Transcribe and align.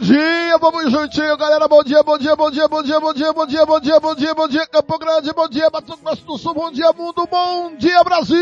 grande! 0.00 0.47
O 0.48 0.58
meio-dia, 0.58 0.58
vamos 0.58 0.90
juntinho, 0.90 1.36
galera. 1.36 1.68
Bom 1.68 1.82
dia, 1.82 2.02
bom 2.02 2.16
dia, 2.16 2.34
bom 2.34 2.50
dia, 2.50 2.68
bom 2.68 2.82
dia, 2.82 3.00
bom 3.00 3.12
dia, 3.12 3.32
bom 3.32 3.46
dia, 3.46 3.66
bom 3.66 3.80
dia, 3.80 4.00
bom 4.00 4.14
dia, 4.14 4.34
bom 4.34 4.48
dia, 4.48 4.66
Campo 4.66 4.98
Grande, 4.98 5.32
bom 5.32 5.48
dia, 5.48 5.68
Mato 5.70 5.96
Grosso 6.02 6.24
do 6.24 6.38
Sul, 6.38 6.54
bom 6.54 6.70
dia, 6.70 6.92
mundo, 6.92 7.28
bom 7.30 7.76
dia, 7.76 8.02
Brasil! 8.02 8.38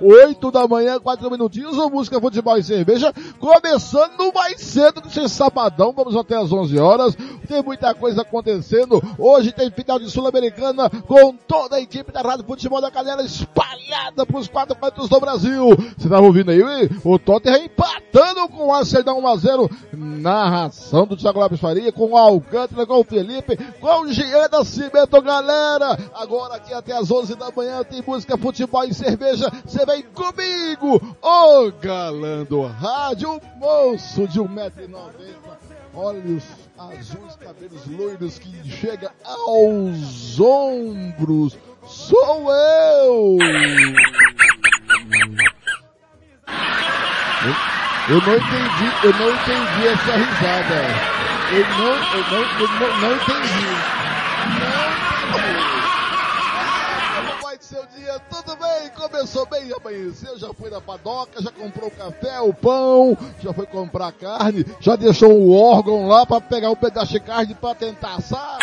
Oito 0.00 0.50
da 0.50 0.66
manhã, 0.66 0.98
quatro 0.98 1.30
minutinhos, 1.30 1.76
o 1.76 1.90
Música, 1.90 2.20
Futebol 2.20 2.56
e 2.56 2.62
Cerveja, 2.62 3.12
começando 3.38 4.32
mais 4.34 4.60
cedo 4.60 5.02
que 5.02 5.28
sabadão, 5.28 5.92
vamos 5.92 6.16
até 6.16 6.36
às 6.36 6.50
11 6.50 6.78
horas, 6.78 7.16
tem 7.46 7.62
muita 7.62 7.92
coisa 7.94 8.22
acontecendo, 8.22 9.02
hoje 9.18 9.52
tem 9.52 9.70
final 9.70 9.98
de 9.98 10.10
Sul-Americana 10.10 10.88
com 10.88 11.34
toda 11.34 11.76
a 11.76 11.80
equipe 11.80 12.12
da 12.12 12.22
Rádio 12.22 12.46
Futebol 12.46 12.80
da 12.80 12.90
Canela 12.90 13.22
espalhada 13.22 14.24
pros 14.24 14.48
quatro 14.48 14.76
cantos 14.76 15.08
do 15.08 15.20
Brasil. 15.20 15.66
Você 15.98 16.08
tá 16.08 16.20
ouvindo 16.20 16.50
aí? 16.50 16.62
O 17.04 17.18
Tottenham 17.18 17.64
empatando 17.64 18.48
com 18.48 18.68
o 18.68 18.72
Arsenal 18.72 19.18
1 19.18 19.26
a 19.26 19.36
0 19.36 19.70
narração 20.40 21.06
do 21.06 21.16
Thiago 21.16 21.38
Lopes 21.38 21.60
Faria, 21.60 21.92
com 21.92 22.10
o 22.12 22.16
Alcântara, 22.16 22.86
com 22.86 23.00
o 23.00 23.04
Felipe, 23.04 23.56
com 23.78 24.02
o 24.02 24.12
Jean 24.12 24.48
Nascimento, 24.50 25.20
galera. 25.20 25.98
Agora 26.14 26.54
aqui 26.54 26.72
até 26.72 26.96
as 26.96 27.10
11 27.10 27.34
da 27.34 27.50
manhã 27.50 27.84
tem 27.84 28.02
música, 28.06 28.38
futebol 28.38 28.84
e 28.84 28.94
cerveja. 28.94 29.50
Você 29.64 29.84
vem 29.84 30.02
comigo, 30.02 31.16
o 31.20 31.70
galã 31.72 32.44
do 32.44 32.62
rádio, 32.62 33.40
moço 33.56 34.26
de 34.26 34.40
1,90m, 34.40 35.36
olhos 35.94 36.44
azuis, 36.78 37.36
cabelos 37.36 37.86
loiros 37.86 38.38
que 38.38 38.68
chega 38.68 39.12
aos 39.24 40.40
ombros. 40.40 41.58
Sou 41.86 42.50
eu! 42.50 43.36
Eu 48.10 48.16
não 48.16 48.34
entendi, 48.34 48.90
eu 49.04 49.12
não 49.12 49.30
entendi 49.30 49.86
essa 49.86 50.16
risada. 50.16 50.82
Eu 51.52 51.64
não, 51.78 51.94
eu 52.12 52.24
não, 52.28 52.42
eu 52.58 52.68
não, 52.98 53.14
entendi. 53.14 53.70
Não 54.58 54.82
entendi. 54.82 55.70
Como 57.14 57.42
vai 57.42 57.56
ser 57.60 57.78
o 57.78 57.86
dia? 57.86 58.18
Tudo 58.28 58.56
bem? 58.56 58.90
Começou 58.96 59.46
bem, 59.46 59.72
amanheceu, 59.72 60.36
já 60.36 60.52
foi 60.52 60.70
na 60.70 60.80
padoca, 60.80 61.40
já 61.40 61.52
comprou 61.52 61.86
o 61.86 61.92
café, 61.92 62.40
o 62.40 62.52
pão, 62.52 63.16
já 63.40 63.52
foi 63.52 63.66
comprar 63.66 64.10
carne, 64.10 64.66
já 64.80 64.96
deixou 64.96 65.30
o 65.30 65.56
órgão 65.56 66.08
lá 66.08 66.26
para 66.26 66.40
pegar 66.40 66.70
um 66.70 66.76
pedaço 66.76 67.12
de 67.12 67.20
carne 67.20 67.54
para 67.54 67.76
tentar 67.76 68.16
assar. 68.16 68.58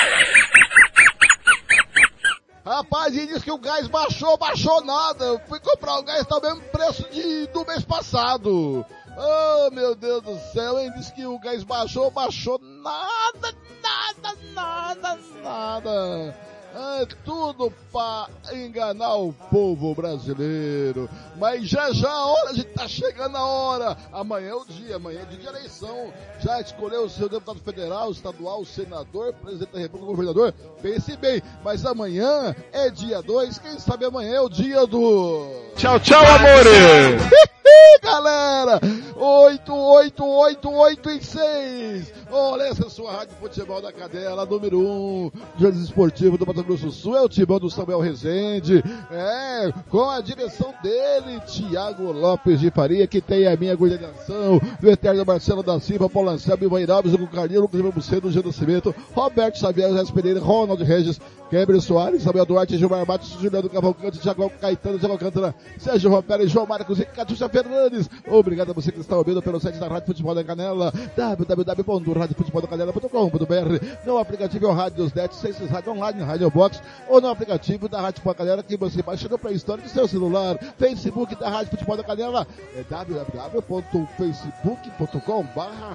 Rapaz, 2.66 3.16
e 3.16 3.26
disse 3.26 3.46
que 3.46 3.52
o 3.52 3.58
gás 3.58 3.88
baixou, 3.88 4.38
baixou 4.38 4.84
nada. 4.84 5.24
Eu 5.24 5.40
fui 5.48 5.58
comprar 5.62 6.00
o 6.00 6.04
gás, 6.04 6.28
tá 6.28 6.38
o 6.38 6.42
mesmo 6.42 6.64
preço 6.64 7.08
de, 7.10 7.48
do 7.48 7.66
mês 7.66 7.86
passado. 7.86 8.86
Oh, 9.20 9.72
meu 9.72 9.96
Deus 9.96 10.22
do 10.22 10.38
céu, 10.54 10.78
hein? 10.80 10.92
Diz 10.96 11.10
que 11.10 11.26
o 11.26 11.40
gás 11.40 11.64
baixou, 11.64 12.12
baixou 12.12 12.60
nada, 12.62 13.56
nada, 13.82 14.38
nada, 14.54 15.20
nada. 15.44 16.36
É 16.80 17.08
tudo 17.26 17.74
para 17.92 18.28
enganar 18.54 19.16
o 19.16 19.34
povo 19.34 19.96
brasileiro. 19.96 21.10
Mas 21.36 21.68
já 21.68 21.92
já 21.92 22.12
a 22.12 22.26
hora, 22.28 22.50
a 22.52 22.54
gente 22.54 22.70
tá 22.74 22.88
chegando 22.88 23.36
a 23.36 23.44
hora. 23.44 23.98
Amanhã 24.14 24.50
é 24.50 24.54
o 24.54 24.66
dia, 24.66 24.98
amanhã 24.98 25.22
é 25.22 25.26
dia 25.26 25.40
de 25.40 25.48
eleição. 25.48 26.14
Já 26.40 26.62
escolheu 26.62 27.06
o 27.06 27.10
seu 27.10 27.28
deputado 27.28 27.60
federal, 27.62 28.12
estadual, 28.12 28.64
senador, 28.64 29.34
presidente 29.34 29.72
da 29.72 29.80
república, 29.80 30.12
governador? 30.12 30.54
Pense 30.80 31.18
bem, 31.18 31.42
mas 31.64 31.84
amanhã 31.84 32.56
é 32.72 32.92
dia 32.92 33.24
2, 33.24 33.58
quem 33.58 33.80
sabe 33.80 34.06
amanhã 34.06 34.36
é 34.36 34.42
o 34.42 34.50
dia 34.50 34.86
do... 34.86 35.48
Tchau, 35.76 36.00
tchau, 36.00 36.24
amores! 36.24 37.58
galera! 38.02 38.80
8, 39.16 39.74
8, 39.74 40.24
8, 40.24 40.70
8 40.70 41.10
e 41.10 41.24
6. 41.24 42.14
Olha 42.30 42.64
essa 42.64 42.86
é 42.86 42.90
sua 42.90 43.12
rádio 43.12 43.36
futebol 43.40 43.82
da 43.82 43.92
cadela, 43.92 44.46
número 44.46 44.80
1, 44.80 44.84
um, 44.84 45.32
Jornalismo 45.58 45.86
Esportivo 45.86 46.38
do 46.38 46.46
Mato 46.46 46.64
Grosso 46.64 46.92
Sul, 46.92 47.18
é 47.18 47.22
o 47.22 47.30
timão 47.30 47.60
do 47.60 47.70
Samuel 47.70 48.00
Rezende, 48.00 48.84
é, 49.10 49.72
com 49.90 50.10
a 50.10 50.22
direção 50.22 50.74
dele, 50.84 51.40
Tiago 51.48 52.12
Lopes 52.12 52.60
de 52.60 52.70
Faria, 52.70 53.08
que 53.08 53.22
tem 53.22 53.48
a 53.48 53.56
minha 53.56 53.76
coordenação, 53.76 54.60
do 54.80 54.90
Eterno 54.90 55.26
Marcelo 55.26 55.64
da 55.64 55.80
Silva, 55.80 56.10
Paulo 56.10 56.30
Anselmo, 56.30 56.64
Ivan 56.64 56.94
Alves, 56.94 57.14
Hugo 57.14 57.28
Carlinhos, 57.28 57.62
Lucas 57.62 57.94
Bucedo, 57.94 58.32
Gil 58.32 58.44
Nascimento, 58.44 58.94
Roberto 59.16 59.58
Xavier, 59.58 59.90
José 59.90 60.12
Pereira, 60.14 60.40
Ronald 60.40 60.84
Regis, 60.84 61.20
Gabriel 61.52 61.82
Soares, 61.82 62.24
Samuel 62.24 62.46
Duarte, 62.46 62.78
Gilmar 62.78 63.08
Matos, 63.08 63.30
Juliano 63.40 63.70
Cavalcante, 63.70 64.20
Thiago 64.20 64.52
Caetano, 64.62 65.00
Thiago 65.00 65.14
Alcântara, 65.14 65.56
Sérgio 65.78 66.10
Rompera, 66.10 66.46
João 66.46 66.66
Marcos 66.66 67.00
e 67.00 67.06
Catiúcia 67.06 67.48
Fernandes. 67.58 68.08
Obrigado 68.28 68.70
a 68.70 68.74
você 68.74 68.92
que 68.92 69.00
está 69.00 69.18
ouvindo 69.18 69.42
pelo 69.42 69.60
site 69.60 69.80
da 69.80 69.88
Rádio 69.88 70.06
Futebol 70.06 70.36
da 70.36 70.44
Canela, 70.44 70.94
www.radiofutebol.canela.com.br, 71.16 74.06
no 74.06 74.20
aplicativo 74.20 74.72
Rádio 74.72 75.12
Net, 75.16 75.36
Ciências 75.36 75.72
Rádio 75.72 75.94
Online, 75.94 76.22
Rádio 76.22 76.52
Box, 76.52 76.80
ou 77.08 77.20
no 77.20 77.30
aplicativo 77.30 77.90
da 77.90 78.00
Rádio 78.00 78.22
Futebol 78.22 78.36
da 78.36 78.38
Canela 78.38 78.62
que 78.62 78.78
você 78.78 79.02
baixa 79.02 79.28
no 79.28 79.40
Play 79.40 79.56
do 79.56 79.90
seu 79.90 80.08
celular, 80.08 80.60
Facebook 80.78 81.36
da 81.36 81.50
Rádio 81.50 81.72
Futebol 81.72 81.98
da 81.98 82.04
Canela, 82.04 82.46
é 82.76 82.84
www.facebook.com 82.84 85.46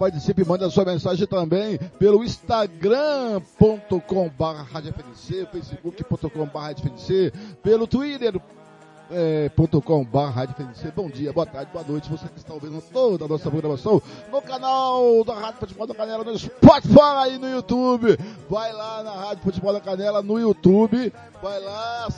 Participe, 0.00 0.42
manda 0.46 0.70
sua 0.70 0.86
mensagem 0.86 1.26
também 1.26 1.76
pelo 1.98 2.24
instagram.com 2.24 4.30
barra 4.30 4.66
facebook.com 5.52 6.46
barra 6.46 6.74
pelo 7.62 7.86
twitter 7.86 8.40
é, 9.10 9.50
.com 9.84 10.04
barra 10.04 10.46
Bom 10.94 11.08
dia, 11.08 11.32
boa 11.32 11.46
tarde, 11.46 11.70
boa 11.72 11.84
noite. 11.84 12.08
Você 12.10 12.28
que 12.28 12.38
está 12.38 12.54
ouvindo 12.54 12.80
toda 12.92 13.24
a 13.24 13.28
nossa 13.28 13.50
programação 13.50 14.00
no 14.30 14.40
canal 14.40 15.24
da 15.24 15.34
Rádio 15.34 15.60
Futebol 15.60 15.86
da 15.86 15.94
Canela 15.94 16.24
no 16.24 16.38
Spotify 16.38 17.34
e 17.34 17.38
no 17.38 17.50
YouTube. 17.50 18.16
Vai 18.48 18.72
lá 18.72 19.02
na 19.02 19.12
Rádio 19.12 19.42
Futebol 19.44 19.72
da 19.72 19.80
Canela 19.80 20.22
no 20.22 20.38
YouTube. 20.38 21.12
Vai 21.42 21.58
lá, 21.60 22.08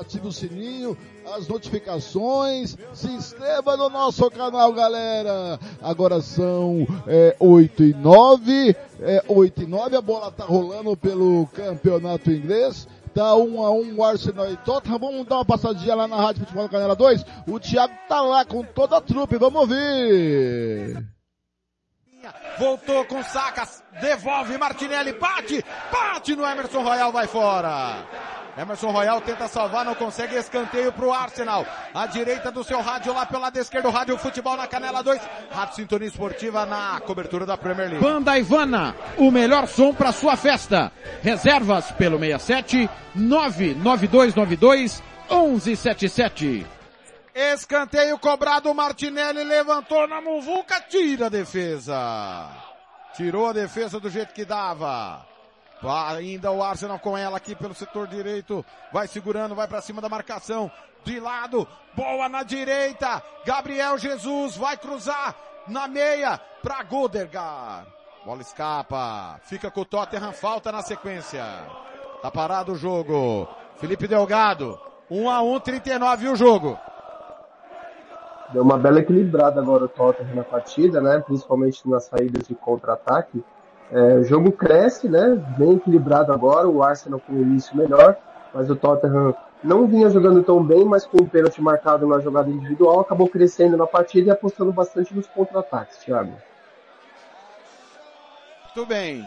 ative 0.00 0.28
o 0.28 0.32
sininho, 0.32 0.96
as 1.36 1.48
notificações. 1.48 2.76
Se 2.94 3.08
inscreva 3.08 3.76
no 3.76 3.90
nosso 3.90 4.30
canal, 4.30 4.72
galera. 4.72 5.58
Agora 5.82 6.20
são 6.20 6.86
é, 7.06 7.36
8 7.38 7.84
e 7.84 7.94
9. 7.94 8.76
É, 9.00 9.24
8 9.28 9.62
e 9.62 9.66
9. 9.66 9.96
A 9.96 10.00
bola 10.00 10.30
tá 10.30 10.44
rolando 10.44 10.96
pelo 10.96 11.46
campeonato 11.48 12.30
inglês. 12.30 12.86
Tá 13.08 13.34
um 13.36 13.62
a 13.64 13.70
um 13.70 13.96
o 13.96 14.04
Arsenal 14.04 14.50
e 14.50 14.56
Tottenham. 14.58 14.98
Vamos 14.98 15.26
dar 15.26 15.36
uma 15.36 15.44
passadinha 15.44 15.94
lá 15.94 16.06
na 16.06 16.16
Rádio 16.16 16.40
Futebol 16.40 16.64
da 16.64 16.70
Canela 16.70 16.96
2. 16.96 17.24
O 17.46 17.58
Thiago 17.58 17.94
tá 18.08 18.20
lá 18.20 18.44
com 18.44 18.62
toda 18.62 18.96
a 18.96 19.00
trupe. 19.00 19.36
Vamos 19.36 19.60
ouvir. 19.60 21.04
Voltou 22.58 23.04
com 23.04 23.22
sacas, 23.22 23.82
devolve 24.00 24.58
Martinelli, 24.58 25.12
bate, 25.12 25.64
bate 25.92 26.34
no 26.34 26.44
Emerson 26.44 26.82
Royal, 26.82 27.12
vai 27.12 27.26
fora. 27.28 28.04
Emerson 28.58 28.90
Royal 28.90 29.20
tenta 29.20 29.46
salvar, 29.46 29.84
não 29.84 29.94
consegue 29.94 30.34
escanteio 30.34 30.92
pro 30.92 31.12
Arsenal. 31.12 31.64
À 31.94 32.06
direita 32.06 32.50
do 32.50 32.64
seu 32.64 32.80
rádio 32.80 33.14
lá 33.14 33.24
pelo 33.24 33.42
lado 33.42 33.56
esquerdo, 33.56 33.88
Rádio 33.88 34.18
Futebol 34.18 34.56
na 34.56 34.66
Canela 34.66 35.00
2. 35.00 35.20
Rádio 35.48 35.76
Sintonia 35.76 36.08
Esportiva 36.08 36.66
na 36.66 37.00
cobertura 37.06 37.46
da 37.46 37.56
Premier 37.56 37.88
League. 37.88 38.04
Banda 38.04 38.36
Ivana, 38.36 38.96
o 39.16 39.30
melhor 39.30 39.68
som 39.68 39.94
para 39.94 40.10
sua 40.10 40.34
festa. 40.36 40.90
Reservas 41.22 41.92
pelo 41.92 42.18
67 42.18 42.90
99292 43.14 45.04
1177. 45.30 46.66
Escanteio 47.32 48.18
cobrado, 48.18 48.74
Martinelli 48.74 49.44
levantou 49.44 50.08
na 50.08 50.20
muvuca, 50.20 50.80
tira 50.80 51.26
a 51.26 51.28
defesa. 51.28 52.50
Tirou 53.14 53.46
a 53.46 53.52
defesa 53.52 54.00
do 54.00 54.10
jeito 54.10 54.34
que 54.34 54.44
dava. 54.44 55.24
Ainda 55.82 56.50
o 56.50 56.62
Arsenal 56.62 56.98
com 56.98 57.16
ela 57.16 57.36
aqui 57.36 57.54
pelo 57.54 57.74
setor 57.74 58.06
direito. 58.06 58.64
Vai 58.92 59.06
segurando, 59.06 59.54
vai 59.54 59.68
para 59.68 59.80
cima 59.80 60.00
da 60.00 60.08
marcação. 60.08 60.70
De 61.04 61.20
lado, 61.20 61.66
boa 61.94 62.28
na 62.28 62.42
direita. 62.42 63.22
Gabriel 63.44 63.96
Jesus 63.98 64.56
vai 64.56 64.76
cruzar 64.76 65.34
na 65.68 65.86
meia 65.86 66.40
para 66.62 66.82
Godergar. 66.82 67.86
Bola 68.24 68.42
escapa. 68.42 69.38
Fica 69.44 69.70
com 69.70 69.82
o 69.82 69.84
Tottenham, 69.84 70.32
falta 70.32 70.72
na 70.72 70.82
sequência. 70.82 71.44
Tá 72.20 72.30
parado 72.30 72.72
o 72.72 72.76
jogo. 72.76 73.48
Felipe 73.76 74.08
Delgado. 74.08 74.78
1 75.10 75.30
a 75.30 75.40
1, 75.40 75.60
39 75.60 76.28
o 76.28 76.36
jogo. 76.36 76.78
Deu 78.52 78.62
uma 78.62 78.76
bela 78.76 79.00
equilibrada 79.00 79.60
agora 79.60 79.84
o 79.84 79.88
Tottenham 79.88 80.34
na 80.34 80.44
partida, 80.44 81.00
né? 81.00 81.20
Principalmente 81.20 81.88
nas 81.88 82.04
saídas 82.04 82.48
de 82.48 82.54
contra-ataque. 82.54 83.42
É, 83.90 84.14
o 84.14 84.24
jogo 84.24 84.52
cresce, 84.52 85.08
né? 85.08 85.34
Bem 85.56 85.74
equilibrado 85.74 86.32
agora, 86.32 86.68
o 86.68 86.82
Arsenal 86.82 87.20
com 87.20 87.32
o 87.32 87.40
início 87.40 87.76
melhor, 87.76 88.16
mas 88.52 88.68
o 88.68 88.76
Tottenham 88.76 89.34
não 89.62 89.86
vinha 89.86 90.10
jogando 90.10 90.42
tão 90.42 90.62
bem, 90.62 90.84
mas 90.84 91.06
com 91.06 91.18
o 91.18 91.28
pênalti 91.28 91.60
marcado 91.60 92.06
na 92.06 92.20
jogada 92.20 92.50
individual, 92.50 93.00
acabou 93.00 93.28
crescendo 93.28 93.76
na 93.76 93.86
partida 93.86 94.28
e 94.28 94.30
apostando 94.30 94.72
bastante 94.72 95.14
nos 95.14 95.26
contra-ataques, 95.26 95.98
Thiago. 95.98 96.32
Muito 98.64 98.86
bem. 98.86 99.26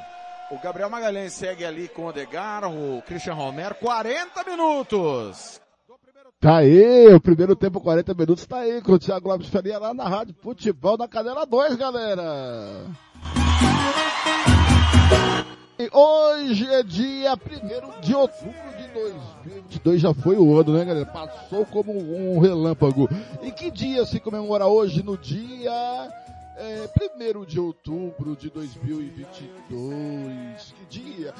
O 0.51 0.61
Gabriel 0.61 0.89
Magalhães 0.89 1.33
segue 1.33 1.65
ali 1.65 1.87
com 1.87 2.03
o 2.03 2.07
Odegar, 2.07 2.65
o 2.65 3.01
Christian 3.01 3.33
Romero, 3.33 3.75
40 3.75 4.43
minutos. 4.43 5.61
Tá 6.39 6.57
aí, 6.57 7.07
o 7.13 7.21
primeiro 7.21 7.55
tempo, 7.55 7.79
40 7.79 8.13
minutos, 8.13 8.45
tá 8.45 8.59
aí 8.59 8.81
com 8.81 8.93
o 8.93 8.99
Thiago 8.99 9.27
Lopes 9.27 9.49
Faria 9.49 9.77
lá 9.77 9.93
na 9.93 10.07
Rádio 10.07 10.35
Futebol 10.41 10.97
da 10.97 11.07
Canela 11.07 11.45
2, 11.45 11.75
galera. 11.75 12.85
Hoje 15.93 16.65
é 16.67 16.83
dia 16.83 17.33
1 17.33 18.01
de 18.01 18.15
outubro 18.15 18.53
de 18.77 18.87
2022, 18.93 20.01
já 20.01 20.13
foi 20.13 20.37
o 20.37 20.57
ano, 20.59 20.73
né, 20.77 20.85
galera? 20.85 21.05
Passou 21.05 21.65
como 21.65 21.91
um 21.91 22.39
relâmpago. 22.39 23.09
E 23.41 23.51
que 23.51 23.71
dia 23.71 24.05
se 24.05 24.19
comemora 24.19 24.67
hoje? 24.67 25.03
No 25.03 25.17
dia 25.17 26.11
é, 26.61 26.87
1 27.35 27.45
de 27.45 27.59
outubro 27.59 28.35
de 28.35 28.51
2022. 28.51 30.73
Que 30.73 30.85
dia? 30.89 31.33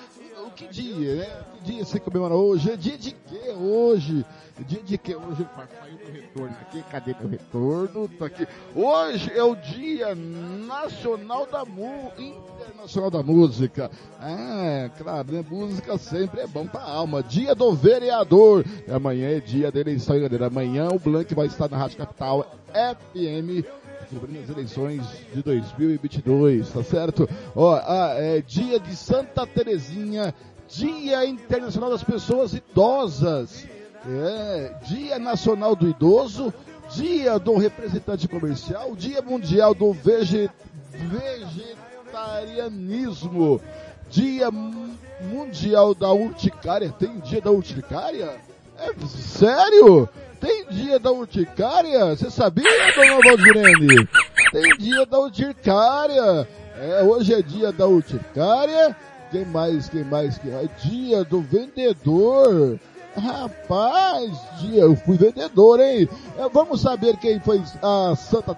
O 0.44 0.50
que 0.50 0.68
dia, 0.68 1.16
né? 1.16 1.44
Que 1.54 1.62
dia 1.72 1.86
se 1.86 2.00
comemora 2.00 2.34
hoje? 2.34 2.72
É 2.72 2.76
dia 2.76 2.98
de 2.98 3.12
quê 3.12 3.52
hoje? 3.52 4.26
É 4.60 4.64
dia 4.64 4.82
de 4.82 4.98
quê? 4.98 5.16
Hoje 5.16 5.48
saiu 5.80 5.96
meu 5.98 6.12
retorno 6.12 6.58
aqui. 6.62 6.82
Cadê 6.90 7.16
meu 7.20 7.30
retorno? 7.30 8.08
Tá 8.08 8.26
aqui. 8.26 8.48
Hoje 8.76 9.32
é 9.34 9.44
o 9.44 9.56
Dia 9.56 10.16
Nacional 10.16 11.46
da 11.46 11.64
Mu 11.66 12.12
Internacional 12.18 13.12
da 13.12 13.22
Música. 13.22 13.92
Ah, 14.20 14.90
claro, 14.98 15.32
né? 15.32 15.46
Música 15.48 16.00
sempre 16.00 16.42
é 16.42 16.48
bom 16.48 16.66
pra 16.66 16.82
alma. 16.82 17.22
Dia 17.22 17.54
do 17.54 17.72
vereador. 17.74 18.66
Amanhã 18.92 19.30
é 19.30 19.40
dia 19.40 19.72
da 19.72 19.80
eleição, 19.80 20.20
galera. 20.20 20.48
Amanhã 20.48 20.90
o 20.90 20.98
Blank 20.98 21.36
vai 21.36 21.46
estar 21.46 21.70
na 21.70 21.78
Rádio 21.78 21.98
Capital 21.98 22.44
FM 22.74 23.64
cobrindo 24.12 24.44
as 24.44 24.50
eleições 24.50 25.02
de 25.34 25.42
2022, 25.42 26.70
tá 26.70 26.84
certo? 26.84 27.28
Ó, 27.56 27.74
ah, 27.76 28.14
é 28.18 28.42
dia 28.42 28.78
de 28.80 28.96
Santa 28.96 29.48
Terezinha, 29.48 30.36
Dia 30.68 31.26
Internacional 31.26 31.90
das 31.90 32.04
Pessoas 32.04 32.54
Idosas, 32.54 33.66
é, 34.06 34.76
Dia 34.86 35.18
Nacional 35.18 35.74
do 35.76 35.90
Idoso, 35.90 36.54
Dia 36.94 37.40
do 37.40 37.56
Representante 37.56 38.28
Comercial, 38.28 38.94
Dia 38.96 39.22
Mundial 39.22 39.74
do 39.74 39.94
Vege, 39.94 40.50
Vegetarianismo, 40.92 43.62
Dia 44.10 44.52
Mundial 44.52 45.96
da 45.96 46.12
Urticária, 46.12 46.92
tem 46.92 47.18
Dia 47.20 47.40
da 47.40 47.52
Urticária? 47.52 48.36
É 48.78 48.94
sério? 49.08 50.10
Tem 50.42 50.66
dia 50.72 51.00
da 51.00 51.12
urticária? 51.12 52.16
Você 52.16 52.32
sabia, 52.32 52.66
dona 52.96 53.20
Valdirene? 53.24 54.10
Tem 54.52 54.78
dia 54.80 55.06
da 55.06 55.20
urticária. 55.20 56.48
É, 56.80 57.04
hoje 57.04 57.36
é 57.36 57.44
dia 57.44 57.72
da 57.72 57.86
urticária. 57.86 58.96
Quem 59.30 59.46
mais, 59.46 59.88
quem 59.88 60.04
mais, 60.04 60.40
quem 60.40 60.52
mais? 60.52 60.70
Dia 60.84 61.24
do 61.24 61.42
vendedor. 61.42 62.80
Rapaz, 63.16 64.32
eu 64.74 64.96
fui 64.96 65.16
vendedor, 65.16 65.80
hein? 65.80 66.10
É, 66.38 66.50
vamos 66.50 66.82
saber 66.82 67.18
quem 67.18 67.40
foi 67.40 67.62
a 67.82 68.16
Santa 68.16 68.56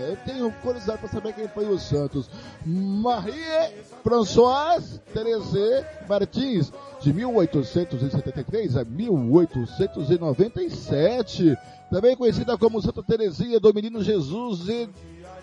Eu 0.00 0.16
tenho 0.24 0.50
curiosidade 0.62 0.98
para 0.98 1.08
saber 1.08 1.34
quem 1.34 1.46
foi 1.48 1.68
os 1.68 1.82
santos. 1.82 2.30
Marie 2.64 3.74
Françoise 4.02 4.98
Therese 5.12 5.84
Martins, 6.08 6.72
de 7.00 7.12
1873 7.12 8.76
a 8.76 8.84
1897. 8.84 11.54
Também 11.90 12.16
conhecida 12.16 12.56
como 12.56 12.80
Santa 12.80 13.02
Terezinha 13.02 13.60
do 13.60 13.74
Menino 13.74 14.02
Jesus 14.02 14.66
e 14.68 14.88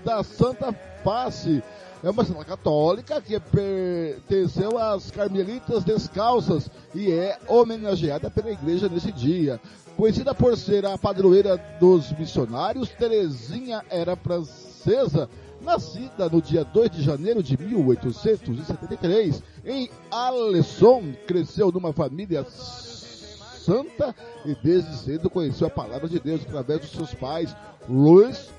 da 0.04 0.24
Santa 0.24 0.74
Face. 1.04 1.62
É 2.04 2.10
uma 2.12 2.24
santa 2.24 2.46
católica 2.46 3.20
que 3.20 3.40
pertenceu 3.40 4.78
às 4.78 5.10
Carmelitas 5.10 5.84
Descalças 5.84 6.70
e 6.94 7.12
é 7.12 7.40
homenageada 7.48 8.30
pela 8.30 8.52
igreja 8.52 8.88
nesse 8.88 9.12
dia. 9.12 9.60
Conhecida 9.96 10.36
por 10.36 10.56
ser 10.56 10.86
a 10.86 10.96
padroeira 10.96 11.58
dos 11.80 12.12
missionários, 12.12 12.90
Terezinha 12.90 13.84
era 13.90 14.16
francesa, 14.16 15.28
nascida 15.60 16.30
no 16.30 16.40
dia 16.40 16.64
2 16.64 16.92
de 16.92 17.02
janeiro 17.02 17.42
de 17.42 17.58
1873 17.58 19.42
em 19.66 19.90
Alesson, 20.12 21.14
cresceu 21.26 21.72
numa 21.72 21.92
família 21.92 22.46
santa 22.48 24.16
e 24.46 24.56
desde 24.64 24.96
cedo 24.98 25.32
conheceu 25.32 25.66
a 25.66 25.72
palavra 25.72 26.08
de 26.08 26.20
Deus 26.20 26.42
através 26.44 26.80
dos 26.82 26.92
seus 26.92 27.16
pais, 27.16 27.56
Luiz, 27.90 28.52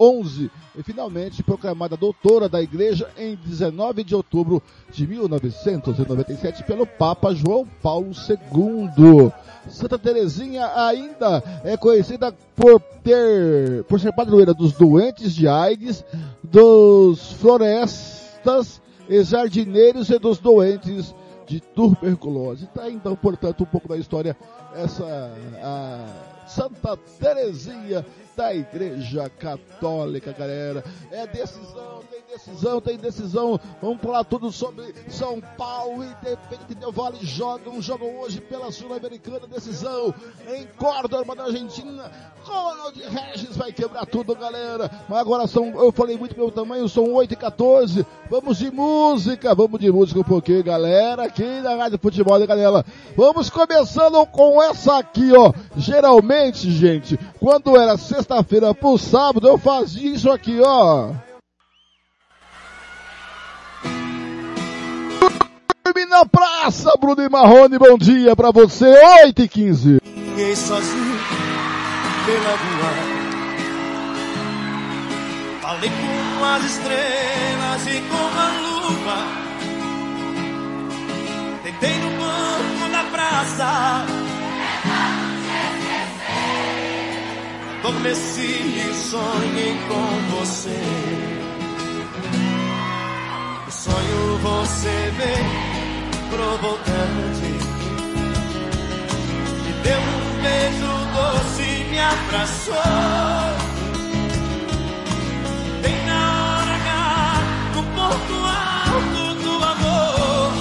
XI 0.00 0.50
e 0.76 0.82
finalmente 0.82 1.42
proclamada 1.42 1.96
doutora 1.96 2.48
da 2.48 2.60
Igreja 2.60 3.08
em 3.16 3.36
19 3.36 4.02
de 4.02 4.14
outubro 4.14 4.62
de 4.90 5.06
1997 5.06 6.64
pelo 6.64 6.86
Papa 6.86 7.34
João 7.34 7.66
Paulo 7.82 8.10
II. 8.10 9.32
Santa 9.68 9.98
Teresinha 9.98 10.66
ainda 10.74 11.42
é 11.62 11.76
conhecida 11.76 12.32
por 12.56 12.80
ter, 13.04 13.84
por 13.84 14.00
ser 14.00 14.12
padroeira 14.12 14.52
dos 14.52 14.72
doentes 14.72 15.32
de 15.34 15.46
AIDS, 15.46 16.04
dos 16.42 17.32
florestas 17.34 18.80
e 19.08 19.22
jardineiros 19.22 20.10
e 20.10 20.18
dos 20.18 20.38
doentes 20.38 21.14
de 21.52 21.60
tuberculose. 21.60 22.66
Tá 22.68 22.88
então, 22.88 23.14
portanto, 23.14 23.62
um 23.62 23.66
pouco 23.66 23.86
da 23.86 23.98
história 23.98 24.34
essa 24.74 25.04
a 25.62 26.46
Santa 26.46 26.96
Terezinha 26.96 28.06
da 28.34 28.54
Igreja 28.54 29.28
Católica, 29.28 30.32
galera. 30.32 30.82
É 31.10 31.26
decisão, 31.26 32.01
decisão, 32.32 32.80
tem 32.80 32.96
decisão. 32.96 33.60
Vamos 33.80 34.00
falar 34.00 34.24
tudo 34.24 34.50
sobre 34.50 34.94
São 35.08 35.40
Paulo, 35.56 36.02
Independente 36.02 36.74
Del 36.74 36.90
Vale 36.90 37.18
jogam, 37.20 37.80
jogam 37.82 38.20
hoje 38.20 38.40
pela 38.40 38.72
Sul-Americana, 38.72 39.46
decisão 39.46 40.14
em 40.48 40.66
Córdoba, 40.78 41.34
na 41.34 41.44
Argentina. 41.44 42.10
Ronald 42.42 42.98
Regis 42.98 43.56
vai 43.56 43.72
quebrar 43.72 44.06
tudo, 44.06 44.34
galera. 44.34 44.90
Mas 45.08 45.18
agora 45.18 45.46
são, 45.46 45.68
eu 45.78 45.92
falei 45.92 46.16
muito 46.16 46.34
pelo 46.34 46.50
tamanho, 46.50 46.88
são 46.88 47.12
8 47.12 47.34
e 47.34 47.36
14. 47.36 48.06
Vamos 48.30 48.58
de 48.58 48.70
música, 48.70 49.54
vamos 49.54 49.78
de 49.78 49.92
música 49.92 50.20
um 50.20 50.24
pouquinho, 50.24 50.64
galera, 50.64 51.24
aqui 51.24 51.60
na 51.60 51.74
Rádio 51.74 51.98
Futebol, 51.98 52.38
né, 52.38 52.46
galera? 52.46 52.84
Vamos 53.14 53.50
começando 53.50 54.24
com 54.26 54.62
essa 54.62 54.98
aqui, 54.98 55.32
ó. 55.36 55.52
Geralmente, 55.76 56.70
gente, 56.70 57.18
quando 57.38 57.76
era 57.76 57.96
sexta-feira 57.98 58.74
pro 58.74 58.96
sábado, 58.96 59.46
eu 59.46 59.58
fazia 59.58 60.10
isso 60.10 60.30
aqui, 60.30 60.58
ó. 60.60 61.10
Na 66.62 66.70
praça, 66.70 66.96
Bruno 66.96 67.20
e 67.22 67.28
Marrone, 67.28 67.76
bom 67.76 67.98
dia 67.98 68.36
pra 68.36 68.52
você, 68.52 68.86
8 69.24 69.42
e 69.42 69.48
15. 69.48 70.00
Ninguém 70.14 70.54
sozinho 70.54 71.18
pela 72.24 72.50
rua. 72.50 72.92
Falei 75.60 75.90
com 75.90 76.44
as 76.44 76.64
estrelas 76.64 77.86
e 77.88 78.00
com 78.08 78.38
a 78.38 78.50
lua. 78.62 79.26
Deitei 81.64 81.98
no 81.98 82.10
banco 82.10 82.92
da 82.92 83.04
praça. 83.10 84.06
Adormeci 87.80 88.40
e 88.40 88.94
sonhei 88.94 89.76
com 89.88 90.36
você. 90.36 90.80
O 93.66 93.70
sonho 93.70 94.38
você 94.38 95.12
vem 95.16 95.71
provocante. 96.32 97.50
Me 99.64 99.72
deu 99.84 100.00
um 100.00 100.42
beijo 100.42 100.90
doce, 101.14 101.68
me 101.90 101.98
abraçou. 101.98 102.74
Bem 105.82 105.98
na 106.06 106.22
hora 106.56 106.74
H, 106.74 106.90
no 107.74 107.82
ponto 107.96 108.34
alto 108.88 109.22
do 109.42 109.52
amor. 109.72 110.52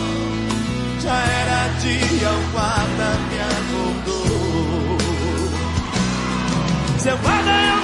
Já 1.02 1.18
era 1.42 1.60
dia, 1.80 2.30
o 2.30 2.42
guarda 2.52 3.08
me 3.30 3.38
acordou. 3.56 4.98
Seu 7.00 7.18
guarda, 7.18 7.52
eu 7.52 7.81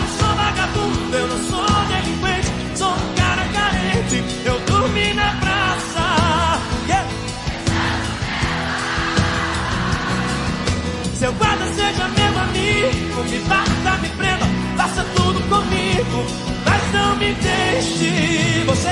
Seu 11.27 11.33
guarda 11.33 11.65
seja 11.75 12.07
meu 12.07 12.39
amigo, 12.39 13.23
me 13.29 13.39
bata, 13.49 13.97
me 14.01 14.07
prenda, 14.11 14.45
faça 14.77 15.03
tudo 15.13 15.41
comigo, 15.49 16.25
mas 16.65 16.93
não 16.93 17.17
me 17.17 17.33
deixe. 17.33 18.63
Você. 18.65 18.91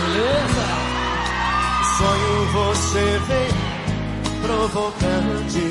Beleza? 0.00 0.66
Sonho 1.98 2.46
você 2.54 3.20
vem 3.28 3.50
provocante. 4.40 5.64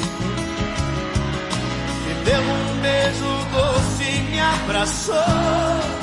Me 2.05 2.13
deu 2.23 2.39
um 2.39 2.81
beijo 2.81 3.31
doce, 3.51 4.21
me 4.29 4.39
abraçou. 4.39 6.02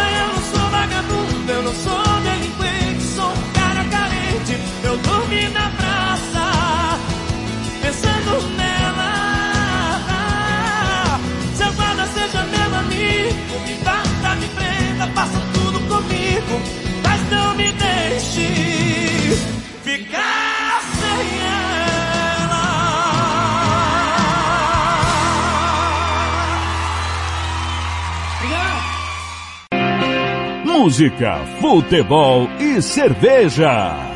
na 5.49 5.69
praça, 5.69 6.99
pensando 7.81 8.47
nela. 8.57 9.11
Seu 11.55 11.71
guarda 11.73 12.05
seja 12.07 12.43
meu 12.43 12.75
amigo, 12.75 13.59
me 13.65 13.75
bata, 13.83 14.35
me 14.35 14.47
prenda, 14.49 15.07
faça 15.13 15.39
tudo 15.53 15.79
comigo, 15.87 16.61
mas 17.03 17.29
não 17.29 17.55
me 17.55 17.71
deixe 17.71 18.47
ficar 19.83 20.81
sem 20.99 21.39
ela. 21.47 22.65
Obrigado. 28.37 28.81
Música, 30.65 31.39
futebol 31.61 32.49
e 32.59 32.81
cerveja. 32.81 34.10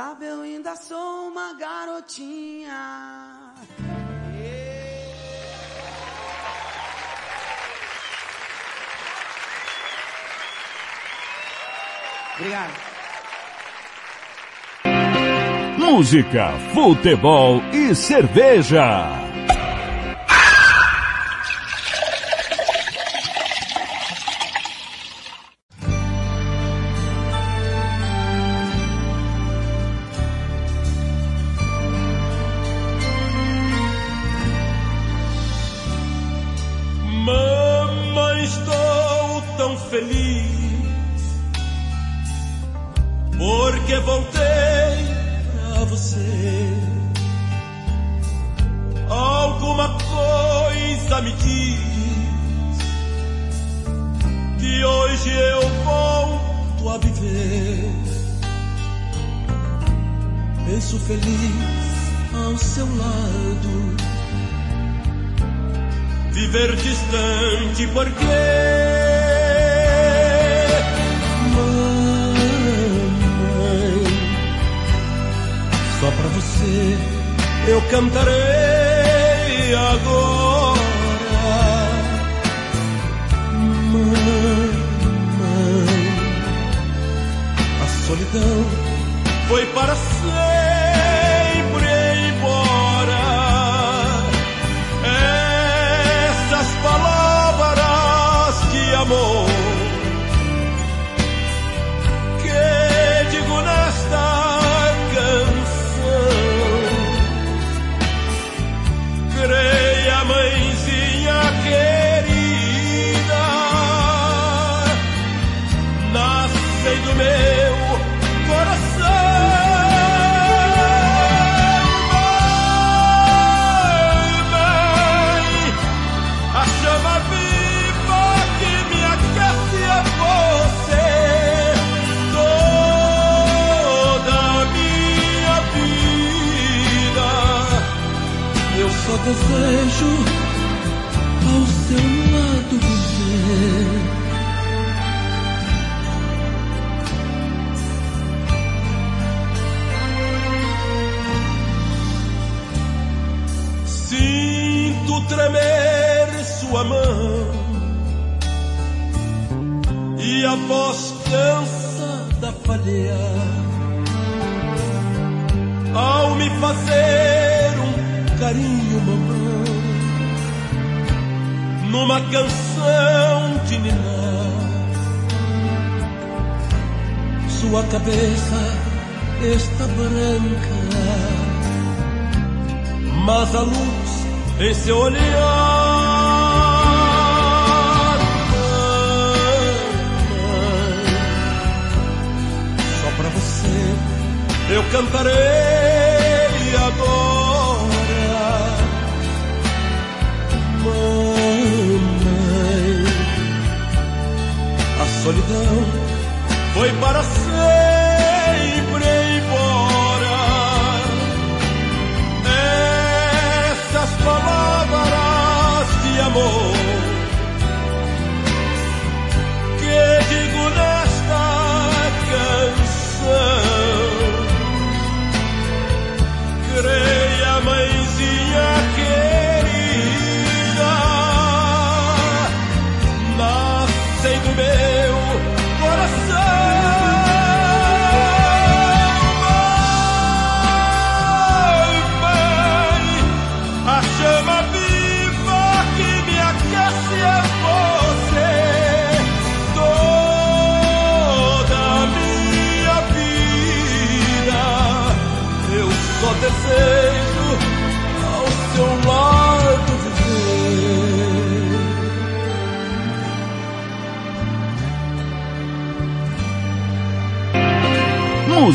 Sabe, 0.00 0.24
eu 0.24 0.40
ainda 0.40 0.74
sou 0.76 1.28
uma 1.28 1.52
garotinha. 1.52 2.72
Obrigado. 12.34 12.72
Música, 15.76 16.48
futebol 16.72 17.60
e 17.70 17.94
cerveja. 17.94 19.19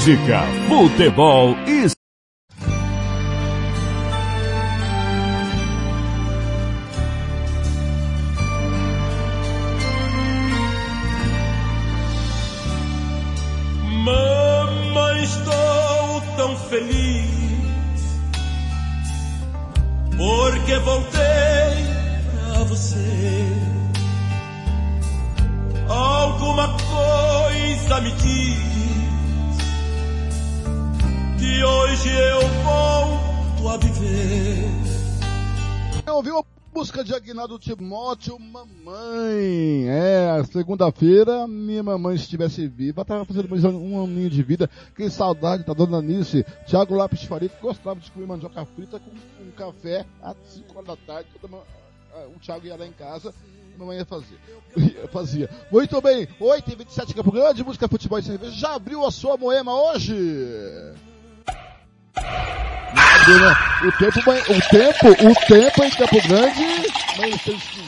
música, 0.05 0.43
futebol 0.67 1.54
segunda-feira, 40.75 41.47
minha 41.47 41.81
mamãe, 41.81 42.17
se 42.17 42.23
estivesse 42.23 42.67
viva, 42.67 43.01
estava 43.01 43.23
fazendo 43.23 43.49
mais 43.49 43.63
um 43.63 44.03
aninho 44.03 44.29
de 44.29 44.43
vida. 44.43 44.69
Que 44.93 45.09
saudade 45.09 45.63
da 45.63 45.73
tá, 45.73 45.85
dona 45.85 46.01
Nice. 46.01 46.45
Thiago 46.67 46.95
Lápis 46.95 47.23
Faria, 47.23 47.47
que 47.47 47.61
gostava 47.61 47.99
de 47.99 48.11
comer 48.11 48.27
mandioca 48.27 48.65
frita 48.65 48.99
com, 48.99 49.51
café 49.55 50.05
às 50.21 50.35
5 50.49 50.73
horas 50.73 50.88
da 50.88 50.97
tarde. 50.97 51.29
Toda, 51.39 51.55
o 52.35 52.39
Thiago 52.39 52.67
ia 52.67 52.75
lá 52.75 52.85
em 52.85 52.91
casa 52.91 53.33
mamãe 53.77 53.97
ia 53.97 54.05
fazer. 54.05 54.38
Fazia. 55.11 55.49
Muito 55.69 56.01
bem, 56.01 56.25
8h27 56.39 57.13
Campo 57.13 57.31
Grande, 57.31 57.63
música, 57.63 57.89
futebol 57.89 58.19
e 58.19 58.23
cerveja. 58.23 58.51
Já 58.53 58.75
abriu 58.75 59.05
a 59.05 59.11
sua 59.11 59.35
moema 59.35 59.73
hoje? 59.73 60.15
O 63.83 63.91
tempo, 63.97 64.19
o 64.19 64.69
tempo, 64.69 65.07
o 65.09 65.45
tempo 65.45 65.83
em 65.83 65.89
Campo 65.91 66.27
Grande, 66.27 66.63
mas 67.17 67.84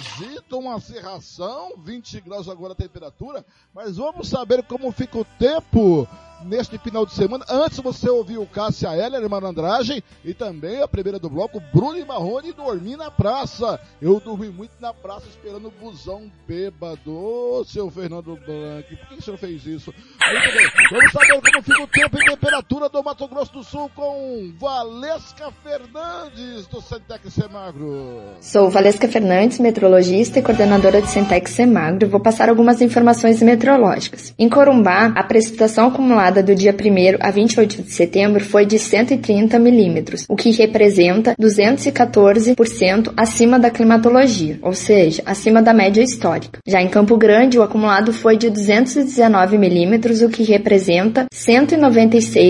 esquisito, 0.47 0.57
uma 0.57 0.79
serração, 0.79 1.73
20 1.77 2.21
graus 2.21 2.47
agora 2.47 2.73
a 2.73 2.75
temperatura, 2.75 3.45
mas 3.73 3.97
vamos 3.97 4.29
saber 4.29 4.63
como 4.63 4.91
fica 4.91 5.17
o 5.17 5.25
tempo 5.37 6.07
neste 6.45 6.77
final 6.77 7.05
de 7.05 7.13
semana. 7.13 7.45
Antes 7.49 7.79
você 7.79 8.09
ouviu 8.09 8.45
Cássia 8.45 8.95
Heller, 8.95 9.29
Malandragem, 9.29 10.01
e 10.23 10.33
também 10.33 10.81
a 10.81 10.87
primeira 10.87 11.19
do 11.19 11.29
bloco, 11.29 11.59
Bruno 11.73 11.97
e 11.97 12.05
Marrone, 12.05 12.53
dormi 12.53 12.95
na 12.95 13.11
praça. 13.11 13.79
Eu 14.01 14.19
dormi 14.19 14.49
muito 14.49 14.73
na 14.79 14.93
praça 14.93 15.27
esperando 15.27 15.67
o 15.67 15.71
busão 15.71 16.31
bêbado. 16.47 17.11
Ô, 17.11 17.63
seu 17.65 17.89
Fernando 17.89 18.35
Blanc, 18.37 18.95
por 18.95 19.07
que 19.07 19.21
você 19.21 19.31
não 19.31 19.37
fez 19.37 19.65
isso? 19.65 19.91
Bem, 19.91 20.89
vamos 20.91 21.11
saber 21.11 21.41
como 21.41 21.63
fica 21.63 21.81
o 21.81 21.87
tempo 21.87 22.17
e 22.17 22.25
do 22.61 23.03
Mato 23.03 23.27
Grosso 23.27 23.53
do 23.53 23.63
Sul 23.63 23.91
com 23.95 24.51
Valesca 24.59 25.51
Fernandes, 25.63 26.65
do 26.65 26.81
Centec 26.81 27.29
Semagro. 27.29 28.19
Sou 28.41 28.67
Valesca 28.71 29.07
Fernandes, 29.07 29.59
meteorologista 29.59 30.39
e 30.39 30.41
coordenadora 30.41 30.99
do 30.99 31.05
Centec 31.05 31.47
Semagro, 31.51 32.09
vou 32.09 32.19
passar 32.19 32.49
algumas 32.49 32.81
informações 32.81 33.43
meteorológicas. 33.43 34.33
Em 34.39 34.49
Corumbá, 34.49 35.13
a 35.15 35.23
precipitação 35.23 35.89
acumulada 35.89 36.41
do 36.41 36.55
dia 36.55 36.73
1 36.73 37.17
a 37.19 37.29
28 37.29 37.83
de 37.83 37.91
setembro 37.91 38.43
foi 38.43 38.65
de 38.65 38.79
130 38.79 39.59
milímetros, 39.59 40.25
o 40.27 40.35
que 40.35 40.49
representa 40.49 41.35
214% 41.39 43.13
acima 43.15 43.59
da 43.59 43.69
climatologia, 43.69 44.57
ou 44.63 44.73
seja, 44.73 45.21
acima 45.27 45.61
da 45.61 45.73
média 45.73 46.01
histórica. 46.01 46.59
Já 46.65 46.81
em 46.81 46.89
Campo 46.89 47.17
Grande, 47.17 47.59
o 47.59 47.63
acumulado 47.63 48.11
foi 48.11 48.35
de 48.35 48.49
219 48.49 49.59
milímetros, 49.59 50.23
o 50.23 50.29
que 50.29 50.41
representa 50.41 51.27
196% 51.31 52.46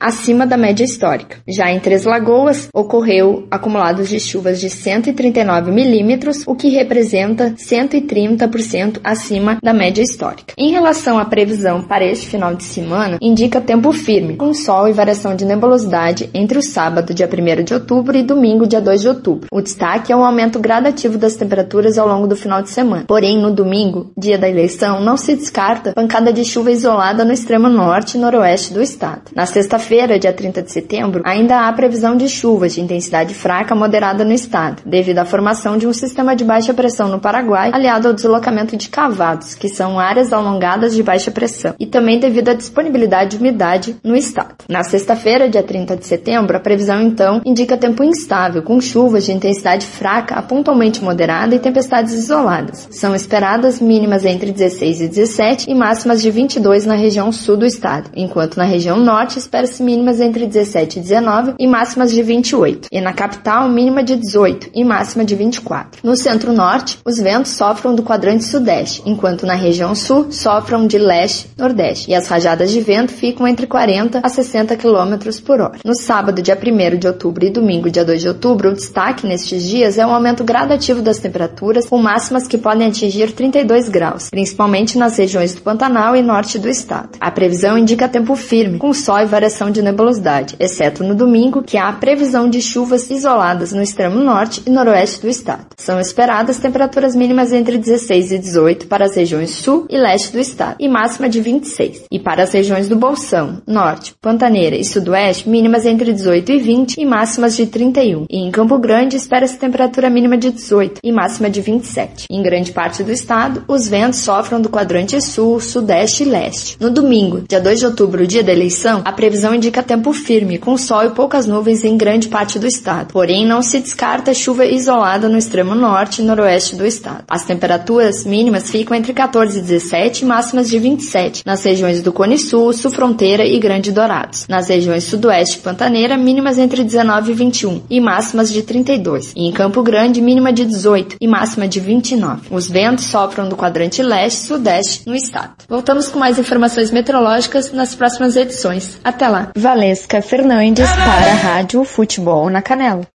acima 0.00 0.46
da 0.46 0.56
média 0.56 0.84
histórica. 0.84 1.38
Já 1.48 1.70
em 1.70 1.80
Três 1.80 2.04
Lagoas, 2.04 2.68
ocorreu 2.72 3.46
acumulados 3.50 4.08
de 4.08 4.18
chuvas 4.18 4.60
de 4.60 4.70
139 4.70 5.70
milímetros, 5.70 6.42
o 6.46 6.54
que 6.54 6.68
representa 6.68 7.52
130% 7.52 9.00
acima 9.04 9.58
da 9.62 9.72
média 9.72 10.02
histórica. 10.02 10.54
Em 10.56 10.70
relação 10.70 11.18
à 11.18 11.24
previsão 11.24 11.82
para 11.82 12.04
este 12.04 12.26
final 12.26 12.54
de 12.54 12.64
semana 12.64 13.18
indica 13.20 13.60
tempo 13.60 13.92
firme, 13.92 14.36
com 14.36 14.52
sol 14.54 14.88
e 14.88 14.92
variação 14.92 15.34
de 15.34 15.44
nebulosidade 15.44 16.30
entre 16.34 16.58
o 16.58 16.62
sábado, 16.62 17.14
dia 17.14 17.28
1 17.28 17.64
de 17.64 17.74
outubro, 17.74 18.16
e 18.16 18.22
domingo, 18.22 18.66
dia 18.66 18.80
2 18.80 19.00
de 19.00 19.08
outubro. 19.08 19.48
O 19.52 19.60
destaque 19.60 20.12
é 20.12 20.16
um 20.16 20.24
aumento 20.24 20.58
gradativo 20.58 21.18
das 21.18 21.36
temperaturas 21.36 21.98
ao 21.98 22.08
longo 22.08 22.26
do 22.26 22.36
final 22.36 22.62
de 22.62 22.70
semana. 22.70 23.04
Porém, 23.06 23.40
no 23.40 23.52
domingo, 23.52 24.12
dia 24.16 24.38
da 24.38 24.48
eleição, 24.48 25.00
não 25.00 25.16
se 25.16 25.34
descarta 25.34 25.92
pancada 25.92 26.32
de 26.32 26.44
chuva 26.44 26.70
isolada 26.70 27.24
no 27.24 27.32
extremo 27.32 27.68
norte 27.68 28.16
e 28.16 28.20
noroeste 28.20 28.72
do 28.72 28.79
estado. 28.82 29.30
Na 29.34 29.46
sexta-feira, 29.46 30.18
dia 30.18 30.32
30 30.32 30.62
de 30.62 30.72
setembro, 30.72 31.22
ainda 31.24 31.66
há 31.66 31.72
previsão 31.72 32.16
de 32.16 32.28
chuvas 32.28 32.74
de 32.74 32.80
intensidade 32.80 33.34
fraca 33.34 33.74
moderada 33.74 34.24
no 34.24 34.32
estado, 34.32 34.82
devido 34.84 35.18
à 35.18 35.24
formação 35.24 35.76
de 35.76 35.86
um 35.86 35.92
sistema 35.92 36.34
de 36.34 36.44
baixa 36.44 36.74
pressão 36.74 37.08
no 37.08 37.20
Paraguai, 37.20 37.70
aliado 37.72 38.08
ao 38.08 38.14
deslocamento 38.14 38.76
de 38.76 38.88
cavados, 38.88 39.54
que 39.54 39.68
são 39.68 39.98
áreas 39.98 40.32
alongadas 40.32 40.94
de 40.94 41.02
baixa 41.02 41.30
pressão, 41.30 41.74
e 41.78 41.86
também 41.86 42.18
devido 42.18 42.48
à 42.48 42.54
disponibilidade 42.54 43.30
de 43.30 43.36
umidade 43.36 43.96
no 44.02 44.16
estado. 44.16 44.54
Na 44.68 44.82
sexta-feira, 44.82 45.48
dia 45.48 45.62
30 45.62 45.96
de 45.96 46.06
setembro, 46.06 46.56
a 46.56 46.60
previsão 46.60 47.00
então 47.00 47.40
indica 47.44 47.76
tempo 47.76 48.02
instável, 48.02 48.62
com 48.62 48.80
chuvas 48.80 49.24
de 49.24 49.32
intensidade 49.32 49.86
fraca 49.86 50.34
a 50.34 50.42
pontualmente 50.42 51.02
moderada 51.02 51.54
e 51.54 51.58
tempestades 51.58 52.12
isoladas. 52.12 52.88
São 52.90 53.14
esperadas 53.14 53.80
mínimas 53.80 54.24
entre 54.24 54.52
16 54.52 55.00
e 55.00 55.08
17 55.08 55.70
e 55.70 55.74
máximas 55.74 56.22
de 56.22 56.30
22 56.30 56.86
na 56.86 56.94
região 56.94 57.30
sul 57.32 57.56
do 57.56 57.66
estado, 57.66 58.10
enquanto 58.14 58.56
na 58.56 58.64
região 58.70 58.96
norte 58.96 59.38
espera-se 59.38 59.82
mínimas 59.82 60.20
entre 60.20 60.46
17 60.46 60.98
e 60.98 61.02
19 61.02 61.54
e 61.58 61.66
máximas 61.66 62.10
de 62.12 62.22
28, 62.22 62.88
e 62.90 63.00
na 63.00 63.12
capital 63.12 63.68
mínima 63.68 64.02
de 64.02 64.16
18 64.16 64.70
e 64.74 64.84
máxima 64.84 65.24
de 65.24 65.34
24. 65.34 66.00
No 66.02 66.16
centro-norte, 66.16 66.98
os 67.04 67.18
ventos 67.18 67.52
sofram 67.52 67.94
do 67.94 68.02
quadrante 68.02 68.44
sudeste, 68.44 69.02
enquanto 69.04 69.44
na 69.44 69.54
região 69.54 69.94
sul 69.94 70.30
sofram 70.30 70.86
de 70.86 70.98
leste-nordeste, 70.98 72.10
e 72.10 72.14
as 72.14 72.28
rajadas 72.28 72.70
de 72.70 72.80
vento 72.80 73.12
ficam 73.12 73.46
entre 73.46 73.66
40 73.66 74.20
a 74.22 74.28
60 74.28 74.76
km 74.76 75.16
por 75.44 75.60
hora. 75.60 75.78
No 75.84 75.94
sábado, 75.94 76.40
dia 76.40 76.56
1 76.56 76.98
de 76.98 77.06
outubro 77.08 77.44
e 77.44 77.50
domingo, 77.50 77.90
dia 77.90 78.04
2 78.04 78.20
de 78.20 78.28
outubro, 78.28 78.70
o 78.70 78.74
destaque 78.74 79.26
nestes 79.26 79.64
dias 79.64 79.98
é 79.98 80.06
um 80.06 80.14
aumento 80.14 80.44
gradativo 80.44 81.02
das 81.02 81.18
temperaturas, 81.18 81.86
com 81.86 81.98
máximas 81.98 82.46
que 82.46 82.56
podem 82.56 82.88
atingir 82.88 83.32
32 83.32 83.88
graus, 83.88 84.30
principalmente 84.30 84.96
nas 84.96 85.16
regiões 85.16 85.54
do 85.54 85.62
Pantanal 85.62 86.14
e 86.14 86.22
norte 86.22 86.58
do 86.58 86.68
estado. 86.68 87.10
A 87.20 87.30
previsão 87.30 87.76
indica 87.76 88.08
tempo 88.08 88.36
firme, 88.36 88.59
com 88.78 88.92
sol 88.92 89.18
e 89.18 89.26
variação 89.26 89.70
de 89.70 89.82
nebulosidade, 89.82 90.56
exceto 90.58 91.02
no 91.02 91.14
domingo, 91.14 91.62
que 91.62 91.78
há 91.78 91.92
previsão 91.92 92.48
de 92.48 92.60
chuvas 92.60 93.10
isoladas 93.10 93.72
no 93.72 93.82
extremo 93.82 94.18
norte 94.20 94.62
e 94.66 94.70
noroeste 94.70 95.20
do 95.20 95.28
estado. 95.28 95.66
São 95.76 95.98
esperadas 95.98 96.58
temperaturas 96.58 97.14
mínimas 97.14 97.52
entre 97.52 97.78
16 97.78 98.32
e 98.32 98.38
18 98.38 98.86
para 98.86 99.04
as 99.04 99.14
regiões 99.14 99.50
sul 99.50 99.86
e 99.88 99.96
leste 99.96 100.32
do 100.32 100.38
estado, 100.38 100.76
e 100.78 100.88
máxima 100.88 101.28
de 101.28 101.40
26. 101.40 102.04
E 102.10 102.18
para 102.18 102.42
as 102.42 102.52
regiões 102.52 102.88
do 102.88 102.96
Bolsão, 102.96 103.62
Norte, 103.66 104.14
Pantaneira 104.20 104.76
e 104.76 104.84
Sudoeste, 104.84 105.48
mínimas 105.48 105.86
entre 105.86 106.12
18 106.12 106.52
e 106.52 106.58
20 106.58 107.00
e 107.00 107.06
máximas 107.06 107.56
de 107.56 107.66
31. 107.66 108.26
E 108.28 108.38
em 108.38 108.50
Campo 108.50 108.78
Grande, 108.78 109.16
espera-se 109.16 109.58
temperatura 109.58 110.10
mínima 110.10 110.36
de 110.36 110.50
18 110.50 111.00
e 111.02 111.12
máxima 111.12 111.48
de 111.48 111.60
27. 111.60 112.26
Em 112.30 112.42
grande 112.42 112.72
parte 112.72 113.02
do 113.02 113.12
estado, 113.12 113.64
os 113.68 113.88
ventos 113.88 114.20
sofrem 114.20 114.60
do 114.60 114.68
quadrante 114.68 115.20
sul, 115.20 115.60
sudeste 115.60 116.24
e 116.24 116.26
leste. 116.26 116.76
No 116.80 116.90
domingo, 116.90 117.42
dia 117.48 117.60
2 117.60 117.78
de 117.78 117.86
outubro, 117.86 118.26
dia 118.26 118.39
da 118.42 118.52
eleição, 118.52 119.02
a 119.04 119.12
previsão 119.12 119.54
indica 119.54 119.82
tempo 119.82 120.12
firme, 120.12 120.58
com 120.58 120.76
sol 120.76 121.04
e 121.04 121.10
poucas 121.10 121.46
nuvens 121.46 121.84
em 121.84 121.96
grande 121.96 122.28
parte 122.28 122.58
do 122.58 122.66
estado. 122.66 123.12
Porém, 123.12 123.46
não 123.46 123.62
se 123.62 123.80
descarta 123.80 124.34
chuva 124.34 124.64
isolada 124.64 125.28
no 125.28 125.38
extremo 125.38 125.74
norte 125.74 126.20
e 126.20 126.24
noroeste 126.24 126.76
do 126.76 126.86
estado. 126.86 127.24
As 127.28 127.44
temperaturas 127.44 128.24
mínimas 128.24 128.70
ficam 128.70 128.96
entre 128.96 129.12
14 129.12 129.58
e 129.58 129.62
17 129.62 130.22
e 130.22 130.26
máximas 130.26 130.68
de 130.68 130.78
27 130.78 131.42
nas 131.44 131.64
regiões 131.64 132.02
do 132.02 132.12
Cone 132.12 132.38
Sul, 132.38 132.72
Sul 132.72 132.90
Fronteira 132.90 133.44
e 133.44 133.58
Grande 133.58 133.92
Dourados. 133.92 134.46
Nas 134.48 134.68
regiões 134.68 135.04
Sudoeste 135.04 135.58
e 135.58 135.60
Pantaneira, 135.60 136.16
mínimas 136.16 136.58
entre 136.58 136.82
19 136.82 137.32
e 137.32 137.34
21 137.34 137.82
e 137.90 138.00
máximas 138.00 138.52
de 138.52 138.62
32. 138.62 139.32
E 139.36 139.46
em 139.46 139.52
Campo 139.52 139.82
Grande, 139.82 140.20
mínima 140.20 140.52
de 140.52 140.64
18 140.64 141.16
e 141.20 141.28
máxima 141.28 141.66
de 141.66 141.80
29. 141.80 142.42
Os 142.50 142.68
ventos 142.68 143.06
sopram 143.06 143.48
do 143.48 143.56
quadrante 143.56 144.02
leste 144.02 144.38
e 144.38 144.46
sudeste 144.46 145.02
no 145.06 145.14
estado. 145.14 145.52
Voltamos 145.68 146.08
com 146.08 146.18
mais 146.18 146.38
informações 146.38 146.90
meteorológicas 146.90 147.72
nas 147.72 147.94
próximas 147.94 148.29
edições. 148.36 149.00
Até 149.02 149.28
lá. 149.28 149.50
Valesca 149.56 150.22
Fernandes 150.22 150.88
para 150.90 151.32
a 151.32 151.34
Rádio 151.34 151.84
Futebol 151.84 152.50
na 152.50 152.62
Canela. 152.62 153.06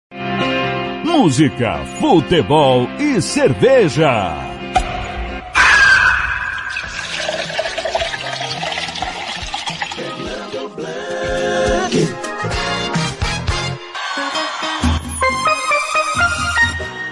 Música, 1.03 1.79
futebol 1.99 2.87
e 2.99 3.21
cerveja. 3.21 4.33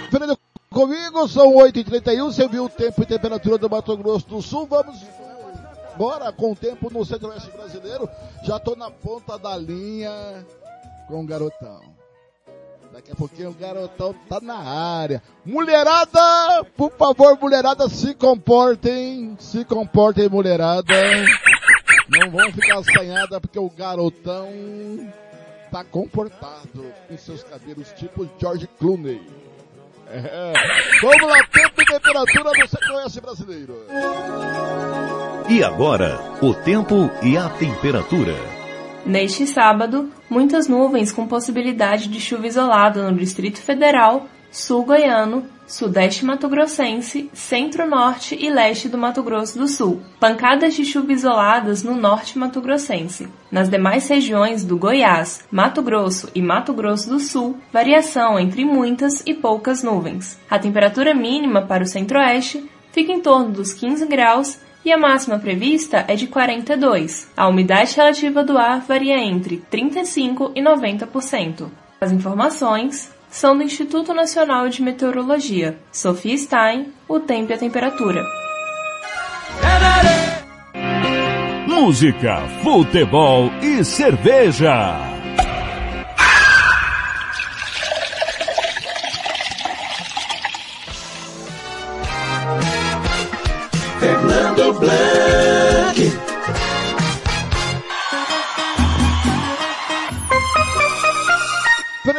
Fernando 0.10 0.38
comigo, 0.70 1.28
são 1.28 1.54
8h31, 1.56 2.26
você 2.26 2.48
viu 2.48 2.66
o 2.66 2.70
tempo 2.70 3.02
e 3.02 3.06
temperatura 3.06 3.58
do 3.58 3.70
Mato 3.70 3.96
Grosso 3.96 4.28
do 4.28 4.42
Sul, 4.42 4.68
vamos 4.70 5.00
embora 5.94 6.32
com 6.32 6.52
o 6.52 6.56
tempo 6.56 6.92
no 6.92 7.06
centro-oeste 7.06 7.52
brasileiro, 7.52 8.10
já 8.44 8.60
tô 8.60 8.76
na 8.76 8.90
ponta 8.90 9.38
da 9.38 9.56
linha 9.58 10.46
com 11.08 11.22
o 11.22 11.26
garotão. 11.26 11.82
Daqui 12.92 13.12
a 13.12 13.16
pouquinho 13.16 13.50
o 13.50 13.54
garotão 13.54 14.14
tá 14.30 14.40
na 14.40 14.58
área. 14.58 15.22
Mulherada, 15.44 16.64
por 16.78 16.92
favor, 16.92 17.38
mulherada, 17.40 17.90
se 17.90 18.14
comportem, 18.14 19.36
se 19.40 19.66
comportem, 19.66 20.30
mulherada. 20.30 20.94
Não 22.10 22.30
vão 22.30 22.52
ficar 22.52 22.80
assanhada 22.80 23.42
porque 23.42 23.58
o 23.58 23.70
garotão 23.70 24.48
tá 25.72 25.84
comportado 25.84 26.86
com 27.08 27.18
seus 27.18 27.44
cabelos 27.44 27.92
tipo 27.94 28.30
George 28.40 28.68
Clooney. 28.80 29.43
É. 30.10 30.54
Vamos 31.02 31.28
lá, 31.28 31.44
tempo 31.52 31.82
e 31.82 31.86
temperatura 31.86 32.52
no 32.60 32.68
centro-oeste 32.68 33.22
brasileiro. 33.22 33.86
E 35.50 35.64
agora, 35.64 36.20
o 36.42 36.54
tempo 36.54 37.10
e 37.22 37.38
a 37.38 37.50
temperatura. 37.50 38.36
Neste 39.06 39.46
sábado, 39.46 40.10
muitas 40.30 40.68
nuvens 40.68 41.12
com 41.12 41.28
possibilidade 41.28 42.08
de 42.08 42.22
chuva 42.22 42.48
isolada 42.48 43.12
no 43.12 43.18
Distrito 43.18 43.62
Federal, 43.62 44.28
Sul 44.54 44.86
Goiano, 44.86 45.46
Sudeste 45.66 46.24
Mato 46.24 46.48
Grossense, 46.48 47.28
Centro-Norte 47.34 48.38
e 48.40 48.52
Leste 48.52 48.88
do 48.88 49.00
Mato 49.00 49.24
Grosso 49.24 49.58
do 49.58 49.68
Sul. 49.68 50.00
Pancadas 50.20 50.76
de 50.76 50.86
chuva 50.86 51.12
isoladas 51.12 51.84
no 51.84 51.96
Norte 51.96 52.38
Mato 52.38 52.62
Grossense. 52.62 53.28
Nas 53.52 53.68
demais 53.68 54.08
regiões 54.08 54.64
do 54.64 54.78
Goiás, 54.78 55.44
Mato 55.50 55.82
Grosso 55.82 56.30
e 56.36 56.42
Mato 56.42 56.72
Grosso 56.72 57.10
do 57.10 57.20
Sul, 57.20 57.58
variação 57.72 58.40
entre 58.40 58.64
muitas 58.64 59.24
e 59.26 59.34
poucas 59.34 59.82
nuvens. 59.82 60.40
A 60.48 60.60
temperatura 60.60 61.16
mínima 61.16 61.64
para 61.64 61.82
o 61.82 61.88
Centro-Oeste 61.88 62.64
fica 62.92 63.12
em 63.12 63.22
torno 63.22 63.50
dos 63.50 63.74
15 63.74 64.06
graus 64.06 64.60
e 64.86 64.92
a 64.92 64.98
máxima 65.00 65.40
prevista 65.40 66.06
é 66.08 66.14
de 66.14 66.28
42. 66.28 67.28
A 67.36 67.48
umidade 67.48 67.96
relativa 67.96 68.44
do 68.44 68.56
ar 68.56 68.82
varia 68.82 69.18
entre 69.18 69.58
35 69.72 70.52
e 70.54 70.62
90%. 70.62 71.72
As 72.00 72.12
informações 72.12 73.12
são 73.34 73.58
do 73.58 73.64
Instituto 73.64 74.14
Nacional 74.14 74.70
de 74.70 74.82
Meteorologia. 74.82 75.76
Sofia 75.92 76.38
Stein, 76.38 76.94
o 77.08 77.20
tempo 77.20 77.52
e 77.52 77.56
a 77.56 77.58
temperatura. 77.58 78.24
Música, 81.68 82.48
futebol 82.62 83.50
e 83.62 83.84
cerveja. 83.84 85.00
Fernando 94.00 94.74
Blanc. 94.80 95.13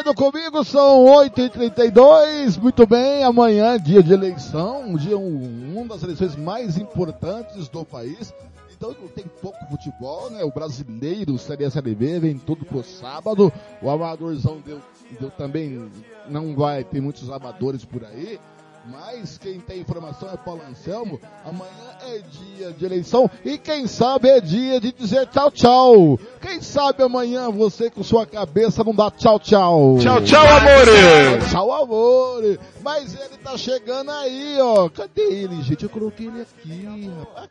Fernando 0.04 0.16
comigo, 0.16 0.62
são 0.64 1.06
8h32, 1.06 2.60
muito 2.60 2.86
bem, 2.86 3.24
amanhã 3.24 3.78
dia 3.78 4.02
de 4.02 4.12
eleição, 4.12 4.82
um 4.82 4.96
dia, 4.96 5.16
um, 5.16 5.80
uma 5.80 5.94
das 5.94 6.02
eleições 6.02 6.36
mais 6.36 6.76
importantes 6.76 7.68
do 7.68 7.86
país, 7.86 8.30
então 8.76 8.94
tem 9.14 9.24
pouco 9.40 9.56
futebol, 9.64 10.28
né, 10.28 10.44
o 10.44 10.50
brasileiro, 10.50 11.38
Série 11.38 11.64
A, 11.64 11.70
Série 11.70 11.94
B, 11.94 12.20
vem 12.20 12.36
tudo 12.36 12.66
pro 12.66 12.84
sábado, 12.84 13.50
o 13.80 13.88
amadorzão 13.88 14.60
deu, 14.60 14.78
deu 15.18 15.30
também, 15.30 15.90
não 16.28 16.54
vai 16.54 16.84
ter 16.84 17.00
muitos 17.00 17.30
amadores 17.30 17.82
por 17.82 18.04
aí, 18.04 18.38
mas 18.86 19.38
quem 19.38 19.60
tem 19.60 19.80
informação 19.80 20.28
é 20.30 20.36
Paulo 20.36 20.62
Anselmo. 20.68 21.20
Amanhã 21.44 21.70
é 22.06 22.18
dia 22.18 22.72
de 22.72 22.84
eleição 22.84 23.30
e 23.44 23.56
quem 23.56 23.86
sabe 23.86 24.28
é 24.28 24.40
dia 24.40 24.80
de 24.80 24.92
dizer 24.92 25.26
tchau, 25.28 25.50
tchau. 25.50 26.20
Quem 26.40 26.60
sabe 26.60 27.02
amanhã 27.02 27.50
você 27.50 27.90
com 27.90 28.02
sua 28.02 28.26
cabeça 28.26 28.84
não 28.84 28.94
dá 28.94 29.10
tchau, 29.10 29.38
tchau. 29.38 29.96
Tchau, 30.00 30.20
tchau, 30.22 30.46
amore. 30.46 31.50
Tchau, 31.50 31.72
amore. 31.72 32.60
Mas 32.82 33.14
ele 33.14 33.38
tá 33.42 33.56
chegando 33.56 34.10
aí, 34.10 34.58
ó. 34.60 34.88
Cadê 34.88 35.22
ele, 35.22 35.62
gente? 35.62 35.84
Eu 35.84 35.90
coloquei 35.90 36.26
ele 36.26 36.42
aqui, 36.42 37.10
rapaz. 37.18 37.48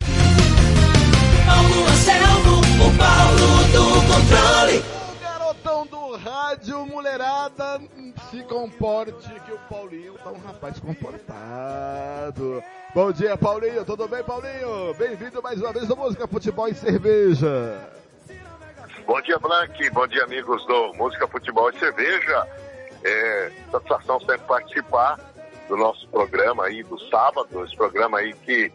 Paulo 1.45 1.87
Anselmo, 1.87 2.61
o 2.61 2.97
Paulo 2.97 3.63
do 3.73 3.83
controle. 4.07 4.83
Garotão 5.63 5.87
do 5.87 6.17
rádio, 6.17 6.85
mulherada, 6.85 7.79
se 8.29 8.43
comporte 8.43 9.33
que 9.45 9.51
o 9.53 9.57
Paulinho 9.69 10.13
tá 10.15 10.29
um 10.29 10.39
rapaz 10.39 10.77
comportado. 10.77 12.61
Bom 12.93 13.11
dia, 13.13 13.37
Paulinho, 13.37 13.85
tudo 13.85 14.05
bem, 14.07 14.21
Paulinho? 14.23 14.93
Bem-vindo 14.95 15.41
mais 15.41 15.61
uma 15.61 15.71
vez 15.71 15.89
ao 15.89 15.95
Música, 15.95 16.27
Futebol 16.27 16.67
e 16.67 16.75
Cerveja. 16.75 17.89
Bom 19.07 19.21
dia, 19.21 19.39
Blank. 19.39 19.89
Bom 19.91 20.05
dia, 20.05 20.25
amigos 20.25 20.65
do 20.65 20.93
Música, 20.95 21.27
Futebol 21.29 21.69
e 21.69 21.79
Cerveja. 21.79 22.45
É 23.05 23.51
satisfação 23.71 24.19
sempre 24.19 24.45
participar 24.45 25.17
do 25.69 25.77
nosso 25.77 26.05
programa 26.09 26.65
aí 26.65 26.83
do 26.83 26.99
sábado, 27.09 27.63
esse 27.63 27.75
programa 27.75 28.19
aí 28.19 28.33
que, 28.33 28.69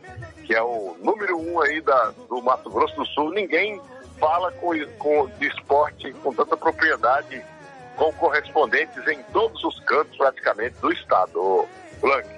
que 0.47 0.55
é 0.55 0.63
o 0.63 0.97
número 1.03 1.39
um 1.39 1.61
aí 1.61 1.83
da, 1.83 2.13
do 2.29 2.41
Mato 2.41 2.71
Grosso 2.71 2.97
do 2.97 3.07
Sul. 3.07 3.31
Ninguém 3.33 3.79
fala 4.19 4.53
com, 4.53 4.73
com, 4.99 5.27
de 5.39 5.49
esporte 5.49 6.13
com 6.23 6.33
tanta 6.33 6.57
propriedade, 6.57 7.43
com 7.97 8.13
correspondentes 8.13 9.07
em 9.09 9.23
todos 9.33 9.63
os 9.65 9.81
cantos 9.81 10.17
praticamente 10.17 10.77
do 10.81 10.93
estado, 10.93 11.67
Blank. 12.01 12.29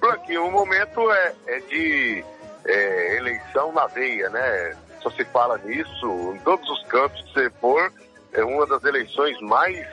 Blank, 0.00 0.38
o 0.38 0.50
momento 0.50 1.10
é, 1.12 1.34
é 1.46 1.60
de 1.60 2.24
é, 2.66 3.16
eleição 3.16 3.72
na 3.72 3.86
veia, 3.86 4.30
né? 4.30 4.76
Só 5.00 5.10
se 5.10 5.24
fala 5.26 5.58
nisso, 5.58 6.32
em 6.34 6.38
todos 6.40 6.68
os 6.68 6.84
cantos 6.86 7.20
que 7.22 7.32
você 7.32 7.50
for, 7.60 7.92
é 8.32 8.44
uma 8.44 8.66
das 8.66 8.84
eleições 8.84 9.40
mais 9.40 9.86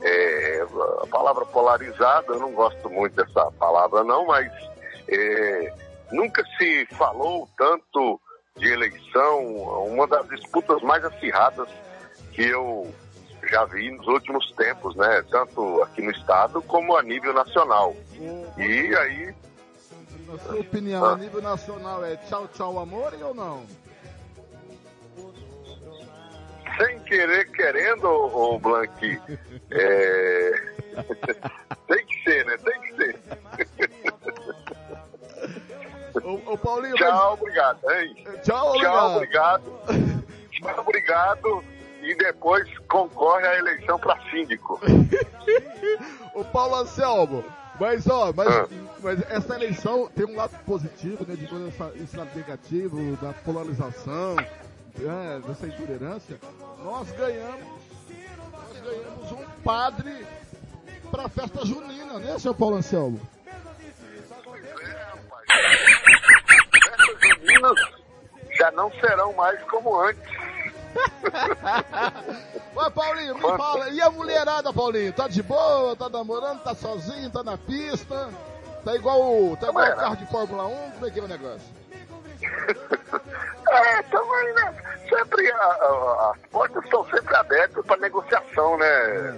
é, 0.00 0.66
a 1.02 1.06
palavra 1.08 1.44
polarizada, 1.46 2.32
eu 2.32 2.38
não 2.38 2.52
gosto 2.52 2.88
muito 2.88 3.14
dessa 3.16 3.50
palavra 3.52 4.04
não, 4.04 4.26
mas 4.26 4.50
é, 5.08 5.74
nunca 6.12 6.44
se 6.56 6.86
falou 6.92 7.48
tanto 7.56 8.20
de 8.58 8.68
eleição, 8.68 9.46
uma 9.86 10.06
das 10.06 10.28
disputas 10.28 10.82
mais 10.82 11.04
acirradas 11.04 11.68
que 12.32 12.42
eu 12.42 12.92
já 13.50 13.64
vi 13.64 13.90
nos 13.90 14.06
últimos 14.06 14.50
tempos, 14.52 14.94
né? 14.96 15.24
Tanto 15.30 15.82
aqui 15.82 16.02
no 16.02 16.10
estado 16.10 16.60
como 16.62 16.96
a 16.96 17.02
nível 17.02 17.32
nacional. 17.32 17.96
E 18.56 18.94
aí. 18.96 19.34
Na 20.26 20.38
sua 20.38 20.60
opinião, 20.60 21.04
a 21.04 21.16
nível 21.16 21.40
nacional 21.40 22.04
é 22.04 22.16
tchau, 22.16 22.48
tchau, 22.48 22.78
amor 22.78 23.14
ou 23.22 23.34
não? 23.34 23.64
Sem 26.76 27.00
querer, 27.00 27.50
querendo, 27.50 28.06
ô 28.06 28.58
Blanqui, 28.58 29.18
é... 29.70 30.52
tem 31.88 32.06
que 32.06 32.22
ser, 32.22 32.44
né? 32.44 32.56
Tem 32.58 32.80
que 32.80 32.96
ser. 32.96 33.67
Ô, 36.28 36.52
ô 36.52 36.58
Paulinho, 36.58 36.94
Tchau, 36.94 37.32
obrigado, 37.40 37.90
hein? 37.90 38.14
Tchau, 38.22 38.36
Tchau, 38.42 38.68
obrigado. 38.68 39.16
obrigado. 39.16 39.62
Tchau, 40.50 40.80
obrigado. 40.80 41.64
E 42.02 42.14
depois 42.16 42.68
concorre 42.86 43.46
à 43.46 43.58
eleição 43.58 43.98
para 43.98 44.20
síndico. 44.30 44.78
o 46.34 46.44
Paulo 46.44 46.74
Anselmo, 46.76 47.42
mas 47.80 48.06
ó, 48.06 48.30
mas, 48.36 48.46
Ah. 48.46 48.66
mas 49.02 49.30
essa 49.30 49.54
eleição 49.54 50.06
tem 50.14 50.26
um 50.26 50.36
lado 50.36 50.54
positivo, 50.66 51.24
né, 51.26 51.34
de 51.34 51.46
todo 51.46 51.66
esse 51.96 52.14
lado 52.16 52.30
negativo, 52.36 53.16
da 53.16 53.32
polarização, 53.32 54.36
né, 54.98 55.40
dessa 55.46 55.66
intolerância. 55.66 56.38
Nós 56.84 57.10
ganhamos, 57.12 57.64
nós 58.52 58.80
ganhamos 58.82 59.32
um 59.32 59.62
padre 59.64 60.26
pra 61.10 61.26
festa 61.30 61.64
junina, 61.64 62.18
né, 62.18 62.38
seu 62.38 62.54
Paulo 62.54 62.76
Anselmo? 62.76 63.18
Essas 65.50 65.97
meninas 67.42 67.78
já 68.58 68.70
não 68.72 68.90
serão 68.92 69.32
mais 69.34 69.60
como 69.64 70.00
antes. 70.00 70.22
Ué, 72.76 72.90
Paulinho, 72.90 73.34
me 73.34 73.40
fala, 73.40 73.90
e 73.90 74.00
a 74.00 74.10
mulherada, 74.10 74.72
Paulinho? 74.72 75.12
Tá 75.12 75.28
de 75.28 75.42
boa, 75.42 75.94
tá 75.96 76.08
namorando, 76.08 76.62
tá 76.62 76.74
sozinho, 76.74 77.30
tá 77.30 77.42
na 77.42 77.56
pista? 77.58 78.30
Tá 78.84 78.94
igual, 78.94 79.20
o- 79.20 79.56
tá 79.56 79.68
igual 79.68 79.90
o 79.92 79.96
carro 79.96 80.16
de 80.16 80.26
Fórmula 80.26 80.66
1? 80.66 80.90
Como 80.92 81.06
é 81.06 81.10
que 81.10 81.20
é 81.20 81.22
o 81.22 81.28
negócio? 81.28 81.68
É, 83.70 84.02
também, 84.04 84.54
né? 84.54 84.74
Sempre 85.10 85.52
a- 85.52 85.56
a- 85.58 86.32
as 86.34 86.50
portas 86.50 86.82
estão 86.84 87.04
sempre 87.10 87.36
abertas 87.36 87.84
para 87.84 87.96
negociação, 87.98 88.78
né? 88.78 88.86
É, 88.86 89.34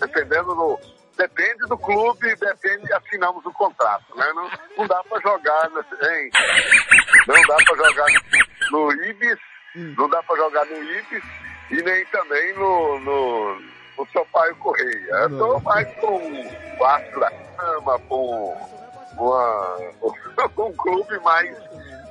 dependendo 0.00 0.54
do. 0.54 0.80
Depende 1.16 1.66
do 1.68 1.76
clube, 1.78 2.34
depende, 2.36 2.92
assinamos 2.92 3.44
o 3.44 3.52
contrato, 3.52 4.16
né? 4.16 4.32
Não, 4.34 4.50
não 4.78 4.86
dá 4.86 5.02
para 5.04 5.20
jogar, 5.20 5.66
hein? 5.66 6.30
Não 7.26 7.42
dá 7.42 7.56
para 7.66 7.76
jogar 7.76 8.06
no 8.70 8.92
Ibis, 9.04 9.38
não 9.74 10.08
dá 10.08 10.22
para 10.22 10.36
jogar 10.36 10.64
no 10.66 10.82
Ibis 10.82 11.22
e 11.70 11.82
nem 11.82 12.04
também 12.06 12.54
no, 12.54 12.98
no, 13.00 13.60
no 13.98 14.08
Sampaio 14.12 14.56
Correia. 14.56 15.10
Eu 15.10 15.38
tô 15.38 15.60
mais 15.60 15.94
com 15.96 16.16
o 16.16 16.78
Vasco 16.78 17.20
da 17.20 17.30
Gama, 17.30 17.98
com 18.08 18.56
uma, 19.18 19.78
um 20.58 20.72
clube 20.72 21.18
mais 21.20 21.56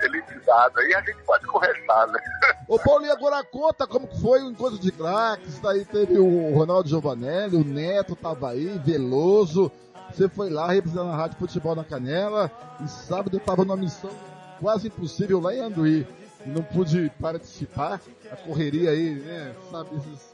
elitizado. 0.06 0.80
Aí 0.80 0.94
a 0.94 1.02
gente 1.02 1.24
pode 1.24 1.46
conversar, 1.48 2.08
né? 2.08 2.20
Ô 2.68 2.80
Paulinho, 2.80 3.12
agora 3.12 3.44
conta 3.44 3.86
como 3.86 4.08
foi 4.08 4.42
o 4.42 4.50
encontro 4.50 4.80
de 4.80 4.92
craques, 4.92 5.60
daí 5.60 5.84
teve 5.86 6.18
o 6.18 6.54
Ronaldo 6.54 6.88
Giovanelli, 6.88 7.58
o 7.58 7.64
Neto 7.64 8.16
tava 8.16 8.52
aí, 8.52 8.80
Veloso, 8.84 9.72
você 10.10 10.30
foi 10.30 10.50
lá 10.50 10.72
representando 10.72 11.12
a 11.12 11.16
Rádio 11.16 11.38
Futebol 11.38 11.76
na 11.76 11.84
Canela, 11.84 12.52
e 12.84 12.88
sábado 12.88 13.36
eu 13.36 13.40
tava 13.40 13.64
numa 13.66 13.78
missão 13.78 14.12
quase 14.60 14.88
impossível 14.88 15.40
lá 15.42 15.54
em 15.54 15.60
Anduí, 15.60 16.08
e 16.46 16.50
não 16.50 16.64
pude 16.64 17.12
participar, 17.20 18.00
a 18.32 18.36
correria 18.36 18.92
aí, 18.92 19.16
né, 19.16 19.54
sabe, 19.70 19.90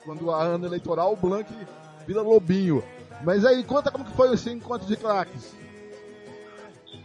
quando 0.06 0.32
a 0.32 0.44
ano 0.44 0.66
eleitoral, 0.66 1.14
o 1.14 1.18
Blanc 1.18 1.52
vira 2.06 2.22
lobinho. 2.22 2.84
Mas 3.24 3.44
aí, 3.44 3.64
conta 3.64 3.92
como 3.92 4.06
que 4.06 4.16
foi 4.16 4.34
esse 4.34 4.52
encontro 4.52 4.88
de 4.88 4.96
craques. 4.96 5.56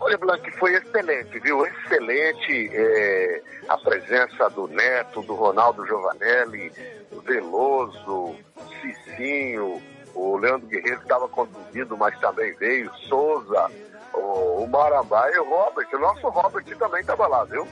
Olha, 0.02 0.18
Blanc, 0.18 0.50
foi 0.58 0.74
excelente, 0.74 1.38
viu? 1.38 1.64
Excelente 1.64 2.70
é, 2.74 3.40
a 3.68 3.78
presença 3.78 4.50
do 4.50 4.66
Neto, 4.66 5.22
do 5.22 5.36
Ronaldo 5.36 5.86
Giovanelli, 5.86 6.72
do 7.08 7.20
Veloso, 7.20 8.34
Cicinho, 8.80 9.80
o 10.12 10.36
Leandro 10.38 10.66
Guerreiro 10.66 10.98
que 10.98 11.04
estava 11.04 11.28
contundido, 11.28 11.96
mas 11.96 12.18
também 12.18 12.52
veio, 12.54 12.92
Souza, 13.08 13.70
o, 14.12 14.64
o 14.64 14.68
Marambá 14.68 15.30
e 15.30 15.38
o 15.38 15.48
Robert. 15.48 15.88
O 15.92 15.98
nosso 15.98 16.28
Robert 16.30 16.64
também 16.76 17.00
estava 17.00 17.28
lá, 17.28 17.44
viu? 17.44 17.66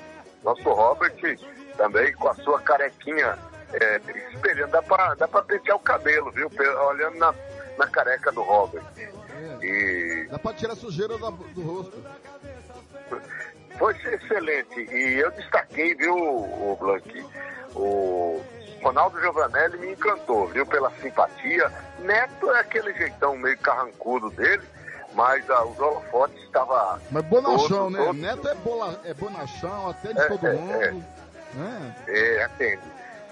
Nosso 0.45 0.63
Robert 0.63 1.13
também 1.77 2.13
com 2.13 2.29
a 2.29 2.35
sua 2.35 2.61
carequinha 2.61 3.37
é, 3.73 4.01
espelhando, 4.33 4.71
dá 4.71 4.83
pra 4.83 5.43
pentear 5.43 5.77
o 5.77 5.81
cabelo, 5.81 6.31
viu? 6.31 6.49
Olhando 6.89 7.19
na, 7.19 7.35
na 7.77 7.89
careca 7.89 8.31
do 8.31 8.43
Robert. 8.43 8.85
E 9.63 10.27
Dá 10.31 10.39
pra 10.39 10.53
tirar 10.55 10.75
sujeira 10.77 11.17
da- 11.19 11.31
do 11.31 11.63
rosto. 11.63 11.97
foi 13.79 13.95
excelente. 14.13 14.81
E 14.81 15.19
eu 15.19 15.31
destaquei, 15.33 15.95
viu, 15.95 16.15
o 16.17 16.77
Blanqui, 16.79 17.25
o, 17.75 18.43
Ronaldo 18.83 19.21
Giovanelli 19.21 19.79
me 19.79 19.93
encantou, 19.93 20.47
viu, 20.49 20.67
pela 20.67 20.91
simpatia. 21.01 21.71
Neto 22.01 22.51
é 22.53 22.61
aquele 22.61 22.93
jeitão 22.95 23.37
meio 23.37 23.59
carrancudo 23.59 24.31
dele, 24.31 24.63
mas 25.15 25.49
ah, 25.51 25.65
os 25.65 25.79
holofotes 25.79 26.43
estavam... 26.45 26.99
Mas 27.11 27.25
bonachão, 27.27 27.69
todos- 27.69 27.93
né? 27.93 27.99
todos- 28.05 28.21
Neto 28.21 28.49
é, 28.49 28.55
bola, 28.57 29.01
é 29.05 29.15
bonachão, 29.15 29.91
atende 29.91 30.21
É, 30.21 30.29
todo 30.29 30.47
é, 30.47 30.53
mundo. 30.53 30.73
é. 30.83 30.93
né? 31.55 31.97
É, 32.09 32.45
atende. 32.45 32.83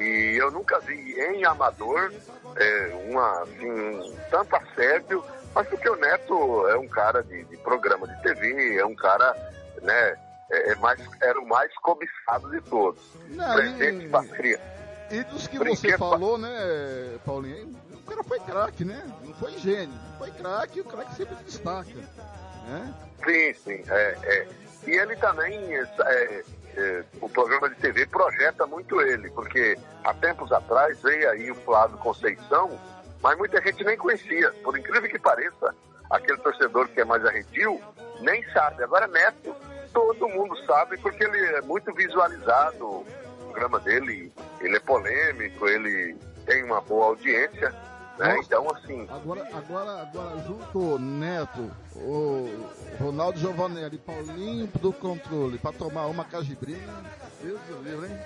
E 0.01 0.37
eu 0.39 0.51
nunca 0.51 0.79
vi 0.81 1.19
em 1.19 1.45
Amador 1.45 2.13
é, 2.57 2.93
uma, 3.09 3.43
assim, 3.43 3.69
um 3.71 4.17
tanto 4.31 4.55
assédio, 4.57 5.25
mas 5.55 5.67
porque 5.69 5.89
o 5.89 5.97
Neto 5.97 6.69
é 6.69 6.77
um 6.79 6.89
cara 6.89 7.23
de, 7.23 7.45
de 7.45 7.57
programa 7.59 8.07
de 8.07 8.23
TV, 8.23 8.77
é 8.77 8.87
um 8.87 8.95
cara, 8.95 9.35
né, 9.83 10.17
é, 10.51 10.73
é 10.73 10.75
mais, 10.77 11.01
era 11.21 11.39
o 11.41 11.47
mais 11.47 11.73
cobiçado 11.79 12.51
de 12.51 12.61
todos. 12.63 13.01
Não, 13.31 13.55
Presente 13.55 14.07
e- 14.07 14.29
crianças. 14.37 14.79
E 15.11 15.23
dos 15.25 15.47
que 15.47 15.59
Brinquedo 15.59 15.81
você 15.81 15.89
pra- 15.97 15.99
falou, 16.11 16.37
né, 16.37 17.19
Paulinho? 17.25 17.75
O 17.93 18.11
cara 18.11 18.23
foi 18.23 18.39
craque, 18.41 18.85
né? 18.85 19.03
Não 19.25 19.33
foi 19.35 19.53
gênio. 19.59 19.95
Foi 20.19 20.31
craque 20.31 20.79
e 20.79 20.83
o 20.83 20.85
craque 20.85 21.15
sempre 21.15 21.35
destaca. 21.45 21.91
Né? 22.67 22.95
Sim, 23.25 23.55
sim, 23.55 23.85
é, 23.89 24.19
é. 24.23 24.49
E 24.87 24.91
ele 24.91 25.17
também, 25.17 25.59
é, 25.77 26.45
é, 26.77 27.05
o 27.21 27.29
programa 27.29 27.69
de 27.71 27.77
TV 27.77 28.07
projeta 28.07 28.67
muito 28.67 29.01
ele, 29.01 29.31
porque 29.31 29.79
há 30.05 30.13
tempos 30.15 30.53
atrás 30.53 31.01
veio 31.03 31.31
aí 31.31 31.51
o 31.51 31.55
Flávio 31.55 31.97
Conceição, 31.99 32.71
mas 33.23 33.37
muita 33.39 33.61
gente 33.62 33.85
nem 33.85 33.97
conhecia. 33.97 34.51
Por 34.62 34.79
incrível 34.79 35.09
que 35.09 35.19
pareça, 35.19 35.75
aquele 36.11 36.39
torcedor 36.39 36.89
que 36.89 37.01
é 37.01 37.05
mais 37.05 37.25
arredio 37.25 37.81
nem 38.21 38.43
sabe. 38.51 38.83
Agora 38.83 39.07
Neto, 39.07 39.55
todo 39.93 40.29
mundo 40.29 40.57
sabe 40.64 40.97
porque 40.99 41.25
ele 41.25 41.39
é 41.57 41.62
muito 41.62 41.93
visualizado, 41.95 42.85
o 42.85 43.07
programa 43.45 43.81
dele, 43.81 44.33
ele 44.61 44.77
é 44.77 44.81
polêmico, 44.81 45.66
ele 45.66 46.16
tem 46.47 46.64
uma 46.64 46.81
boa 46.81 47.07
audiência, 47.07 47.71
né? 48.19 48.35
Nossa. 48.35 48.47
Então, 48.47 48.71
assim, 48.75 49.07
Agora, 49.11 49.49
agora, 49.53 50.03
agora, 50.03 50.39
junto 50.47 50.99
Neto, 50.99 51.71
o 51.97 52.69
Ronaldo 53.01 53.39
Giovanelli, 53.39 53.99
Paulinho 53.99 54.66
do 54.66 54.93
controle, 54.93 55.59
pra 55.59 55.73
tomar 55.73 56.07
uma 56.07 56.25
cajibrinha, 56.25 57.05
Deus 57.43 57.61
do 57.62 57.83
livre, 57.83 58.07
hein? 58.09 58.19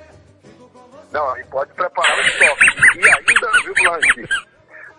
Não, 1.13 1.31
aí 1.31 1.45
pode 1.45 1.73
preparar 1.75 2.17
o 2.17 2.21
estoque. 2.23 2.65
E 2.97 3.07
ainda, 3.07 3.63
viu, 3.65 3.75
Blanche? 3.75 4.52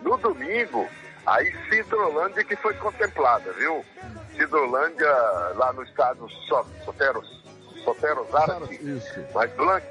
No 0.04 0.18
domingo, 0.18 0.88
aí 1.26 1.54
Cidrolândia 1.70 2.44
que 2.44 2.56
foi 2.58 2.74
contemplada, 2.76 3.52
viu? 3.54 3.84
Cidrolândia 4.36 5.10
lá 5.56 5.72
no 5.74 5.84
estado 5.84 6.28
So- 6.48 6.66
Soteros, 6.84 7.28
Soteros. 7.84 8.28
Mas 9.34 9.52
Blanc, 9.54 9.86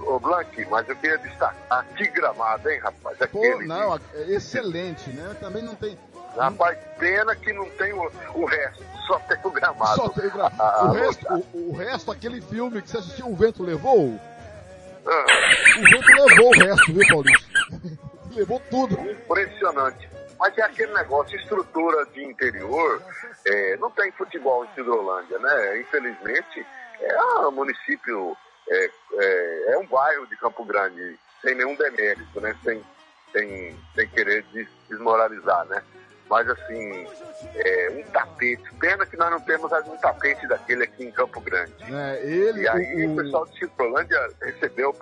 ô 0.00 0.18
Blanc, 0.18 0.66
mas 0.70 0.88
eu 0.88 0.96
queria 0.96 1.18
destacar 1.18 1.84
que 1.96 2.06
gramado, 2.08 2.68
hein, 2.70 2.78
rapaz? 2.80 3.16
Pô, 3.18 3.24
Aquele, 3.24 3.66
não, 3.66 3.96
é 3.96 4.00
excelente, 4.32 5.10
né? 5.10 5.36
Também 5.40 5.62
não 5.62 5.74
tem. 5.74 5.98
Rapaz, 6.36 6.76
pena 6.98 7.34
que 7.36 7.52
não 7.52 7.68
tem 7.70 7.92
o, 7.92 8.10
o 8.34 8.44
resto, 8.44 8.84
só 9.06 9.18
tem 9.20 9.38
o 9.44 9.50
gramado. 9.50 9.94
Só 9.96 10.08
tem 10.08 10.28
gra- 10.30 10.50
Ah, 10.58 10.84
o, 10.90 10.92
resto, 10.92 11.26
o, 11.52 11.70
o 11.70 11.76
resto, 11.76 12.10
aquele 12.10 12.40
filme 12.40 12.82
que 12.82 12.90
você 12.90 12.98
assistiu, 12.98 13.28
O 13.28 13.36
Vento 13.36 13.62
Levou, 13.62 14.18
ah, 15.06 15.24
o 15.78 15.82
vento 15.82 16.28
levou 16.28 16.48
o 16.48 16.58
resto, 16.58 16.92
viu, 16.92 17.06
Paulinho? 17.08 17.98
levou 18.34 18.60
tudo. 18.70 18.94
impressionante. 19.10 20.08
Mas 20.38 20.56
é 20.58 20.62
aquele 20.62 20.92
negócio, 20.92 21.36
estrutura 21.38 22.04
de 22.06 22.24
interior, 22.24 23.02
é, 23.46 23.76
não 23.76 23.90
tem 23.90 24.10
futebol 24.12 24.64
em 24.64 24.68
Cidrolândia, 24.74 25.38
né? 25.38 25.80
Infelizmente, 25.80 26.66
é 27.00 27.22
um 27.46 27.50
município, 27.52 28.36
é, 28.68 28.90
é, 29.14 29.64
é 29.74 29.78
um 29.78 29.86
bairro 29.86 30.26
de 30.26 30.36
Campo 30.36 30.64
Grande, 30.64 31.18
sem 31.40 31.54
nenhum 31.54 31.76
demérito, 31.76 32.40
né? 32.40 32.54
Sem, 32.64 32.84
sem, 33.32 33.76
sem 33.94 34.08
querer 34.08 34.42
des- 34.52 34.68
desmoralizar, 34.88 35.64
né? 35.66 35.82
Mas 36.28 36.48
assim, 36.48 37.06
é, 37.54 37.88
um 37.92 38.02
tapete, 38.10 38.64
pena 38.80 39.06
que 39.06 39.16
nós 39.16 39.30
não 39.30 39.40
temos 39.40 39.70
um 39.70 39.96
tapete 39.98 40.46
daquele 40.48 40.84
aqui 40.84 41.04
em 41.04 41.10
Campo 41.12 41.40
Grande. 41.40 41.72
É, 41.94 42.20
ele, 42.26 42.62
E 42.62 42.68
aí 42.68 43.06
o, 43.06 43.12
o 43.12 43.16
pessoal 43.16 43.46
de 43.46 43.58
Citrolândia 43.58 44.18
recebeu 44.42 44.92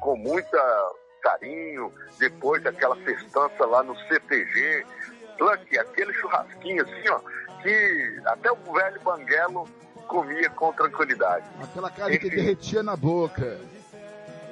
com 0.00 0.16
muita 0.16 0.90
carinho, 1.24 1.90
depois 2.18 2.62
daquela 2.62 2.94
festança 2.96 3.64
lá 3.64 3.82
no 3.82 3.96
CTG, 3.96 4.86
Blanque, 5.38 5.78
aquele 5.78 6.12
churrasquinho 6.12 6.82
assim, 6.84 7.08
ó, 7.08 7.20
que 7.62 8.20
até 8.26 8.52
o 8.52 8.56
velho 8.56 9.00
Banguelo 9.00 9.68
comia 10.06 10.50
com 10.50 10.72
tranquilidade. 10.74 11.46
aquela 11.62 11.90
carne 11.90 12.18
que 12.18 12.28
derretia 12.28 12.82
na 12.82 12.94
boca. 12.94 13.58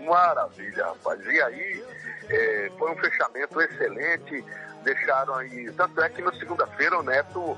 Maravilha, 0.05 0.87
rapaz. 0.87 1.21
E 1.27 1.43
aí 1.43 1.85
é, 2.29 2.73
foi 2.79 2.91
um 2.91 2.97
fechamento 2.97 3.61
excelente. 3.61 4.45
Deixaram 4.83 5.35
aí. 5.35 5.71
Tanto 5.73 6.03
é 6.03 6.09
que 6.09 6.23
na 6.23 6.33
segunda-feira 6.33 6.99
o 6.99 7.03
Neto 7.03 7.57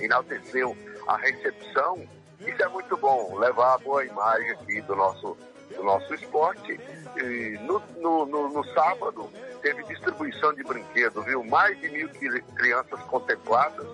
enalteceu 0.00 0.76
a 1.06 1.16
recepção. 1.16 2.08
Isso 2.40 2.62
é 2.62 2.68
muito 2.68 2.96
bom, 2.96 3.38
levar 3.38 3.74
a 3.74 3.78
boa 3.78 4.04
imagem 4.04 4.50
aqui 4.52 4.80
do 4.80 4.96
nosso, 4.96 5.36
do 5.80 5.84
nosso 5.84 6.14
esporte. 6.14 6.78
E 7.16 7.58
no, 7.62 7.82
no, 7.96 8.26
no, 8.26 8.48
no 8.50 8.64
sábado 8.72 9.28
teve 9.62 9.82
distribuição 9.84 10.52
de 10.54 10.62
brinquedos, 10.62 11.24
viu? 11.24 11.42
Mais 11.44 11.78
de 11.80 11.88
mil 11.88 12.08
cri- 12.10 12.42
crianças 12.54 13.00
contempladas, 13.04 13.86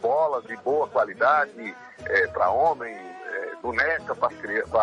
bolas 0.00 0.44
de 0.44 0.56
boa 0.56 0.88
qualidade 0.88 1.74
para 2.32 2.50
homem, 2.50 2.94
é, 2.94 3.54
boneca 3.62 4.14
para 4.14 4.28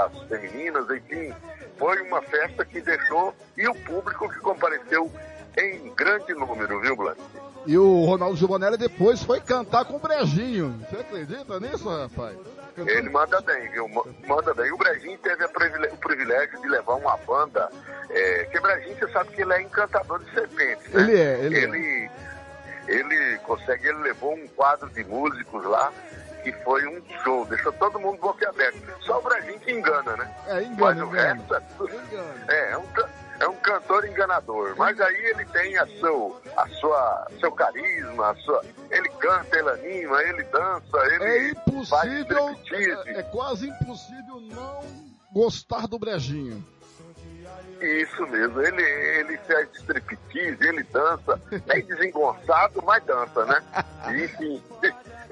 as 0.05 0.21
femininas, 0.27 0.89
enfim. 0.89 1.33
Foi 1.77 2.01
uma 2.03 2.21
festa 2.21 2.63
que 2.63 2.79
deixou, 2.81 3.33
e 3.57 3.67
o 3.67 3.75
público 3.83 4.29
que 4.29 4.39
compareceu 4.39 5.11
em 5.57 5.93
grande 5.95 6.33
número, 6.33 6.79
viu, 6.79 6.95
Blanc? 6.95 7.19
E 7.65 7.77
o 7.77 8.03
Ronaldo 8.05 8.35
Giovanelli 8.35 8.77
depois 8.77 9.23
foi 9.23 9.39
cantar 9.39 9.85
com 9.85 9.95
o 9.95 9.99
Brejinho. 9.99 10.77
Você 10.89 10.97
acredita 10.97 11.59
nisso, 11.59 11.87
rapaz? 11.89 12.37
Ele 12.75 13.09
manda 13.09 13.39
bem, 13.41 13.69
viu? 13.71 13.87
Ma- 13.87 14.03
Manda 14.27 14.53
bem. 14.53 14.71
O 14.71 14.77
Brejinho 14.77 15.17
teve 15.19 15.45
o 15.45 15.97
privilégio 15.97 16.59
de 16.61 16.67
levar 16.67 16.95
uma 16.95 17.15
banda. 17.17 17.69
É, 18.09 18.45
que 18.51 18.57
o 18.57 18.61
Brejinho, 18.61 18.97
você 18.97 19.07
sabe 19.11 19.29
que 19.31 19.41
ele 19.43 19.53
é 19.53 19.61
encantador 19.61 20.19
de 20.23 20.31
serpentes, 20.33 20.91
né? 20.91 21.01
Ele 21.03 21.17
é, 21.21 21.39
ele 21.39 21.55
é. 21.57 21.63
ele, 21.63 22.09
ele 22.87 23.37
consegue, 23.39 23.87
ele 23.87 23.99
levou 23.99 24.33
um 24.33 24.47
quadro 24.49 24.89
de 24.89 25.03
músicos 25.03 25.63
lá 25.65 25.91
que 26.43 26.51
foi 26.63 26.85
um 26.87 27.01
show, 27.23 27.45
deixou 27.45 27.71
todo 27.73 27.97
mundo 27.99 28.19
boquiaberto. 28.19 28.77
Só 29.01 29.19
o 29.19 29.21
Brejinho 29.21 29.59
que 29.59 29.71
engana, 29.71 30.17
né? 30.17 30.29
É, 30.47 30.53
Mas 30.55 30.67
engana, 30.67 31.05
o 31.05 31.09
engana. 31.09 31.33
resto 31.35 31.55
é 31.55 31.59
tudo- 31.77 32.01
é, 32.49 32.71
é 32.71 32.77
um, 32.77 32.83
é 33.43 33.47
um 33.47 33.55
cantor 33.57 34.05
enganador. 34.05 34.73
Mas 34.77 34.99
aí 34.99 35.25
ele 35.25 35.45
tem 35.45 35.77
a 35.77 35.85
seu, 35.85 36.41
a 36.55 36.67
sua, 36.69 37.27
seu 37.39 37.51
carisma, 37.51 38.31
a 38.31 38.35
sua, 38.35 38.63
ele 38.89 39.09
canta, 39.09 39.57
ele 39.57 39.69
anima, 39.69 40.23
ele 40.23 40.43
dança, 40.43 40.97
ele 41.11 41.23
É 41.23 41.49
impossível, 41.49 42.57
é, 43.05 43.19
é 43.19 43.23
quase 43.23 43.67
impossível 43.67 44.39
não 44.39 45.03
gostar 45.33 45.87
do 45.87 45.97
Brejinho. 45.99 46.63
Isso 47.81 48.25
mesmo, 48.27 48.61
ele, 48.61 48.81
ele 48.81 49.37
faz 49.39 49.67
striptease, 49.73 50.63
ele 50.65 50.83
dança, 50.83 51.35
bem 51.65 51.83
desengonçado, 51.85 52.81
mas 52.83 53.03
dança, 53.03 53.45
né? 53.45 53.61
E, 54.13 54.25
Enfim, 54.25 54.61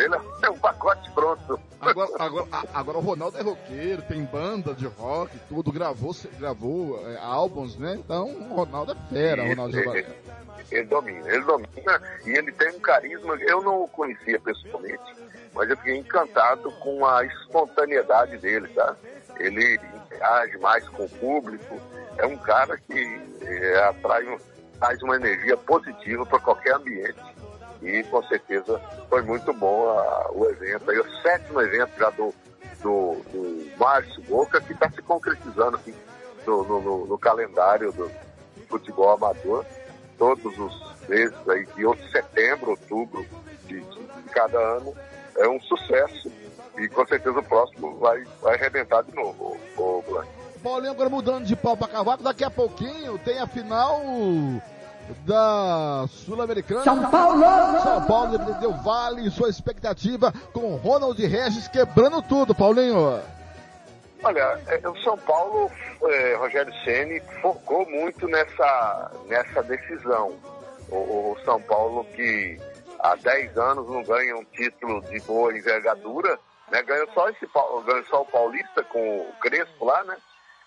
ele 0.02 0.16
é 0.42 0.50
um 0.50 0.58
pacote 0.58 1.10
pronto. 1.12 1.60
Agora, 1.80 2.12
agora, 2.20 2.48
agora 2.74 2.98
o 2.98 3.02
Ronaldo 3.02 3.38
é 3.38 3.42
roqueiro, 3.42 4.02
tem 4.04 4.24
banda 4.24 4.74
de 4.74 4.86
rock, 4.88 5.38
tudo, 5.48 5.72
gravou, 5.72 6.16
gravou 6.40 7.08
é, 7.08 7.18
álbuns, 7.18 7.78
né? 7.78 7.96
Então 7.96 8.26
o 8.28 8.56
Ronaldo 8.56 8.92
é 8.92 9.14
fera, 9.14 9.44
o 9.44 9.48
Ronaldo 9.50 9.80
ele, 9.80 10.06
ele 10.72 10.84
domina, 10.84 11.28
ele 11.28 11.44
domina 11.44 12.02
e 12.26 12.30
ele 12.32 12.52
tem 12.52 12.70
um 12.76 12.80
carisma. 12.80 13.36
Eu 13.42 13.62
não 13.62 13.84
o 13.84 13.88
conhecia 13.88 14.40
pessoalmente, 14.40 15.16
mas 15.54 15.70
eu 15.70 15.78
fiquei 15.78 15.98
encantado 15.98 16.72
com 16.74 17.06
a 17.06 17.26
espontaneidade 17.26 18.38
dele, 18.38 18.68
tá? 18.70 18.96
Ele 19.40 19.80
interage 20.06 20.58
mais 20.60 20.88
com 20.90 21.06
o 21.06 21.10
público, 21.10 21.80
é 22.18 22.26
um 22.26 22.38
cara 22.38 22.78
que 22.78 23.22
é, 23.42 23.84
atrai, 23.86 24.38
traz 24.80 25.02
uma 25.02 25.16
energia 25.16 25.58
positiva 25.58 26.26
para 26.26 26.40
qualquer 26.40 26.76
ambiente. 26.76 27.32
E 27.82 28.04
com 28.04 28.22
certeza 28.24 28.80
foi 29.10 29.22
muito 29.24 29.52
bom 29.54 29.90
a- 29.90 30.30
o 30.32 30.46
evento, 30.50 30.90
aí, 30.90 31.00
o 31.00 31.22
sétimo 31.22 31.60
evento 31.62 31.92
já 31.98 32.10
do, 32.12 32.34
do, 32.82 33.16
do 33.32 33.72
Márcio 33.78 34.22
Boca, 34.24 34.62
que 34.62 34.74
está 34.74 34.90
se 34.92 35.02
concretizando 35.02 35.78
aqui 35.78 35.94
no, 36.46 36.64
no- 36.64 36.82
no- 36.82 37.18
calendário 37.18 37.92
do 37.92 38.12
futebol 38.70 39.12
amador, 39.12 39.66
todos 40.18 40.58
os 40.58 40.92
meses 41.10 41.36
aí, 41.50 41.66
de 41.76 42.12
setembro, 42.12 42.72
outubro 42.72 43.26
de, 43.66 43.80
de- 43.82 44.30
cada 44.32 44.58
ano, 44.60 44.94
é 45.38 45.48
um 45.50 45.60
sucesso. 45.62 46.32
E 46.78 46.88
com 46.88 47.06
certeza 47.06 47.38
o 47.40 47.44
próximo 47.44 47.98
vai, 47.98 48.24
vai 48.42 48.56
arrebentar 48.56 49.04
de 49.04 49.14
novo, 49.14 49.58
o, 49.78 49.82
o. 49.82 50.24
Paulinho 50.64 50.92
agora 50.92 51.10
mudando 51.10 51.44
de 51.46 51.56
pau 51.56 51.76
pra 51.76 51.88
cavaco, 51.88 52.24
daqui 52.24 52.44
a 52.44 52.50
pouquinho 52.52 53.18
tem 53.20 53.40
a 53.40 53.48
final 53.48 54.00
da 55.26 56.06
Sul-Americana. 56.10 56.84
São 56.84 57.10
Paulo! 57.10 57.44
São 57.84 58.06
Paulo 58.06 58.38
deu 58.60 58.74
vale 58.74 59.30
sua 59.30 59.50
expectativa 59.50 60.34
com 60.54 60.76
Ronald 60.76 61.20
Regis 61.26 61.68
quebrando 61.68 62.22
tudo, 62.22 62.56
Paulinho. 62.56 63.22
Olha, 64.24 64.60
é, 64.68 64.88
o 64.88 64.96
São 65.04 65.18
Paulo, 65.18 65.72
é, 66.04 66.36
Rogério 66.36 66.74
Ceni 66.84 67.20
focou 67.42 67.90
muito 67.90 68.28
nessa, 68.28 69.12
nessa 69.28 69.64
decisão. 69.64 70.34
O, 70.90 71.32
o 71.32 71.38
São 71.44 71.60
Paulo 71.62 72.06
que 72.16 72.60
há 73.00 73.16
10 73.16 73.58
anos 73.58 73.90
não 73.90 74.04
ganha 74.04 74.36
um 74.36 74.46
título 74.46 75.02
de 75.02 75.20
boa 75.22 75.56
envergadura, 75.58 76.38
né? 76.72 76.84
Ganhou 76.84 77.08
só 77.14 77.30
esse 77.30 77.48
ganhou 77.86 78.06
só 78.06 78.22
o 78.22 78.26
Paulista 78.26 78.84
com 78.84 79.22
o 79.22 79.34
Crespo 79.42 79.86
lá, 79.86 80.04
né? 80.04 80.18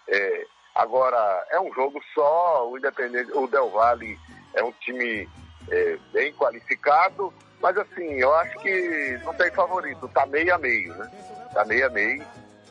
É, 0.09 0.47
agora 0.75 1.47
é 1.51 1.61
um 1.61 1.73
jogo 1.73 2.01
só, 2.13 2.69
o 2.69 2.77
Independente, 2.77 3.31
o 3.33 3.47
Del 3.47 3.71
Valle 3.71 4.19
é 4.55 4.65
um 4.65 4.73
time 4.73 5.29
é, 5.71 5.99
bem 6.13 6.33
qualificado, 6.35 7.33
mas 7.61 7.77
assim, 7.77 8.15
eu 8.15 8.35
acho 8.37 8.59
que 8.59 9.19
não 9.25 9.35
tem 9.35 9.51
favorito, 9.51 10.09
tá 10.09 10.27
meio 10.27 10.55
a 10.55 10.59
meio, 10.59 10.95
né? 10.95 11.11
Tá 11.53 11.65
meio 11.65 11.87
a 11.87 11.91
meio 11.91 12.25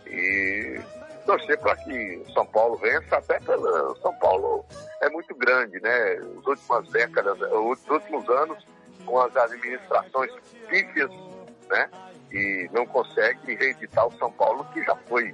e 0.07 0.79
torcer 1.25 1.57
para 1.59 1.75
que 1.77 2.23
o 2.27 2.31
São 2.33 2.45
Paulo 2.45 2.77
vença, 2.77 3.17
até 3.17 3.39
pelo 3.39 3.95
São 3.97 4.13
Paulo 4.15 4.65
é 5.01 5.09
muito 5.09 5.33
grande, 5.35 5.79
né? 5.81 6.13
As 6.13 6.45
últimas 6.45 6.89
décadas, 6.89 7.39
os 7.39 7.89
últimos 7.89 8.29
anos, 8.29 8.65
com 9.05 9.19
as 9.19 9.35
administrações 9.35 10.31
pífias, 10.69 11.11
né? 11.69 11.89
E 12.31 12.69
não 12.71 12.85
consegue 12.85 13.55
reeditar 13.55 14.07
o 14.07 14.17
São 14.17 14.31
Paulo, 14.31 14.65
que 14.73 14.83
já 14.83 14.95
foi 15.07 15.33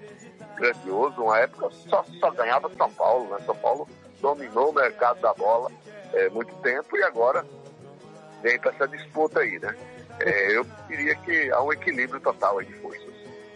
grandioso, 0.56 1.22
uma 1.22 1.39
época 1.39 1.70
só, 1.88 2.04
só 2.20 2.32
ganhava 2.32 2.70
São 2.76 2.91
Paulo, 2.93 3.30
né? 3.30 3.43
São 3.45 3.56
Paulo 3.56 3.88
dominou 4.22 4.70
o 4.70 4.74
mercado 4.74 5.20
da 5.22 5.34
bola 5.34 5.72
é, 6.14 6.30
muito 6.30 6.53
tempo 6.55 6.97
e 6.97 7.03
agora 7.03 7.45
vem 8.41 8.60
para 8.60 8.72
essa 8.72 8.88
disputa 8.88 9.39
aí, 9.39 9.60
né? 9.60 9.76
É, 10.20 10.57
eu 10.57 10.66
diria 10.88 11.16
que 11.16 11.49
há 11.51 11.62
um 11.64 11.72
equilíbrio 11.72 12.20
total 12.20 12.60
aí 12.60 12.66
de 12.66 12.74
forças. 12.74 13.10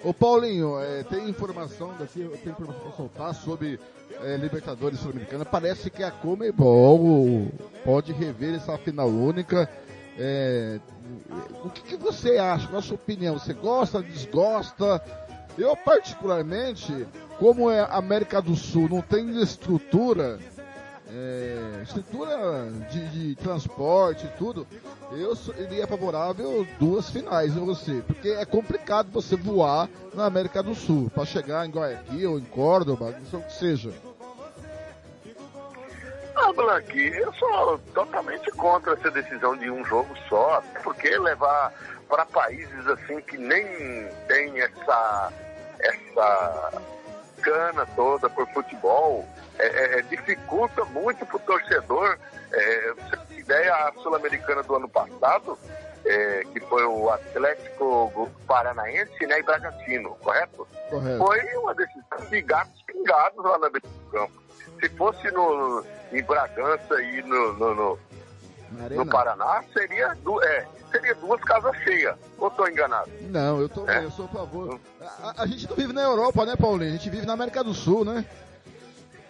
Ô 0.04 0.14
Paulinho, 0.14 0.80
é, 0.80 1.04
tem 1.04 1.30
informação 1.30 1.93
daqui, 1.97 2.30
tem 2.43 2.51
informação 2.51 2.82
para 2.82 2.91
soltar 2.91 3.34
sobre 3.34 3.80
é, 4.22 4.36
Libertadores 4.38 4.99
Sul-Americana. 4.99 5.45
Parece 5.45 5.89
que 5.89 6.04
a 6.04 6.12
Comebol 6.12 7.47
pode 7.86 8.12
rever 8.12 8.56
essa 8.56 8.78
final 8.78 9.08
única. 9.08 9.70
É, 10.18 10.80
o 11.64 11.70
que, 11.70 11.82
que, 11.82 11.95
você 11.95 12.38
acha? 12.38 12.68
Qual 12.68 12.80
a 12.80 12.82
sua 12.82 12.95
opinião? 12.95 13.39
Você 13.39 13.54
gosta, 13.54 14.01
desgosta? 14.01 15.01
Eu 15.58 15.76
particularmente, 15.76 17.08
como 17.39 17.70
é 17.70 17.80
América 17.89 18.41
do 18.41 18.56
Sul, 18.56 18.89
não 18.89 19.01
tem 19.01 19.41
estrutura, 19.41 20.39
é, 21.14 21.84
estrutura 21.84 22.72
de, 22.89 23.07
de 23.09 23.36
transporte 23.36 24.26
e 24.26 24.30
tudo, 24.38 24.66
eu 25.11 25.38
iria 25.59 25.86
favorável 25.86 26.66
duas 26.80 27.09
finais 27.09 27.55
em 27.55 27.64
você, 27.64 28.01
porque 28.07 28.30
é 28.30 28.45
complicado 28.45 29.11
você 29.11 29.36
voar 29.36 29.88
na 30.14 30.26
América 30.26 30.64
do 30.64 30.74
Sul 30.74 31.11
para 31.14 31.26
chegar 31.26 31.66
em 31.66 31.72
Guayaquil 31.72 32.32
ou 32.32 32.39
em 32.39 32.45
Córdoba, 32.45 33.16
isso 33.22 33.39
que 33.39 33.53
seja. 33.53 33.93
Ah, 36.36 36.51
Blanc, 36.51 36.97
eu 36.97 37.32
sou 37.34 37.78
totalmente 37.93 38.49
contra 38.51 38.93
essa 38.93 39.11
decisão 39.11 39.55
de 39.55 39.70
um 39.70 39.86
jogo 39.86 40.09
só, 40.28 40.64
porque 40.84 41.16
levar 41.18 41.72
para 42.09 42.26
países 42.26 42.88
assim 42.88 43.22
que 43.22 43.38
nem 43.38 43.66
tem 44.28 44.59
essa 44.59 45.32
essa 45.80 46.82
cana 47.41 47.86
toda 47.95 48.30
por 48.30 48.47
futebol, 48.47 49.28
é, 49.60 49.66
é, 49.66 49.99
é 49.99 50.01
dificulta 50.04 50.84
muito 50.86 51.26
para 51.26 51.38
o 51.38 51.39
torcedor. 51.39 52.18
É, 52.51 52.93
você 52.93 53.18
tem 53.28 53.39
ideia, 53.39 53.74
a 53.74 53.93
Sul-Americana 54.01 54.64
do 54.64 54.76
ano 54.76 54.89
passado, 54.89 55.58
é, 56.06 56.43
que 56.51 56.60
foi 56.62 56.84
o 56.86 57.10
Atlético 57.10 58.32
Paranaense 58.47 59.26
né, 59.26 59.39
e 59.39 59.43
Bragantino, 59.43 60.12
correto? 60.22 60.68
correto? 60.89 61.18
Foi 61.18 61.39
uma 61.58 61.74
decisão 61.74 62.30
de 62.30 62.41
gatos 62.41 62.82
pingados 62.84 63.43
lá 63.43 63.58
na 63.58 63.70
beira 63.70 63.88
do 63.88 64.12
campo. 64.12 64.43
Se 64.80 64.89
fosse 64.89 65.32
no, 65.32 65.84
em 66.12 66.24
Bragança 66.24 67.01
e 67.01 67.22
no, 67.24 67.54
no, 67.54 67.76
no, 67.76 67.99
no 68.89 69.06
Paraná, 69.06 69.64
seria, 69.74 70.14
du 70.24 70.41
é, 70.43 70.68
seria 70.91 71.16
duas 71.16 71.41
casas 71.41 71.76
cheias. 71.78 72.16
Ou 72.38 72.49
estou 72.49 72.68
enganado? 72.68 73.10
Não, 73.22 73.62
eu, 73.62 73.70
tô, 73.70 73.89
é? 73.89 74.04
eu 74.04 74.12
sou 74.12 74.26
a 74.26 74.30
favor. 74.30 74.80
A, 75.01 75.43
a, 75.43 75.47
gente 75.47 75.70
não 75.70 75.76
vive 75.76 75.93
na 75.93 76.01
Europa, 76.01 76.45
né, 76.45 76.56
Paulinho? 76.56 76.89
A 76.89 76.97
gente 76.97 77.10
vive 77.10 77.26
na 77.26 77.34
América 77.34 77.64
do 77.64 77.74
Sul, 77.74 78.04
né? 78.04 78.26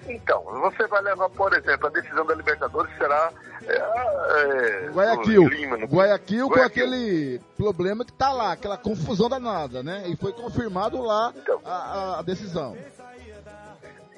Então, 0.07 0.43
você 0.43 0.85
vai 0.87 1.01
levar, 1.01 1.29
por 1.29 1.53
exemplo, 1.53 1.87
a 1.87 1.89
decisão 1.89 2.25
da 2.25 2.35
Libertadores 2.35 2.95
será 2.97 3.31
é, 3.65 3.75
é, 3.75 4.89
Guayaquil. 4.91 5.47
Lima, 5.47 5.77
no... 5.77 5.85
Guayaquil, 5.85 6.47
Guayaquil 6.47 6.49
com 6.49 6.61
aquele 6.61 7.41
problema 7.55 8.03
que 8.03 8.11
tá 8.11 8.31
lá, 8.31 8.51
aquela 8.51 8.77
confusão 8.77 9.29
danada, 9.29 9.81
né? 9.81 10.03
E 10.07 10.15
foi 10.15 10.33
confirmado 10.33 11.01
lá 11.01 11.33
então, 11.35 11.61
a, 11.65 12.19
a, 12.19 12.21
decisão. 12.21 12.75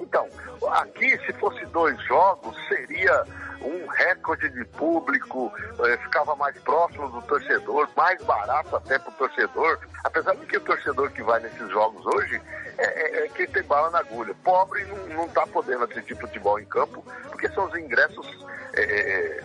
Então, 0.00 0.26
aqui 0.70 1.16
se 1.24 1.32
fosse 1.34 1.64
dois 1.66 2.00
jogos, 2.04 2.56
seria 2.68 3.24
um 3.66 3.86
recorde 3.86 4.48
de 4.50 4.64
público, 4.64 5.52
eh, 5.84 5.96
ficava 5.98 6.36
mais 6.36 6.56
próximo 6.58 7.08
do 7.10 7.22
torcedor, 7.22 7.88
mais 7.96 8.22
barato 8.22 8.76
até 8.76 8.98
para 8.98 9.10
o 9.10 9.14
torcedor, 9.14 9.78
apesar 10.04 10.34
de 10.36 10.46
que 10.46 10.56
o 10.56 10.60
torcedor 10.60 11.10
que 11.10 11.22
vai 11.22 11.40
nesses 11.40 11.68
jogos 11.70 12.04
hoje 12.06 12.40
é, 12.78 12.84
é, 12.84 13.24
é 13.24 13.28
quem 13.28 13.46
tem 13.46 13.62
bala 13.64 13.90
na 13.90 13.98
agulha. 13.98 14.34
Pobre 14.44 14.84
não 15.14 15.26
está 15.26 15.46
podendo 15.46 15.84
assistir 15.84 16.16
futebol 16.16 16.58
em 16.60 16.64
campo, 16.66 17.04
porque 17.30 17.48
são 17.48 17.64
os 17.66 17.76
ingressos 17.76 18.46
é, 18.74 19.42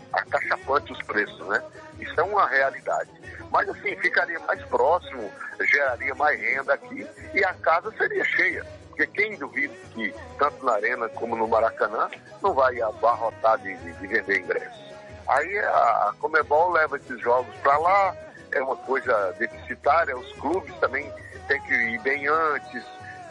os 0.91 1.01
preços, 1.03 1.47
né? 1.47 1.61
Isso 1.99 2.19
é 2.19 2.23
uma 2.23 2.47
realidade. 2.47 3.09
Mas 3.51 3.67
assim, 3.69 3.95
ficaria 3.97 4.39
mais 4.41 4.61
próximo, 4.63 5.29
geraria 5.61 6.15
mais 6.15 6.39
renda 6.39 6.73
aqui 6.73 7.07
e 7.33 7.43
a 7.43 7.53
casa 7.55 7.91
seria 7.97 8.23
cheia. 8.23 8.65
Porque 9.01 9.07
quem 9.23 9.35
duvida 9.35 9.73
que, 9.95 10.13
tanto 10.37 10.63
na 10.63 10.73
Arena 10.73 11.09
como 11.09 11.35
no 11.35 11.47
Maracanã, 11.47 12.07
não 12.39 12.53
vai 12.53 12.79
abarrotar 12.81 13.57
de, 13.57 13.75
de, 13.77 13.93
de 13.93 14.07
vender 14.07 14.41
ingressos. 14.41 14.93
Aí 15.27 15.57
a 15.57 16.13
Comebol 16.19 16.71
leva 16.71 16.97
esses 16.97 17.19
jogos 17.19 17.55
para 17.63 17.77
lá, 17.79 18.15
é 18.51 18.61
uma 18.61 18.75
coisa 18.75 19.33
deficitária, 19.39 20.15
os 20.15 20.31
clubes 20.33 20.75
também 20.75 21.11
têm 21.47 21.59
que 21.61 21.73
ir 21.73 21.99
bem 22.01 22.27
antes. 22.27 22.83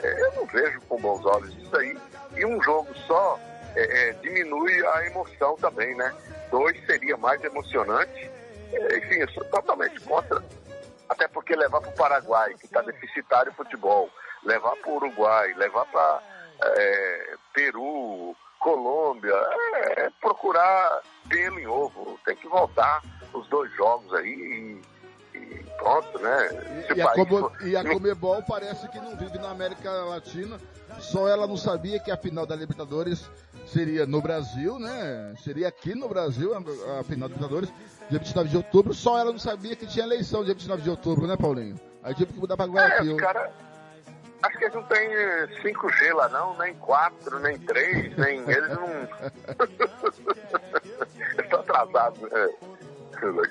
É, 0.03 0.23
eu 0.23 0.33
não 0.37 0.47
vejo 0.47 0.81
com 0.89 1.01
bons 1.01 1.25
olhos 1.25 1.55
isso 1.57 1.77
aí. 1.77 1.97
E 2.35 2.45
um 2.45 2.61
jogo 2.62 2.93
só 3.07 3.39
é, 3.77 4.09
é, 4.09 4.12
diminui 4.14 4.85
a 4.85 5.07
emoção 5.07 5.55
também, 5.57 5.95
né? 5.95 6.12
Dois 6.51 6.77
seria 6.85 7.16
mais 7.16 7.43
emocionante. 7.45 8.29
É, 8.73 8.99
enfim, 8.99 9.16
eu 9.16 9.31
sou 9.31 9.45
totalmente 9.45 10.01
contra. 10.01 10.43
Até 11.09 11.29
porque 11.29 11.55
levar 11.55 11.81
para 11.81 11.91
o 11.91 11.95
Paraguai, 11.95 12.55
que 12.55 12.66
está 12.66 12.83
deficitário 12.83 13.53
o 13.53 13.55
futebol, 13.55 14.11
levar 14.45 14.76
para 14.76 14.91
o 14.91 14.97
Uruguai, 14.97 15.55
levar 15.55 15.86
para 15.86 16.22
é, 16.62 17.34
Peru, 17.55 18.34
Colômbia, 18.59 19.34
é, 19.34 20.03
é, 20.03 20.11
procurar 20.20 21.01
pelo 21.28 21.59
em 21.59 21.66
ovo. 21.66 22.18
Tem 22.24 22.36
que 22.36 22.49
voltar 22.49 23.03
os 23.32 23.47
dois 23.49 23.72
jogos 23.74 24.12
aí 24.14 24.28
e, 24.28 25.38
e 25.38 25.64
pronto, 25.78 26.18
né? 26.18 26.84
E, 26.91 26.99
e, 26.99 27.03
a 27.03 27.12
Como, 27.12 27.53
e, 27.62 27.76
a 27.76 27.84
Comebol 27.84 28.43
parece 28.43 28.88
que 28.88 28.99
não 28.99 29.16
vive 29.16 29.38
na 29.38 29.51
América 29.51 29.91
Latina, 29.91 30.61
só 30.99 31.26
ela 31.26 31.47
não 31.47 31.57
sabia 31.57 31.99
que 31.99 32.11
a 32.11 32.16
final 32.16 32.45
da 32.45 32.55
Libertadores 32.55 33.30
seria 33.66 34.05
no 34.05 34.20
Brasil, 34.20 34.78
né? 34.78 35.34
Seria 35.43 35.68
aqui 35.68 35.95
no 35.95 36.09
Brasil 36.09 36.53
a, 36.55 37.01
a 37.01 37.05
final 37.05 37.28
da 37.28 37.34
Libertadores, 37.34 37.72
dia 38.11 38.18
29 38.18 38.49
de 38.49 38.57
outubro, 38.57 38.93
só 38.93 39.18
ela 39.18 39.32
não 39.32 39.38
sabia 39.38 39.74
que 39.74 39.86
tinha 39.86 40.05
eleição 40.05 40.45
dia 40.45 40.55
29 40.55 40.82
de 40.82 40.91
outubro, 40.91 41.26
né, 41.26 41.36
Paulinho? 41.36 41.80
Aí 42.03 42.14
tive 42.14 42.32
que 42.32 42.38
mudar 42.38 42.57
para 42.57 42.70
Guayaquil. 42.70 43.14
É, 43.14 43.20
cara 43.20 43.70
Acho 44.43 44.59
que 44.59 44.64
eles 44.64 44.74
não 44.74 44.82
têm 44.84 45.09
5G 45.62 46.14
lá 46.14 46.28
não, 46.28 46.57
nem 46.59 46.74
4, 46.74 47.38
nem 47.41 47.59
3, 47.59 48.16
nem. 48.16 48.41
Eles 48.51 48.70
não. 48.70 48.88
Estão 51.43 51.61
atrasados. 51.61 52.32
É. 52.32 52.49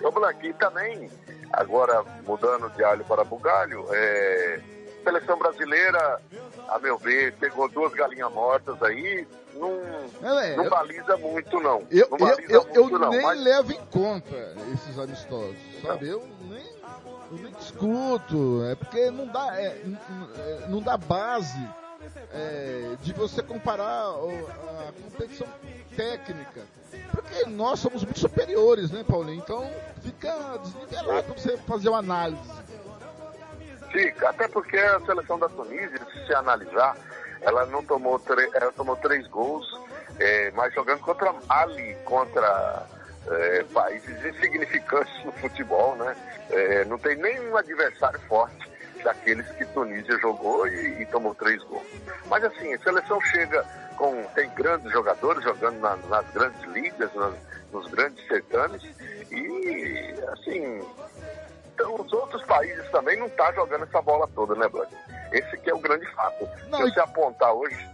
Vamos 0.01 0.23
aqui 0.23 0.51
também, 0.53 1.11
agora 1.53 2.03
mudando 2.25 2.69
de 2.71 2.83
alho 2.83 3.05
para 3.05 3.23
bugalho, 3.23 3.85
é, 3.93 4.59
seleção 5.03 5.37
brasileira, 5.37 6.19
a 6.67 6.79
meu 6.79 6.97
ver, 6.97 7.33
pegou 7.33 7.69
duas 7.69 7.93
galinhas 7.93 8.31
mortas 8.31 8.81
aí, 8.81 9.27
não, 9.53 10.39
é, 10.39 10.55
não 10.55 10.63
eu, 10.63 10.69
baliza 10.69 11.17
muito 11.17 11.59
não. 11.59 11.85
Eu, 11.91 12.07
não 12.17 12.29
eu, 12.29 12.37
eu, 12.49 12.67
eu 12.73 12.89
não, 12.89 13.09
nem 13.09 13.21
mas... 13.21 13.39
levo 13.39 13.71
em 13.73 13.85
conta 13.91 14.55
esses 14.73 14.97
amistosos, 14.97 15.57
sabe? 15.83 16.07
Eu 16.07 16.27
nem 16.41 16.63
eu 17.32 17.38
nem 17.38 18.71
é 18.71 18.75
porque 18.75 19.11
não 19.11 19.27
dá, 19.27 19.61
é, 19.61 19.67
é, 19.67 20.67
não 20.67 20.82
dá 20.82 20.97
base 20.97 21.67
é, 22.34 22.95
de 23.01 23.13
você 23.13 23.43
comparar 23.43 24.05
a 24.07 24.91
competição 25.03 25.47
técnica. 25.95 26.61
Porque 27.11 27.45
nós 27.45 27.80
somos 27.80 28.03
muito 28.03 28.19
superiores, 28.19 28.91
né, 28.91 29.03
Paulinho? 29.03 29.39
Então 29.39 29.69
fica 30.01 30.57
desnivelado 30.57 31.34
você 31.34 31.57
fazer 31.57 31.89
uma 31.89 31.99
análise. 31.99 32.51
Fica, 33.91 34.30
até 34.30 34.47
porque 34.47 34.77
a 34.77 34.99
seleção 35.01 35.39
da 35.39 35.49
Tunísia, 35.49 35.99
se 36.25 36.34
analisar, 36.34 36.95
ela 37.41 37.65
não 37.65 37.84
tomou, 37.84 38.21
ela 38.53 38.71
tomou 38.71 38.95
três 38.97 39.27
gols, 39.27 39.65
é, 40.19 40.51
mas 40.51 40.73
jogando 40.73 40.99
contra 40.99 41.34
Mali, 41.47 41.95
contra 42.05 42.86
é, 43.30 43.63
países 43.73 44.25
insignificantes 44.25 45.23
no 45.23 45.32
futebol, 45.34 45.95
né? 45.95 46.15
É, 46.49 46.86
não 46.86 46.97
tem 46.97 47.15
nenhum 47.15 47.55
adversário 47.55 48.19
forte 48.21 48.69
daqueles 49.03 49.47
que 49.51 49.65
Tunísia 49.65 50.17
jogou 50.19 50.67
e, 50.67 51.01
e 51.01 51.05
tomou 51.05 51.34
três 51.36 51.61
gols. 51.63 51.86
Mas 52.27 52.43
assim, 52.43 52.73
a 52.73 52.80
seleção 52.80 53.19
chega 53.21 53.63
com. 53.95 54.23
tem 54.36 54.49
grandes 54.51 54.91
jogadores 54.91 55.43
jogando 55.43 55.80
na- 55.80 55.95
nas 55.95 56.25
grandes 56.32 56.61
ligas, 56.71 57.13
nas- 57.13 57.36
nos 57.71 57.88
grandes 57.91 58.25
certames, 58.27 58.82
e 59.32 60.13
assim, 60.34 60.82
então, 61.73 61.95
os 61.95 62.11
outros 62.11 62.43
países 62.45 62.89
também 62.91 63.17
não 63.17 63.27
estão 63.27 63.53
jogando 63.53 63.84
essa 63.84 64.01
bola 64.01 64.27
toda, 64.36 64.53
né, 64.55 64.67
Blanco? 64.67 64.91
Esse 65.32 65.55
que 65.59 65.69
é 65.69 65.73
o 65.73 65.80
grande 65.80 66.05
fato. 66.13 66.49
Não, 66.69 66.80
Se 66.80 66.91
você 66.93 66.99
apontar 66.99 67.53
hoje, 67.53 67.88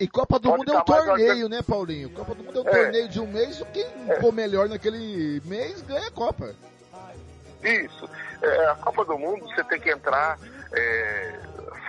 E 0.00 0.08
Copa 0.08 0.38
do 0.38 0.48
Mundo 0.56 0.72
é 0.72 0.78
um 0.78 0.82
tá 0.82 0.92
mais 0.94 1.04
torneio, 1.04 1.48
né, 1.48 1.60
Paulinho? 1.62 2.08
Copa 2.08 2.34
do 2.34 2.42
Mundo 2.42 2.58
é 2.58 2.62
um 2.62 2.68
É. 2.68 2.82
torneio 2.84 3.08
de 3.10 3.20
um 3.20 3.26
mês, 3.26 3.62
quem 3.70 3.86
for 4.18 4.32
melhor 4.32 4.66
naquele 4.66 5.42
mês 5.44 5.82
ganha 5.82 6.08
a 6.08 6.10
Copa. 6.10 6.54
Isso. 7.62 8.08
É, 8.40 8.66
a 8.68 8.74
Copa 8.76 9.04
do 9.04 9.18
Mundo 9.18 9.44
você 9.44 9.62
tem 9.64 9.78
que 9.78 9.90
entrar 9.90 10.38
é, 10.72 11.38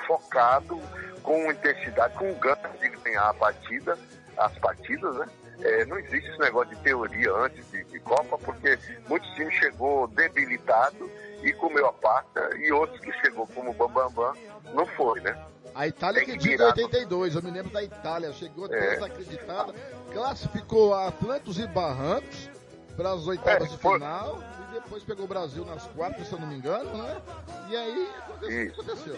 focado, 0.05 0.77
com 1.23 1.49
intensidade, 1.49 2.13
com 2.15 2.33
ganas 2.33 2.77
de 2.81 2.89
ganhar 2.89 3.29
a 3.29 3.33
partida, 3.33 3.97
as 4.35 4.57
partidas, 4.57 5.15
né? 5.15 5.27
É, 5.61 5.85
não 5.85 5.97
existe 5.97 6.27
esse 6.31 6.39
negócio 6.39 6.75
de 6.75 6.81
teoria 6.81 7.31
antes 7.33 7.63
de, 7.71 7.83
de 7.85 7.99
Copa, 7.99 8.37
porque 8.39 8.77
muitos 9.07 9.29
times 9.35 9.53
chegou 9.53 10.07
debilitado 10.07 11.09
e 11.43 11.53
comeu 11.53 11.87
a 11.87 11.93
pata, 11.93 12.49
e 12.57 12.71
outros 12.73 12.99
que 12.99 13.11
chegou 13.21 13.47
como 13.47 13.71
Bambambam 13.71 14.09
Bam, 14.11 14.33
Bam, 14.33 14.73
não 14.73 14.85
foi, 14.85 15.21
né? 15.21 15.37
A 15.73 15.87
Itália 15.87 16.23
que 16.25 16.37
que 16.37 16.49
virar. 16.49 16.67
82, 16.67 17.35
eu 17.35 17.41
me 17.41 17.51
lembro 17.51 17.71
da 17.71 17.81
Itália, 17.83 18.31
chegou 18.33 18.65
É. 18.73 18.95
desacreditada, 18.95 19.73
classificou 20.13 20.93
a 20.93 21.07
Atlantos 21.07 21.57
e 21.59 21.67
Barrancos 21.67 22.49
para 22.97 23.11
as 23.13 23.25
oitavas 23.27 23.67
É, 23.69 23.71
de 23.71 23.77
foi- 23.77 23.93
final 23.93 24.39
e 24.69 24.73
depois 24.73 25.03
pegou 25.03 25.25
o 25.25 25.27
Brasil 25.27 25.65
nas 25.65 25.83
quartas, 25.87 26.27
se 26.27 26.33
eu 26.33 26.39
não 26.39 26.47
me 26.47 26.55
engano, 26.55 26.97
né? 27.01 27.21
E 27.69 27.75
aí 27.77 28.09
aconteceu. 28.19 28.63
Isso. 28.65 28.81
aconteceu. 28.81 29.17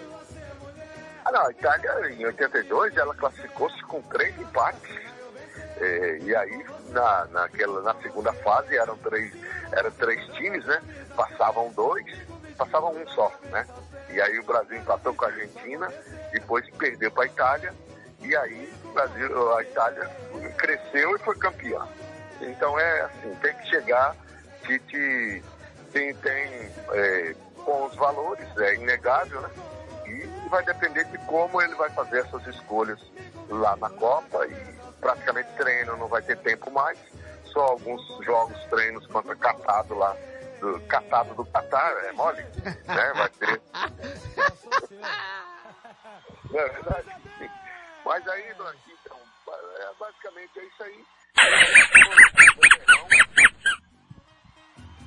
Ah, 1.26 1.32
não, 1.32 1.42
a 1.48 1.52
Itália 1.52 2.12
em 2.12 2.26
82 2.26 2.96
ela 2.98 3.16
classificou-se 3.16 3.82
com 3.84 4.02
três 4.04 4.38
empates. 4.40 5.02
É, 5.78 6.20
e 6.22 6.36
aí 6.36 6.66
na, 6.90 7.26
naquela, 7.32 7.82
na 7.82 7.96
segunda 8.02 8.32
fase 8.32 8.78
eram 8.78 8.96
três, 8.98 9.34
eram 9.72 9.90
três 9.92 10.24
times, 10.36 10.64
né? 10.66 10.82
Passavam 11.16 11.72
dois, 11.72 12.06
passavam 12.58 12.92
um 12.96 13.08
só, 13.10 13.32
né? 13.50 13.66
E 14.14 14.22
aí 14.22 14.38
o 14.38 14.44
Brasil 14.44 14.78
empatou 14.78 15.14
com 15.16 15.26
a 15.26 15.28
Argentina, 15.28 15.92
depois 16.32 16.70
perdeu 16.78 17.10
para 17.12 17.24
a 17.24 17.26
Itália, 17.26 17.74
e 18.22 18.36
aí 18.36 18.74
o 18.86 18.88
Brasil, 18.90 19.58
a 19.58 19.64
Itália 19.64 20.10
cresceu 20.58 21.16
e 21.16 21.20
foi 21.20 21.36
campeã. 21.36 21.88
Então 22.40 22.80
é 22.80 23.02
assim, 23.02 23.36
tem 23.42 23.54
que 23.56 23.70
chegar, 23.70 24.16
Tite 24.62 25.44
tem, 25.92 26.14
tem 26.16 26.72
é, 26.92 27.36
bons 27.66 27.96
valores, 27.96 28.48
é 28.58 28.76
inegável, 28.76 29.42
né? 29.42 29.50
E 30.06 30.50
vai 30.50 30.64
depender 30.64 31.06
de 31.06 31.18
como 31.20 31.60
ele 31.62 31.74
vai 31.76 31.90
fazer 31.90 32.20
essas 32.20 32.46
escolhas 32.48 33.00
lá 33.50 33.76
na 33.78 33.90
Copa 33.90 34.46
e 34.46 34.56
praticamente 35.00 35.50
treino 35.58 35.98
não 35.98 36.08
vai 36.08 36.22
ter 36.22 36.38
tempo 36.38 36.70
mais, 36.70 37.00
só 37.46 37.62
alguns 37.62 38.02
jogos, 38.24 38.58
treinos 38.70 39.06
contra 39.08 39.36
catado 39.36 39.96
lá, 39.96 40.16
do, 40.64 40.80
catado 40.88 41.36
do 41.36 41.46
Catar, 41.46 41.92
é 42.06 42.12
mole, 42.14 42.42
né? 42.88 43.14
Vai 43.14 43.30
ter. 43.30 43.62
É 46.54 46.70
verdade? 46.70 47.10
Mas 48.06 48.28
aí, 48.28 48.54
Blanqui, 48.54 48.96
então, 49.02 49.18
é, 49.80 49.90
basicamente 50.00 50.60
é 50.60 50.64
isso 50.64 50.84
aí. 50.84 51.06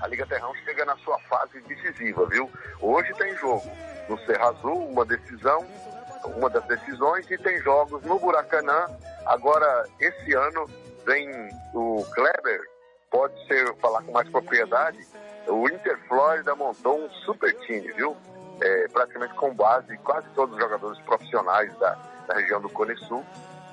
A 0.00 0.08
Liga 0.08 0.26
Terrão 0.26 0.52
chega 0.64 0.84
na 0.84 0.96
sua 0.98 1.16
fase 1.20 1.60
decisiva, 1.60 2.26
viu? 2.26 2.50
Hoje 2.80 3.14
tem 3.14 3.36
jogo 3.36 3.70
no 4.08 4.18
Serra 4.26 4.48
Azul, 4.48 4.88
uma 4.88 5.04
decisão, 5.04 5.64
uma 6.24 6.50
das 6.50 6.64
decisões, 6.64 7.30
e 7.30 7.38
tem 7.38 7.62
jogos 7.62 8.02
no 8.02 8.18
Buracanã. 8.18 8.86
Agora, 9.26 9.86
esse 10.00 10.34
ano, 10.34 10.68
vem 11.04 11.30
o 11.74 12.04
Kleber, 12.12 12.60
pode 13.08 13.46
ser 13.46 13.72
falar 13.76 14.02
com 14.02 14.10
mais 14.10 14.28
propriedade, 14.30 14.98
o 15.48 15.68
Inter 15.68 15.98
Flórida 16.08 16.54
montou 16.54 17.04
um 17.04 17.10
super 17.10 17.52
time, 17.60 17.92
viu? 17.92 18.16
É, 18.60 18.88
praticamente 18.88 19.34
com 19.34 19.54
base 19.54 19.92
em 19.92 19.98
quase 19.98 20.26
todos 20.34 20.54
os 20.54 20.60
jogadores 20.60 20.98
profissionais 21.00 21.76
da, 21.78 21.94
da 22.26 22.34
região 22.34 22.60
do 22.60 22.70
Cone 22.70 22.96
Sul 22.96 23.24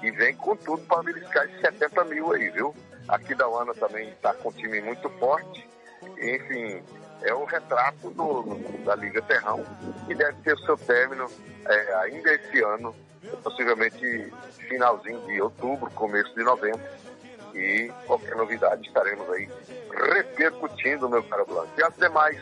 e 0.01 0.11
vem 0.11 0.35
com 0.35 0.55
tudo 0.57 0.83
para 0.83 1.03
beliscar 1.03 1.45
esses 1.45 1.61
70 1.61 2.03
mil 2.05 2.33
aí, 2.33 2.49
viu? 2.49 2.75
Aqui 3.07 3.33
da 3.33 3.47
Uana 3.47 3.73
também 3.73 4.09
está 4.09 4.33
com 4.33 4.49
um 4.49 4.51
time 4.51 4.81
muito 4.81 5.09
forte. 5.11 5.67
Enfim, 6.17 6.83
é 7.21 7.33
o 7.33 7.45
retrato 7.45 8.09
do, 8.11 8.55
da 8.83 8.95
Liga 8.95 9.21
Terrão 9.21 9.63
que 10.05 10.13
deve 10.13 10.37
ter 10.41 10.53
o 10.53 10.65
seu 10.65 10.77
término 10.77 11.29
é, 11.65 11.93
ainda 11.95 12.33
esse 12.33 12.61
ano, 12.61 12.93
possivelmente 13.41 14.33
finalzinho 14.67 15.21
de 15.21 15.41
outubro, 15.41 15.89
começo 15.91 16.33
de 16.35 16.43
novembro. 16.43 16.81
E 17.53 17.91
qualquer 18.07 18.35
novidade 18.35 18.87
estaremos 18.87 19.29
aí 19.29 19.47
repercutindo, 19.91 21.09
meu 21.09 21.23
caro 21.23 21.45
Blanco. 21.45 21.69
E 21.77 21.83
as 21.83 21.95
demais 21.95 22.37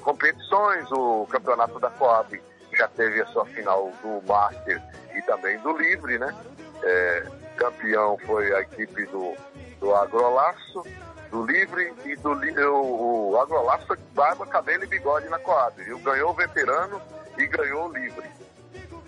competições, 0.00 0.90
o 0.92 1.26
campeonato 1.26 1.80
da 1.80 1.90
Coab 1.90 2.40
já 2.72 2.88
teve 2.88 3.20
a 3.20 3.26
sua 3.26 3.44
final 3.46 3.90
do 4.02 4.22
Master 4.26 4.80
e 5.14 5.22
também 5.22 5.58
do 5.58 5.76
Livre, 5.76 6.18
né? 6.18 6.34
É, 6.82 7.26
campeão 7.56 8.18
foi 8.26 8.54
a 8.54 8.60
equipe 8.60 9.06
do, 9.06 9.34
do 9.80 9.94
Agrolaço, 9.94 10.84
do 11.30 11.44
Livre 11.46 11.92
e 12.04 12.16
do 12.16 12.32
o, 12.32 13.30
o 13.32 13.40
Agrolaço 13.40 13.86
foi 13.86 13.96
barba, 14.12 14.46
cabelo 14.46 14.84
e 14.84 14.86
bigode 14.86 15.28
na 15.28 15.38
Coab, 15.38 15.82
viu? 15.82 15.98
Ganhou 15.98 16.30
o 16.30 16.34
veterano 16.34 17.00
e 17.38 17.46
ganhou 17.46 17.88
o 17.88 17.92
Livre. 17.92 18.30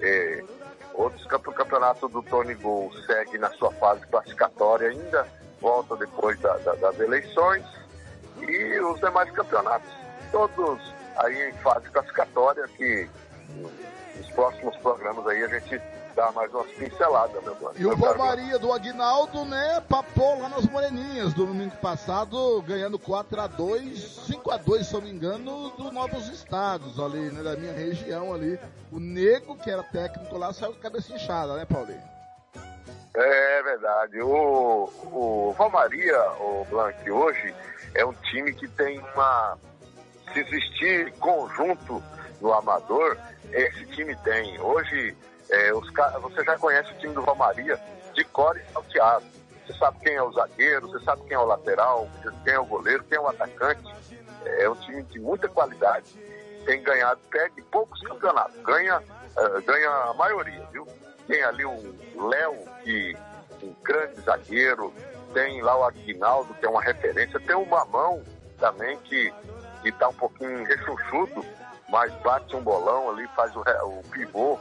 É, 0.01 0.45
outros 0.97 1.25
o 1.25 1.53
campeonato 1.53 2.09
do 2.09 2.23
Tony 2.23 2.55
Gol 2.55 2.91
segue 3.07 3.39
na 3.39 3.51
sua 3.51 3.71
fase 3.73 4.07
classificatória 4.07 4.89
ainda, 4.91 5.27
volta 5.61 5.97
depois 5.97 6.39
da- 6.41 6.57
da- 6.59 6.75
das 6.75 6.99
eleições 7.01 7.65
e 8.41 8.81
os 8.81 8.99
demais 9.01 9.31
campeonatos, 9.31 9.91
todos 10.33 10.95
aí 11.17 11.51
em 11.51 11.53
fase 11.59 11.89
classificatória 11.91 12.67
que 12.69 13.09
nos 14.17 14.29
próximos 14.31 14.77
programas 14.79 15.27
aí 15.27 15.43
a 15.45 15.49
gente 15.49 15.81
dá 16.17 16.33
mais 16.33 16.53
umas 16.53 16.67
pinceladas, 16.73 17.45
meu 17.45 17.55
mano. 17.61 17.75
E 17.77 17.87
o 17.87 17.91
caro 17.91 18.17
Valmaria 18.17 18.59
do 18.59 18.73
Aguinaldo, 18.73 19.45
né, 19.45 19.83
papou 19.87 20.41
lá 20.41 20.49
nas 20.49 20.67
Moreninhas 20.67 21.35
do 21.35 21.45
domingo 21.45 21.77
passado, 21.77 22.63
ganhando 22.63 22.99
4x2, 22.99 24.27
5x2, 24.27 24.83
se 24.83 24.95
eu 24.95 25.01
não 25.01 25.07
me 25.07 25.15
engano, 25.15 25.71
do 25.73 25.93
Novos 25.93 26.29
Estados 26.29 26.99
ali, 26.99 27.31
né, 27.31 27.43
da 27.43 27.55
minha 27.55 27.75
região 27.75 28.33
ali. 28.33 28.59
O 28.91 28.99
Nego, 28.99 29.57
que 29.59 29.71
era 29.71 29.83
técnico 29.83 30.39
lá, 30.39 30.53
saiu 30.53 30.73
com 30.73 30.79
a 30.79 30.83
cabeça 30.83 31.13
inchada, 31.13 31.55
né, 31.55 31.67
Paulinho? 31.67 32.03
É 33.15 33.63
verdade. 33.63 34.21
O, 34.23 34.91
o 35.05 35.55
Valmaria, 35.57 36.21
o 36.41 36.67
Blanc, 36.69 37.11
hoje 37.11 37.55
é 37.95 38.05
um 38.05 38.13
time 38.13 38.53
que 38.53 38.67
tem 38.69 38.99
uma. 38.99 39.59
Se 40.33 40.41
existir 40.41 41.13
conjunto 41.13 42.03
no 42.41 42.53
Amador, 42.53 43.17
esse 43.53 43.87
time 43.87 44.15
tem. 44.17 44.61
Hoje, 44.61 45.17
é, 45.51 45.73
os, 45.73 45.91
você 46.21 46.45
já 46.45 46.59
conhece 46.59 46.93
o 46.93 46.99
time 46.99 47.15
do 47.15 47.23
Valmaria 47.23 47.81
de 48.15 48.25
core 48.25 48.61
e 48.61 48.73
salteado. 48.73 49.25
Você 49.67 49.73
sabe 49.79 49.99
quem 50.01 50.15
é 50.15 50.23
o 50.23 50.33
zagueiro, 50.33 50.89
você 50.89 51.05
sabe 51.05 51.23
quem 51.23 51.35
é 51.35 51.39
o 51.39 51.45
lateral, 51.45 52.09
quem 52.45 52.55
é 52.55 52.59
o 52.59 52.65
goleiro, 52.65 53.05
quem 53.05 53.19
é 53.19 53.21
o 53.21 53.29
atacante. 53.29 53.95
É 54.45 54.71
um 54.71 54.77
time 54.77 55.03
de 55.05 55.19
muita 55.19 55.49
qualidade. 55.49 56.15
Tem 56.65 56.83
ganhado, 56.83 57.21
perde 57.31 57.63
poucos 57.63 58.01
campeonatos, 58.03 58.57
ganha, 58.63 59.03
eh, 59.37 59.61
ganha 59.63 59.91
a 59.91 60.15
maioria, 60.15 60.65
viu? 60.73 60.87
Tem 61.27 61.43
ali 61.43 61.65
o 61.65 62.29
Léo, 62.29 62.57
que 62.83 63.17
um 63.63 63.75
grande 63.83 64.21
zagueiro, 64.21 64.93
tem 65.33 65.61
lá 65.63 65.77
o 65.77 65.85
Aguinaldo, 65.85 66.55
que 66.55 66.65
é 66.65 66.69
uma 66.69 66.83
referência, 66.83 67.41
tem 67.41 67.57
o 67.57 67.67
Mamão 67.67 68.23
também, 68.59 68.97
que 68.99 69.33
está 69.85 70.09
um 70.09 70.15
pouquinho 70.15 70.65
rechonchudo, 70.65 71.45
mas 71.89 72.13
bate 72.23 72.55
um 72.55 72.63
bolão 72.63 73.11
ali, 73.11 73.27
faz 73.29 73.55
o, 73.55 73.61
o 73.61 74.03
pivô 74.11 74.59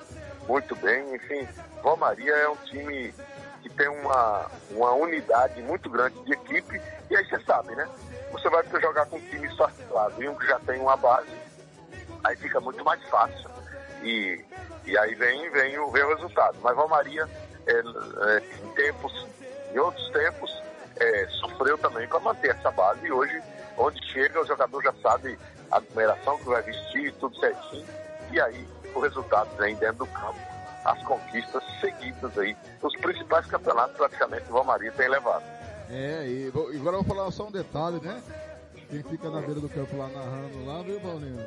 muito 0.48 0.76
bem. 0.76 1.16
Enfim, 1.16 1.48
Romaria 1.82 2.34
é 2.34 2.50
um 2.50 2.56
time 2.58 3.14
que 3.62 3.70
tem 3.70 3.88
uma, 3.88 4.46
uma 4.72 4.92
unidade 4.94 5.62
muito 5.64 5.90
grande 5.90 6.20
de 6.24 6.34
equipe, 6.34 6.82
e 7.10 7.16
aí 7.16 7.26
você 7.26 7.40
sabe, 7.44 7.76
né? 7.76 7.88
Você 8.32 8.50
vai 8.50 8.64
jogar 8.82 9.06
com 9.08 9.18
um 9.18 9.30
time 9.30 9.50
só 9.56 9.70
claro, 9.90 10.14
e 10.22 10.30
um 10.30 10.36
que 10.36 10.46
já 10.46 10.60
tem 10.60 10.80
uma 10.80 10.96
base, 10.96 11.32
aí 12.24 12.36
fica 12.36 12.60
muito 12.60 12.84
mais 12.84 13.02
fácil. 13.10 13.50
E, 14.04 14.44
e 14.86 14.98
aí 14.98 15.16
vem, 15.16 15.50
vem, 15.50 15.80
o, 15.80 15.90
vem 15.90 16.04
o 16.04 16.16
resultado. 16.16 16.58
Mas 16.62 16.76
Valmaria, 16.76 17.28
é, 17.66 17.72
é, 17.72 18.44
em 18.64 18.70
tempos, 18.76 19.28
em 19.74 19.80
outros 19.80 20.10
tempos, 20.12 20.64
é, 20.98 21.28
sofreu 21.40 21.78
também 21.78 22.08
para 22.08 22.20
manter 22.20 22.52
essa 22.52 22.70
base. 22.70 23.06
E 23.06 23.12
hoje, 23.12 23.42
onde 23.78 24.00
chega, 24.12 24.42
o 24.42 24.46
jogador 24.46 24.84
já 24.84 24.94
sabe 25.02 25.40
a 25.72 25.80
numeração 25.80 26.38
que 26.38 26.46
vai 26.46 26.62
vestir, 26.62 27.14
tudo 27.14 27.36
certinho. 27.40 27.86
E 28.32 28.40
aí 28.40 28.68
o 28.96 29.00
resultado 29.02 29.50
vem 29.58 29.76
dentro 29.76 30.06
do 30.06 30.08
campo. 30.08 30.40
As 30.84 31.02
conquistas 31.04 31.64
seguidas 31.82 32.38
aí. 32.38 32.56
Os 32.82 32.96
principais 32.98 33.46
campeonatos 33.48 33.96
praticamente 33.98 34.46
o 34.50 34.54
Valmaria 34.54 34.92
tem 34.92 35.10
levado. 35.10 35.44
É, 35.90 36.26
e 36.28 36.48
agora 36.80 36.98
eu 36.98 37.04
vou 37.04 37.16
falar 37.16 37.32
só 37.32 37.48
um 37.48 37.52
detalhe, 37.52 38.00
né? 38.02 38.22
Quem 38.90 39.02
fica 39.02 39.30
na 39.32 39.42
beira 39.42 39.60
do 39.60 39.68
campo 39.70 39.98
lá 39.98 40.08
narrando 40.08 40.64
lá, 40.66 40.82
viu, 40.84 41.00
Paulinho? 41.02 41.44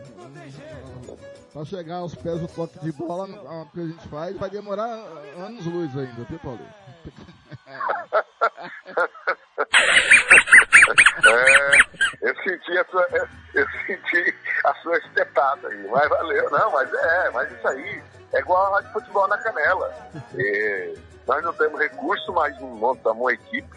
Pra 1.52 1.64
chegar 1.64 1.96
aos 1.98 2.14
pés 2.16 2.40
do 2.40 2.48
toque 2.48 2.78
de 2.80 2.90
bola 2.92 3.24
a- 3.26 3.64
que 3.72 3.80
a 3.80 3.86
gente 3.86 4.08
faz, 4.08 4.36
vai 4.36 4.50
demorar 4.50 4.88
anos 5.36 5.64
luz 5.66 5.96
ainda, 5.96 6.24
viu, 6.24 6.38
Paulinho? 6.40 6.68
É, 10.90 12.28
eu 12.30 12.34
senti 12.42 12.78
a 12.78 12.84
sua, 12.86 13.06
eu 13.54 13.66
senti 13.86 14.34
a 14.64 14.74
sua 14.76 14.96
espetada 14.98 15.68
aí, 15.68 15.88
mas 15.88 16.08
valeu, 16.08 16.50
não, 16.50 16.70
mas 16.72 16.92
é, 16.94 17.30
mas 17.30 17.50
isso 17.52 17.68
aí 17.68 18.02
é 18.32 18.38
igual 18.40 18.66
a 18.66 18.76
rádio 18.76 18.92
futebol 18.92 19.28
na 19.28 19.38
canela. 19.38 19.94
É, 20.38 20.94
nós 21.26 21.42
não 21.44 21.52
temos 21.54 21.78
recurso, 21.80 22.32
mas 22.32 22.58
montamos 22.60 23.20
uma 23.20 23.32
equipe, 23.32 23.68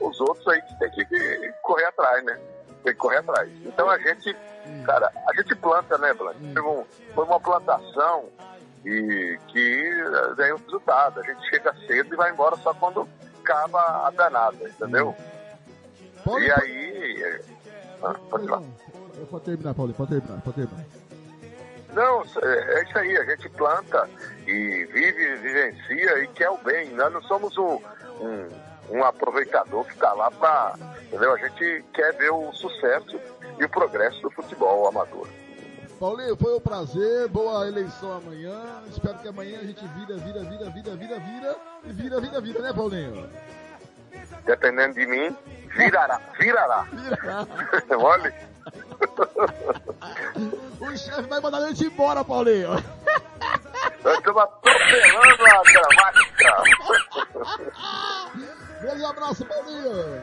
os 0.00 0.20
outros 0.20 0.46
aí 0.48 0.60
que 0.62 0.78
tem 0.78 0.90
que 0.90 1.52
correr 1.62 1.86
atrás, 1.86 2.22
né? 2.24 2.38
Tem 2.84 2.92
que 2.92 2.98
correr 2.98 3.18
atrás. 3.18 3.48
Então 3.64 3.88
a 3.88 3.98
gente, 3.98 4.36
cara, 4.84 5.10
a 5.28 5.34
gente 5.34 5.54
planta, 5.56 5.96
né, 5.98 6.12
Blanc? 6.14 6.38
Foi, 6.52 6.62
um- 6.62 6.86
foi 7.14 7.24
uma 7.24 7.40
plantação 7.40 8.28
e 8.84 9.38
que 9.48 9.90
eh, 9.90 10.34
ganha 10.36 10.54
um 10.54 10.58
resultado. 10.58 11.20
A 11.20 11.22
gente 11.24 11.48
chega 11.50 11.74
cedo 11.86 12.12
e 12.14 12.16
vai 12.16 12.30
embora 12.30 12.56
só 12.58 12.72
quando 12.74 13.08
acaba 13.42 14.06
a 14.06 14.10
danada, 14.10 14.68
entendeu? 14.68 15.14
E 16.26 16.52
aí. 16.52 17.22
eh, 17.22 17.40
ah, 18.02 18.14
pode 18.30 18.46
falar. 18.46 18.62
Pode 19.30 19.44
terminar, 19.44 19.74
Paulinho, 19.74 19.96
pode 19.96 20.10
terminar, 20.10 20.40
pode 20.42 20.56
terminar. 20.56 20.84
Não, 21.94 22.22
é 22.22 22.78
é 22.78 22.82
isso 22.84 22.98
aí, 22.98 23.16
a 23.16 23.24
gente 23.24 23.48
planta 23.50 24.08
e 24.46 24.84
vive, 24.92 25.36
vivencia 25.36 26.22
e 26.22 26.28
quer 26.28 26.50
o 26.50 26.58
bem. 26.58 26.90
Nós 26.90 27.12
não 27.12 27.22
somos 27.22 27.56
um, 27.56 27.80
um, 28.20 28.48
um 28.90 29.04
aproveitador 29.04 29.84
que 29.84 29.94
está 29.94 30.12
lá 30.12 30.30
para. 30.30 30.74
Entendeu? 31.02 31.32
A 31.32 31.38
gente 31.38 31.84
quer 31.92 32.14
ver 32.14 32.30
o 32.30 32.52
sucesso 32.52 33.18
e 33.58 33.64
o 33.64 33.68
progresso 33.68 34.20
do 34.20 34.30
futebol 34.30 34.86
amador. 34.86 35.26
Paulinho, 35.98 36.36
foi 36.36 36.56
um 36.56 36.60
prazer, 36.60 37.26
boa 37.28 37.66
eleição 37.66 38.12
amanhã. 38.18 38.54
Espero 38.88 39.18
que 39.18 39.26
amanhã 39.28 39.58
a 39.58 39.64
gente 39.64 39.84
vira, 39.88 40.16
vira, 40.18 40.40
vira, 40.44 40.70
vira, 40.70 40.96
vira, 40.96 41.18
vira 41.18 41.56
e 41.84 41.92
vira, 41.92 42.20
vira, 42.20 42.40
vira, 42.40 42.62
né, 42.62 42.72
Paulinho? 42.72 43.28
Dependendo 44.44 44.94
de 44.94 45.06
mim, 45.06 45.36
virará, 45.76 46.20
virará. 46.38 46.86
Olha, 47.98 48.34
O 50.80 50.96
chefe 50.96 51.22
vai 51.22 51.40
mandar 51.40 51.58
a 51.58 51.68
gente 51.68 51.84
embora, 51.84 52.24
Paulinho. 52.24 52.70
nós 54.04 54.18
estamos 54.18 54.42
atropelando 54.42 55.44
a 55.46 55.62
gramática. 55.72 56.62
Grande 58.80 59.04
abraço, 59.04 59.44
Paulinho. 59.44 60.22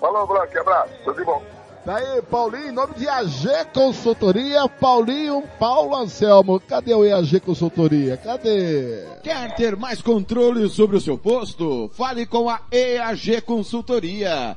Falou, 0.00 0.26
Blanque, 0.26 0.58
abraço, 0.58 0.92
tudo 1.04 1.16
de 1.18 1.24
bom. 1.24 1.42
Daí, 1.84 2.22
Paulinho, 2.22 2.68
em 2.68 2.72
nome 2.72 2.94
de 2.94 3.08
AG 3.08 3.48
Consultoria, 3.74 4.68
Paulinho, 4.68 5.42
Paulo 5.58 5.96
Anselmo. 5.96 6.60
Cadê 6.60 6.94
o 6.94 7.04
EAG 7.04 7.40
Consultoria? 7.40 8.16
Cadê? 8.16 9.04
Quer 9.20 9.52
ter 9.56 9.74
mais 9.74 10.00
controle 10.00 10.68
sobre 10.68 10.96
o 10.96 11.00
seu 11.00 11.18
posto? 11.18 11.90
Fale 11.92 12.24
com 12.24 12.48
a 12.48 12.60
EAG 12.70 13.40
Consultoria. 13.40 14.56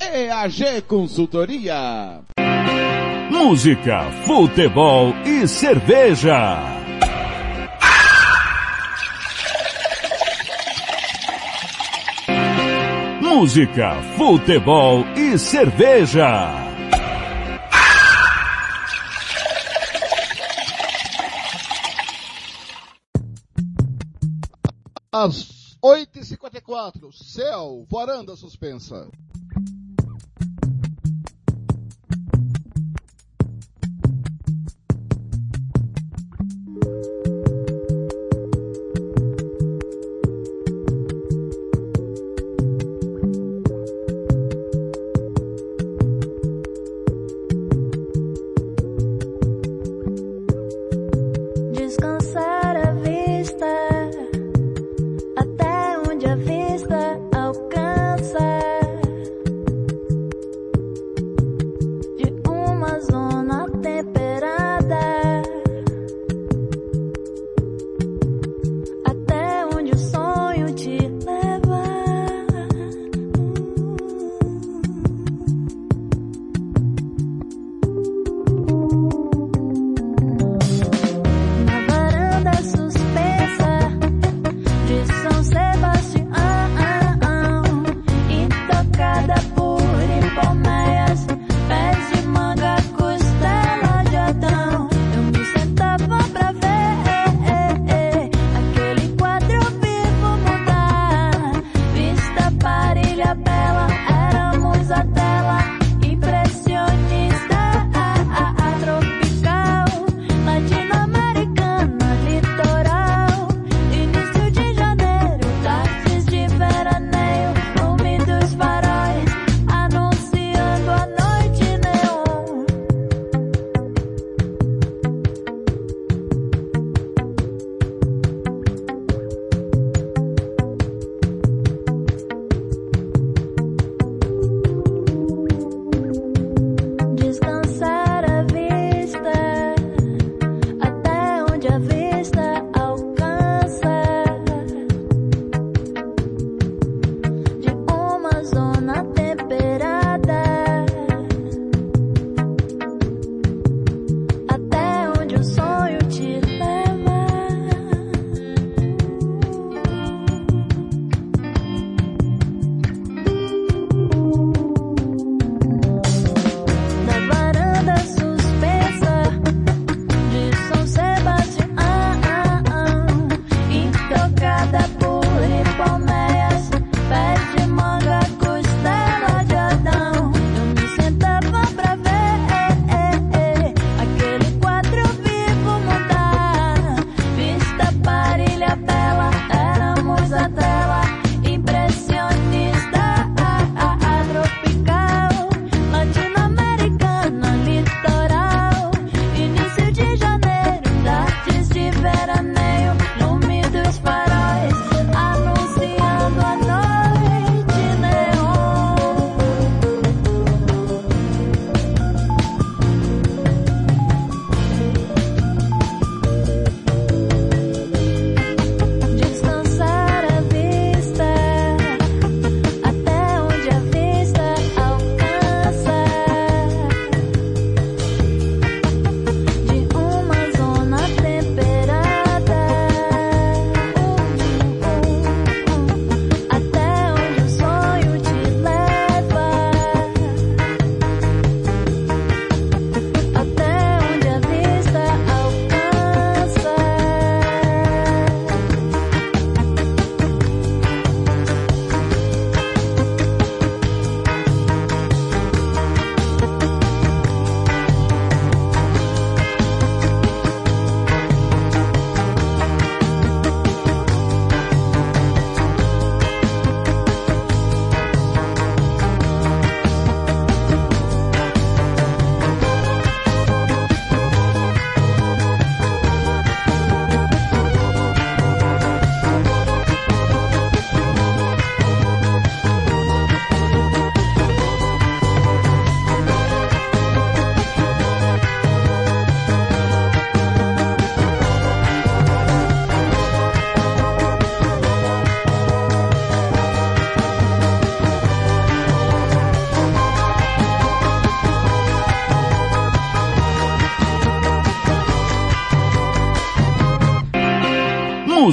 EAG 0.00 0.82
Consultoria. 0.86 2.20
Música, 3.30 4.10
futebol 4.24 5.12
e 5.26 5.46
cerveja. 5.48 6.78
Música, 13.20 14.00
futebol 14.16 15.04
e 15.16 15.36
cerveja. 15.36 16.68
Às 25.12 25.76
8h54, 25.82 27.12
céu, 27.12 27.84
varanda 27.90 28.36
suspensa. 28.36 29.08
thank 30.40 30.64
you 30.66 30.77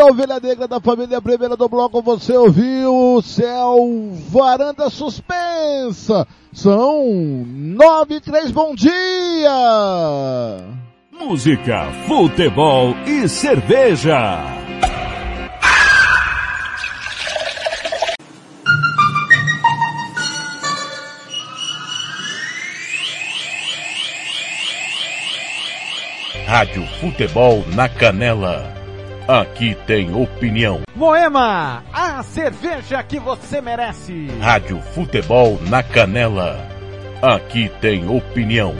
Ovelha 0.00 0.40
negra 0.40 0.66
da 0.66 0.80
família 0.80 1.20
primeira 1.20 1.56
do 1.56 1.68
bloco, 1.68 2.02
você 2.02 2.36
ouviu 2.36 3.14
o 3.16 3.22
céu, 3.22 3.88
varanda 4.28 4.88
suspensa. 4.88 6.26
São 6.52 7.04
nove 7.46 8.16
e 8.16 8.20
três, 8.20 8.50
bom 8.50 8.74
dia! 8.74 9.50
Música, 11.12 11.86
futebol 12.06 12.94
e 13.06 13.28
cerveja. 13.28 14.60
Rádio 26.46 26.84
Futebol 27.00 27.64
na 27.76 27.88
Canela. 27.88 28.79
Aqui 29.30 29.76
tem 29.86 30.12
opinião. 30.12 30.80
Moema, 30.92 31.84
a 31.92 32.20
cerveja 32.20 33.00
que 33.00 33.20
você 33.20 33.60
merece. 33.60 34.26
Rádio 34.40 34.82
Futebol 34.82 35.56
na 35.68 35.84
Canela. 35.84 36.58
Aqui 37.22 37.70
tem 37.80 38.08
opinião. 38.08 38.79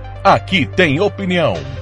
Aqui 0.23 0.67
tem 0.67 0.99
opinião. 0.99 1.55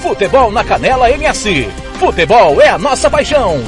Futebol 0.00 0.50
na 0.50 0.64
Canela 0.64 1.10
MS. 1.10 1.68
Futebol 1.98 2.60
é 2.60 2.70
a 2.70 2.78
nossa 2.78 3.10
paixão. 3.10 3.58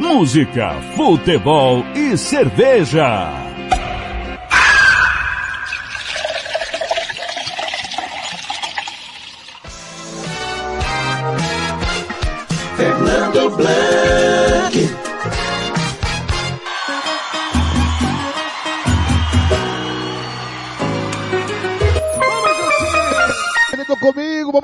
Música, 0.00 0.76
futebol 0.96 1.84
e 1.94 2.16
cerveja. 2.16 3.32
Fernando 12.76 13.50
Blanc. 13.56 15.07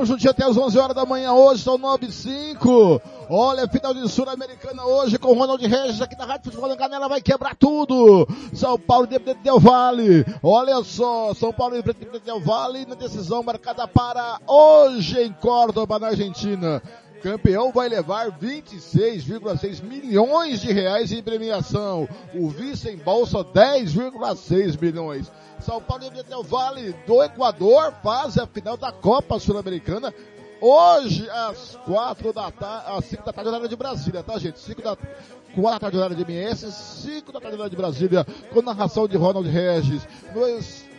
Vamos 0.05 0.09
juntinho 0.09 0.31
até 0.31 0.45
as 0.45 0.57
11 0.57 0.79
horas 0.79 0.95
da 0.95 1.07
manhã 1.07 1.33
hoje, 1.33 1.63
são 1.63 1.79
9 1.79 2.07
e 2.07 2.13
5. 2.13 3.01
Olha, 3.31 3.67
final 3.67 3.95
de 3.95 4.07
Sul-Americana 4.09 4.85
hoje 4.85 5.19
com 5.19 5.33
Ronald 5.33 5.67
Regis 5.67 6.01
aqui 6.03 6.17
na 6.17 6.27
Rádio 6.27 6.45
Futebol 6.45 6.69
da 6.69 6.77
Canela, 6.77 7.09
vai 7.09 7.23
quebrar 7.23 7.57
tudo. 7.57 8.29
São 8.53 8.79
Paulo 8.79 9.07
de 9.07 9.19
Del 9.19 9.59
Vale, 9.59 10.27
olha 10.43 10.83
só, 10.85 11.33
São 11.35 11.53
Paulo 11.53 11.83
de 11.83 12.21
Del 12.21 12.41
Vale 12.41 12.85
na 12.87 12.95
decisão 12.95 13.43
marcada 13.43 13.89
para 13.89 14.39
hoje 14.47 15.23
em 15.23 15.33
Córdoba, 15.33 15.99
na 15.99 16.09
Argentina. 16.09 16.83
Campeão 17.25 17.73
vai 17.73 17.89
levar 17.89 18.31
26,6 18.33 19.83
milhões 19.83 20.61
de 20.61 20.71
reais 20.71 21.11
em 21.11 21.23
premiação. 21.23 22.07
O 22.35 22.51
vice 22.51 22.91
em 22.91 22.99
bolsa 22.99 23.39
10,6 23.39 24.79
milhões. 24.79 25.33
São 25.59 25.81
Paulo 25.81 26.05
e 26.05 26.23
Del 26.23 26.43
Vale 26.43 26.95
do 27.07 27.23
Equador 27.23 27.95
faz 28.03 28.37
a 28.37 28.47
final 28.47 28.77
da 28.77 28.93
Copa 28.93 29.39
Sul-Americana 29.39 30.13
hoje 30.61 31.27
às 31.31 31.77
quatro 31.87 32.31
da 32.31 32.51
tarde, 32.51 32.93
às 32.95 33.07
cinco 33.07 33.25
da 33.25 33.33
tarde 33.33 33.49
horário 33.49 33.69
de 33.71 33.77
Brasília, 33.77 34.23
tá 34.23 34.39
gente? 34.39 34.59
Cinco 34.59 34.83
da 34.83 34.95
quatro 34.95 35.63
da 35.63 35.81
tarde 35.81 35.97
horário 35.97 36.17
de 36.17 36.31
MS, 36.31 36.71
cinco 36.73 37.33
da 37.33 37.41
tarde 37.41 37.55
horário 37.57 37.71
de 37.71 37.77
Brasília, 37.77 38.27
com 38.53 38.61
narração 38.61 39.09
de 39.09 39.17
Ronald 39.17 39.49
Regis, 39.49 40.07
no 40.35 40.47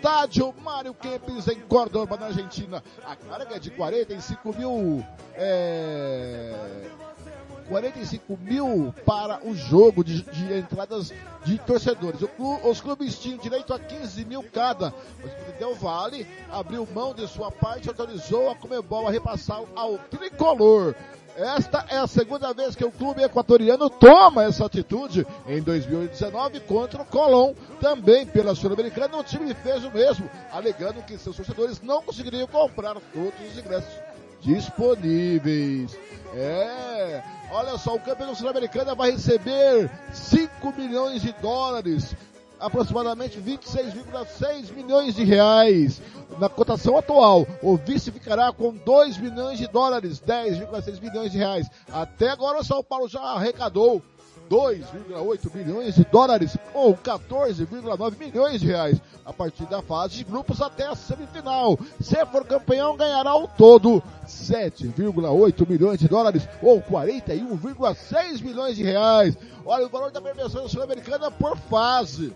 estádio 0.06 0.53
Mário 0.62 0.93
Kempis 0.93 1.47
em 1.47 1.60
Córdoba, 1.62 2.16
na 2.16 2.28
Argentina. 2.28 2.84
A 3.03 3.16
carga 3.16 3.56
é 3.56 3.60
de 3.60 3.72
45 3.72 4.56
mil, 4.56 5.03
é, 5.34 6.53
45 7.68 8.38
mil 8.38 8.93
para 9.03 9.43
o 9.43 9.56
jogo 9.56 10.03
de, 10.03 10.22
de 10.22 10.60
entradas 10.60 11.12
de 11.43 11.58
torcedores. 11.58 12.20
Os 12.64 12.82
clubes 12.82 13.18
tinham 13.18 13.39
direito 13.39 13.74
a 13.74 13.80
15 13.80 14.26
mil 14.26 14.43
cada. 14.43 14.89
O 14.89 15.58
Del 15.58 15.74
Vale 15.74 16.28
abriu 16.51 16.88
mão 16.93 17.12
de 17.16 17.28
sua 17.28 17.51
parte 17.51 17.88
e 17.88 17.89
autorizou 17.89 18.51
a 18.51 18.56
Comebol 18.56 19.08
a 19.08 19.12
repassar 19.12 19.64
ao 19.76 19.97
tricolor. 19.97 20.93
Esta 21.36 21.86
é 21.90 21.98
a 21.98 22.08
segunda 22.08 22.54
vez 22.54 22.76
que 22.76 22.86
o 22.86 22.92
clube 22.92 23.22
equatoriano 23.22 23.90
toma 23.90 24.46
essa 24.46 24.66
atitude. 24.66 25.28
Em 25.48 25.62
2019, 25.62 26.62
contra 26.62 27.02
o 27.02 27.06
Colón, 27.06 27.54
também 27.82 28.26
pela 28.26 28.56
Sul-Americana, 28.56 29.18
o 29.18 29.24
time 29.24 29.54
fez 29.54 29.84
o 29.84 29.92
mesmo, 29.92 30.30
alegando 30.52 31.04
que 31.04 31.18
seus 31.18 31.36
torcedores 31.36 31.82
não 31.82 32.02
conseguiriam 32.02 32.48
comprar 32.48 32.96
todos 33.14 33.52
os 33.52 33.58
ingressos 33.58 33.94
disponíveis. 34.40 35.98
É, 36.34 37.22
olha 37.52 37.78
só, 37.78 37.96
o 37.96 38.00
campeão 38.00 38.34
sul-americana 38.34 38.96
vai 38.96 39.12
receber 39.12 39.90
5 40.14 40.74
milhões 40.78 41.22
de 41.22 41.34
dólares, 41.34 42.16
aproximadamente 42.60 43.39
26,6 43.39 44.74
milhões 44.74 45.16
de 45.16 45.24
reais. 45.24 46.01
Na 46.39 46.49
cotação 46.49 46.97
atual, 46.97 47.47
o 47.62 47.78
vice 47.78 48.12
ficará 48.12 48.51
com 48.51 48.74
2 48.74 49.18
milhões 49.18 49.58
de 49.58 49.68
dólares, 49.68 50.20
10,6 50.20 51.01
milhões 51.01 51.32
de 51.32 51.38
reais. 51.38 51.68
Até 51.91 52.30
agora 52.30 52.60
o 52.60 52.64
São 52.64 52.84
Paulo 52.84 53.08
já 53.08 53.22
arrecadou 53.22 54.01
2,8 54.50 55.56
milhões 55.56 55.96
de 55.96 56.04
dólares 56.06 56.58
ou 56.74 56.96
14,9 56.96 58.18
milhões 58.18 58.62
de 58.62 58.68
reais 58.68 59.02
a 59.26 59.34
partir 59.34 59.66
da 59.66 59.82
fase 59.82 60.18
de 60.18 60.24
grupos 60.24 60.62
até 60.62 60.86
a 60.86 60.96
semifinal. 60.96 61.78
Se 62.00 62.24
for 62.28 62.46
campeão, 62.46 62.96
ganhará 62.96 63.32
ao 63.32 63.48
todo 63.48 64.02
7,8 64.28 65.68
milhões 65.68 66.00
de 66.00 66.08
dólares 66.08 66.48
ou 66.62 66.82
41,6 66.82 68.41
milhões 68.41 68.76
de 68.76 68.84
reais. 68.84 69.38
Olha 69.66 69.88
o 69.88 69.89
valor 69.89 70.12
da 70.12 70.22
premiação 70.22 70.68
sul-americana 70.70 71.32
por 71.32 71.58
fase. 71.58 72.34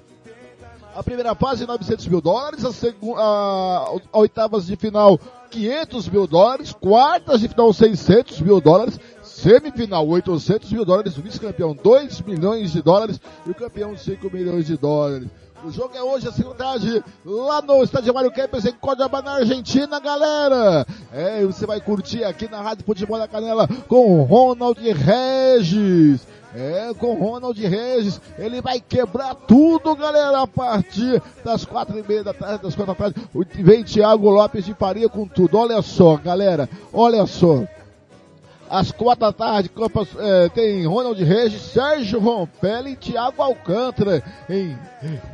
A 0.95 1.03
primeira 1.03 1.35
fase 1.35 1.67
900 1.67 2.07
mil 2.07 2.19
dólares, 2.19 2.65
a, 2.65 2.73
segunda, 2.73 3.21
a, 3.21 3.95
oitavas 4.13 4.65
de 4.65 4.75
final 4.75 5.19
500 5.51 6.09
mil 6.09 6.27
dólares, 6.27 6.73
quartas 6.73 7.41
de 7.41 7.47
final 7.47 7.71
600 7.71 8.41
mil 8.41 8.59
dólares, 8.59 8.99
semifinal 9.41 10.07
800 10.07 10.71
mil 10.71 10.83
dólares, 10.83 11.17
o 11.17 11.21
vice-campeão 11.21 11.75
2 11.75 12.21
milhões 12.21 12.71
de 12.71 12.81
dólares 12.81 13.19
e 13.45 13.49
o 13.49 13.55
campeão 13.55 13.97
5 13.97 14.29
milhões 14.31 14.65
de 14.65 14.77
dólares. 14.77 15.27
O 15.63 15.71
jogo 15.71 15.95
é 15.95 16.01
hoje, 16.01 16.27
às 16.27 16.35
5 16.35 16.53
tarde, 16.53 17.03
lá 17.25 17.61
no 17.61 17.83
estádio 17.83 18.13
Mário 18.13 18.31
Kempes, 18.31 18.65
em 18.65 18.71
Córdoba, 18.71 19.21
na 19.21 19.33
Argentina, 19.35 19.99
galera. 19.99 20.85
É, 21.11 21.43
você 21.45 21.65
vai 21.65 21.81
curtir 21.81 22.23
aqui 22.23 22.49
na 22.49 22.61
Rádio 22.61 22.85
Futebol 22.85 23.17
da 23.17 23.27
Canela 23.27 23.67
com 23.87 24.23
Ronald 24.23 24.79
Regis. 24.79 26.25
É, 26.55 26.91
com 26.97 27.13
Ronald 27.13 27.59
Regis, 27.61 28.19
ele 28.37 28.61
vai 28.61 28.79
quebrar 28.79 29.35
tudo, 29.35 29.95
galera, 29.95 30.41
a 30.41 30.47
partir 30.47 31.21
das 31.43 31.63
quatro 31.63 31.99
e 31.99 32.03
meia 32.03 32.23
da 32.23 32.33
tarde, 32.33 32.63
das 32.63 32.73
quatro 32.73 32.93
da 32.93 32.95
tarde. 32.95 33.21
Vem 33.61 33.83
Thiago 33.83 34.29
Lopes 34.29 34.65
de 34.65 34.73
Faria 34.73 35.09
com 35.09 35.27
tudo. 35.27 35.57
Olha 35.57 35.81
só, 35.81 36.15
galera, 36.15 36.67
olha 36.91 37.25
só. 37.27 37.65
Às 38.69 38.91
quatro 38.91 39.21
da 39.21 39.33
tarde, 39.33 39.69
Copa, 39.69 40.07
é, 40.19 40.49
tem 40.49 40.85
Ronald 40.85 41.21
Regis, 41.23 41.61
Sérgio 41.61 42.19
Rompelli 42.19 42.91
e 42.91 42.95
Thiago 42.95 43.41
Alcântara 43.41 44.23
em, 44.47 44.77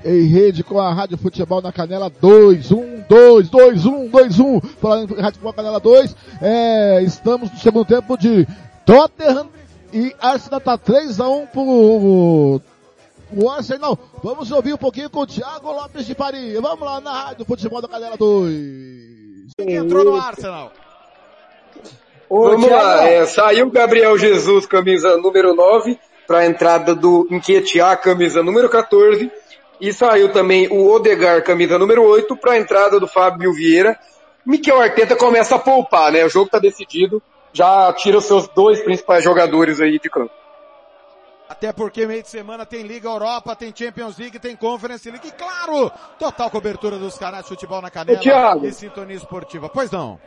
em 0.06 0.26
rede 0.28 0.64
com 0.64 0.80
a 0.80 0.94
Rádio 0.94 1.18
Futebol 1.18 1.62
na 1.62 1.72
Canela 1.72 2.10
2, 2.10 2.72
1, 2.72 3.04
2, 3.10 3.50
2, 3.50 3.86
1, 3.86 4.08
2, 4.08 4.40
1. 4.40 4.62
Falando 4.62 5.12
em 5.12 5.22
Rádio 5.22 5.40
Futebol 5.40 5.54
Canela 5.54 5.80
2, 5.80 6.16
é, 6.42 7.04
estamos 7.04 7.52
no 7.52 7.58
segundo 7.58 7.86
tempo 7.86 8.18
de 8.18 8.48
Tottenham 8.86 9.50
e 9.92 10.16
Arsenal 10.20 10.62
tá 10.62 10.78
3x1 10.78 11.48
pro 11.48 12.62
o 13.36 13.50
Arsenal. 13.50 13.98
Vamos 14.24 14.52
ouvir 14.52 14.74
um 14.74 14.78
pouquinho 14.78 15.10
com 15.10 15.22
o 15.22 15.28
Thiago 15.28 15.72
Lopes 15.72 16.06
de 16.06 16.16
Paris. 16.16 16.54
Vamos 16.62 16.86
lá 16.86 17.02
na 17.02 17.12
Rádio 17.12 17.46
Futebol 17.46 17.82
da 17.82 17.88
Canela 17.88 18.16
2. 18.16 19.52
Quem 19.58 19.76
entrou 19.76 20.06
no 20.06 20.16
Arsenal? 20.16 20.72
Ô, 22.36 22.50
Vamos 22.50 22.70
lá, 22.70 23.08
é, 23.08 23.26
saiu 23.26 23.72
Gabriel 23.72 24.18
Jesus, 24.18 24.66
camisa 24.66 25.16
número 25.16 25.56
9, 25.56 25.98
para 26.28 26.40
a 26.40 26.46
entrada 26.46 26.94
do 26.94 27.26
Inquietia, 27.32 27.96
camisa 27.96 28.44
número 28.44 28.68
14, 28.68 29.32
e 29.80 29.94
saiu 29.94 30.30
também 30.34 30.68
o 30.68 30.86
Odegar, 30.92 31.42
camisa 31.46 31.80
número 31.80 32.04
8, 32.04 32.36
para 32.36 32.52
a 32.52 32.58
entrada 32.58 33.00
do 33.00 33.08
Fábio 33.08 33.54
Vieira. 33.54 33.98
Miquel 34.46 34.82
Arteta 34.82 35.16
começa 35.16 35.56
a 35.56 35.60
poupar, 35.60 36.12
né? 36.12 36.26
O 36.26 36.30
jogo 36.30 36.48
está 36.48 36.60
decidido, 36.60 37.24
já 37.54 37.94
tira 37.94 38.18
os 38.18 38.26
seus 38.26 38.50
dois 38.50 38.82
principais 38.82 39.24
jogadores 39.24 39.80
aí 39.80 39.98
de 39.98 40.10
campo. 40.10 40.34
Até 41.48 41.72
porque 41.72 42.06
meio 42.06 42.22
de 42.22 42.28
semana 42.28 42.66
tem 42.66 42.82
Liga 42.82 43.08
Europa, 43.08 43.56
tem 43.56 43.72
Champions 43.74 44.18
League, 44.18 44.40
tem 44.40 44.58
Conference 44.58 45.10
League, 45.10 45.26
e 45.26 45.32
claro, 45.32 45.90
total 46.20 46.50
cobertura 46.50 46.98
dos 46.98 47.18
canais 47.18 47.44
de 47.44 47.50
futebol 47.50 47.82
na 47.82 47.90
canela 47.90 48.60
e 48.68 48.74
sintonia 48.74 49.16
esportiva. 49.16 49.70
Pois 49.70 49.90
não. 49.90 50.20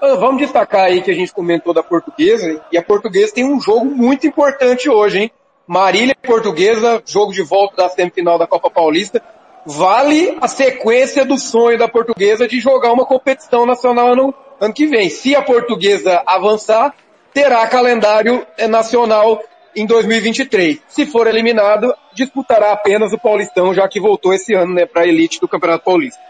Ah, 0.00 0.14
Vamos 0.14 0.40
destacar 0.40 0.86
aí 0.86 1.02
que 1.02 1.10
a 1.10 1.14
gente 1.14 1.32
comentou 1.32 1.74
da 1.74 1.82
portuguesa, 1.82 2.64
e 2.72 2.78
a 2.78 2.82
portuguesa 2.82 3.34
tem 3.34 3.44
um 3.44 3.60
jogo 3.60 3.84
muito 3.84 4.26
importante 4.26 4.88
hoje, 4.88 5.18
hein? 5.18 5.32
Marília 5.66 6.16
Portuguesa, 6.20 7.02
jogo 7.06 7.32
de 7.32 7.42
volta 7.42 7.76
da 7.76 7.88
semifinal 7.88 8.38
da 8.38 8.46
Copa 8.46 8.70
Paulista. 8.70 9.22
Vale 9.64 10.36
a 10.40 10.48
sequência 10.48 11.24
do 11.24 11.38
sonho 11.38 11.78
da 11.78 11.86
portuguesa 11.86 12.48
de 12.48 12.58
jogar 12.58 12.92
uma 12.92 13.04
competição 13.04 13.66
nacional 13.66 14.08
ano, 14.08 14.34
ano 14.58 14.74
que 14.74 14.86
vem. 14.86 15.08
Se 15.10 15.36
a 15.36 15.42
portuguesa 15.42 16.22
avançar, 16.26 16.92
terá 17.32 17.64
calendário 17.68 18.44
eh, 18.56 18.66
nacional 18.66 19.40
em 19.76 19.86
2023. 19.86 20.80
Se 20.88 21.06
for 21.06 21.26
eliminado, 21.26 21.94
disputará 22.14 22.72
apenas 22.72 23.12
o 23.12 23.18
Paulistão, 23.18 23.72
já 23.72 23.86
que 23.86 24.00
voltou 24.00 24.34
esse 24.34 24.54
ano, 24.54 24.74
né, 24.74 24.86
para 24.86 25.02
a 25.02 25.06
elite 25.06 25.40
do 25.40 25.46
Campeonato 25.46 25.84
Paulista. 25.84 26.29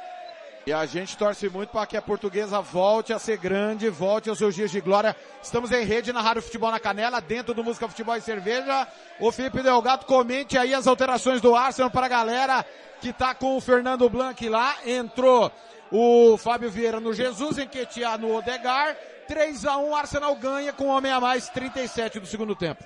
E 0.71 0.73
a 0.73 0.87
gente 0.87 1.17
torce 1.17 1.49
muito 1.49 1.71
para 1.71 1.85
que 1.85 1.97
a 1.97 2.01
portuguesa 2.01 2.61
volte 2.61 3.13
a 3.13 3.19
ser 3.19 3.39
grande, 3.39 3.89
volte 3.89 4.31
aos 4.31 4.39
seus 4.39 4.55
dias 4.55 4.71
de 4.71 4.81
glória. 4.81 5.17
Estamos 5.43 5.73
em 5.73 5.85
rede 5.85 6.13
na 6.13 6.23
Rádio 6.23 6.43
Futebol 6.43 6.71
na 6.71 6.79
Canela, 6.79 7.21
dentro 7.21 7.53
do 7.53 7.65
Música 7.65 7.89
Futebol 7.89 8.15
e 8.15 8.21
Cerveja. 8.21 8.87
O 9.19 9.33
Felipe 9.33 9.65
Delgado 9.65 10.07
comente 10.07 10.57
aí 10.57 10.73
as 10.73 10.87
alterações 10.87 11.41
do 11.41 11.57
Arsenal 11.57 11.91
para 11.91 12.07
a 12.07 12.09
galera 12.09 12.65
que 13.01 13.13
tá 13.13 13.35
com 13.35 13.57
o 13.57 13.61
Fernando 13.61 14.09
Blanc 14.09 14.49
lá. 14.49 14.77
Entrou 14.87 15.51
o 15.91 16.37
Fábio 16.39 16.71
Vieira 16.71 17.01
no 17.01 17.13
Jesus, 17.13 17.59
Enquetear 17.59 18.17
no 18.17 18.33
Odegar. 18.37 18.95
3 19.27 19.67
a 19.67 19.77
1 19.77 19.97
Arsenal 19.97 20.37
ganha 20.37 20.73
com 20.73 20.85
um 20.85 20.91
homem 20.91 21.11
a 21.11 21.19
mais, 21.19 21.49
37 21.49 22.21
do 22.21 22.27
segundo 22.27 22.55
tempo. 22.55 22.85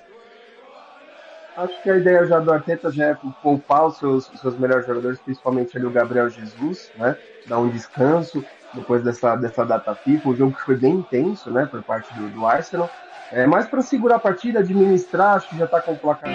Acho 1.55 1.83
que 1.83 1.89
a 1.91 1.97
ideia 1.97 2.25
já 2.25 2.39
do 2.39 2.51
Arteta 2.51 2.91
já 2.91 3.09
é 3.09 3.17
poupar 3.43 3.85
os 3.85 3.97
seus, 3.97 4.25
seus 4.41 4.57
melhores 4.57 4.87
jogadores, 4.87 5.19
principalmente 5.19 5.77
ali 5.77 5.85
o 5.85 5.91
Gabriel 5.91 6.31
Jesus, 6.31 6.91
né? 6.97 7.15
Dar 7.47 7.59
um 7.59 7.69
descanso 7.69 8.43
depois 8.73 9.03
dessa, 9.03 9.35
dessa 9.35 9.65
data 9.65 9.95
FIFA, 9.95 10.29
um 10.29 10.35
jogo 10.35 10.55
que 10.55 10.61
foi 10.63 10.75
bem 10.75 10.95
intenso, 10.95 11.49
né? 11.49 11.65
Por 11.65 11.81
parte 11.83 12.13
do, 12.13 12.29
do 12.29 12.45
Arsenal. 12.45 12.89
É, 13.31 13.47
mas 13.47 13.67
para 13.67 13.81
segurar 13.81 14.17
a 14.17 14.19
partida, 14.19 14.59
administrar, 14.59 15.37
acho 15.37 15.49
que 15.49 15.57
já 15.57 15.65
está 15.65 15.81
com 15.81 15.93
o 15.93 15.97
placar. 15.97 16.31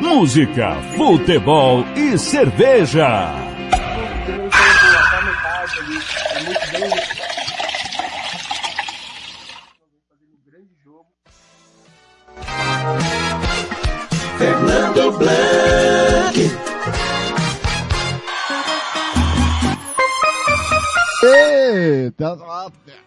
Música, 0.00 0.74
futebol 0.96 1.84
e 1.96 2.16
cerveja. 2.16 3.34
Fernando 14.38 15.18
Blanc. 15.18 15.87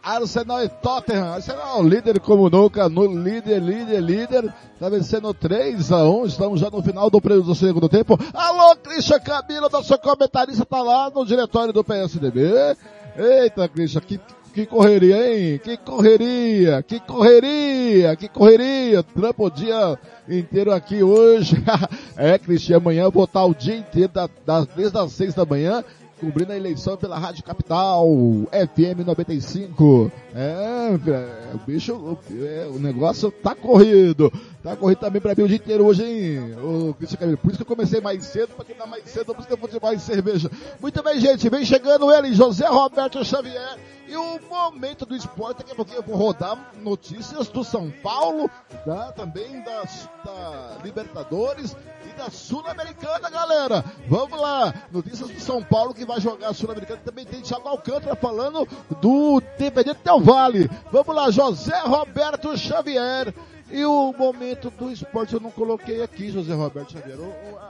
Arsenal 0.04 0.64
e 0.64 0.70
Tottenham. 0.70 1.34
Arsenal, 1.34 1.84
líder 1.84 2.20
como 2.20 2.50
nunca, 2.50 2.88
no 2.90 3.06
líder, 3.06 3.62
líder, 3.62 4.02
líder. 4.02 4.54
Tá 4.80 4.90
vencendo 4.90 5.34
3 5.34 5.92
a 5.92 6.10
1 6.10 6.26
Estamos 6.26 6.60
já 6.60 6.70
no 6.70 6.82
final 6.82 7.10
do, 7.10 7.20
do 7.20 7.56
segundo 7.56 7.88
tempo. 7.88 8.18
Alô, 8.34 8.76
Christian 8.78 9.20
Camilo, 9.20 9.70
nosso 9.70 9.98
comentarista 10.00 10.66
tá 10.66 10.82
lá 10.82 11.10
no 11.10 11.26
diretório 11.26 11.74
do 11.74 11.84
PSDB. 11.84 12.76
Eita, 13.16 13.68
Christian, 13.68 14.02
que, 14.02 14.20
que 14.54 14.66
correria, 14.66 15.16
hein? 15.16 15.60
Que 15.64 15.78
correria, 15.78 16.84
que 16.84 17.00
correria, 17.00 18.16
que 18.16 18.28
correria. 18.28 19.04
Trampo 19.04 19.46
o 19.46 19.52
dia 19.52 20.00
inteiro 20.28 20.72
aqui 20.72 21.04
hoje. 21.04 21.56
é, 22.18 22.38
Cristian, 22.38 22.78
amanhã 22.78 23.04
eu 23.04 23.12
vou 23.12 23.26
estar 23.26 23.46
o 23.46 23.54
dia 23.54 23.78
inteiro, 23.78 24.12
da, 24.14 24.30
da, 24.46 24.66
desde 24.76 24.98
as 24.98 25.12
seis 25.12 25.34
da 25.34 25.46
manhã, 25.46 25.84
cobrindo 26.22 26.52
a 26.52 26.56
eleição 26.56 26.96
pela 26.96 27.18
Rádio 27.18 27.44
Capital, 27.44 28.08
FM 28.52 29.04
95. 29.08 30.12
É, 30.36 31.00
é, 31.08 31.56
o 31.56 31.58
bicho, 31.66 32.18
é, 32.32 32.68
o 32.68 32.78
negócio 32.78 33.32
tá 33.32 33.56
corrido. 33.56 34.32
Tá 34.62 34.76
corrido 34.76 35.00
também 35.00 35.20
pra 35.20 35.34
mim 35.34 35.42
o 35.42 35.48
dia 35.48 35.58
inteiro 35.58 35.84
hoje, 35.84 36.04
hein, 36.04 36.56
o 36.64 36.94
Cristian 36.94 37.18
Camilo. 37.18 37.38
Por 37.40 37.48
isso 37.50 37.58
que 37.58 37.64
eu 37.64 37.76
comecei 37.76 38.00
mais 38.00 38.24
cedo, 38.26 38.50
pra 38.56 38.64
quem 38.64 38.76
tá 38.76 38.86
mais 38.86 39.04
cedo, 39.06 39.34
por 39.34 39.40
isso 39.40 39.48
que 39.48 39.54
eu 39.54 39.58
vou 39.58 39.70
mais 39.82 40.04
cerveja. 40.04 40.52
Muito 40.80 41.02
bem, 41.02 41.20
gente, 41.20 41.50
vem 41.50 41.66
chegando 41.66 42.12
ele, 42.12 42.36
José 42.36 42.68
Roberto 42.68 43.26
Xavier. 43.26 43.80
E 44.08 44.16
o 44.16 44.40
momento 44.48 45.06
do 45.06 45.16
esporte, 45.16 45.60
daqui 45.60 45.72
a 45.72 45.76
pouquinho 45.76 46.00
eu 46.00 46.04
vou 46.04 46.16
rodar 46.16 46.72
notícias 46.84 47.48
do 47.48 47.64
São 47.64 47.90
Paulo, 48.04 48.48
tá? 48.86 49.12
também 49.14 49.64
das, 49.64 50.08
da 50.24 50.78
Libertadores 50.84 51.76
da 52.14 52.30
Sul-Americana, 52.30 53.30
galera. 53.30 53.84
Vamos 54.08 54.40
lá, 54.40 54.74
notícias 54.92 55.30
do 55.30 55.40
São 55.40 55.64
Paulo 55.64 55.94
que 55.94 56.06
vai 56.06 56.20
jogar 56.20 56.50
a 56.50 56.54
Sul-Americana. 56.54 57.02
Também 57.04 57.26
tem 57.26 57.42
Thiago 57.42 57.68
Alcântara 57.68 58.16
falando 58.16 58.68
do 59.02 59.42
Independente 59.58 60.00
Del 60.04 60.20
Vale. 60.20 60.70
Vamos 60.92 61.16
lá, 61.16 61.30
José 61.32 61.80
Roberto 61.80 62.58
Xavier. 62.58 63.34
E 63.72 63.86
o 63.86 64.14
momento 64.18 64.70
do 64.70 64.92
esporte 64.92 65.34
eu 65.34 65.40
não 65.40 65.50
coloquei 65.50 66.04
aqui, 66.04 66.30
José 66.30 66.54
Roberto 66.54 66.92
Xavier. 66.92 67.18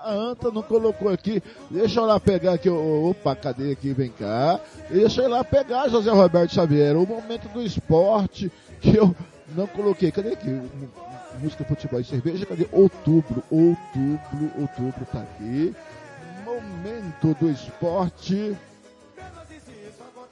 A 0.03 0.11
Anta 0.11 0.49
não 0.49 0.63
colocou 0.63 1.09
aqui. 1.09 1.43
Deixa 1.69 1.99
eu 1.99 2.05
lá 2.05 2.19
pegar 2.19 2.53
aqui. 2.53 2.69
Opa, 2.69 3.35
cadê 3.35 3.71
aqui? 3.71 3.93
Vem 3.93 4.09
cá. 4.09 4.59
Deixa 4.89 5.21
eu 5.21 5.29
lá 5.29 5.43
pegar, 5.43 5.89
José 5.89 6.09
Roberto 6.09 6.55
Xavier. 6.55 6.97
O 6.97 7.05
momento 7.05 7.47
do 7.49 7.61
esporte 7.61 8.51
que 8.79 8.97
eu 8.97 9.15
não 9.55 9.67
coloquei. 9.67 10.11
Cadê 10.11 10.33
aqui? 10.33 10.59
Música, 11.39 11.63
futebol 11.63 11.99
e 11.99 12.03
cerveja. 12.03 12.45
Cadê? 12.45 12.67
Outubro, 12.71 13.43
outubro, 13.49 14.51
outubro 14.59 15.05
tá 15.11 15.21
aqui. 15.21 15.75
Momento 16.45 17.35
do 17.39 17.49
esporte. 17.49 18.55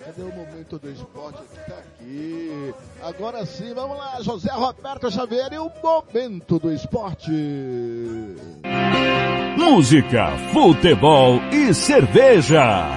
Cadê 0.03 0.21
o 0.21 0.35
momento 0.35 0.79
do 0.79 0.89
esporte 0.89 1.43
tá 1.67 1.75
aqui? 1.77 2.73
Agora 3.03 3.45
sim, 3.45 3.73
vamos 3.73 3.97
lá, 3.97 4.21
José 4.21 4.51
Roberto 4.51 5.11
Xavier 5.11 5.53
e 5.53 5.59
o 5.59 5.71
momento 5.83 6.57
do 6.57 6.71
esporte. 6.71 7.31
Música, 9.57 10.31
futebol 10.53 11.39
e 11.51 11.73
cerveja. 11.73 12.87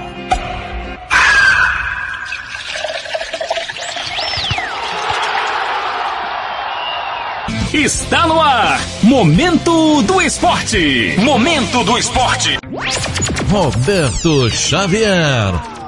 Está 7.73 8.27
no 8.27 8.39
ar. 8.39 8.79
Momento 9.03 10.03
do 10.03 10.21
esporte. 10.21 11.17
Momento 11.19 11.83
do 11.85 11.97
esporte. 11.97 12.59
Roberto 13.51 14.51
Xavier. 14.51 15.82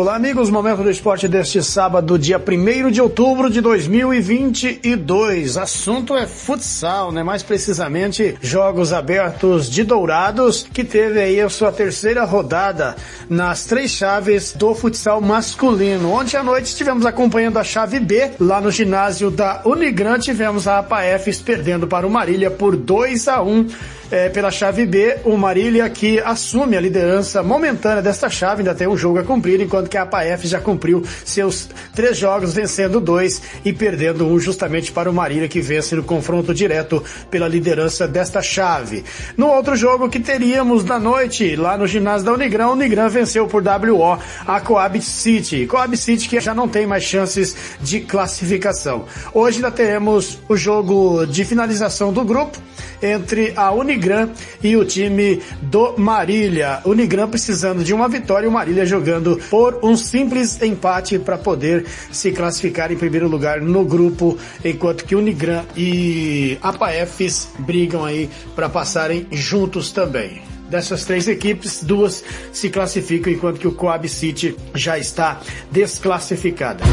Olá, 0.00 0.16
amigos. 0.16 0.48
Momento 0.48 0.82
do 0.82 0.90
esporte 0.90 1.28
deste 1.28 1.62
sábado, 1.62 2.18
dia 2.18 2.38
1 2.38 2.90
de 2.90 3.02
outubro 3.02 3.50
de 3.50 3.60
2022. 3.60 5.58
Assunto 5.58 6.16
é 6.16 6.26
futsal, 6.26 7.12
né? 7.12 7.22
Mais 7.22 7.42
precisamente, 7.42 8.34
Jogos 8.40 8.94
Abertos 8.94 9.68
de 9.68 9.84
Dourados, 9.84 10.66
que 10.72 10.84
teve 10.84 11.20
aí 11.20 11.38
a 11.38 11.50
sua 11.50 11.70
terceira 11.70 12.24
rodada 12.24 12.96
nas 13.28 13.66
três 13.66 13.90
chaves 13.90 14.54
do 14.54 14.74
futsal 14.74 15.20
masculino. 15.20 16.12
Ontem 16.12 16.38
à 16.38 16.42
noite 16.42 16.68
estivemos 16.68 17.04
acompanhando 17.04 17.58
a 17.58 17.62
chave 17.62 18.00
B, 18.00 18.30
lá 18.40 18.58
no 18.58 18.70
ginásio 18.70 19.30
da 19.30 19.60
Unigran, 19.66 20.18
tivemos 20.18 20.66
a 20.66 20.78
APAFs 20.78 21.42
perdendo 21.42 21.86
para 21.86 22.06
o 22.06 22.10
Marília 22.10 22.50
por 22.50 22.74
2 22.74 23.28
a 23.28 23.42
1 23.42 23.66
é, 24.10 24.28
pela 24.28 24.50
chave 24.50 24.84
B, 24.86 25.18
o 25.24 25.36
Marília 25.36 25.88
que 25.88 26.18
assume 26.20 26.76
a 26.76 26.80
liderança 26.80 27.42
momentânea 27.42 28.02
desta 28.02 28.28
chave, 28.28 28.60
ainda 28.60 28.74
tem 28.74 28.88
um 28.88 28.96
jogo 28.96 29.18
a 29.18 29.24
cumprir, 29.24 29.60
enquanto 29.60 29.88
que 29.88 29.96
a 29.96 30.02
APAF 30.02 30.46
já 30.46 30.60
cumpriu 30.60 31.04
seus 31.24 31.68
três 31.94 32.16
jogos, 32.16 32.52
vencendo 32.52 33.00
dois 33.00 33.40
e 33.64 33.72
perdendo 33.72 34.26
um 34.26 34.38
justamente 34.38 34.90
para 34.90 35.08
o 35.08 35.12
Marília 35.12 35.48
que 35.48 35.60
vence 35.60 35.94
no 35.94 36.02
confronto 36.02 36.52
direto 36.52 37.02
pela 37.30 37.46
liderança 37.46 38.08
desta 38.08 38.42
chave. 38.42 39.04
No 39.36 39.46
outro 39.48 39.76
jogo 39.76 40.08
que 40.08 40.18
teríamos 40.18 40.84
na 40.84 40.98
noite, 40.98 41.54
lá 41.54 41.76
no 41.76 41.86
ginásio 41.86 42.26
da 42.26 42.32
Unigran, 42.32 42.68
o 42.68 42.72
Unigran 42.72 43.08
venceu 43.08 43.46
por 43.46 43.62
WO 43.62 44.18
a 44.46 44.60
Coab 44.60 45.00
City. 45.00 45.66
Coab 45.66 45.96
City 45.96 46.28
que 46.28 46.40
já 46.40 46.54
não 46.54 46.68
tem 46.68 46.86
mais 46.86 47.04
chances 47.04 47.56
de 47.80 48.00
classificação. 48.00 49.04
Hoje 49.32 49.56
ainda 49.56 49.70
teremos 49.70 50.38
o 50.48 50.56
jogo 50.56 51.26
de 51.26 51.44
finalização 51.44 52.12
do 52.12 52.24
grupo 52.24 52.58
entre 53.02 53.52
a 53.56 53.70
Unigran 54.00 54.30
e 54.62 54.76
o 54.76 54.84
time 54.84 55.40
do 55.60 55.94
Marília. 55.98 56.80
Unigran 56.86 57.28
precisando 57.28 57.84
de 57.84 57.92
uma 57.92 58.08
vitória 58.08 58.46
e 58.46 58.48
o 58.48 58.52
Marília 58.52 58.86
jogando 58.86 59.38
por 59.50 59.78
um 59.82 59.96
simples 59.96 60.60
empate 60.62 61.18
para 61.18 61.36
poder 61.36 61.84
se 62.10 62.32
classificar 62.32 62.90
em 62.90 62.96
primeiro 62.96 63.28
lugar 63.28 63.60
no 63.60 63.84
grupo, 63.84 64.38
enquanto 64.64 65.04
que 65.04 65.14
Unigran 65.14 65.64
e 65.76 66.56
APAFs 66.62 67.50
brigam 67.58 68.04
aí 68.04 68.30
para 68.56 68.68
passarem 68.68 69.26
juntos 69.30 69.92
também. 69.92 70.42
Dessas 70.70 71.04
três 71.04 71.28
equipes, 71.28 71.82
duas 71.82 72.24
se 72.52 72.70
classificam, 72.70 73.32
enquanto 73.32 73.58
que 73.58 73.68
o 73.68 73.72
Coab 73.72 74.08
City 74.08 74.56
já 74.74 74.96
está 74.96 75.40
desclassificada. 75.70 76.84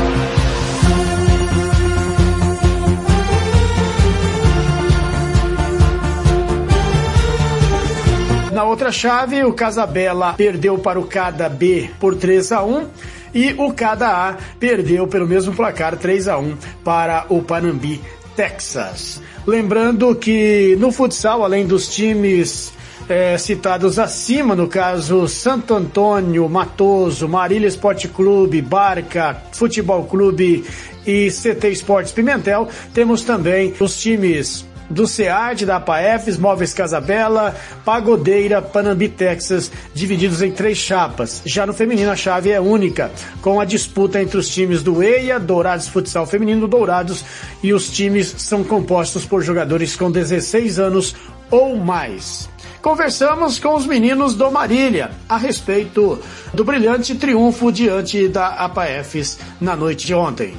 Na 8.57 8.63
outra 8.63 8.91
chave, 8.91 9.43
o 9.43 9.53
Casabella 9.53 10.33
perdeu 10.33 10.79
para 10.79 10.99
o 10.99 11.05
Cada 11.05 11.47
B 11.47 11.91
por 11.99 12.15
3 12.15 12.51
a 12.53 12.63
1 12.63 12.87
e 13.31 13.53
o 13.55 13.71
Cada 13.71 14.29
A 14.29 14.37
perdeu 14.59 15.05
pelo 15.05 15.27
mesmo 15.27 15.53
placar 15.53 15.95
3 15.95 16.27
a 16.27 16.39
1 16.39 16.57
para 16.83 17.27
o 17.29 17.43
Panambi, 17.43 18.01
Texas. 18.35 19.21
Lembrando 19.45 20.15
que 20.15 20.75
no 20.79 20.91
futsal, 20.91 21.43
além 21.43 21.67
dos 21.67 21.87
times 21.87 22.73
é, 23.07 23.37
citados 23.37 23.99
acima, 23.99 24.55
no 24.55 24.67
caso 24.67 25.27
Santo 25.27 25.75
Antônio, 25.75 26.49
Matoso, 26.49 27.29
Marília 27.29 27.67
Esporte 27.67 28.07
Clube, 28.07 28.59
Barca, 28.59 29.39
Futebol 29.51 30.05
Clube 30.05 30.65
e 31.05 31.29
CT 31.29 31.69
Esportes 31.69 32.11
Pimentel, 32.11 32.67
temos 32.91 33.21
também 33.21 33.71
os 33.79 34.01
times 34.01 34.66
do 34.89 35.07
SEAD, 35.07 35.65
da 35.65 35.77
APAEFES, 35.77 36.37
Móveis 36.37 36.73
Casabela, 36.73 37.55
Pagodeira, 37.83 38.61
Panambi, 38.61 39.09
Texas, 39.09 39.71
divididos 39.93 40.41
em 40.41 40.51
três 40.51 40.77
chapas. 40.77 41.41
Já 41.45 41.65
no 41.65 41.73
feminino 41.73 42.11
a 42.11 42.15
chave 42.15 42.51
é 42.51 42.59
única, 42.59 43.11
com 43.41 43.59
a 43.59 43.65
disputa 43.65 44.21
entre 44.21 44.37
os 44.37 44.47
times 44.49 44.83
do 44.83 45.01
EIA, 45.03 45.39
Dourados 45.39 45.87
Futsal 45.87 46.25
Feminino, 46.25 46.67
Dourados, 46.67 47.23
e 47.61 47.73
os 47.73 47.89
times 47.89 48.35
são 48.37 48.63
compostos 48.63 49.25
por 49.25 49.41
jogadores 49.41 49.95
com 49.95 50.11
16 50.11 50.79
anos 50.79 51.15
ou 51.49 51.75
mais. 51.75 52.49
Conversamos 52.81 53.59
com 53.59 53.75
os 53.75 53.85
meninos 53.85 54.35
do 54.35 54.51
Marília 54.51 55.11
a 55.27 55.37
respeito 55.37 56.19
do 56.53 56.63
brilhante 56.63 57.15
triunfo 57.15 57.71
diante 57.71 58.27
da 58.27 58.47
APAEFES 58.47 59.39
na 59.59 59.75
noite 59.75 60.05
de 60.05 60.13
ontem. 60.13 60.55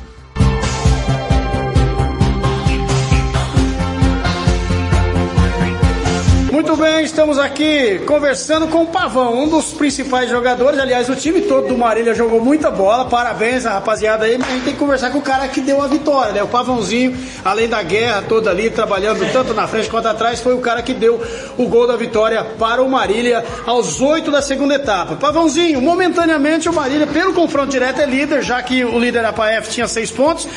Muito 6.59 6.75
bem, 6.75 7.05
estamos 7.05 7.39
aqui 7.39 8.01
conversando 8.01 8.67
com 8.67 8.83
o 8.83 8.87
Pavão, 8.89 9.45
um 9.45 9.49
dos 9.49 9.73
principais 9.73 10.29
jogadores. 10.29 10.81
Aliás, 10.81 11.09
o 11.09 11.15
time 11.15 11.43
todo 11.43 11.69
do 11.69 11.79
Marília 11.79 12.13
jogou 12.17 12.41
muita 12.41 12.69
bola. 12.69 13.05
Parabéns, 13.05 13.63
rapaziada 13.63 14.25
aí. 14.25 14.37
Mas 14.37 14.49
a 14.49 14.53
gente 14.55 14.65
tem 14.65 14.73
que 14.73 14.79
conversar 14.81 15.11
com 15.11 15.19
o 15.19 15.23
cara 15.23 15.47
que 15.47 15.61
deu 15.61 15.81
a 15.81 15.87
vitória, 15.87 16.33
né? 16.33 16.43
O 16.43 16.49
Pavãozinho, 16.49 17.17
além 17.45 17.69
da 17.69 17.81
guerra 17.81 18.25
toda 18.29 18.51
ali, 18.51 18.71
trabalhando 18.71 19.25
tanto 19.33 19.55
na 19.55 19.69
frente 19.69 19.89
quanto 19.89 20.09
atrás, 20.09 20.41
foi 20.41 20.53
o 20.53 20.59
cara 20.59 20.83
que 20.83 20.93
deu 20.93 21.23
o 21.57 21.69
gol 21.69 21.87
da 21.87 21.95
vitória 21.95 22.43
para 22.43 22.83
o 22.83 22.91
Marília 22.91 23.45
aos 23.65 24.01
oito 24.01 24.33
da 24.33 24.43
segunda 24.43 24.75
etapa. 24.75 25.15
Pavãozinho, 25.15 25.81
momentaneamente 25.81 26.69
o 26.69 26.73
Marília, 26.73 27.07
pelo 27.07 27.35
confronto 27.35 27.71
direto, 27.71 28.01
é 28.01 28.05
líder, 28.05 28.43
já 28.43 28.61
que 28.61 28.85
o 28.85 28.99
líder 28.99 29.23
da 29.23 29.33
PAF 29.33 29.71
tinha 29.71 29.87
seis 29.87 30.11
pontos. 30.11 30.49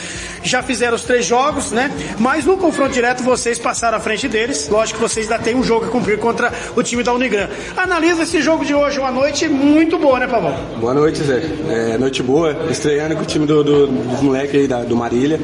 Já 0.44 0.64
fizeram 0.64 0.96
os 0.96 1.04
três 1.04 1.26
jogos, 1.26 1.72
né? 1.72 1.92
Mas 2.18 2.46
no 2.46 2.58
confronto 2.58 2.92
direto 2.92 3.24
vocês 3.24 3.60
passaram 3.60 3.98
à 3.98 4.02
frente 4.02 4.28
deles. 4.28 4.68
Lógico 4.70 5.00
que 5.00 5.04
vocês 5.08 5.30
ainda 5.30 5.44
têm 5.44 5.56
um 5.56 5.64
jogo 5.64 5.86
a 5.86 5.90
cumprir 5.90 6.18
contra 6.18 6.52
o 6.76 6.82
time 6.82 7.04
da 7.04 7.14
Unigran. 7.14 7.48
Analisa 7.78 8.24
esse 8.24 8.42
jogo 8.42 8.66
de 8.66 8.74
hoje, 8.74 9.00
uma 9.00 9.12
noite 9.12 9.48
muito 9.48 9.98
boa, 9.98 10.20
né, 10.20 10.28
Pavão? 10.28 10.56
Boa 10.80 10.94
noite, 10.94 11.24
Zé. 11.24 11.42
É, 11.70 11.98
noite 11.98 12.24
boa, 12.24 12.56
estreando 12.70 13.16
com 13.16 13.22
o 13.22 13.26
time 13.26 13.46
do, 13.46 13.64
do, 13.64 13.88
dos 13.88 14.22
moleques 14.22 14.56
aí 14.56 14.68
da, 14.68 14.82
do 14.82 14.96
Marília. 14.96 15.40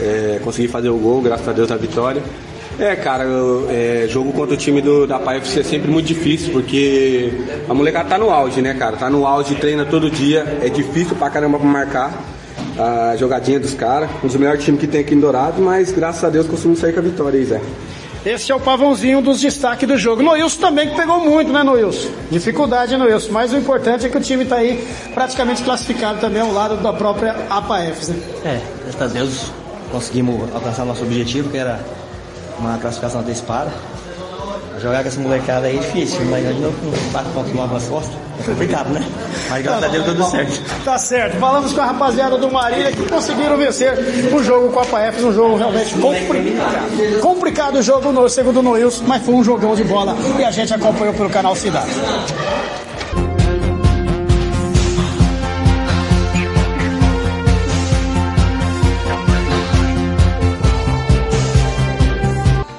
É, 0.00 0.40
consegui 0.42 0.68
fazer 0.68 0.88
o 0.88 0.96
gol, 0.96 1.20
graças 1.20 1.46
a 1.46 1.52
Deus, 1.52 1.70
a 1.70 1.76
vitória. 1.76 2.22
É, 2.78 2.96
cara, 2.96 3.24
é, 3.68 4.06
jogo 4.08 4.32
contra 4.32 4.54
o 4.54 4.56
time 4.56 4.80
do, 4.80 5.06
da 5.06 5.18
PAFC 5.18 5.60
é 5.60 5.62
sempre 5.62 5.90
muito 5.90 6.06
difícil, 6.06 6.50
porque 6.50 7.30
a 7.68 7.74
molecada 7.74 8.08
tá 8.08 8.16
no 8.16 8.30
auge, 8.30 8.62
né, 8.62 8.72
cara? 8.72 8.96
Tá 8.96 9.10
no 9.10 9.26
auge, 9.26 9.54
treina 9.56 9.84
todo 9.84 10.10
dia, 10.10 10.58
é 10.62 10.70
difícil 10.70 11.14
pra 11.14 11.28
caramba 11.28 11.58
pra 11.58 11.68
marcar 11.68 12.39
a 12.80 13.16
jogadinha 13.16 13.60
dos 13.60 13.74
caras. 13.74 14.08
Um 14.24 14.26
dos 14.26 14.36
melhores 14.36 14.64
times 14.64 14.80
que 14.80 14.86
tem 14.86 15.02
aqui 15.02 15.14
em 15.14 15.20
Dourado, 15.20 15.60
mas 15.60 15.92
graças 15.92 16.24
a 16.24 16.30
Deus 16.30 16.46
conseguimos 16.46 16.78
sair 16.78 16.92
com 16.92 17.00
a 17.00 17.02
vitória 17.02 17.38
aí, 17.38 17.44
Zé. 17.44 17.60
Esse 18.24 18.52
é 18.52 18.54
o 18.54 18.60
pavãozinho 18.60 19.22
dos 19.22 19.40
destaques 19.40 19.88
do 19.88 19.96
jogo. 19.96 20.22
Noilson 20.22 20.60
também 20.60 20.90
que 20.90 20.96
pegou 20.96 21.20
muito, 21.20 21.50
né, 21.52 21.62
Noilson? 21.62 22.08
Dificuldade, 22.30 22.96
Noilson. 22.96 23.32
Mas 23.32 23.52
o 23.52 23.56
importante 23.56 24.06
é 24.06 24.08
que 24.08 24.16
o 24.16 24.20
time 24.20 24.44
está 24.44 24.56
aí 24.56 24.86
praticamente 25.14 25.62
classificado 25.62 26.20
também 26.20 26.42
ao 26.42 26.52
lado 26.52 26.76
da 26.76 26.92
própria 26.92 27.34
APAFs, 27.48 28.08
né? 28.08 28.16
É, 28.44 28.60
graças 28.82 29.02
a 29.02 29.06
Deus 29.06 29.52
conseguimos 29.90 30.54
alcançar 30.54 30.84
nosso 30.84 31.02
objetivo, 31.02 31.48
que 31.48 31.56
era 31.56 31.80
uma 32.58 32.76
classificação 32.78 33.20
antecipada. 33.20 33.70
Jogar 34.80 35.02
com 35.02 35.08
essa 35.08 35.20
molecada 35.20 35.66
aí 35.66 35.76
é 35.76 35.80
difícil, 35.80 36.20
mas 36.26 36.46
de 36.46 36.60
novo 36.60 36.76
com 36.78 37.12
4 37.12 37.32
pontos 37.32 37.54
nova 37.54 37.74
nas 37.74 37.84
costas 37.84 38.29
complicado, 38.42 38.88
né? 38.90 39.04
Mas 39.48 39.62
graças 39.62 39.84
a 39.84 39.88
Deus 39.88 40.04
deu 40.04 40.14
tudo 40.14 40.30
certo. 40.30 40.84
Tá 40.84 40.98
certo. 40.98 41.38
Falamos 41.38 41.72
com 41.72 41.80
a 41.80 41.86
rapaziada 41.86 42.36
do 42.36 42.50
Marília 42.50 42.92
que 42.92 43.08
conseguiram 43.08 43.56
vencer 43.56 43.92
o 44.32 44.42
jogo 44.42 44.72
com 44.72 44.80
a 44.80 44.84
PAEFs, 44.84 45.24
um 45.24 45.32
jogo 45.32 45.56
realmente 45.56 45.94
complicado. 45.94 47.20
Complicado 47.20 47.76
o 47.76 47.82
jogo, 47.82 48.12
no, 48.12 48.28
segundo 48.28 48.60
o 48.60 48.62
Noilson, 48.62 49.04
mas 49.06 49.22
foi 49.24 49.34
um 49.34 49.44
jogão 49.44 49.74
de 49.74 49.84
bola 49.84 50.16
e 50.38 50.44
a 50.44 50.50
gente 50.50 50.72
acompanhou 50.72 51.14
pelo 51.14 51.30
canal 51.30 51.54
Cidade. 51.54 51.90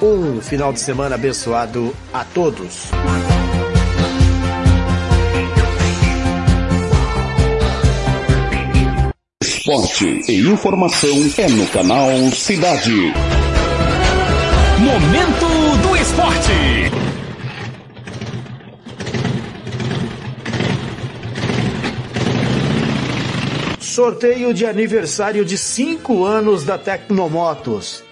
Um 0.01 0.41
final 0.41 0.73
de 0.73 0.79
semana 0.79 1.15
abençoado 1.15 1.93
a 2.11 2.25
todos. 2.25 2.89
Esporte 9.61 10.23
e 10.27 10.39
informação 10.39 11.07
é 11.37 11.47
no 11.47 11.67
canal 11.67 12.09
Cidade. 12.31 13.13
Momento 14.79 15.77
do 15.83 15.95
Esporte. 15.97 16.51
Sorteio 23.79 24.51
de 24.51 24.65
aniversário 24.65 25.45
de 25.45 25.59
5 25.59 26.25
anos 26.25 26.63
da 26.63 26.79
Tecnomotos. 26.79 28.03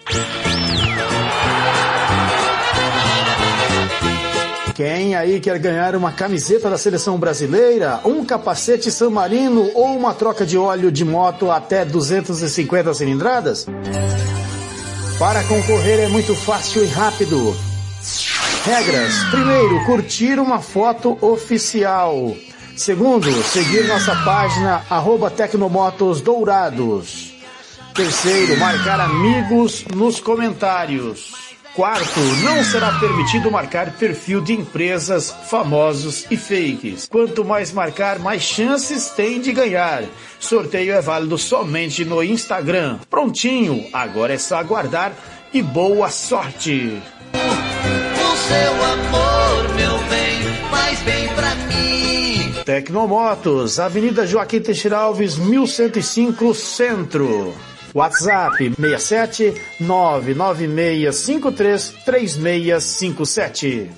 Quem 4.80 5.14
aí 5.14 5.42
quer 5.42 5.60
ganhar 5.60 5.94
uma 5.94 6.14
camiseta 6.14 6.70
da 6.70 6.78
seleção 6.78 7.20
brasileira, 7.20 8.00
um 8.06 8.24
capacete 8.24 8.90
San 8.90 9.10
Marino 9.10 9.70
ou 9.76 9.98
uma 9.98 10.14
troca 10.14 10.46
de 10.46 10.58
óleo 10.58 10.90
de 10.90 11.04
moto 11.04 11.52
até 11.52 11.84
250 11.84 12.94
cilindradas? 12.94 13.68
Para 15.20 15.44
concorrer 15.44 16.00
é 16.00 16.08
muito 16.08 16.34
fácil 16.34 16.82
e 16.82 16.88
rápido. 16.88 17.54
Regras: 18.64 19.16
primeiro, 19.30 19.86
curtir 19.86 20.40
uma 20.40 20.62
foto 20.62 21.18
oficial. 21.20 22.34
Segundo, 22.78 23.30
seguir 23.44 23.86
nossa 23.86 24.16
página 24.24 24.86
arroba 24.90 25.30
Tecnomotos 25.30 26.22
Dourados. 26.22 27.34
Terceiro, 27.94 28.58
marcar 28.58 29.02
amigos 29.02 29.84
nos 29.94 30.22
comentários. 30.22 31.50
Quarto, 31.76 32.20
não 32.44 32.64
será 32.64 32.91
permitido 33.00 33.52
marcar 33.52 33.94
perfil 33.94 34.41
de 34.41 34.54
empresas, 34.54 35.34
famosos 35.50 36.26
e 36.30 36.36
fakes. 36.36 37.08
Quanto 37.08 37.46
mais 37.46 37.72
marcar, 37.72 38.20
mais 38.20 38.41
chances 38.41 39.10
tem 39.12 39.40
de 39.40 39.52
ganhar. 39.52 40.04
Sorteio 40.40 40.94
é 40.94 41.02
válido 41.02 41.38
somente 41.38 42.04
no 42.04 42.24
Instagram. 42.24 43.00
Prontinho, 43.10 43.88
agora 43.94 44.34
é 44.34 44.38
só 44.38 44.58
aguardar 44.58 45.14
e 45.54 45.62
boa 45.62 46.10
sorte! 46.10 47.02
O 47.34 48.38
seu 48.48 48.84
amor, 48.86 49.76
meu 49.76 49.98
bem, 50.10 50.70
faz 50.72 51.00
bem 51.02 51.28
pra 51.30 51.56
mim. 51.56 52.54
Tecnomotos, 52.66 53.80
Avenida 53.80 54.26
Joaquim 54.26 54.60
Teixeira 54.60 54.98
Alves, 54.98 55.38
1105 55.38 56.54
Centro. 56.56 57.54
WhatsApp 57.94 58.74
67 58.76 59.53
99653 59.80 61.94
3657. 62.06 63.90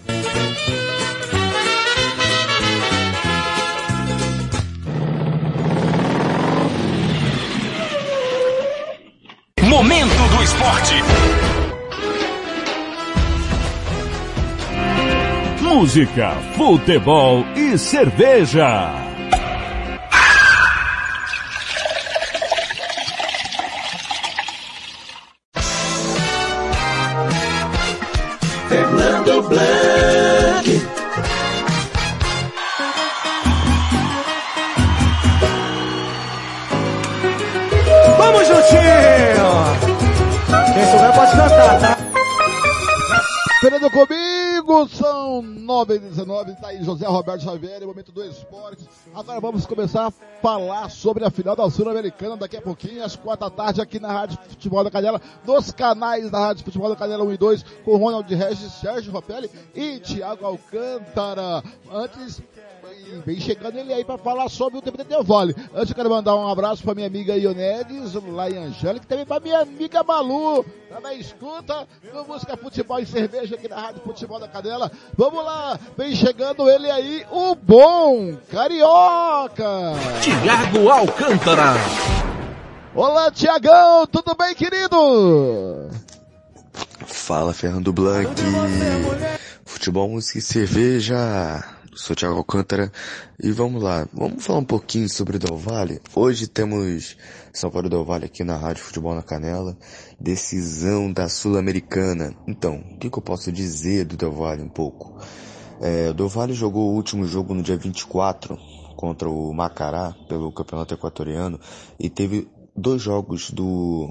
Momento 9.63 10.27
do 10.35 10.43
Esporte. 10.43 10.95
Música, 15.61 16.35
futebol 16.55 17.45
e 17.55 17.77
cerveja. 17.77 19.10
Blanc. 30.61 30.81
Vamos 38.17 38.47
juntinho! 38.47 39.51
Quem 40.73 40.85
souber 40.91 41.13
pode 41.15 41.31
cantar, 41.31 41.79
tá? 41.79 41.97
Fernando 43.59 43.91
comigo, 43.91 44.88
são 44.89 45.21
Tiagão, 45.31 45.43
919, 45.43 46.55
tá 46.55 46.67
aí 46.67 46.83
José 46.83 47.05
Roberto 47.05 47.43
Xavier, 47.43 47.85
momento 47.85 48.11
do 48.11 48.23
esporte. 48.23 48.88
Agora 49.13 49.41
vamos 49.41 49.65
começar 49.65 50.07
a 50.07 50.11
falar 50.41 50.89
sobre 50.89 51.25
a 51.25 51.29
final 51.29 51.53
da 51.53 51.69
Sul-Americana 51.69 52.38
daqui 52.38 52.55
a 52.55 52.61
pouquinho, 52.61 53.03
às 53.03 53.13
quatro 53.13 53.49
da 53.49 53.53
tarde, 53.53 53.81
aqui 53.81 53.99
na 53.99 54.09
Rádio 54.09 54.39
Futebol 54.47 54.83
da 54.85 54.89
Canela, 54.89 55.21
nos 55.45 55.69
canais 55.71 56.31
da 56.31 56.39
Rádio 56.39 56.63
Futebol 56.63 56.88
da 56.88 56.95
Canela 56.95 57.23
1 57.25 57.33
e 57.33 57.38
2, 57.38 57.65
com 57.83 57.97
Ronald 57.97 58.33
Regis, 58.33 58.71
Sérgio 58.71 59.11
Ropelli 59.11 59.51
e 59.75 59.99
Thiago 59.99 60.45
Alcântara. 60.45 61.61
Antes, 61.91 62.41
vem 63.26 63.40
chegando 63.40 63.78
ele 63.78 63.94
aí 63.94 64.03
para 64.03 64.18
falar 64.18 64.49
sobre 64.49 64.80
o 64.80 64.82
Del 64.82 65.23
Vale. 65.23 65.56
Antes 65.73 65.90
eu 65.90 65.95
quero 65.95 66.10
mandar 66.10 66.36
um 66.36 66.48
abraço 66.48 66.84
para 66.84 66.95
minha 66.95 67.07
amiga 67.07 67.36
Ionedes, 67.36 68.14
lá 68.14 68.49
em 68.49 68.57
Angélica, 68.57 69.06
e 69.06 69.07
também 69.07 69.26
para 69.26 69.40
minha 69.40 69.60
amiga 69.60 70.03
Malu, 70.03 70.65
também 70.90 71.19
escuta 71.19 71.88
no 72.14 72.26
Música 72.26 72.57
Futebol 72.57 72.99
e 72.99 73.06
Cerveja 73.06 73.56
aqui 73.56 73.68
na 73.68 73.80
Rádio 73.80 74.02
Futebol 74.02 74.40
da 74.40 74.48
Cadela. 74.48 74.91
Vamos 75.18 75.44
lá, 75.44 75.80
vem 75.98 76.15
chegando 76.15 76.69
ele 76.69 76.90
aí, 76.90 77.26
o 77.32 77.56
bom 77.56 78.36
Carioca! 78.49 79.94
Tiago 80.22 80.90
Alcântara! 80.90 81.73
Olá, 82.94 83.32
Tiagão, 83.32 84.06
tudo 84.06 84.36
bem, 84.36 84.53
querido? 84.53 85.90
Fala, 87.06 87.53
Fernando 87.53 87.94
Blanc. 87.94 88.30
Futebol, 89.64 90.10
música 90.10 90.40
e 90.40 90.41
cerveja. 90.41 91.64
Sou 91.93 92.15
Thiago 92.15 92.38
Alcântara 92.38 92.89
e 93.38 93.51
vamos 93.51 93.84
lá, 93.84 94.07
vamos 94.13 94.45
falar 94.45 94.59
um 94.59 94.65
pouquinho 94.65 95.09
sobre 95.09 95.35
o 95.35 95.39
Del 95.39 95.57
Valle. 95.57 95.99
Hoje 96.15 96.47
temos 96.47 97.18
São 97.51 97.69
Paulo 97.69 97.89
Del 97.89 98.05
Valle 98.05 98.26
aqui 98.26 98.45
na 98.45 98.55
Rádio 98.55 98.81
Futebol 98.81 99.13
na 99.13 99.22
Canela, 99.22 99.77
decisão 100.18 101.11
da 101.11 101.27
Sul-Americana. 101.27 102.34
Então, 102.47 102.77
o 102.77 102.97
que, 102.97 103.09
que, 103.09 103.18
eu 103.18 103.22
posso 103.22 103.51
dizer 103.51 104.05
do 104.05 104.15
Del 104.15 104.31
Valle 104.31 104.63
um 104.63 104.69
pouco? 104.69 105.19
É, 105.81 106.11
o 106.11 106.13
Del 106.13 106.30
Valle 106.30 106.53
jogou 106.53 106.91
o 106.91 106.95
último 106.95 107.26
jogo 107.26 107.53
no 107.53 107.61
dia 107.61 107.76
24 107.76 108.57
contra 108.95 109.30
o 109.30 109.53
Macará 109.53 110.15
pelo 110.30 110.49
Campeonato 110.53 110.93
Equatoriano 110.93 111.59
e 111.99 112.09
teve 112.09 112.47
dois 112.73 113.01
jogos 113.01 113.51
do 113.51 114.09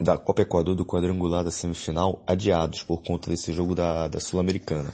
da 0.00 0.18
Copa 0.18 0.42
Equador 0.42 0.74
do 0.74 0.84
quadrangular 0.84 1.44
da 1.44 1.50
semifinal 1.50 2.22
adiados 2.26 2.82
por 2.82 3.02
conta 3.02 3.30
desse 3.30 3.52
jogo 3.52 3.74
da, 3.74 4.08
da 4.08 4.18
Sul-Americana. 4.18 4.92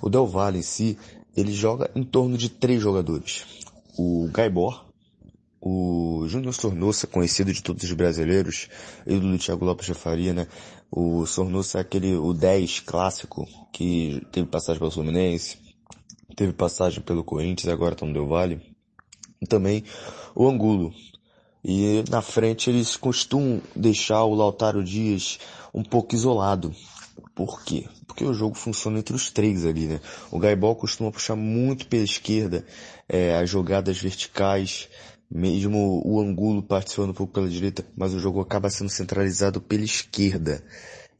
O 0.00 0.08
Del 0.08 0.26
Valle 0.26 0.58
em 0.58 0.62
si 0.62 0.98
ele 1.36 1.52
joga 1.52 1.90
em 1.94 2.02
torno 2.02 2.38
de 2.38 2.48
três 2.48 2.80
jogadores. 2.80 3.44
O 3.98 4.28
Gaibor, 4.32 4.86
o 5.60 6.24
Júnior 6.28 6.54
Sornosa, 6.54 7.06
conhecido 7.06 7.52
de 7.52 7.62
todos 7.62 7.82
os 7.82 7.92
brasileiros, 7.92 8.68
ídolo 9.06 9.32
do 9.32 9.38
Thiago 9.38 9.64
Lopes 9.64 9.86
de 9.86 9.94
Faria, 9.94 10.32
né? 10.32 10.46
O 10.90 11.26
Sornosa 11.26 11.78
é 11.78 11.80
aquele, 11.80 12.14
o 12.14 12.32
10 12.32 12.80
clássico, 12.80 13.46
que 13.72 14.22
teve 14.30 14.46
passagem 14.46 14.78
pelo 14.78 14.90
Fluminense, 14.90 15.58
teve 16.36 16.52
passagem 16.52 17.02
pelo 17.02 17.24
Corinthians, 17.24 17.72
agora 17.72 17.94
está 17.94 18.06
no 18.06 18.12
Del 18.12 18.28
Valle. 18.28 18.60
E 19.40 19.46
também 19.46 19.84
o 20.34 20.48
Angulo. 20.48 20.94
E 21.64 22.04
na 22.08 22.22
frente 22.22 22.70
eles 22.70 22.96
costumam 22.96 23.60
deixar 23.74 24.24
o 24.24 24.34
Lautaro 24.34 24.84
Dias 24.84 25.38
um 25.74 25.82
pouco 25.82 26.14
isolado. 26.14 26.72
Por 27.34 27.64
quê? 27.64 27.88
Porque 28.16 28.24
o 28.24 28.32
jogo 28.32 28.54
funciona 28.54 28.98
entre 28.98 29.14
os 29.14 29.30
três 29.30 29.66
ali, 29.66 29.86
né? 29.86 30.00
O 30.30 30.38
Gaibol 30.38 30.74
costuma 30.74 31.12
puxar 31.12 31.36
muito 31.36 31.86
pela 31.86 32.02
esquerda, 32.02 32.64
é, 33.06 33.36
as 33.36 33.50
jogadas 33.50 33.98
verticais, 33.98 34.88
mesmo 35.30 36.00
o 36.02 36.18
Angulo 36.18 36.62
participando 36.62 37.10
um 37.10 37.12
pouco 37.14 37.34
pela 37.34 37.46
direita, 37.46 37.84
mas 37.94 38.14
o 38.14 38.18
jogo 38.18 38.40
acaba 38.40 38.70
sendo 38.70 38.88
centralizado 38.88 39.60
pela 39.60 39.84
esquerda. 39.84 40.64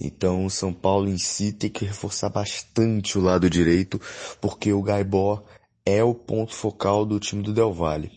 Então 0.00 0.46
o 0.46 0.50
São 0.50 0.72
Paulo 0.72 1.06
em 1.06 1.18
si 1.18 1.52
tem 1.52 1.68
que 1.68 1.84
reforçar 1.84 2.30
bastante 2.30 3.18
o 3.18 3.20
lado 3.20 3.50
direito, 3.50 4.00
porque 4.40 4.72
o 4.72 4.82
Gaibó 4.82 5.44
é 5.84 6.02
o 6.02 6.14
ponto 6.14 6.54
focal 6.54 7.04
do 7.04 7.20
time 7.20 7.42
do 7.42 7.52
Del 7.52 7.74
Valle. 7.74 8.10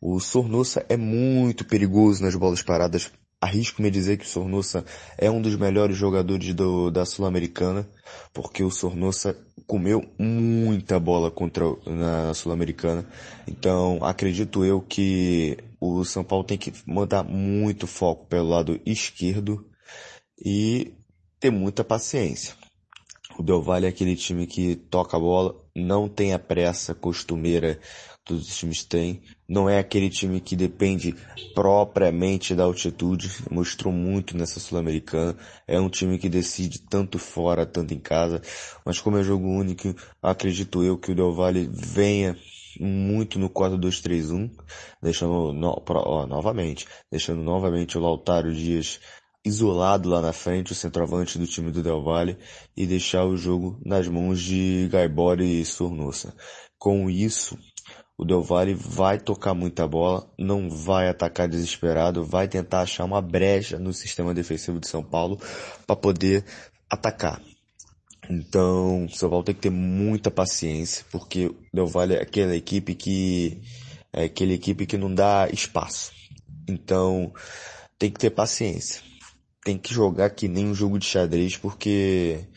O 0.00 0.18
Sornosa 0.18 0.84
é 0.88 0.96
muito 0.96 1.64
perigoso 1.64 2.24
nas 2.24 2.34
bolas 2.34 2.60
paradas 2.60 3.08
arrisco-me 3.46 3.90
dizer 3.90 4.18
que 4.18 4.24
o 4.24 4.28
Sornosa 4.28 4.84
é 5.16 5.30
um 5.30 5.40
dos 5.40 5.56
melhores 5.56 5.96
jogadores 5.96 6.52
do, 6.52 6.90
da 6.90 7.04
Sul-Americana, 7.04 7.88
porque 8.34 8.62
o 8.62 8.70
Sornosa 8.70 9.36
comeu 9.66 10.04
muita 10.18 10.98
bola 10.98 11.30
contra 11.30 11.64
na 11.86 12.34
Sul-Americana. 12.34 13.06
Então, 13.46 13.98
acredito 14.02 14.64
eu 14.64 14.80
que 14.80 15.56
o 15.80 16.04
São 16.04 16.24
Paulo 16.24 16.44
tem 16.44 16.58
que 16.58 16.72
mandar 16.84 17.22
muito 17.22 17.86
foco 17.86 18.26
pelo 18.26 18.48
lado 18.48 18.80
esquerdo 18.84 19.64
e 20.44 20.92
ter 21.38 21.50
muita 21.50 21.84
paciência. 21.84 22.54
O 23.38 23.42
Del 23.42 23.62
Valle 23.62 23.86
é 23.86 23.90
aquele 23.90 24.16
time 24.16 24.46
que 24.46 24.74
toca 24.76 25.16
a 25.16 25.20
bola, 25.20 25.54
não 25.74 26.08
tem 26.08 26.32
a 26.32 26.38
pressa 26.38 26.94
costumeira 26.94 27.78
todos 28.26 28.48
os 28.48 28.56
times 28.56 28.84
têm. 28.84 29.22
Não 29.48 29.70
é 29.70 29.78
aquele 29.78 30.10
time 30.10 30.40
que 30.40 30.56
depende 30.56 31.14
propriamente 31.54 32.54
da 32.54 32.64
altitude. 32.64 33.30
Mostrou 33.50 33.92
muito 33.92 34.36
nessa 34.36 34.58
Sul-Americana. 34.58 35.36
É 35.66 35.80
um 35.80 35.88
time 35.88 36.18
que 36.18 36.28
decide 36.28 36.80
tanto 36.80 37.18
fora, 37.18 37.64
tanto 37.64 37.94
em 37.94 38.00
casa. 38.00 38.42
Mas 38.84 39.00
como 39.00 39.16
é 39.16 39.22
jogo 39.22 39.46
único, 39.46 39.94
acredito 40.20 40.82
eu 40.82 40.98
que 40.98 41.12
o 41.12 41.14
Del 41.14 41.32
Valle 41.32 41.70
venha 41.72 42.36
muito 42.78 43.38
no 43.38 43.48
4-2-3-1, 43.48 44.50
deixando 45.02 45.52
no, 45.52 45.82
ó, 45.88 46.26
novamente, 46.26 46.86
deixando 47.10 47.42
novamente 47.42 47.96
o 47.96 48.00
Lautaro 48.00 48.52
Dias 48.52 49.00
isolado 49.44 50.08
lá 50.08 50.20
na 50.20 50.32
frente, 50.32 50.72
o 50.72 50.74
centroavante 50.74 51.38
do 51.38 51.46
time 51.46 51.70
do 51.70 51.82
Del 51.82 52.02
Valle, 52.02 52.36
e 52.76 52.84
deixar 52.84 53.24
o 53.24 53.36
jogo 53.36 53.80
nas 53.84 54.08
mãos 54.08 54.40
de 54.40 54.88
Gaibori 54.90 55.60
e 55.60 55.64
Sornosa. 55.64 56.34
Com 56.76 57.08
isso, 57.08 57.56
o 58.18 58.24
Del 58.24 58.42
Valle 58.42 58.74
vai 58.74 59.18
tocar 59.18 59.54
muita 59.54 59.86
bola, 59.86 60.30
não 60.38 60.70
vai 60.70 61.08
atacar 61.08 61.48
desesperado, 61.48 62.24
vai 62.24 62.48
tentar 62.48 62.80
achar 62.80 63.04
uma 63.04 63.20
brecha 63.20 63.78
no 63.78 63.92
sistema 63.92 64.32
defensivo 64.32 64.80
de 64.80 64.88
São 64.88 65.02
Paulo 65.02 65.38
para 65.86 65.96
poder 65.96 66.44
atacar. 66.88 67.42
Então, 68.28 69.04
o 69.04 69.10
São 69.10 69.28
Paulo 69.28 69.44
tem 69.44 69.54
que 69.54 69.60
ter 69.60 69.70
muita 69.70 70.30
paciência, 70.30 71.04
porque 71.12 71.46
o 71.46 71.56
Del 71.72 71.86
Valle 71.86 72.14
é 72.14 72.22
aquela 72.22 72.56
equipe 72.56 72.94
que 72.94 73.60
é 74.12 74.24
aquela 74.24 74.52
equipe 74.52 74.86
que 74.86 74.96
não 74.96 75.14
dá 75.14 75.48
espaço. 75.52 76.10
Então, 76.66 77.32
tem 77.98 78.10
que 78.10 78.18
ter 78.18 78.30
paciência. 78.30 79.02
Tem 79.62 79.76
que 79.76 79.92
jogar 79.92 80.30
que 80.30 80.48
nem 80.48 80.66
um 80.66 80.74
jogo 80.74 80.98
de 80.98 81.04
xadrez, 81.04 81.56
porque, 81.56 82.48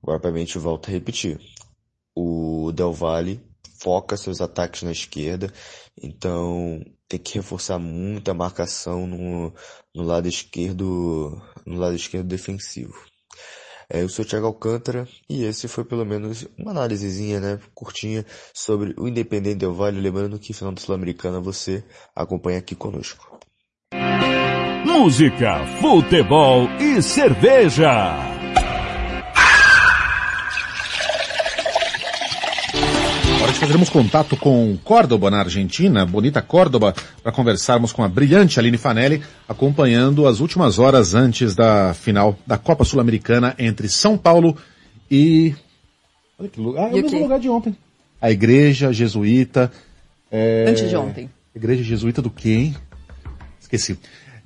propriamente, 0.00 0.58
volto 0.58 0.88
a 0.88 0.90
repetir. 0.90 1.38
O 2.14 2.72
Del 2.72 2.92
Valle 2.92 3.40
foca 3.82 4.16
seus 4.16 4.40
ataques 4.40 4.82
na 4.82 4.92
esquerda, 4.92 5.52
então 6.00 6.80
tem 7.08 7.18
que 7.18 7.34
reforçar 7.34 7.78
muito 7.78 8.30
a 8.30 8.34
marcação 8.34 9.06
no, 9.06 9.52
no 9.94 10.02
lado 10.02 10.28
esquerdo, 10.28 11.42
no 11.66 11.76
lado 11.76 11.96
esquerdo 11.96 12.26
defensivo. 12.26 12.94
É, 13.90 14.02
eu 14.02 14.08
sou 14.08 14.24
o 14.24 14.28
Thiago 14.28 14.46
Alcântara 14.46 15.06
e 15.28 15.44
esse 15.44 15.68
foi 15.68 15.84
pelo 15.84 16.06
menos 16.06 16.46
uma 16.56 16.70
análisezinha, 16.70 17.40
né, 17.40 17.60
curtinha 17.74 18.24
sobre 18.54 18.94
o 18.96 19.06
Independente 19.08 19.56
Del 19.56 19.74
Vale, 19.74 20.00
lembrando 20.00 20.38
que 20.38 20.54
final 20.54 20.72
do 20.72 20.80
Sul-Americana 20.80 21.40
você 21.40 21.84
acompanha 22.14 22.58
aqui 22.58 22.74
conosco. 22.74 23.38
Música, 24.86 25.66
futebol 25.80 26.68
e 26.80 27.02
cerveja. 27.02 28.31
Fazermos 33.62 33.90
contato 33.90 34.36
com 34.36 34.76
Córdoba, 34.82 35.30
na 35.30 35.38
Argentina, 35.38 36.04
bonita 36.04 36.42
Córdoba, 36.42 36.92
para 37.22 37.30
conversarmos 37.30 37.92
com 37.92 38.02
a 38.02 38.08
brilhante 38.08 38.58
Aline 38.58 38.76
Fanelli, 38.76 39.22
acompanhando 39.48 40.26
as 40.26 40.40
últimas 40.40 40.80
horas 40.80 41.14
antes 41.14 41.54
da 41.54 41.94
final 41.94 42.36
da 42.44 42.58
Copa 42.58 42.84
Sul-Americana 42.84 43.54
entre 43.56 43.88
São 43.88 44.18
Paulo 44.18 44.56
e... 45.08 45.54
Olha 46.36 46.48
que 46.48 46.60
lugar, 46.60 46.86
ah, 46.86 46.88
é 46.88 46.90
o 46.90 47.02
mesmo 47.02 47.20
lugar 47.20 47.38
de 47.38 47.48
ontem. 47.48 47.76
A 48.20 48.32
Igreja 48.32 48.92
Jesuíta... 48.92 49.70
É... 50.28 50.64
Antes 50.66 50.90
de 50.90 50.96
ontem. 50.96 51.30
Igreja 51.54 51.84
Jesuíta 51.84 52.20
do 52.20 52.30
quê, 52.30 52.50
hein? 52.50 52.76
Esqueci. 53.60 53.96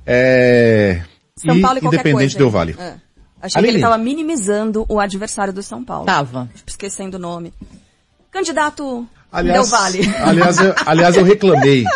É... 0.05 1.01
São 1.37 1.59
Paulo 1.63 1.79
e, 1.79 1.85
e 1.85 1.87
Independente 1.87 2.13
coisa, 2.13 2.39
Del 2.39 2.51
Vale. 2.51 2.77
É. 2.79 2.97
Achei 3.41 3.61
Aline. 3.61 3.63
que 3.63 3.69
ele 3.69 3.79
estava 3.79 3.97
minimizando 3.97 4.85
o 4.87 5.01
adversário 5.01 5.55
do 5.55 5.63
São 5.63 5.83
Paulo. 5.83 6.05
Tava. 6.05 6.51
Esquecendo 6.67 7.17
o 7.17 7.21
nome. 7.21 7.55
Candidato 8.37 9.09
aliás, 9.33 9.71
Del 9.71 9.79
Vale. 9.79 10.01
Aliás, 10.21 10.59
eu, 10.59 10.75
aliás, 10.85 11.17
eu 11.17 11.25
reclamei 11.25 11.87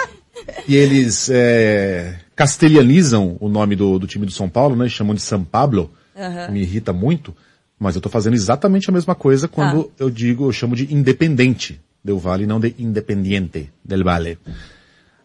que 0.65 0.75
eles 0.75 1.29
é, 1.31 2.19
castelhanizam 2.35 3.37
o 3.39 3.47
nome 3.47 3.77
do, 3.77 3.99
do, 3.99 4.07
time 4.07 4.25
do 4.25 4.33
São 4.33 4.49
Paulo, 4.49 4.75
né? 4.75 4.89
Chamam 4.89 5.15
de 5.15 5.21
São 5.21 5.45
Pablo. 5.45 5.93
Uhum. 6.17 6.53
Me 6.53 6.63
irrita 6.63 6.95
muito. 6.95 7.37
Mas 7.79 7.95
eu 7.95 7.99
estou 7.99 8.11
fazendo 8.11 8.33
exatamente 8.33 8.89
a 8.89 8.93
mesma 8.93 9.15
coisa 9.15 9.49
quando 9.49 9.91
ah. 9.91 9.97
eu 9.99 10.09
digo, 10.09 10.47
eu 10.47 10.53
chamo 10.53 10.75
de 10.75 10.95
independente 10.95 11.79
Del 12.03 12.19
Vale, 12.19 12.47
não 12.47 12.59
de 12.59 12.75
independiente 12.79 13.71
del 13.85 14.03
Vale. 14.03 14.39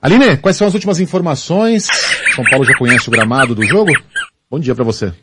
Aline, 0.02 0.36
quais 0.36 0.58
são 0.58 0.68
as 0.68 0.74
últimas 0.74 1.00
informações? 1.00 1.88
São 2.36 2.44
Paulo 2.44 2.66
já 2.66 2.78
conhece 2.78 3.08
o 3.08 3.12
gramado 3.12 3.56
do 3.56 3.64
jogo? 3.64 3.92
Bom 4.52 4.60
dia 4.60 4.76
para 4.76 4.84
você. 4.84 5.14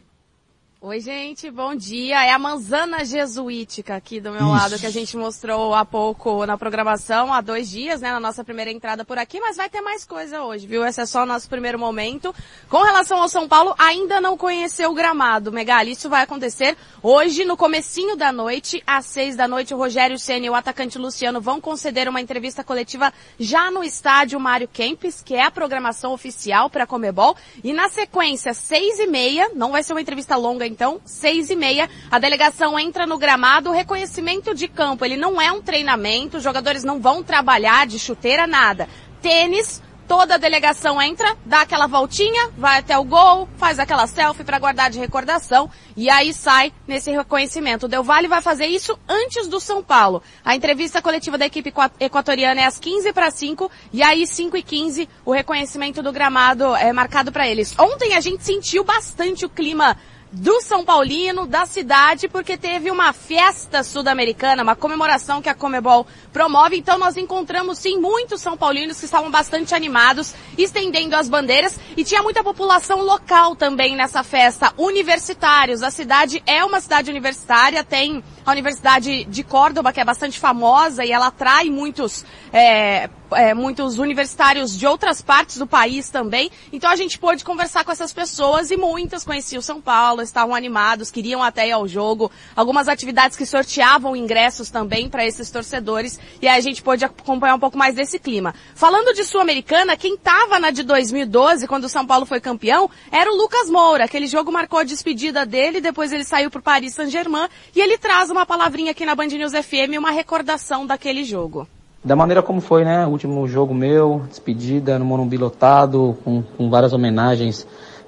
Oi, 0.85 0.99
gente, 0.99 1.49
bom 1.49 1.77
dia. 1.77 2.25
É 2.25 2.33
a 2.33 2.39
manzana 2.41 3.05
jesuítica 3.05 3.95
aqui 3.95 4.21
do 4.21 4.33
meu 4.33 4.41
Isso. 4.41 4.51
lado 4.51 4.79
que 4.81 4.87
a 4.87 4.91
gente 4.91 5.17
mostrou 5.17 5.73
há 5.73 5.85
pouco 5.85 6.45
na 6.45 6.59
programação, 6.59 7.33
há 7.33 7.41
dois 7.41 7.71
dias, 7.71 8.01
né, 8.01 8.11
na 8.11 8.19
nossa 8.19 8.43
primeira 8.43 8.69
entrada 8.69 9.05
por 9.05 9.17
aqui, 9.17 9.39
mas 9.39 9.57
vai 9.57 9.71
ter 9.71 9.81
mais 9.81 10.05
coisa 10.05 10.43
hoje, 10.43 10.67
viu? 10.67 10.85
Esse 10.85 11.01
é 11.01 11.07
só 11.07 11.23
o 11.23 11.27
nosso 11.27 11.49
primeiro 11.49 11.79
momento. 11.79 12.35
Com 12.69 12.83
relação 12.83 13.23
ao 13.23 13.29
São 13.29 13.47
Paulo, 13.47 13.77
ainda 13.79 14.21
não 14.21 14.37
conheceu 14.37 14.91
o 14.91 14.95
gramado, 14.95 15.53
Megali. 15.53 15.93
Isso 15.93 16.09
vai 16.09 16.23
acontecer 16.23 16.77
hoje, 17.01 17.45
no 17.45 17.57
comecinho 17.57 18.17
da 18.17 18.33
noite, 18.33 18.83
às 18.85 19.07
seis 19.07 19.37
da 19.37 19.47
noite, 19.47 19.73
o 19.73 19.77
Rogério 19.77 20.19
Ceni 20.19 20.47
e 20.49 20.51
o 20.51 20.55
atacante 20.57 20.99
Luciano 20.99 21.41
vão 21.41 21.61
conceder 21.61 22.09
uma 22.09 22.21
entrevista 22.21 22.65
coletiva 22.65 23.15
já 23.39 23.71
no 23.71 23.85
estádio 23.85 24.41
Mário 24.41 24.67
Kempis, 24.67 25.23
que 25.23 25.37
é 25.37 25.45
a 25.45 25.51
programação 25.53 26.13
oficial 26.13 26.69
para 26.69 26.83
a 26.83 26.89
Comebol. 26.89 27.37
E 27.63 27.73
na 27.73 27.89
sequência, 27.89 28.53
seis 28.53 28.99
e 28.99 29.07
meia, 29.07 29.49
não 29.55 29.71
vai 29.71 29.85
ser 29.85 29.93
uma 29.93 30.01
entrevista 30.01 30.35
longa 30.35 30.72
então, 30.73 31.01
seis 31.05 31.51
e 31.51 31.55
meia, 31.57 31.89
a 32.11 32.19
delegação 32.19 32.79
entra 32.79 33.07
no 33.07 33.19
gramado, 33.19 33.71
o 33.71 33.73
reconhecimento 33.73 34.55
de 34.55 34.67
campo, 34.67 35.05
ele 35.05 35.17
não 35.17 35.41
é 35.41 35.53
um 35.53 35.63
treinamento, 35.63 36.39
os 36.39 36.43
jogadores 36.43 36.83
não 36.83 37.01
vão 37.01 37.23
trabalhar 37.23 37.87
de 37.87 37.99
chuteira, 37.99 38.47
nada. 38.47 38.89
Tênis, 39.21 39.83
toda 40.09 40.35
a 40.35 40.39
delegação 40.39 41.01
entra, 41.01 41.37
dá 41.47 41.61
aquela 41.61 41.87
voltinha, 41.87 42.51
vai 42.59 42.81
até 42.81 42.99
o 42.99 43.05
gol, 43.05 43.49
faz 43.57 43.79
aquela 43.79 44.07
selfie 44.07 44.45
para 44.45 44.59
guardar 44.59 44.91
de 44.91 44.99
recordação 44.99 45.71
e 45.97 46.11
aí 46.11 46.35
sai 46.35 46.73
nesse 46.89 47.11
reconhecimento. 47.11 47.87
O 47.87 47.89
Del 47.89 48.03
Valle 48.03 48.29
vai 48.29 48.43
fazer 48.43 48.67
isso 48.67 48.99
antes 49.09 49.47
do 49.49 49.61
São 49.61 49.83
Paulo. 49.83 50.23
A 50.45 50.55
entrevista 50.57 51.01
coletiva 51.01 51.39
da 51.39 51.47
equipe 51.47 51.69
equa- 51.69 51.93
equatoriana 52.01 52.61
é 52.61 52.65
às 52.67 52.79
15 52.79 53.13
para 53.13 53.31
5 53.31 53.71
e 53.93 54.03
aí 54.03 54.27
5 54.27 54.57
e 54.57 54.63
15 54.63 55.09
o 55.25 55.33
reconhecimento 55.33 56.03
do 56.03 56.13
gramado 56.13 56.75
é 56.75 56.93
marcado 56.93 57.31
para 57.31 57.47
eles. 57.49 57.75
Ontem 57.79 58.15
a 58.15 58.21
gente 58.21 58.43
sentiu 58.45 58.85
bastante 58.85 59.47
o 59.47 59.49
clima 59.49 59.97
do 60.33 60.63
São 60.63 60.83
Paulino, 60.83 61.47
da 61.47 61.67
cidade, 61.67 62.27
porque 62.27 62.57
teve 62.57 62.91
uma 62.91 63.13
festa 63.13 63.85
sul-americana, 63.85 64.63
uma 64.63 64.75
comemoração 64.75 65.43
que 65.43 65.49
a 65.49 65.55
Comebol 65.55 66.07
promove. 66.33 66.79
Então 66.79 66.97
nós 66.97 67.19
encontramos 67.19 67.79
sim 67.79 67.99
muitos 67.99 68.41
São 68.41 68.57
Paulinos 68.57 68.99
que 68.99 69.05
estavam 69.05 69.31
bastante 69.31 69.75
animados, 69.75 70.35
estendendo 70.57 71.15
as 71.15 71.29
bandeiras 71.29 71.79
e 71.97 72.03
tinha 72.03 72.23
muita 72.23 72.43
população 72.43 73.03
local 73.03 73.55
também 73.55 73.95
nessa 73.95 74.23
festa. 74.23 74.73
Universitários, 74.79 75.83
a 75.83 75.91
cidade 75.91 76.43
é 76.47 76.65
uma 76.65 76.81
cidade 76.81 77.11
universitária, 77.11 77.85
tem 77.85 78.25
a 78.45 78.51
Universidade 78.51 79.25
de 79.25 79.43
Córdoba, 79.43 79.93
que 79.93 80.01
é 80.01 80.05
bastante 80.05 80.39
famosa 80.39 81.05
e 81.05 81.13
ela 81.13 81.29
atrai 81.29 81.71
muitos, 81.71 82.25
é, 82.53 83.09
é, 83.33 83.55
muitos 83.55 83.99
universitários 83.99 84.77
de 84.77 84.87
outras 84.87 85.23
partes 85.23 85.59
do 85.59 85.67
país 85.67 86.11
também. 86.11 86.51
Então 86.73 86.91
a 86.91 86.97
gente 86.97 87.19
pôde 87.19 87.45
conversar 87.45 87.85
com 87.85 87.93
essas 87.93 88.13
pessoas 88.13 88.71
e 88.71 88.77
muitas 88.77 89.25
conheciam 89.25 89.63
São 89.63 89.81
Paulo, 89.81 90.23
estavam 90.23 90.55
animados, 90.55 91.11
queriam 91.11 91.43
até 91.43 91.69
ir 91.69 91.73
ao 91.73 91.87
jogo. 91.87 92.31
Algumas 92.57 92.89
atividades 92.89 93.37
que 93.37 93.47
sorteavam 93.47 94.17
ingressos 94.17 94.71
também 94.71 95.09
para 95.09 95.25
esses 95.25 95.51
torcedores 95.51 96.19
e 96.41 96.49
aí 96.49 96.59
a 96.59 96.63
gente 96.63 96.83
pôde 96.83 97.05
acompanhar 97.05 97.55
um 97.55 97.61
pouco 97.61 97.79
mais 97.79 97.95
desse 97.95 98.19
clima. 98.19 98.55
Falando 98.75 99.15
de 99.15 99.25
Sul-Americana, 99.25 99.97
quem 99.97 100.15
estava 100.15 100.59
na 100.59 100.71
de 100.71 100.83
2012, 100.83 101.69
quando 101.69 101.85
o 101.85 101.89
São 101.89 102.05
Paulo 102.05 102.27
foi 102.27 102.41
campeão, 102.41 102.91
era 103.11 103.31
o 103.31 103.37
Lucas 103.37 103.71
Moura. 103.71 104.05
Aquele 104.05 104.27
jogo 104.27 104.51
marcou 104.51 104.81
a 104.81 104.85
despedida 104.85 105.47
dele, 105.47 105.81
depois 105.81 106.13
ele 106.13 106.25
saiu 106.25 106.51
para 106.51 106.61
Paris 106.61 106.95
Saint-Germain 106.95 107.49
e 107.75 107.81
ele 107.81 107.99
traz 107.99 108.32
uma 108.33 108.47
palavrinha 108.47 108.93
aqui 108.93 109.05
na 109.05 109.15
Band 109.15 109.27
News 109.27 109.53
FM, 109.53 109.99
uma 109.99 110.11
recordação 110.11 110.87
daquele 110.87 111.23
jogo. 111.23 111.69
Da 112.05 112.17
maneira 112.17 112.43
como 112.43 112.61
foi, 112.61 112.85
né? 112.85 113.07
Último 113.07 113.47
jogo 113.47 113.73
meu, 113.73 114.23
despedida 114.29 114.99
no 114.99 115.05
Morumbi 115.05 115.37
lotado, 115.37 116.19
com, 116.25 116.43
com 116.43 116.69
várias 116.69 116.93
homenagens 116.93 117.67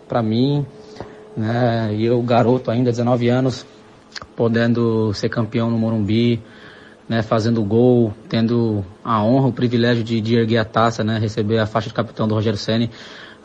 para 0.09 0.21
mim, 0.23 0.67
né? 1.37 1.95
E 1.95 2.05
eu, 2.05 2.21
garoto 2.23 2.71
ainda, 2.71 2.91
19 2.91 3.29
anos, 3.29 3.65
podendo 4.35 5.13
ser 5.15 5.29
campeão 5.29 5.71
no 5.71 5.79
Morumbi, 5.79 6.43
né? 7.09 7.23
Fazendo 7.23 7.63
gol, 7.63 8.13
tendo 8.29 8.85
a 9.05 9.23
honra, 9.23 9.49
o 9.49 9.53
privilégio 9.53 10.03
de, 10.03 10.21
de 10.21 10.37
erguer 10.37 10.59
a 10.59 10.65
taça, 10.65 11.05
né? 11.05 11.19
Receber 11.19 11.59
a 11.59 11.67
faixa 11.67 11.89
de 11.89 11.95
capitão 11.95 12.27
do 12.27 12.35
Rogério 12.35 12.59
Ceni. 12.59 12.91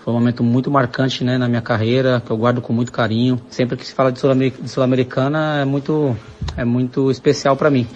Foi 0.04 0.14
um 0.14 0.18
momento 0.18 0.44
muito 0.44 0.72
marcante, 0.72 1.24
né? 1.24 1.38
Na 1.38 1.48
minha 1.48 1.62
carreira, 1.62 2.22
que 2.26 2.32
eu 2.32 2.38
guardo 2.38 2.62
com 2.62 2.72
muito 2.72 2.92
carinho. 2.92 3.42
Sempre 3.50 3.76
que 3.78 3.86
se 3.86 3.94
fala 3.94 4.12
de 4.12 4.20
Sul-Ameri- 4.20 4.56
de 4.62 4.70
Sul-Americana, 4.70 5.60
é 5.62 5.66
muito, 5.66 6.16
é 6.56 6.64
muito 6.64 7.12
especial 7.12 7.56
para 7.56 7.70
mim. 7.70 7.88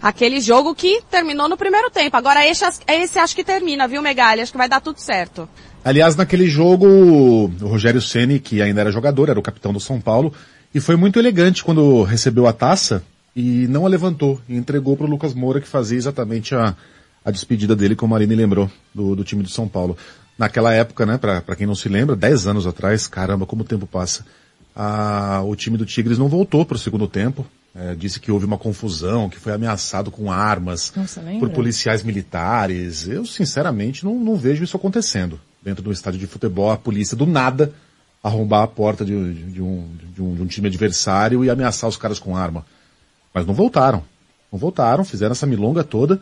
Aquele 0.00 0.40
jogo 0.40 0.74
que 0.74 1.02
terminou 1.10 1.48
no 1.48 1.56
primeiro 1.56 1.90
tempo. 1.90 2.16
Agora 2.16 2.46
esse, 2.46 2.64
esse 2.86 3.18
acho 3.18 3.34
que 3.34 3.42
termina, 3.42 3.88
viu, 3.88 4.00
Megali? 4.00 4.40
Acho 4.40 4.52
que 4.52 4.58
vai 4.58 4.68
dar 4.68 4.80
tudo 4.80 4.98
certo. 4.98 5.48
Aliás, 5.84 6.14
naquele 6.14 6.46
jogo, 6.46 6.86
o 6.86 7.66
Rogério 7.66 8.00
Ceni, 8.00 8.38
que 8.38 8.60
ainda 8.62 8.82
era 8.82 8.92
jogador, 8.92 9.30
era 9.30 9.38
o 9.38 9.42
capitão 9.42 9.72
do 9.72 9.80
São 9.80 10.00
Paulo, 10.00 10.32
e 10.74 10.80
foi 10.80 10.94
muito 10.94 11.18
elegante 11.18 11.64
quando 11.64 12.02
recebeu 12.02 12.46
a 12.46 12.52
taça 12.52 13.02
e 13.34 13.66
não 13.68 13.86
a 13.86 13.88
levantou 13.88 14.40
e 14.48 14.56
entregou 14.56 14.96
para 14.96 15.06
o 15.06 15.10
Lucas 15.10 15.34
Moura, 15.34 15.60
que 15.60 15.66
fazia 15.66 15.96
exatamente 15.96 16.54
a, 16.54 16.76
a 17.24 17.30
despedida 17.30 17.74
dele, 17.74 17.96
como 17.96 18.14
a 18.14 18.16
Marine 18.18 18.34
lembrou, 18.34 18.70
do, 18.94 19.16
do 19.16 19.24
time 19.24 19.42
do 19.42 19.48
São 19.48 19.66
Paulo. 19.66 19.96
Naquela 20.40 20.72
época, 20.72 21.04
né, 21.04 21.18
para 21.18 21.54
quem 21.54 21.66
não 21.66 21.74
se 21.74 21.86
lembra, 21.86 22.16
10 22.16 22.46
anos 22.46 22.66
atrás, 22.66 23.06
caramba, 23.06 23.44
como 23.44 23.60
o 23.60 23.64
tempo 23.66 23.86
passa, 23.86 24.24
a, 24.74 25.42
o 25.44 25.54
time 25.54 25.76
do 25.76 25.84
Tigres 25.84 26.16
não 26.16 26.28
voltou 26.28 26.64
para 26.64 26.76
o 26.76 26.78
segundo 26.78 27.06
tempo. 27.06 27.44
É, 27.76 27.94
disse 27.94 28.18
que 28.18 28.32
houve 28.32 28.46
uma 28.46 28.56
confusão, 28.56 29.28
que 29.28 29.38
foi 29.38 29.52
ameaçado 29.52 30.10
com 30.10 30.32
armas 30.32 30.94
Nossa, 30.96 31.20
por 31.38 31.50
policiais 31.50 32.02
militares. 32.02 33.06
Eu, 33.06 33.26
sinceramente, 33.26 34.02
não, 34.02 34.18
não 34.18 34.34
vejo 34.34 34.64
isso 34.64 34.78
acontecendo. 34.78 35.38
Dentro 35.62 35.82
do 35.84 35.92
estádio 35.92 36.18
de 36.18 36.26
futebol, 36.26 36.70
a 36.70 36.76
polícia 36.78 37.14
do 37.14 37.26
nada 37.26 37.74
arrombar 38.24 38.62
a 38.62 38.66
porta 38.66 39.04
de, 39.04 39.12
de- 39.34 39.52
de 39.52 39.62
um, 39.62 39.88
de, 40.14 40.22
um, 40.22 40.34
de 40.36 40.42
um 40.42 40.46
time 40.46 40.68
adversário 40.68 41.44
e 41.44 41.50
ameaçar 41.50 41.88
os 41.90 41.98
caras 41.98 42.18
com 42.18 42.34
arma. 42.34 42.64
Mas 43.34 43.44
não 43.44 43.52
voltaram. 43.52 44.02
Não 44.50 44.58
voltaram, 44.58 45.04
fizeram 45.04 45.32
essa 45.32 45.46
milonga 45.46 45.84
toda 45.84 46.18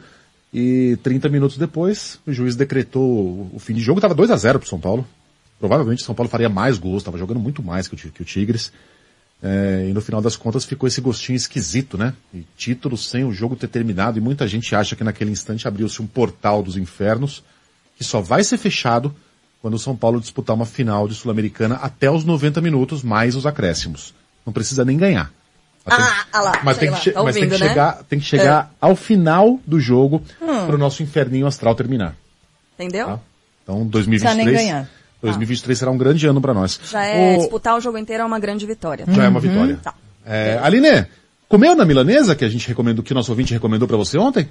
e 0.52 0.98
30 1.02 1.28
minutos 1.28 1.58
depois 1.58 2.18
o 2.26 2.32
juiz 2.32 2.56
decretou 2.56 3.50
o 3.52 3.58
fim 3.58 3.74
de 3.74 3.80
jogo. 3.80 3.98
Estava 3.98 4.14
2 4.14 4.30
a 4.30 4.36
0 4.36 4.58
pro 4.58 4.68
São 4.68 4.80
Paulo. 4.80 5.06
Provavelmente 5.58 6.02
o 6.02 6.06
São 6.06 6.14
Paulo 6.14 6.30
faria 6.30 6.48
mais 6.48 6.78
gols, 6.78 7.02
estava 7.02 7.18
jogando 7.18 7.40
muito 7.40 7.62
mais 7.62 7.88
que 7.88 7.94
o, 7.94 8.12
que 8.12 8.22
o 8.22 8.24
Tigres. 8.24 8.72
É, 9.42 9.86
e 9.88 9.92
no 9.92 10.00
final 10.00 10.20
das 10.20 10.36
contas 10.36 10.64
ficou 10.64 10.88
esse 10.88 11.00
gostinho 11.00 11.36
esquisito, 11.36 11.96
né? 11.96 12.12
E 12.34 12.44
título 12.56 12.96
sem 12.96 13.24
o 13.24 13.32
jogo 13.32 13.54
ter 13.54 13.68
terminado 13.68 14.18
e 14.18 14.20
muita 14.20 14.48
gente 14.48 14.74
acha 14.74 14.96
que 14.96 15.04
naquele 15.04 15.30
instante 15.30 15.68
abriu-se 15.68 16.02
um 16.02 16.06
portal 16.06 16.62
dos 16.62 16.76
infernos 16.76 17.42
que 17.96 18.04
só 18.04 18.20
vai 18.20 18.42
ser 18.42 18.58
fechado 18.58 19.14
quando 19.60 19.74
o 19.74 19.78
São 19.78 19.96
Paulo 19.96 20.20
disputar 20.20 20.54
uma 20.54 20.66
final 20.66 21.08
de 21.08 21.14
Sul-Americana 21.14 21.76
até 21.76 22.10
os 22.10 22.24
90 22.24 22.60
minutos 22.60 23.02
mais 23.02 23.34
os 23.34 23.46
acréscimos. 23.46 24.14
Não 24.46 24.52
precisa 24.52 24.84
nem 24.84 24.96
ganhar. 24.96 25.32
Mas 25.88 25.96
tem- 25.98 26.06
Ah, 26.06 26.26
ah 26.32 26.40
lá, 26.40 26.60
mas 26.64 26.78
tem 26.78 26.90
lá, 26.90 26.96
que, 26.98 27.10
tá 27.10 27.22
mas 27.22 27.34
tem 27.34 27.42
que 27.44 27.48
ouvindo, 27.48 27.62
né? 27.64 27.68
chegar, 27.68 27.98
tem 28.08 28.18
que 28.18 28.24
chegar 28.24 28.70
ao 28.80 28.94
final 28.96 29.58
do 29.66 29.80
jogo 29.80 30.22
Hum. 30.40 30.66
para 30.66 30.74
o 30.74 30.78
nosso 30.78 31.02
inferninho 31.02 31.46
astral 31.46 31.74
terminar. 31.74 32.14
Entendeu? 32.74 33.06
Tá. 33.06 33.18
Então 33.62 33.88
Precisa 33.88 34.08
nem 34.34 34.46
2023, 34.46 34.56
ganhar. 34.56 34.88
2023 35.22 35.78
será 35.78 35.90
um 35.90 35.98
grande 35.98 36.26
ano 36.26 36.40
para 36.40 36.54
nós. 36.54 36.78
Já 36.84 37.04
é, 37.04 37.34
O- 37.36 37.38
disputar 37.40 37.76
o 37.76 37.80
jogo 37.80 37.98
inteiro 37.98 38.22
é 38.22 38.26
uma 38.26 38.38
grande 38.38 38.64
vitória. 38.66 39.04
já 39.08 39.24
é 39.24 39.28
uma 39.28 39.40
vitória. 39.40 39.78
Tá. 39.82 39.94
É, 40.24 40.58
Aline, 40.62 41.06
comeu 41.48 41.74
na 41.74 41.84
milanesa 41.84 42.36
que 42.36 42.44
a 42.44 42.48
gente 42.48 42.68
recomendou, 42.68 43.02
que 43.04 43.12
o 43.12 43.14
nosso 43.14 43.30
ouvinte 43.32 43.52
recomendou 43.52 43.88
para 43.88 43.96
você 43.96 44.16
ontem? 44.18 44.48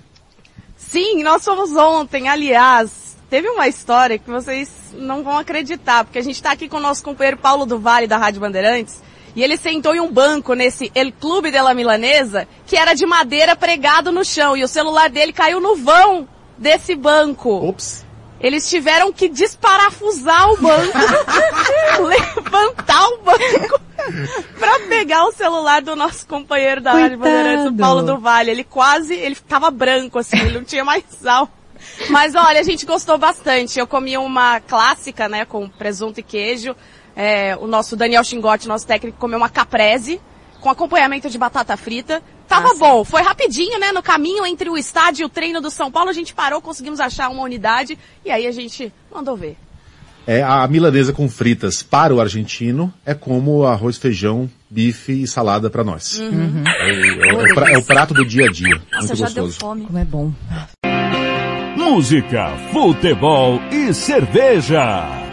Sim, 0.77 1.23
nós 1.23 1.43
fomos 1.43 1.71
ontem, 1.75 2.27
aliás. 2.29 3.15
Teve 3.29 3.49
uma 3.49 3.67
história 3.67 4.17
que 4.17 4.29
vocês 4.29 4.69
não 4.93 5.21
vão 5.23 5.37
acreditar, 5.37 6.05
porque 6.05 6.17
a 6.17 6.21
gente 6.23 6.35
está 6.35 6.51
aqui 6.51 6.69
com 6.69 6.77
o 6.77 6.79
nosso 6.79 7.03
companheiro 7.03 7.37
Paulo 7.37 7.65
do 7.65 7.77
Vale, 7.77 8.07
da 8.07 8.17
Rádio 8.17 8.39
Bandeirantes, 8.39 9.01
e 9.37 9.43
ele 9.43 9.55
sentou 9.55 9.93
em 9.93 9.99
um 9.99 10.11
banco 10.11 10.55
nesse 10.55 10.91
El 10.95 11.11
Clube 11.11 11.51
de 11.51 11.61
la 11.61 11.75
Milanesa, 11.75 12.47
que 12.65 12.75
era 12.75 12.95
de 12.95 13.05
madeira 13.05 13.55
pregado 13.55 14.11
no 14.11 14.25
chão, 14.25 14.57
e 14.57 14.63
o 14.63 14.67
celular 14.67 15.11
dele 15.11 15.31
caiu 15.31 15.59
no 15.59 15.75
vão 15.75 16.27
desse 16.57 16.95
banco. 16.95 17.51
Ops. 17.51 18.03
Eles 18.41 18.67
tiveram 18.67 19.13
que 19.13 19.29
desparafusar 19.29 20.49
o 20.49 20.57
banco, 20.57 20.97
levantar 22.03 23.07
o 23.09 23.17
banco 23.19 23.79
pra 24.57 24.79
pegar 24.89 25.25
o 25.25 25.31
celular 25.31 25.83
do 25.83 25.95
nosso 25.95 26.25
companheiro 26.25 26.81
da 26.81 26.93
Rádio. 26.93 27.19
Bandeirantes, 27.19 27.67
o 27.67 27.77
Paulo 27.77 28.01
do 28.01 28.17
Vale. 28.17 28.49
Ele 28.49 28.63
quase, 28.63 29.13
ele 29.13 29.35
tava 29.35 29.69
branco 29.69 30.17
assim, 30.17 30.39
ele 30.39 30.57
não 30.57 30.63
tinha 30.63 30.83
mais 30.83 31.03
sal. 31.09 31.47
Mas 32.09 32.33
olha, 32.33 32.59
a 32.59 32.63
gente 32.63 32.87
gostou 32.87 33.19
bastante. 33.19 33.77
Eu 33.77 33.85
comi 33.85 34.17
uma 34.17 34.59
clássica, 34.61 35.29
né, 35.29 35.45
com 35.45 35.69
presunto 35.69 36.19
e 36.19 36.23
queijo. 36.23 36.75
É, 37.19 37.57
o 37.59 37.65
nosso 37.65 37.95
Daniel 37.95 38.23
Xingotti, 38.23 38.67
nosso 38.67 38.85
técnico, 38.85 39.17
comeu 39.17 39.39
uma 39.39 39.49
caprese 39.49 40.21
com 40.61 40.69
acompanhamento 40.69 41.29
de 41.31 41.37
batata 41.37 41.75
frita. 41.75 42.21
Tava 42.47 42.75
bom, 42.75 43.03
foi 43.03 43.21
rapidinho, 43.23 43.79
né? 43.79 43.91
No 43.91 44.03
caminho 44.03 44.45
entre 44.45 44.69
o 44.69 44.77
estádio 44.77 45.23
e 45.23 45.25
o 45.25 45.29
treino 45.29 45.59
do 45.59 45.69
São 45.71 45.91
Paulo, 45.91 46.09
a 46.11 46.13
gente 46.13 46.33
parou, 46.33 46.61
conseguimos 46.61 46.99
achar 46.99 47.29
uma 47.29 47.41
unidade 47.41 47.97
e 48.23 48.29
aí 48.29 48.45
a 48.45 48.51
gente 48.51 48.93
mandou 49.13 49.35
ver. 49.35 49.57
É, 50.27 50.43
a 50.43 50.67
milanesa 50.67 51.11
com 51.11 51.27
fritas 51.29 51.81
para 51.81 52.13
o 52.13 52.19
argentino 52.21 52.93
é 53.05 53.13
como 53.13 53.65
arroz, 53.65 53.97
feijão, 53.97 54.49
bife 54.69 55.23
e 55.23 55.27
salada 55.27 55.69
para 55.69 55.83
nós. 55.83 56.19
Uhum. 56.19 56.63
É, 56.67 57.33
o, 57.33 57.41
é 57.41 57.49
é 57.49 57.51
o 57.51 57.53
pra- 57.55 57.71
é 57.71 57.77
o 57.77 57.83
prato 57.83 58.13
do 58.13 58.25
dia 58.25 58.45
a 58.45 58.51
dia. 58.51 58.75
Nossa, 58.91 59.07
Muito 59.07 59.15
já 59.17 59.25
deu 59.29 59.43
gostoso. 59.45 59.59
fome. 59.59 59.85
Como 59.85 59.97
é 59.97 60.05
bom. 60.05 60.31
Música, 61.75 62.49
futebol 62.71 63.59
e 63.71 63.93
cerveja. 63.93 65.26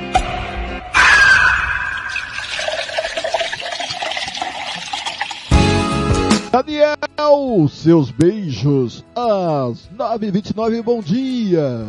Futebol, 6.54 7.68
seus 7.68 8.12
beijos, 8.12 9.04
às 9.16 9.88
9h29, 9.98 10.82
bom 10.84 11.00
dia. 11.00 11.84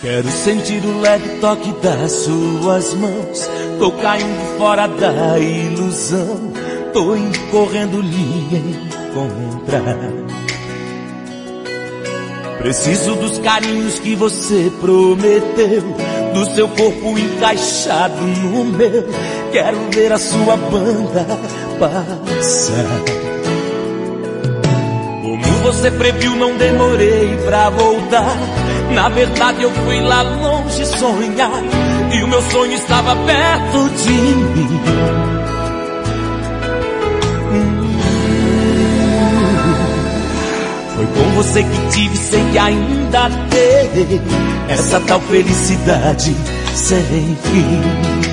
Quero 0.00 0.28
sentir 0.30 0.84
o 0.84 1.00
leve 1.00 1.40
toque 1.40 1.72
das 1.82 2.12
suas 2.12 2.94
mãos. 2.94 3.50
Tô 3.80 3.90
caindo 3.90 4.56
fora 4.56 4.86
da 4.86 5.36
ilusão. 5.36 6.52
Tô 6.92 7.06
correndo 7.50 8.00
lhe 8.00 8.56
encontrar. 9.08 9.98
Preciso 12.58 13.16
dos 13.16 13.36
carinhos 13.40 13.98
que 13.98 14.14
você 14.14 14.70
prometeu. 14.80 16.19
Do 16.34 16.46
seu 16.54 16.68
corpo 16.68 17.18
encaixado 17.18 18.20
no 18.22 18.64
meu. 18.64 19.04
Quero 19.52 19.78
ver 19.90 20.12
a 20.12 20.18
sua 20.18 20.56
banda 20.56 21.26
passar. 21.78 22.84
Como 25.22 25.54
você 25.62 25.90
previu, 25.90 26.36
não 26.36 26.56
demorei 26.56 27.36
pra 27.44 27.70
voltar. 27.70 28.36
Na 28.92 29.08
verdade 29.08 29.62
eu 29.62 29.70
fui 29.70 30.00
lá 30.00 30.22
longe 30.22 30.84
sonhar 30.84 31.62
E 32.12 32.22
o 32.24 32.28
meu 32.28 32.42
sonho 32.42 32.72
estava 32.72 33.14
perto 33.14 33.88
de 33.90 34.10
mim 34.10 35.39
com 41.10 41.30
você 41.36 41.62
que 41.62 41.90
tive, 41.92 42.16
sei 42.16 42.44
que 42.52 42.58
ainda 42.58 43.30
terei 43.50 44.20
Essa 44.68 45.00
tal 45.00 45.20
felicidade 45.20 46.36
sem 46.74 47.36
fim 47.42 48.30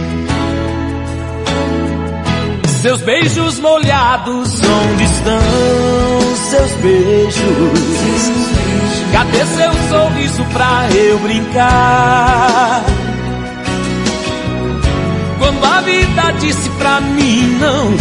Seus 2.81 3.01
beijos 3.01 3.59
molhados, 3.59 4.61
onde 4.61 5.03
estão 5.03 6.17
seus 6.49 6.71
beijos? 6.73 7.67
Cadê 9.11 9.45
seu 9.45 9.73
sorriso 9.89 10.45
pra 10.53 10.87
eu 10.95 11.19
brincar? 11.19 12.83
Quando 15.39 15.65
a 15.65 15.81
vida 15.81 16.31
disse 16.39 16.69
pra 16.77 17.01
mim 17.01 17.57
não, 17.59 17.91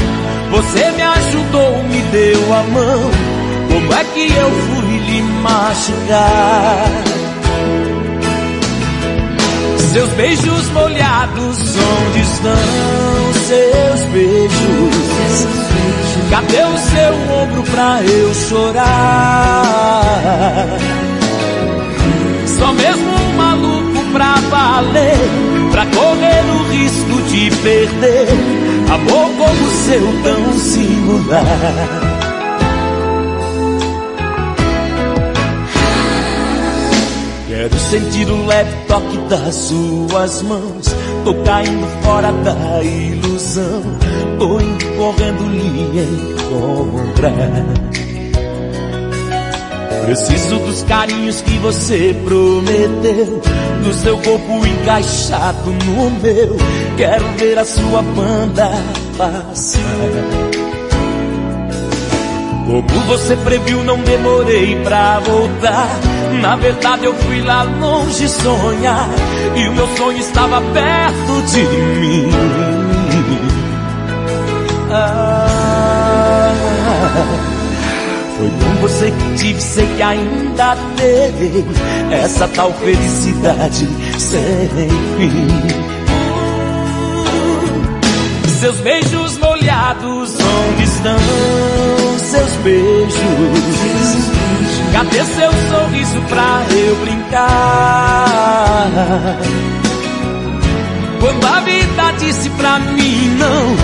você 0.51 0.90
me 0.93 1.03
ajudou, 1.03 1.82
me 1.85 2.03
deu 2.12 2.55
a 2.55 2.62
mão. 2.65 3.35
Como 3.77 3.93
é 3.93 4.05
que 4.05 4.32
eu 4.32 4.51
fui 4.51 4.97
lhe 5.01 5.20
machucar? 5.43 6.89
Seus 9.93 10.09
beijos 10.12 10.70
molhados, 10.70 11.59
onde 11.59 12.20
estão 12.23 12.57
seus 13.47 14.01
beijos? 14.12 15.47
Cadê 16.31 16.65
o 16.65 16.78
seu 16.78 17.12
ombro 17.43 17.62
pra 17.65 18.03
eu 18.03 18.35
chorar? 18.48 18.82
Só 22.59 22.73
mesmo 22.73 23.11
um 23.11 23.36
maluco 23.36 24.03
pra 24.15 24.36
valer, 24.48 25.19
pra 25.70 25.85
correr 25.85 26.44
o 26.51 26.62
risco 26.70 27.23
de 27.28 27.51
perder 27.62 28.28
amor 28.90 29.28
como 29.36 29.66
o 29.66 29.70
seu 29.85 30.23
tão 30.23 30.53
singular. 30.55 32.26
Sentir 37.90 38.28
o 38.28 38.46
leve 38.46 38.76
toque 38.88 39.16
das 39.28 39.54
suas 39.54 40.42
mãos. 40.42 40.86
Tô 41.24 41.34
caindo 41.44 41.86
fora 42.02 42.32
da 42.32 42.82
ilusão. 42.82 43.82
Tô 44.38 44.60
indo 44.60 44.84
correndo 44.96 45.48
lhe 45.48 46.00
encontrar. 46.00 47.32
Preciso 50.04 50.58
dos 50.58 50.82
carinhos 50.84 51.40
que 51.40 51.58
você 51.58 52.14
prometeu. 52.24 53.40
Do 53.82 53.92
seu 53.94 54.18
corpo 54.18 54.66
encaixado 54.66 55.70
no 55.70 56.10
meu. 56.20 56.56
Quero 56.96 57.24
ver 57.38 57.58
a 57.58 57.64
sua 57.64 58.02
banda 58.02 58.70
passar. 59.16 59.80
Como 62.66 63.00
você 63.06 63.36
previu, 63.36 63.84
não 63.84 63.98
demorei 64.00 64.76
pra 64.82 65.20
voltar. 65.20 66.15
Na 66.40 66.56
verdade, 66.56 67.04
eu 67.04 67.14
fui 67.14 67.40
lá 67.42 67.62
longe 67.62 68.28
sonhar. 68.28 69.08
E 69.54 69.68
o 69.68 69.72
meu 69.72 69.88
sonho 69.96 70.18
estava 70.18 70.60
perto 70.60 71.42
de 71.50 71.62
mim. 72.00 72.30
Ah, 74.90 76.52
foi 78.38 78.48
com 78.48 78.80
você 78.80 79.10
que 79.10 79.34
tive, 79.36 79.60
sei 79.60 79.86
que 79.96 80.02
ainda 80.02 80.76
terei. 80.96 81.66
Essa 82.10 82.48
tal 82.48 82.72
felicidade 82.74 83.88
sem 84.18 84.68
fim. 85.18 85.48
Seus 88.60 88.80
beijos 88.80 89.38
molhados, 89.38 90.34
onde 90.40 90.84
estão 90.84 91.18
seus 92.18 92.56
beijos? 92.64 93.16
Cadê 94.97 95.23
seu 95.27 95.52
sorriso 95.52 96.20
pra 96.23 96.64
eu 96.70 96.97
brincar? 96.97 98.89
Quando 101.20 101.47
a 101.47 101.60
vida 101.60 102.12
disse 102.18 102.48
pra 102.48 102.78
mim 102.78 103.36
não, 103.36 103.77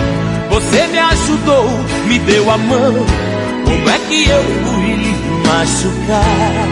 você 0.49 0.87
me 0.87 0.99
ajudou, 0.99 1.69
me 2.07 2.19
deu 2.21 2.51
a 2.51 2.57
mão. 2.57 3.05
Como 3.67 3.91
é 3.91 3.99
que 3.99 4.27
eu 4.27 4.43
fui 4.65 5.15
machucar? 5.47 6.65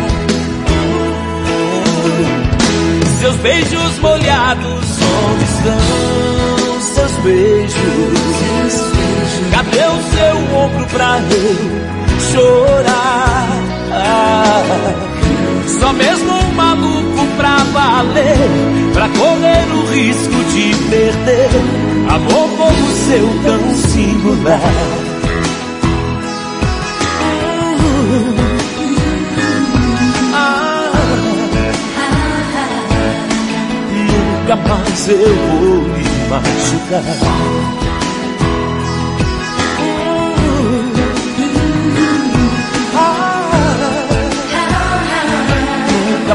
Seus 3.21 3.37
beijos 3.37 3.99
molhados, 3.99 4.99
onde 5.29 5.45
estão 5.45 6.81
seus 6.81 7.13
beijos? 7.25 7.75
Cadê 9.51 9.85
o 9.85 10.01
seu 10.15 10.35
ombro 10.57 10.87
pra 10.87 11.19
eu 11.19 11.59
chorar? 12.33 13.60
Só 15.81 15.93
mesmo 15.93 16.33
um 16.33 16.53
maluco 16.53 17.27
pra 17.37 17.57
valer, 17.73 18.37
pra 18.93 19.09
correr 19.09 19.67
o 19.73 19.87
risco 19.93 20.45
de 20.53 20.75
perder 20.91 21.51
amor 22.09 22.49
como 22.57 22.91
seu 23.07 23.29
tão 23.45 23.75
singular. 23.75 24.61
Nunca 34.51 34.57
mais 34.69 35.09
eu 35.09 35.17
vou 35.19 35.83
me 35.83 36.05
machucar. 36.29 37.90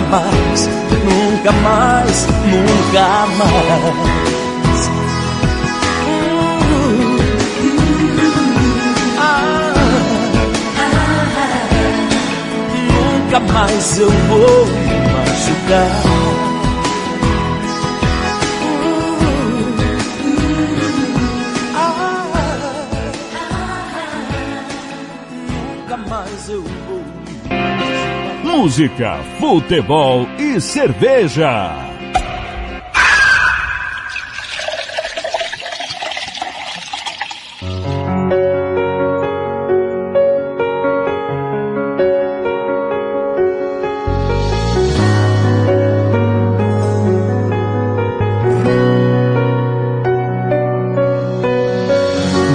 Mais, 0.09 0.69
nunca 1.03 1.51
mais, 1.51 2.27
nunca 2.45 3.27
mais. 3.37 4.91
Ah, 9.19 9.73
nunca 12.89 13.39
mais 13.53 13.99
eu 13.99 14.09
vou 14.09 14.65
me 14.65 14.95
machucar. 15.11 16.34
Música, 28.65 29.19
futebol 29.39 30.27
e 30.39 30.59
cerveja. 30.59 31.71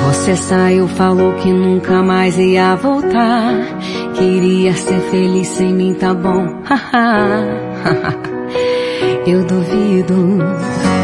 Você 0.06 0.34
saiu, 0.34 0.88
falou 0.88 1.34
que 1.34 1.52
nunca 1.52 2.02
mais 2.02 2.36
ia 2.36 2.74
voltar. 2.74 3.79
Queria 4.20 4.74
ser 4.74 5.00
feliz 5.10 5.48
sem 5.48 5.72
mim, 5.72 5.94
tá 5.94 6.12
bom? 6.12 6.46
Eu 9.26 9.42
duvido, 9.44 10.36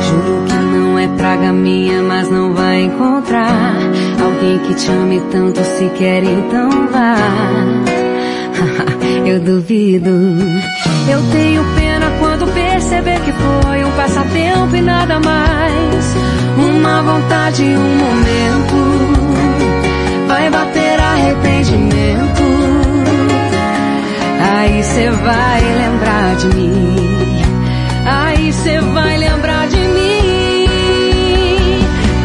juro 0.03 0.45
que 0.47 0.55
não 0.55 0.99
é 0.99 1.09
praga 1.17 1.51
minha, 1.51 2.03
mas 2.03 2.31
não 2.31 2.53
vai 2.53 2.83
encontrar 2.83 3.73
alguém 4.23 4.59
que 4.59 4.75
te 4.75 4.91
ame 4.91 5.23
tanto 5.33 5.65
se 5.65 5.89
quer, 5.97 6.25
então 6.25 6.69
vá. 6.93 7.17
Eu 9.25 9.41
duvido. 9.41 10.11
Eu 11.09 11.23
tenho 11.33 11.65
pena 11.75 12.13
quando 12.21 12.47
perceber 12.53 13.19
que 13.21 13.33
foi 13.33 13.83
um 13.83 13.93
passatempo 13.93 14.77
e 14.77 14.83
nada 14.83 15.19
mais. 15.21 16.15
Uma 16.59 17.01
vontade, 17.01 17.63
um 17.63 17.97
momento. 17.97 18.77
Vai 20.29 20.51
bater 20.51 21.01
arrependimento. 21.01 22.46
Aí 24.49 24.83
cê 24.85 25.11
vai 25.11 25.61
lembrar 25.61 26.37
de 26.37 26.47
mim. 26.57 26.97
Aí 28.05 28.53
cê 28.53 28.81
vai 28.81 29.17
lembrar 29.19 29.67
de 29.69 29.79
mim. 29.79 30.69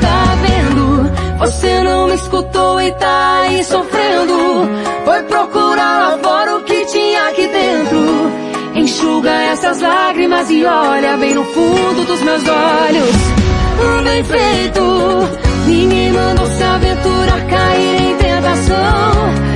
Tá 0.02 0.36
vendo? 0.44 1.12
Você 1.40 1.84
não 1.84 2.08
me 2.08 2.16
escutou 2.16 2.82
e 2.82 2.92
tá 2.94 3.42
aí 3.42 3.64
sofrendo. 3.64 4.70
Foi 5.06 5.24
procurar 5.24 6.00
lá 6.00 6.18
fora 6.22 6.58
o 6.58 6.64
que 6.64 6.86
tinha 6.86 7.28
aqui 7.30 7.48
dentro. 7.48 8.32
Enxuga 8.76 9.32
essas 9.32 9.82
lágrimas 9.82 10.50
e 10.50 10.64
olha 10.66 11.18
bem 11.18 11.34
no 11.36 11.44
fundo 11.46 12.06
dos 12.06 12.22
meus 12.22 12.44
olhos. 12.48 13.42
Bem 14.04 14.24
feito. 14.24 14.82
Ninguém 15.66 16.12
mandou 16.12 16.46
se 16.48 16.64
aventura 16.64 17.32
cair 17.50 18.02
em 18.02 18.16
tentação. 18.18 19.51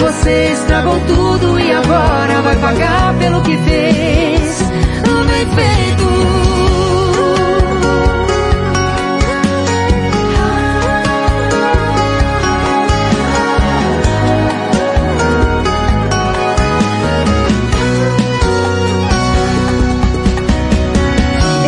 Você 0.00 0.52
estragou 0.52 0.98
tudo 1.06 1.60
e 1.60 1.70
agora 1.72 2.40
vai 2.40 2.56
pagar 2.56 3.14
pelo 3.18 3.42
que 3.42 3.56
fez. 3.58 4.62
Bem 5.28 5.46
feito. 5.54 6.04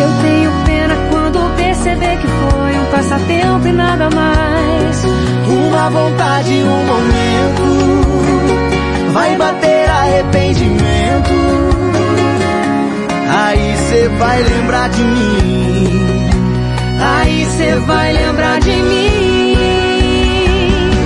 Eu 0.01 0.21
tenho 0.21 0.51
pena 0.65 0.95
quando 1.09 1.55
perceber 1.55 2.17
que 2.17 2.27
foi 2.27 2.79
um 2.79 2.85
passatempo 2.91 3.67
e 3.67 3.71
nada 3.71 4.09
mais. 4.09 5.03
Uma 5.47 5.89
vontade, 5.89 6.51
um 6.63 6.85
momento. 6.85 8.02
Vai 9.13 9.35
bater 9.37 9.89
arrependimento. 9.89 11.33
Aí 13.29 13.77
cê 13.87 14.07
vai 14.17 14.41
lembrar 14.41 14.89
de 14.89 15.03
mim. 15.03 16.27
Aí 16.99 17.45
cê 17.45 17.75
vai 17.75 18.11
lembrar 18.11 18.59
de 18.59 18.71
mim. 18.71 19.55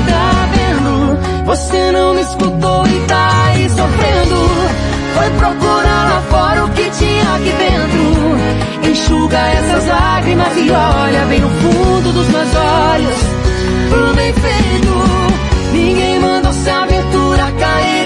Tá 0.07 0.47
vendo? 0.53 1.45
Você 1.47 1.91
não 1.91 2.13
me 2.13 2.21
escutou 2.21 2.87
e 2.87 2.99
tá 3.07 3.29
aí 3.47 3.69
sofrendo. 3.69 4.37
Foi 5.13 5.29
procurar 5.31 6.09
lá 6.09 6.23
fora 6.29 6.65
o 6.65 6.69
que 6.69 6.89
tinha 6.91 7.35
aqui 7.35 7.51
dentro. 7.51 8.89
Enxuga 8.89 9.37
essas 9.37 9.85
lágrimas 9.85 10.55
e 10.55 10.71
olha 10.71 11.25
bem 11.25 11.41
no 11.41 11.49
fundo 11.49 12.13
dos 12.13 12.27
meus 12.29 12.55
olhos. 12.55 14.15
Bem 14.15 14.33
feito. 14.33 15.37
Ninguém 15.73 16.19
mandou 16.19 16.53
se 16.53 16.69
aventura 16.69 17.51
cair 17.59 17.96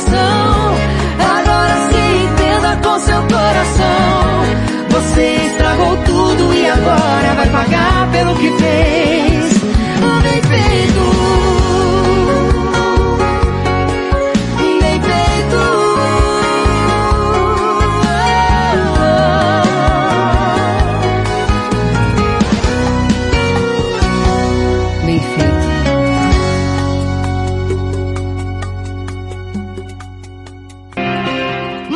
tentação. 0.00 0.74
Agora 1.18 1.74
se 1.88 1.98
entenda 2.24 2.76
com 2.82 2.98
seu 3.00 3.22
coração. 3.22 4.44
Você 4.90 5.36
estragou 5.46 5.96
tudo 6.04 6.54
e 6.54 6.66
agora 6.66 7.34
vai 7.36 7.48
pagar 7.50 8.10
pelo 8.10 8.34
que 8.36 8.50
fez. 8.58 9.60
Bem 10.22 10.42
feito. 10.42 11.89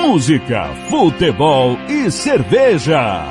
Música, 0.07 0.67
futebol 0.91 1.79
e 1.89 2.11
cerveja. 2.11 3.25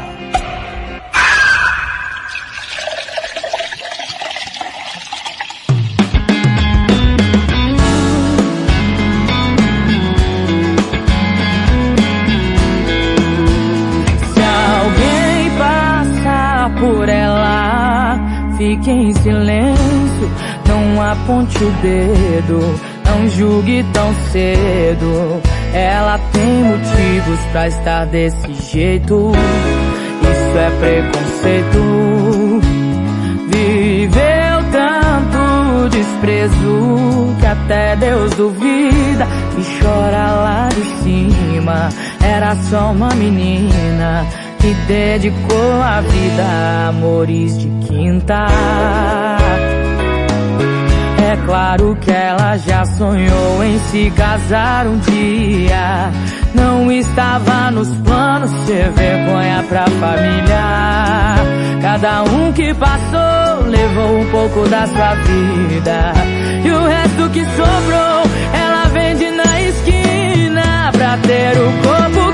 Fique 18.58 18.90
em 18.90 19.14
silêncio, 19.14 20.32
não 20.68 21.02
aponte 21.02 21.58
o 21.64 21.72
dedo, 21.82 22.93
não 23.14 23.30
julgue 23.30 23.85
tão 23.94 24.14
cedo. 24.31 25.41
Ela 25.73 26.19
tem 26.31 26.64
motivos 26.64 27.40
pra 27.52 27.68
estar 27.68 28.06
desse 28.06 28.53
jeito, 28.72 29.31
isso 30.22 30.57
é 30.57 30.69
preconceito. 30.80 32.61
Viveu 33.49 34.72
tanto 34.72 35.90
desprezo 35.90 37.35
que 37.40 37.45
até 37.45 37.95
Deus 37.95 38.31
duvida 38.34 39.27
e 39.57 39.84
chora 39.84 40.31
lá 40.31 40.69
de 40.69 41.03
cima. 41.03 41.90
Era 42.23 42.56
só 42.56 42.91
uma 42.91 43.14
menina 43.15 44.26
que 44.60 44.73
dedicou 44.88 45.81
a 45.81 46.02
vida 46.02 46.44
a 46.44 46.88
amores 46.90 47.57
de 47.60 47.68
quinta. 47.88 48.48
É 51.34 51.38
claro 51.48 51.98
que 52.00 52.12
ela 52.12 52.56
já 52.58 52.86
sonhou 52.86 53.64
em 53.64 53.80
se 53.90 54.12
casar 54.12 54.86
um 54.86 55.00
dia. 55.00 56.12
Não 56.54 56.92
estava 56.92 57.72
nos 57.72 57.90
planos 57.90 58.52
ser 58.68 58.92
vergonha 58.92 59.66
pra 59.68 59.88
família. 59.88 61.36
Cada 61.82 62.22
um 62.22 62.54
que 62.54 62.72
passou 62.76 63.66
levou 63.68 64.20
um 64.20 64.30
pouco 64.30 64.70
da 64.70 64.86
sua 64.86 65.16
vida. 65.16 66.14
E 66.64 66.70
o 66.70 66.86
resto 66.86 67.30
que 67.32 67.44
sobrou, 67.46 68.24
ela 68.54 68.84
vende 68.94 69.32
na 69.32 69.62
esquina 69.62 70.92
pra 70.92 71.18
ter 71.18 71.58
o 71.58 71.72
corpo 71.82 72.33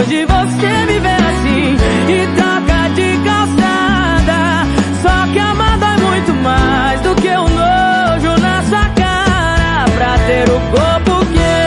Hoje 0.00 0.24
você 0.24 0.86
me 0.86 0.98
vê 0.98 1.10
assim 1.10 1.76
e 2.08 2.26
troca 2.34 2.88
de 2.94 3.18
calçada. 3.22 4.66
Só 5.02 5.30
que 5.30 5.38
amada 5.38 5.86
é 5.88 5.98
muito 5.98 6.32
mais 6.42 7.00
do 7.02 7.14
que 7.16 7.28
o 7.28 7.42
nojo 7.42 8.40
na 8.40 8.62
sua 8.62 8.88
cara. 8.96 9.84
Pra 9.94 10.18
ter 10.26 10.48
o 10.48 10.58
corpo 10.70 11.26
quente, 11.26 11.59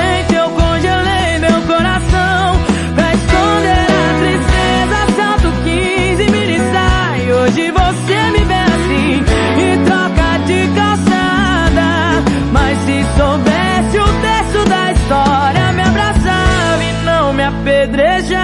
apedrejava. 17.64 18.44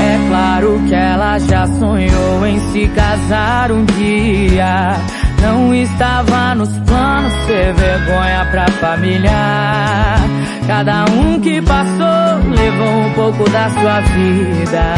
É 0.00 0.28
claro 0.28 0.82
que 0.88 0.94
ela 0.94 1.38
já 1.38 1.66
sonhou 1.78 2.46
em 2.46 2.60
se 2.72 2.88
casar 2.88 3.70
um 3.70 3.84
dia. 3.84 4.96
Não 5.40 5.72
estava 5.72 6.54
nos 6.56 6.70
planos 6.80 7.32
ser 7.46 7.72
vergonha 7.74 8.48
pra 8.50 8.68
família. 8.72 10.39
Cada 10.70 11.04
um 11.06 11.40
que 11.40 11.60
passou 11.62 12.48
levou 12.48 13.00
um 13.00 13.12
pouco 13.14 13.50
da 13.50 13.68
sua 13.70 14.00
vida. 14.02 14.94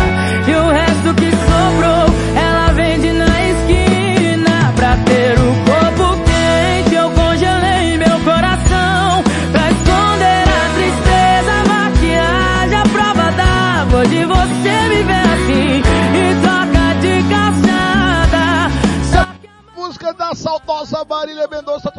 E 0.47 0.55
o 0.55 0.69
resto 0.69 1.15
que 1.15 1.31
sobrou, 1.31 2.15
ela 2.37 2.73
vende 2.75 3.11
na 3.11 3.25
esquina 3.49 4.71
pra 4.77 4.99
ter 4.99 5.33
o 5.39 5.55
corpo 5.65 6.23
quente. 6.27 6.95
Eu 6.95 7.11
congelei 7.13 7.97
meu 7.97 8.21
coração 8.21 9.25
pra 9.51 9.71
esconder 9.71 10.45
a 10.47 10.69
tristeza. 10.75 11.53
A 11.59 11.65
maquiagem, 11.65 12.77
a 12.77 12.83
prova 12.83 13.33
d'água 13.33 14.07
de 14.09 14.25
você 14.27 14.89
viver 14.91 15.25
assim. 15.25 15.83
E 16.13 16.35
troca 16.43 16.85
de 17.01 17.23
calçada. 17.31 18.71
Só 19.11 19.25
que 19.41 19.49
a 19.49 19.81
música 19.81 20.13
da 20.13 20.35
saudosa 20.35 21.03
Marília 21.09 21.49
Mendonça 21.51 21.91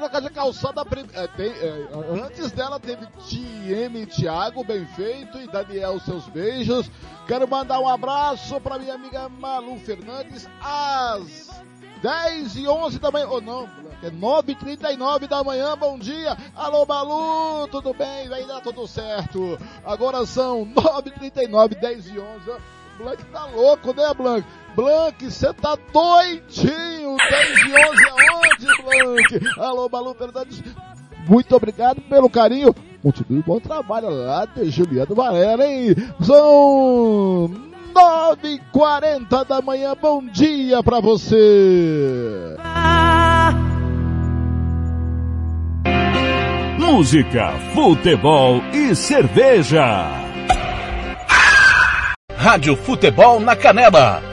tem, 1.38 1.52
é, 1.52 1.88
antes 2.22 2.52
dela 2.52 2.80
teve 2.80 3.06
TM 3.30 4.06
Thiago, 4.06 4.64
bem 4.64 4.86
feito, 4.88 5.40
e 5.40 5.48
Daniel, 5.48 6.00
seus 6.00 6.28
beijos. 6.28 6.90
Quero 7.28 7.48
mandar 7.48 7.80
um 7.80 7.88
abraço 7.88 8.60
para 8.60 8.80
minha 8.80 8.96
amiga 8.96 9.30
Malu 9.30 9.78
Fernandes, 9.78 10.50
às 10.62 11.50
10 12.02 12.58
e 12.58 12.68
11 12.68 13.00
da 13.00 13.12
manhã, 13.12 13.28
ou 13.28 13.38
oh, 13.38 13.42
não, 13.42 13.70
é 14.02 14.10
9 14.10 14.52
e 14.52 14.56
39 14.56 15.28
da 15.28 15.42
manhã, 15.42 15.78
bom 15.78 15.98
dia. 15.98 16.36
Alô, 16.54 16.86
Malu, 16.86 17.68
tudo 17.70 17.94
bem? 17.94 18.28
Vai 18.28 18.44
dar 18.46 18.60
tudo 18.60 18.86
certo. 18.86 19.58
Agora 19.86 20.26
são 20.26 20.66
9 20.66 21.10
e 21.10 21.12
39, 21.12 21.76
10 21.76 22.08
e 22.08 22.20
11. 22.20 22.52
Blank 22.98 23.24
tá 23.26 23.46
louco, 23.46 23.94
né, 23.94 24.14
Blank? 24.14 24.46
Blank, 24.76 25.30
você 25.30 25.54
tá 25.54 25.78
doidinho! 25.92 27.16
10 27.18 27.60
e 27.60 27.72
11 27.72 28.04
aonde, 28.10 28.84
Blank? 28.84 29.60
Alô, 29.60 29.90
Malu 29.90 30.14
Fernandes, 30.16 30.64
muito 31.28 31.56
obrigado 31.56 32.02
pelo 32.02 32.30
carinho. 32.30 32.74
Continue 33.02 33.40
o 33.40 33.44
bom 33.44 33.60
trabalho 33.60 34.10
lá 34.10 34.46
de 34.46 34.70
Juliano 34.70 35.14
Varela, 35.14 35.66
hein? 35.66 35.96
São 36.22 37.52
9h40 37.94 39.46
da 39.46 39.62
manhã, 39.62 39.96
bom 40.02 40.26
dia 40.26 40.82
pra 40.82 41.00
você! 41.00 42.58
Música, 46.80 47.52
futebol 47.74 48.62
e 48.74 48.96
cerveja. 48.96 50.24
Rádio 52.36 52.76
Futebol 52.76 53.40
na 53.40 53.56
Canela. 53.56 54.33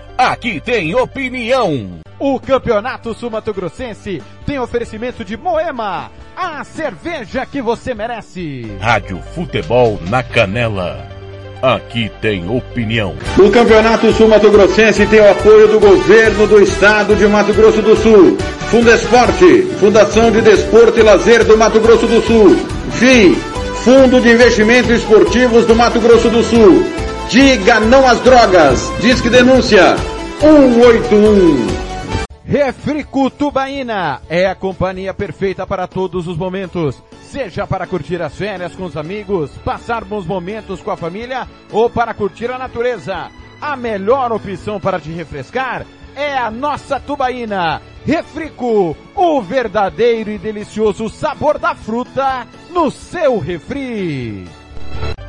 Aqui 0.17 0.59
tem 0.59 0.93
opinião. 0.95 1.99
O 2.19 2.39
Campeonato 2.39 3.13
Sumato 3.13 3.51
Grossense 3.53 4.21
tem 4.45 4.59
oferecimento 4.59 5.25
de 5.25 5.35
Moema, 5.35 6.11
a 6.35 6.63
cerveja 6.63 7.45
que 7.45 7.61
você 7.61 7.95
merece. 7.95 8.71
Rádio 8.79 9.19
Futebol 9.33 9.99
na 10.07 10.21
Canela. 10.21 11.07
Aqui 11.61 12.11
tem 12.21 12.49
opinião. 12.49 13.15
O 13.37 13.51
Campeonato 13.51 14.11
Sumato 14.13 14.49
Grossense 14.49 15.05
tem 15.07 15.19
o 15.19 15.31
apoio 15.31 15.67
do 15.67 15.79
governo 15.79 16.47
do 16.47 16.61
estado 16.61 17.15
de 17.15 17.27
Mato 17.27 17.53
Grosso 17.53 17.81
do 17.81 17.95
Sul. 17.95 18.37
Fundesporte, 18.69 19.63
Fundação 19.79 20.31
de 20.31 20.41
Desporto 20.41 20.99
e 20.99 21.03
Lazer 21.03 21.43
do 21.43 21.57
Mato 21.57 21.79
Grosso 21.79 22.07
do 22.07 22.21
Sul. 22.21 22.55
FII, 22.93 23.35
Fundo 23.83 24.21
de 24.21 24.31
Investimentos 24.31 24.91
Esportivos 24.91 25.65
do 25.65 25.75
Mato 25.75 25.99
Grosso 25.99 26.29
do 26.29 26.43
Sul. 26.43 26.83
Diga 27.29 27.79
não 27.79 28.07
às 28.07 28.19
drogas. 28.21 28.91
Disque 28.99 29.29
denúncia 29.29 29.95
181. 30.39 31.67
Refrico 32.43 33.29
Tubaína 33.29 34.21
é 34.29 34.45
a 34.47 34.55
companhia 34.55 35.13
perfeita 35.13 35.65
para 35.65 35.87
todos 35.87 36.27
os 36.27 36.37
momentos. 36.37 37.01
Seja 37.21 37.65
para 37.65 37.87
curtir 37.87 38.21
as 38.21 38.35
férias 38.35 38.75
com 38.75 38.83
os 38.83 38.97
amigos, 38.97 39.51
passar 39.63 40.03
bons 40.03 40.25
momentos 40.25 40.81
com 40.81 40.91
a 40.91 40.97
família 40.97 41.47
ou 41.71 41.89
para 41.89 42.13
curtir 42.13 42.51
a 42.51 42.57
natureza. 42.57 43.31
A 43.61 43.77
melhor 43.77 44.33
opção 44.33 44.79
para 44.81 44.99
te 44.99 45.11
refrescar 45.11 45.85
é 46.15 46.37
a 46.37 46.51
nossa 46.51 46.99
tubaína. 46.99 47.81
Refrico, 48.05 48.97
o 49.15 49.41
verdadeiro 49.41 50.31
e 50.31 50.37
delicioso 50.37 51.07
sabor 51.07 51.57
da 51.57 51.75
fruta 51.75 52.45
no 52.71 52.91
seu 52.91 53.37
refri. 53.39 54.45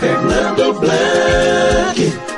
Fernando 0.00 0.80
Blanc. 0.80 2.30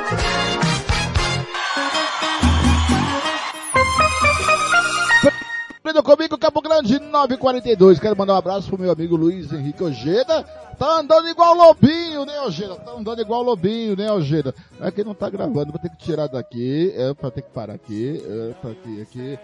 Comigo, 6.03 6.37
Campo 6.37 6.61
Grande 6.61 6.99
942. 6.99 7.99
Quero 7.99 8.17
mandar 8.17 8.33
um 8.33 8.37
abraço 8.37 8.67
pro 8.67 8.77
meu 8.77 8.91
amigo 8.91 9.15
Luiz 9.15 9.53
Henrique 9.53 9.81
Ojeda. 9.81 10.43
Tá 10.77 10.99
andando 10.99 11.29
igual 11.29 11.55
lobinho, 11.55 12.25
né, 12.25 12.41
Ojeda? 12.41 12.75
Tá 12.75 12.91
andando 12.91 13.21
igual 13.21 13.41
lobinho, 13.41 13.95
né, 13.95 14.11
Ojeda? 14.11 14.53
É 14.81 14.91
que 14.91 15.03
não 15.03 15.15
tá 15.15 15.29
gravando, 15.29 15.71
vou 15.71 15.79
ter 15.79 15.89
que 15.89 15.97
tirar 15.97 16.27
daqui, 16.27 16.93
é 16.95 17.13
pra 17.13 17.31
ter 17.31 17.41
que 17.41 17.51
parar 17.51 17.73
aqui, 17.73 18.21
é 18.27 18.53
pra 18.61 18.71
aqui, 18.71 19.01
aqui. 19.01 19.39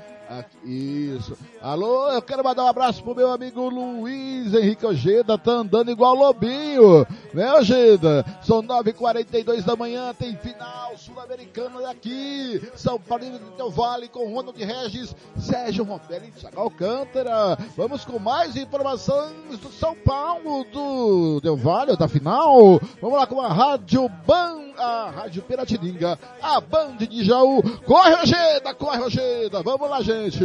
Isso. 0.63 1.35
Alô, 1.59 2.11
eu 2.11 2.21
quero 2.21 2.43
mandar 2.43 2.63
um 2.63 2.67
abraço 2.67 3.03
pro 3.03 3.15
meu 3.15 3.31
amigo 3.31 3.67
Luiz 3.67 4.53
Henrique 4.53 4.85
Ojeda, 4.85 5.37
tá 5.37 5.51
andando 5.51 5.89
igual 5.89 6.13
lobinho, 6.13 7.05
né 7.33 7.51
Ojeda? 7.53 8.23
São 8.43 8.61
9h42 8.61 9.63
da 9.63 9.75
manhã, 9.75 10.13
tem 10.13 10.35
final 10.37 10.79
sul-americano 10.97 11.81
daqui. 11.81 12.61
São 12.75 12.99
Paulo 12.99 13.25
de 13.25 13.39
Teu 13.57 13.71
Vale 13.71 14.07
com 14.07 14.31
Ronald 14.31 14.57
Regis, 14.63 15.15
Sérgio 15.37 15.83
Rompelli 15.83 16.27
e 16.27 16.39
Thiago 16.39 16.59
Alcântara. 16.59 17.57
Vamos 17.75 18.05
com 18.05 18.19
mais 18.19 18.55
informações 18.55 19.57
do 19.57 19.71
São 19.71 19.95
Paulo, 19.95 20.63
do 20.65 21.39
Del 21.41 21.57
Vale, 21.57 21.97
da 21.97 22.07
final. 22.07 22.79
Vamos 23.01 23.17
lá 23.17 23.25
com 23.25 23.41
a 23.41 23.47
Rádio 23.47 24.07
Ban, 24.27 24.68
a 24.79 25.11
Rádio 25.11 25.41
Piratininga, 25.43 26.17
a 26.41 26.61
Band 26.61 26.97
de 26.97 27.23
Jaú. 27.23 27.61
Corre, 27.85 28.13
Ojeda, 28.15 28.73
corre, 28.73 29.01
Ojeda. 29.01 29.61
Vamos 29.61 29.89
lá, 29.89 30.01
gente. 30.01 30.43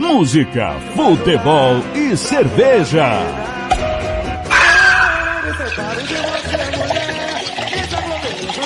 Música, 0.00 0.72
futebol 0.94 1.76
e 1.94 2.16
cerveja. 2.16 3.08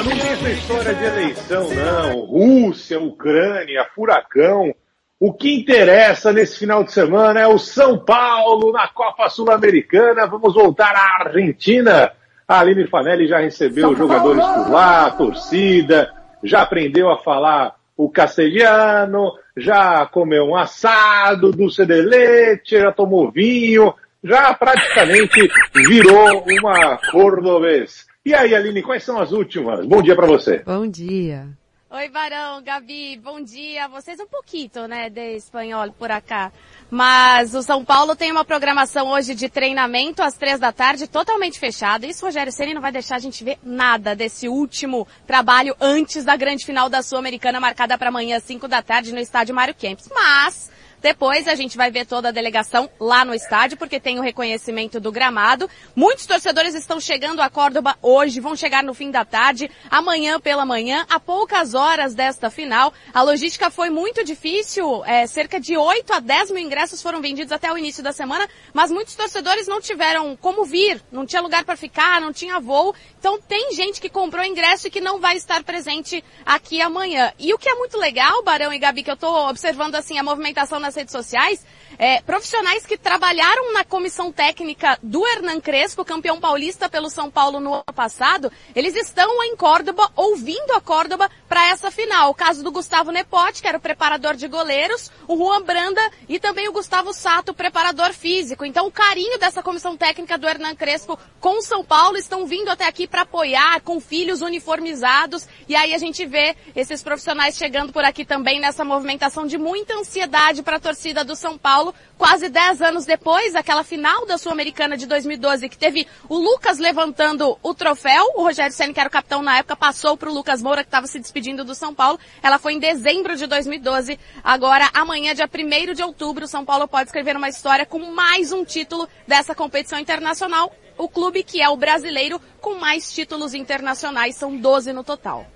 Não 0.04 0.18
tem 0.18 0.28
essa 0.30 0.50
história 0.50 0.94
de 0.94 1.04
eleição, 1.04 1.68
não. 1.74 2.20
Rússia, 2.26 3.00
Ucrânia, 3.00 3.86
furacão. 3.94 4.74
O 5.20 5.32
que 5.32 5.54
interessa 5.54 6.32
nesse 6.32 6.58
final 6.58 6.82
de 6.82 6.90
semana 6.90 7.38
é 7.38 7.46
o 7.46 7.56
São 7.56 7.96
Paulo 7.96 8.72
na 8.72 8.88
Copa 8.88 9.28
Sul-Americana. 9.28 10.26
Vamos 10.26 10.54
voltar 10.54 10.96
à 10.96 11.24
Argentina. 11.24 12.12
A 12.52 12.60
Aline 12.60 12.86
Fanelli 12.86 13.26
já 13.26 13.38
recebeu 13.38 13.88
os 13.88 13.96
jogadores 13.96 14.44
por 14.44 14.70
lá, 14.70 15.06
a 15.06 15.10
torcida, 15.10 16.12
já 16.44 16.60
aprendeu 16.60 17.10
a 17.10 17.16
falar 17.16 17.76
o 17.96 18.10
castelhano, 18.10 19.32
já 19.56 20.04
comeu 20.04 20.44
um 20.44 20.54
assado, 20.54 21.50
dulce 21.50 21.86
de 21.86 22.02
leite, 22.02 22.78
já 22.78 22.92
tomou 22.92 23.30
vinho, 23.30 23.94
já 24.22 24.52
praticamente 24.52 25.48
virou 25.74 26.44
uma 26.46 26.98
cordobês. 27.10 28.04
E 28.22 28.34
aí, 28.34 28.54
Aline, 28.54 28.82
quais 28.82 29.02
são 29.02 29.18
as 29.18 29.32
últimas? 29.32 29.86
Bom 29.86 30.02
dia 30.02 30.14
para 30.14 30.26
você. 30.26 30.58
Bom 30.58 30.86
dia. 30.86 31.46
Oi, 31.94 32.08
Barão, 32.08 32.62
Gabi, 32.62 33.18
bom 33.18 33.38
dia. 33.38 33.86
Vocês 33.86 34.18
um 34.18 34.26
pouquinho, 34.26 34.88
né, 34.88 35.10
de 35.10 35.36
espanhol 35.36 35.92
por 35.92 36.10
acá. 36.10 36.50
Mas 36.90 37.54
o 37.54 37.62
São 37.62 37.84
Paulo 37.84 38.16
tem 38.16 38.32
uma 38.32 38.46
programação 38.46 39.08
hoje 39.08 39.34
de 39.34 39.50
treinamento 39.50 40.22
às 40.22 40.34
três 40.34 40.58
da 40.58 40.72
tarde, 40.72 41.06
totalmente 41.06 41.60
fechada. 41.60 42.06
Isso, 42.06 42.24
Rogério 42.24 42.50
Ceni 42.50 42.72
não 42.72 42.80
vai 42.80 42.92
deixar 42.92 43.16
a 43.16 43.18
gente 43.18 43.44
ver 43.44 43.58
nada 43.62 44.16
desse 44.16 44.48
último 44.48 45.06
trabalho 45.26 45.76
antes 45.78 46.24
da 46.24 46.34
grande 46.34 46.64
final 46.64 46.88
da 46.88 47.02
Sul-Americana, 47.02 47.60
marcada 47.60 47.98
para 47.98 48.08
amanhã 48.08 48.38
às 48.38 48.44
cinco 48.44 48.66
da 48.66 48.80
tarde 48.80 49.12
no 49.12 49.20
estádio 49.20 49.54
Mário 49.54 49.74
Kempis. 49.74 50.08
Mas 50.14 50.71
Depois 51.02 51.48
a 51.48 51.56
gente 51.56 51.76
vai 51.76 51.90
ver 51.90 52.06
toda 52.06 52.28
a 52.28 52.32
delegação 52.32 52.88
lá 53.00 53.24
no 53.24 53.34
estádio, 53.34 53.76
porque 53.76 53.98
tem 53.98 54.20
o 54.20 54.22
reconhecimento 54.22 55.00
do 55.00 55.10
gramado. 55.10 55.68
Muitos 55.96 56.26
torcedores 56.26 56.76
estão 56.76 57.00
chegando 57.00 57.42
a 57.42 57.50
Córdoba 57.50 57.96
hoje, 58.00 58.38
vão 58.38 58.54
chegar 58.54 58.84
no 58.84 58.94
fim 58.94 59.10
da 59.10 59.24
tarde, 59.24 59.68
amanhã 59.90 60.38
pela 60.38 60.64
manhã, 60.64 61.04
a 61.10 61.18
poucas 61.18 61.74
horas 61.74 62.14
desta 62.14 62.48
final. 62.50 62.94
A 63.12 63.20
logística 63.20 63.68
foi 63.68 63.90
muito 63.90 64.22
difícil, 64.22 65.04
é, 65.04 65.26
cerca 65.26 65.58
de 65.58 65.76
8 65.76 66.12
a 66.12 66.20
10 66.20 66.52
mil 66.52 66.64
ingressos 66.64 67.02
foram 67.02 67.20
vendidos 67.20 67.50
até 67.50 67.72
o 67.72 67.76
início 67.76 68.02
da 68.02 68.12
semana, 68.12 68.48
mas 68.72 68.92
muitos 68.92 69.16
torcedores 69.16 69.66
não 69.66 69.80
tiveram 69.80 70.36
como 70.36 70.64
vir, 70.64 71.02
não 71.10 71.26
tinha 71.26 71.42
lugar 71.42 71.64
para 71.64 71.76
ficar, 71.76 72.20
não 72.20 72.32
tinha 72.32 72.60
voo. 72.60 72.94
Então 73.22 73.40
tem 73.40 73.72
gente 73.72 74.00
que 74.00 74.08
comprou 74.08 74.44
ingresso 74.44 74.88
e 74.88 74.90
que 74.90 75.00
não 75.00 75.20
vai 75.20 75.36
estar 75.36 75.62
presente 75.62 76.24
aqui 76.44 76.80
amanhã. 76.80 77.32
E 77.38 77.54
o 77.54 77.58
que 77.58 77.68
é 77.68 77.74
muito 77.76 77.96
legal, 77.96 78.42
Barão 78.42 78.72
e 78.72 78.80
Gabi, 78.80 79.04
que 79.04 79.10
eu 79.10 79.14
estou 79.14 79.48
observando 79.48 79.94
assim 79.94 80.18
a 80.18 80.24
movimentação 80.24 80.80
nas 80.80 80.96
redes 80.96 81.12
sociais, 81.12 81.64
é, 81.98 82.20
profissionais 82.22 82.86
que 82.86 82.96
trabalharam 82.96 83.72
na 83.72 83.84
comissão 83.84 84.32
técnica 84.32 84.98
do 85.02 85.26
Hernan 85.26 85.60
Crespo, 85.60 86.04
campeão 86.04 86.40
paulista 86.40 86.88
pelo 86.88 87.10
São 87.10 87.30
Paulo 87.30 87.60
no 87.60 87.74
ano 87.74 87.84
passado, 87.94 88.50
eles 88.74 88.94
estão 88.94 89.42
em 89.44 89.56
Córdoba, 89.56 90.10
ouvindo 90.16 90.72
a 90.72 90.80
Córdoba 90.80 91.30
para 91.48 91.68
essa 91.68 91.90
final. 91.90 92.30
O 92.30 92.34
caso 92.34 92.62
do 92.62 92.70
Gustavo 92.70 93.10
Nepote, 93.10 93.62
que 93.62 93.68
era 93.68 93.78
o 93.78 93.80
preparador 93.80 94.34
de 94.34 94.48
goleiros, 94.48 95.10
o 95.26 95.36
Juan 95.36 95.62
Branda 95.62 96.00
e 96.28 96.38
também 96.38 96.68
o 96.68 96.72
Gustavo 96.72 97.12
Sato, 97.12 97.54
preparador 97.54 98.12
físico. 98.12 98.64
Então 98.64 98.86
o 98.86 98.92
carinho 98.92 99.38
dessa 99.38 99.62
comissão 99.62 99.96
técnica 99.96 100.38
do 100.38 100.46
Hernan 100.46 100.74
Crespo 100.74 101.18
com 101.40 101.58
o 101.58 101.62
São 101.62 101.84
Paulo 101.84 102.16
estão 102.16 102.46
vindo 102.46 102.68
até 102.68 102.86
aqui 102.86 103.06
para 103.06 103.22
apoiar, 103.22 103.80
com 103.80 104.00
filhos 104.00 104.42
uniformizados, 104.42 105.48
e 105.68 105.74
aí 105.74 105.92
a 105.92 105.98
gente 105.98 106.24
vê 106.24 106.54
esses 106.76 107.02
profissionais 107.02 107.56
chegando 107.56 107.92
por 107.92 108.04
aqui 108.04 108.24
também 108.24 108.60
nessa 108.60 108.84
movimentação 108.84 109.46
de 109.46 109.58
muita 109.58 109.94
ansiedade 109.94 110.62
para 110.62 110.76
a 110.76 110.80
torcida 110.80 111.24
do 111.24 111.34
São 111.34 111.58
Paulo, 111.58 111.81
quase 112.18 112.48
10 112.48 112.82
anos 112.82 113.04
depois, 113.04 113.54
aquela 113.54 113.82
final 113.82 114.26
da 114.26 114.38
Sul-Americana 114.38 114.96
de 114.96 115.06
2012, 115.06 115.68
que 115.68 115.76
teve 115.76 116.06
o 116.28 116.36
Lucas 116.36 116.78
levantando 116.78 117.58
o 117.62 117.74
troféu, 117.74 118.24
o 118.36 118.42
Rogério 118.42 118.72
Senna, 118.72 118.92
que 118.92 119.00
era 119.00 119.08
o 119.08 119.12
capitão 119.12 119.42
na 119.42 119.58
época, 119.58 119.74
passou 119.74 120.16
para 120.16 120.30
o 120.30 120.34
Lucas 120.34 120.62
Moura, 120.62 120.82
que 120.82 120.88
estava 120.88 121.06
se 121.06 121.18
despedindo 121.18 121.64
do 121.64 121.74
São 121.74 121.94
Paulo, 121.94 122.20
ela 122.42 122.58
foi 122.58 122.74
em 122.74 122.78
dezembro 122.78 123.36
de 123.36 123.46
2012, 123.46 124.18
agora 124.44 124.88
amanhã, 124.94 125.34
dia 125.34 125.48
1 125.52 125.94
de 125.94 126.02
outubro, 126.02 126.44
o 126.44 126.48
São 126.48 126.64
Paulo 126.64 126.86
pode 126.86 127.08
escrever 127.08 127.36
uma 127.36 127.48
história 127.48 127.86
com 127.86 127.98
mais 127.98 128.52
um 128.52 128.64
título 128.64 129.08
dessa 129.26 129.54
competição 129.54 129.98
internacional, 129.98 130.72
o 130.98 131.08
clube 131.08 131.42
que 131.42 131.60
é 131.60 131.68
o 131.68 131.76
brasileiro 131.76 132.40
com 132.60 132.74
mais 132.74 133.12
títulos 133.12 133.54
internacionais, 133.54 134.36
são 134.36 134.56
12 134.56 134.92
no 134.92 135.02
total. 135.02 135.46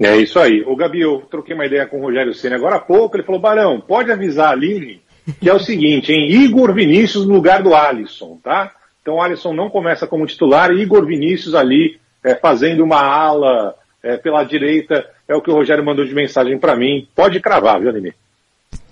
É 0.00 0.16
isso 0.16 0.38
aí. 0.38 0.62
O 0.64 0.76
Gabi, 0.76 1.00
eu 1.00 1.22
troquei 1.28 1.54
uma 1.56 1.66
ideia 1.66 1.84
com 1.84 1.98
o 1.98 2.02
Rogério 2.02 2.32
Senna 2.32 2.54
agora 2.54 2.76
há 2.76 2.80
pouco, 2.80 3.16
ele 3.16 3.24
falou, 3.24 3.40
Barão, 3.40 3.80
pode 3.80 4.12
avisar 4.12 4.50
a 4.50 4.52
Aline 4.52 5.02
que 5.40 5.48
é 5.48 5.54
o 5.54 5.58
seguinte, 5.58 6.12
hein? 6.12 6.30
Igor 6.30 6.72
Vinícius 6.72 7.26
no 7.26 7.34
lugar 7.34 7.62
do 7.62 7.74
Alisson, 7.74 8.38
tá? 8.42 8.72
Então 9.02 9.16
o 9.16 9.22
Alisson 9.22 9.52
não 9.52 9.70
começa 9.70 10.06
como 10.06 10.26
titular, 10.26 10.70
Igor 10.72 11.04
Vinícius 11.04 11.54
ali 11.54 11.98
é, 12.24 12.34
fazendo 12.34 12.84
uma 12.84 13.02
ala 13.02 13.74
é, 14.02 14.16
pela 14.16 14.44
direita, 14.44 15.08
é 15.26 15.34
o 15.34 15.40
que 15.40 15.50
o 15.50 15.54
Rogério 15.54 15.84
mandou 15.84 16.04
de 16.04 16.14
mensagem 16.14 16.58
para 16.58 16.76
mim. 16.76 17.06
Pode 17.14 17.40
cravar, 17.40 17.80
viu, 17.80 17.90
Aline? 17.90 18.14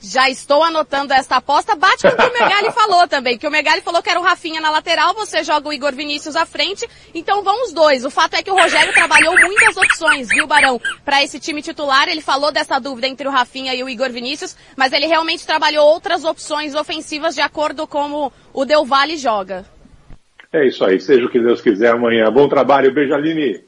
Já 0.01 0.31
estou 0.31 0.63
anotando 0.63 1.13
esta 1.13 1.37
aposta. 1.37 1.75
Bate 1.75 2.03
com 2.03 2.09
o 2.09 2.17
que 2.17 2.23
o 2.23 2.33
Megali 2.33 2.71
falou 2.73 3.07
também, 3.07 3.37
que 3.37 3.47
o 3.47 3.51
Megali 3.51 3.83
falou 3.83 4.03
que 4.03 4.09
era 4.09 4.21
o 4.21 4.23
Rafinha 4.23 4.61
na 4.61 4.71
lateral, 4.71 5.15
você 5.15 5.45
joga 5.45 5.69
o 5.69 5.73
Igor 5.73 5.93
Vinícius 5.93 6.37
à 6.37 6.47
frente, 6.47 6.89
então 7.15 7.43
vão 7.43 7.65
os 7.65 7.73
dois. 7.73 8.05
O 8.05 8.11
fato 8.11 8.35
é 8.35 8.43
que 8.43 8.51
o 8.51 8.55
Rogério 8.55 8.93
trabalhou 8.95 9.35
muitas 9.39 9.77
opções, 9.77 10.29
viu, 10.29 10.47
Barão, 10.47 10.81
para 11.05 11.23
esse 11.23 11.39
time 11.39 11.61
titular. 11.61 12.09
Ele 12.09 12.21
falou 12.21 12.51
dessa 12.51 12.79
dúvida 12.79 13.09
entre 13.09 13.29
o 13.29 13.31
Rafinha 13.31 13.75
e 13.75 13.83
o 13.83 13.89
Igor 13.89 14.11
Vinícius, 14.11 14.57
mas 14.77 14.93
ele 14.93 15.07
realmente 15.07 15.47
trabalhou 15.47 15.87
outras 15.87 16.25
opções 16.25 16.75
ofensivas 16.75 17.35
de 17.35 17.41
acordo 17.41 17.87
com 17.87 18.07
como 18.07 18.33
o 18.53 18.65
Del 18.65 18.85
Valle 18.85 19.17
joga. 19.17 19.65
É 20.53 20.67
isso 20.69 20.85
aí, 20.85 21.01
seja 21.01 21.27
o 21.27 21.31
que 21.31 21.41
Deus 21.41 21.61
quiser 21.61 21.93
amanhã. 21.93 22.31
Bom 22.31 22.49
trabalho, 22.49 22.93
beijo 22.93 23.15
Aline. 23.15 23.61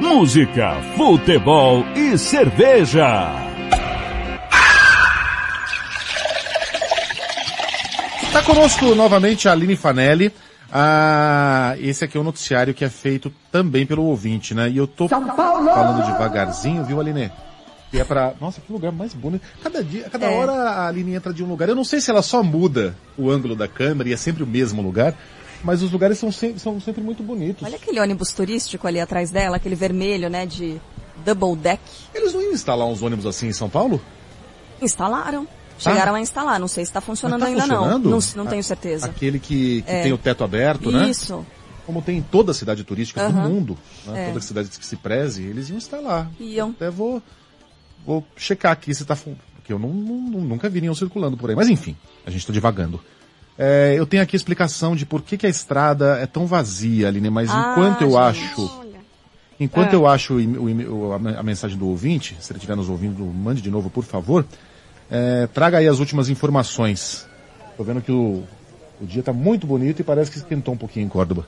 Música, 0.00 0.74
futebol 0.96 1.84
e 1.94 2.18
cerveja. 2.18 3.49
Está 8.30 8.44
conosco 8.44 8.94
novamente 8.94 9.48
a 9.48 9.52
Aline 9.52 9.74
Fanelli. 9.74 10.32
Ah, 10.72 11.74
esse 11.80 12.04
aqui 12.04 12.16
é 12.16 12.20
o 12.20 12.22
um 12.22 12.24
noticiário 12.24 12.72
que 12.72 12.84
é 12.84 12.88
feito 12.88 13.32
também 13.50 13.84
pelo 13.84 14.04
ouvinte, 14.04 14.54
né? 14.54 14.70
E 14.70 14.76
eu 14.76 14.86
tô 14.86 15.08
falando 15.08 16.06
devagarzinho, 16.06 16.84
viu, 16.84 17.00
Aline? 17.00 17.28
E 17.92 17.98
é 17.98 18.04
pra... 18.04 18.32
Nossa, 18.40 18.60
que 18.60 18.72
lugar 18.72 18.92
mais 18.92 19.12
bonito. 19.12 19.42
Cada 19.60 19.82
dia, 19.82 20.08
cada 20.08 20.26
é. 20.26 20.38
hora 20.38 20.52
a 20.52 20.86
Aline 20.86 21.16
entra 21.16 21.34
de 21.34 21.42
um 21.42 21.48
lugar. 21.48 21.68
Eu 21.68 21.74
não 21.74 21.82
sei 21.82 22.00
se 22.00 22.08
ela 22.08 22.22
só 22.22 22.40
muda 22.40 22.94
o 23.18 23.28
ângulo 23.28 23.56
da 23.56 23.66
câmera 23.66 24.08
e 24.08 24.12
é 24.12 24.16
sempre 24.16 24.44
o 24.44 24.46
mesmo 24.46 24.80
lugar, 24.80 25.12
mas 25.64 25.82
os 25.82 25.90
lugares 25.90 26.16
são 26.16 26.30
sempre, 26.30 26.60
são 26.60 26.80
sempre 26.80 27.02
muito 27.02 27.24
bonitos. 27.24 27.64
Olha 27.64 27.74
aquele 27.74 27.98
ônibus 27.98 28.30
turístico 28.30 28.86
ali 28.86 29.00
atrás 29.00 29.32
dela, 29.32 29.56
aquele 29.56 29.74
vermelho, 29.74 30.30
né, 30.30 30.46
de 30.46 30.80
double 31.24 31.56
deck. 31.56 31.82
Eles 32.14 32.32
não 32.32 32.40
iam 32.40 32.52
instalar 32.52 32.86
uns 32.86 33.02
ônibus 33.02 33.26
assim 33.26 33.48
em 33.48 33.52
São 33.52 33.68
Paulo? 33.68 34.00
Instalaram. 34.80 35.48
Chegaram 35.80 36.14
ah. 36.14 36.18
a 36.18 36.20
instalar, 36.20 36.60
não 36.60 36.68
sei 36.68 36.84
se 36.84 36.90
está 36.90 37.00
funcionando 37.00 37.40
tá 37.40 37.46
ainda 37.46 37.62
funcionando? 37.62 38.04
não. 38.04 38.18
Não, 38.18 38.20
não 38.36 38.46
tenho 38.46 38.62
certeza. 38.62 39.06
Aquele 39.06 39.38
que, 39.38 39.82
que 39.82 39.90
é. 39.90 40.02
tem 40.02 40.12
o 40.12 40.18
teto 40.18 40.44
aberto, 40.44 40.92
né? 40.92 41.08
Isso. 41.08 41.44
Como 41.86 42.02
tem 42.02 42.18
em 42.18 42.22
toda 42.22 42.52
cidade 42.52 42.84
turística 42.84 43.26
uhum. 43.26 43.32
do 43.32 43.48
mundo, 43.48 43.78
né? 44.06 44.24
é. 44.24 44.28
toda 44.28 44.40
cidade 44.40 44.68
que 44.68 44.84
se 44.84 44.96
preze, 44.96 45.42
eles 45.42 45.70
iam 45.70 45.78
instalar. 45.78 46.30
Iam. 46.38 46.70
Até 46.70 46.90
vou, 46.90 47.22
vou 48.06 48.24
checar 48.36 48.72
aqui 48.72 48.94
se 48.94 49.02
está 49.02 49.16
porque 49.16 49.72
eu 49.72 49.78
não, 49.78 49.88
não, 49.88 50.40
nunca 50.42 50.68
vi 50.68 50.80
nenhum 50.80 50.94
circulando 50.94 51.36
por 51.36 51.48
aí. 51.50 51.56
Mas 51.56 51.68
enfim, 51.68 51.96
a 52.26 52.30
gente 52.30 52.40
está 52.40 52.52
divagando. 52.52 53.00
É, 53.58 53.94
eu 53.96 54.06
tenho 54.06 54.22
aqui 54.22 54.36
a 54.36 54.38
explicação 54.38 54.94
de 54.94 55.06
por 55.06 55.22
que, 55.22 55.36
que 55.36 55.46
a 55.46 55.50
estrada 55.50 56.18
é 56.18 56.26
tão 56.26 56.46
vazia, 56.46 57.08
Aline, 57.08 57.30
mas 57.30 57.50
ah, 57.50 57.72
enquanto 57.72 58.02
eu 58.02 58.10
gente. 58.10 58.52
acho... 58.54 58.80
Enquanto 59.60 59.92
é. 59.92 59.96
eu 59.96 60.06
acho 60.06 60.34
o, 60.34 61.10
o, 61.10 61.12
a 61.12 61.42
mensagem 61.42 61.76
do 61.76 61.86
ouvinte, 61.86 62.34
se 62.40 62.50
ele 62.50 62.56
estiver 62.56 62.74
nos 62.74 62.88
ouvindo, 62.88 63.22
mande 63.26 63.60
de 63.60 63.70
novo, 63.70 63.90
por 63.90 64.04
favor. 64.04 64.46
É, 65.10 65.46
traga 65.48 65.78
aí 65.78 65.88
as 65.88 65.98
últimas 65.98 66.28
informações. 66.28 67.26
Tô 67.76 67.82
vendo 67.82 68.00
que 68.00 68.12
o, 68.12 68.44
o 69.00 69.06
dia 69.06 69.20
está 69.20 69.32
muito 69.32 69.66
bonito 69.66 70.00
e 70.00 70.04
parece 70.04 70.30
que 70.30 70.38
esquentou 70.38 70.74
um 70.74 70.76
pouquinho 70.76 71.06
em 71.06 71.08
Córdoba. 71.08 71.46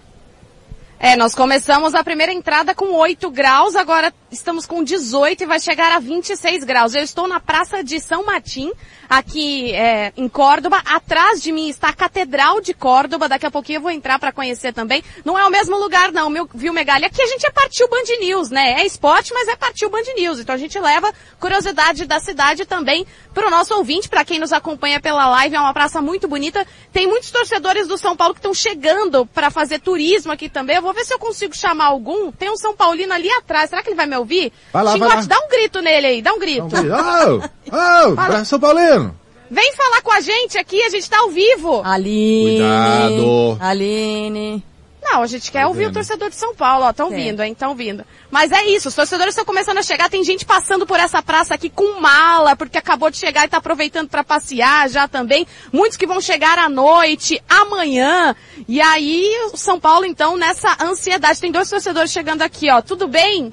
É, 1.04 1.16
nós 1.16 1.34
começamos 1.34 1.96
a 1.96 2.04
primeira 2.04 2.32
entrada 2.32 2.76
com 2.76 2.94
8 2.94 3.28
graus, 3.28 3.74
agora 3.74 4.14
estamos 4.30 4.66
com 4.66 4.84
18 4.84 5.42
e 5.42 5.46
vai 5.46 5.58
chegar 5.58 5.90
a 5.90 5.98
26 5.98 6.62
graus. 6.62 6.94
Eu 6.94 7.02
estou 7.02 7.26
na 7.26 7.40
Praça 7.40 7.82
de 7.82 7.98
São 7.98 8.24
Martim, 8.24 8.70
aqui 9.10 9.74
é, 9.74 10.12
em 10.16 10.28
Córdoba. 10.28 10.80
Atrás 10.86 11.42
de 11.42 11.50
mim 11.50 11.68
está 11.68 11.88
a 11.88 11.92
Catedral 11.92 12.60
de 12.60 12.72
Córdoba. 12.72 13.28
Daqui 13.28 13.44
a 13.44 13.50
pouquinho 13.50 13.78
eu 13.78 13.82
vou 13.82 13.90
entrar 13.90 14.18
para 14.20 14.30
conhecer 14.30 14.72
também. 14.72 15.02
Não 15.24 15.36
é 15.36 15.44
o 15.44 15.50
mesmo 15.50 15.76
lugar 15.76 16.12
não, 16.12 16.30
meu, 16.30 16.48
viu, 16.54 16.72
Megali? 16.72 17.04
Aqui 17.04 17.20
a 17.20 17.26
gente 17.26 17.44
é 17.44 17.50
partiu 17.50 17.88
Band 17.88 18.04
News, 18.20 18.50
né? 18.50 18.80
É 18.80 18.86
esporte, 18.86 19.34
mas 19.34 19.48
é 19.48 19.56
partiu 19.56 19.90
Band 19.90 20.04
News. 20.16 20.38
Então 20.38 20.54
a 20.54 20.58
gente 20.58 20.78
leva 20.78 21.12
curiosidade 21.40 22.06
da 22.06 22.20
cidade 22.20 22.64
também 22.64 23.04
para 23.34 23.48
o 23.48 23.50
nosso 23.50 23.74
ouvinte, 23.74 24.08
para 24.08 24.24
quem 24.24 24.38
nos 24.38 24.52
acompanha 24.52 25.00
pela 25.00 25.28
live. 25.28 25.56
É 25.56 25.60
uma 25.60 25.74
praça 25.74 26.00
muito 26.00 26.28
bonita. 26.28 26.64
Tem 26.92 27.08
muitos 27.08 27.30
torcedores 27.32 27.88
do 27.88 27.98
São 27.98 28.16
Paulo 28.16 28.34
que 28.34 28.38
estão 28.38 28.54
chegando 28.54 29.26
para 29.26 29.50
fazer 29.50 29.80
turismo 29.80 30.30
aqui 30.30 30.48
também. 30.48 30.76
Eu 30.76 30.82
vou 30.82 30.91
ver 30.92 31.04
se 31.04 31.14
eu 31.14 31.18
consigo 31.18 31.56
chamar 31.56 31.86
algum. 31.86 32.30
Tem 32.32 32.50
um 32.50 32.56
São 32.56 32.74
Paulino 32.74 33.12
ali 33.12 33.30
atrás. 33.30 33.70
Será 33.70 33.82
que 33.82 33.88
ele 33.88 33.96
vai 33.96 34.06
me 34.06 34.16
ouvir? 34.16 34.52
Vai 34.72 34.84
lá, 34.84 34.92
Xingote, 34.92 35.14
vai 35.14 35.22
lá. 35.22 35.28
dá 35.28 35.38
um 35.38 35.48
grito 35.48 35.80
nele 35.80 36.06
aí, 36.06 36.22
dá 36.22 36.32
um 36.32 36.38
grito. 36.38 36.68
Dá 36.68 36.80
um 36.80 37.38
grito. 37.38 37.50
Oh, 37.70 38.38
oh, 38.40 38.44
São 38.44 38.60
Paulino. 38.60 39.16
Vem 39.50 39.72
falar 39.74 40.00
com 40.00 40.10
a 40.10 40.20
gente 40.20 40.56
aqui, 40.56 40.82
a 40.82 40.88
gente 40.88 41.10
tá 41.10 41.18
ao 41.18 41.30
vivo. 41.30 41.82
Aline. 41.84 42.56
Cuidado. 42.56 43.58
Aline. 43.60 44.64
Não, 45.12 45.22
a 45.22 45.26
gente 45.26 45.52
quer 45.52 45.66
ouvir 45.66 45.88
o 45.88 45.92
torcedor 45.92 46.30
de 46.30 46.36
São 46.36 46.54
Paulo, 46.54 46.86
ó, 46.86 46.92
tão 46.92 47.12
é. 47.12 47.16
vindo, 47.16 47.42
hein, 47.42 47.54
tão 47.54 47.74
vindo. 47.74 48.02
Mas 48.30 48.50
é 48.50 48.64
isso, 48.64 48.88
os 48.88 48.94
torcedores 48.94 49.32
estão 49.32 49.44
começando 49.44 49.76
a 49.76 49.82
chegar, 49.82 50.08
tem 50.08 50.24
gente 50.24 50.46
passando 50.46 50.86
por 50.86 50.98
essa 50.98 51.22
praça 51.22 51.52
aqui 51.52 51.68
com 51.68 52.00
mala, 52.00 52.56
porque 52.56 52.78
acabou 52.78 53.10
de 53.10 53.18
chegar 53.18 53.44
e 53.44 53.48
tá 53.48 53.58
aproveitando 53.58 54.08
para 54.08 54.24
passear 54.24 54.88
já 54.88 55.06
também. 55.06 55.46
Muitos 55.70 55.98
que 55.98 56.06
vão 56.06 56.18
chegar 56.18 56.58
à 56.58 56.66
noite, 56.66 57.42
amanhã. 57.46 58.34
E 58.66 58.80
aí, 58.80 59.50
o 59.52 59.56
São 59.58 59.78
Paulo, 59.78 60.06
então, 60.06 60.38
nessa 60.38 60.82
ansiedade. 60.82 61.38
Tem 61.38 61.52
dois 61.52 61.68
torcedores 61.68 62.10
chegando 62.10 62.40
aqui, 62.40 62.70
ó. 62.70 62.80
Tudo 62.80 63.06
bem? 63.06 63.52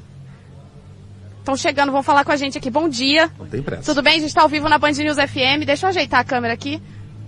Estão 1.40 1.58
chegando, 1.58 1.92
vão 1.92 2.02
falar 2.02 2.24
com 2.24 2.32
a 2.32 2.38
gente 2.38 2.58
aqui. 2.58 2.70
Bom 2.70 2.88
dia. 2.88 3.30
Não 3.38 3.48
tem 3.48 3.62
pressa. 3.62 3.84
Tudo 3.84 4.02
bem? 4.02 4.14
A 4.14 4.20
gente 4.20 4.30
está 4.30 4.44
ao 4.44 4.50
vivo 4.50 4.70
na 4.70 4.78
Band 4.78 4.92
News 4.92 5.18
FM. 5.18 5.66
Deixa 5.66 5.88
eu 5.88 5.90
ajeitar 5.90 6.22
a 6.22 6.24
câmera 6.24 6.54
aqui. 6.54 6.82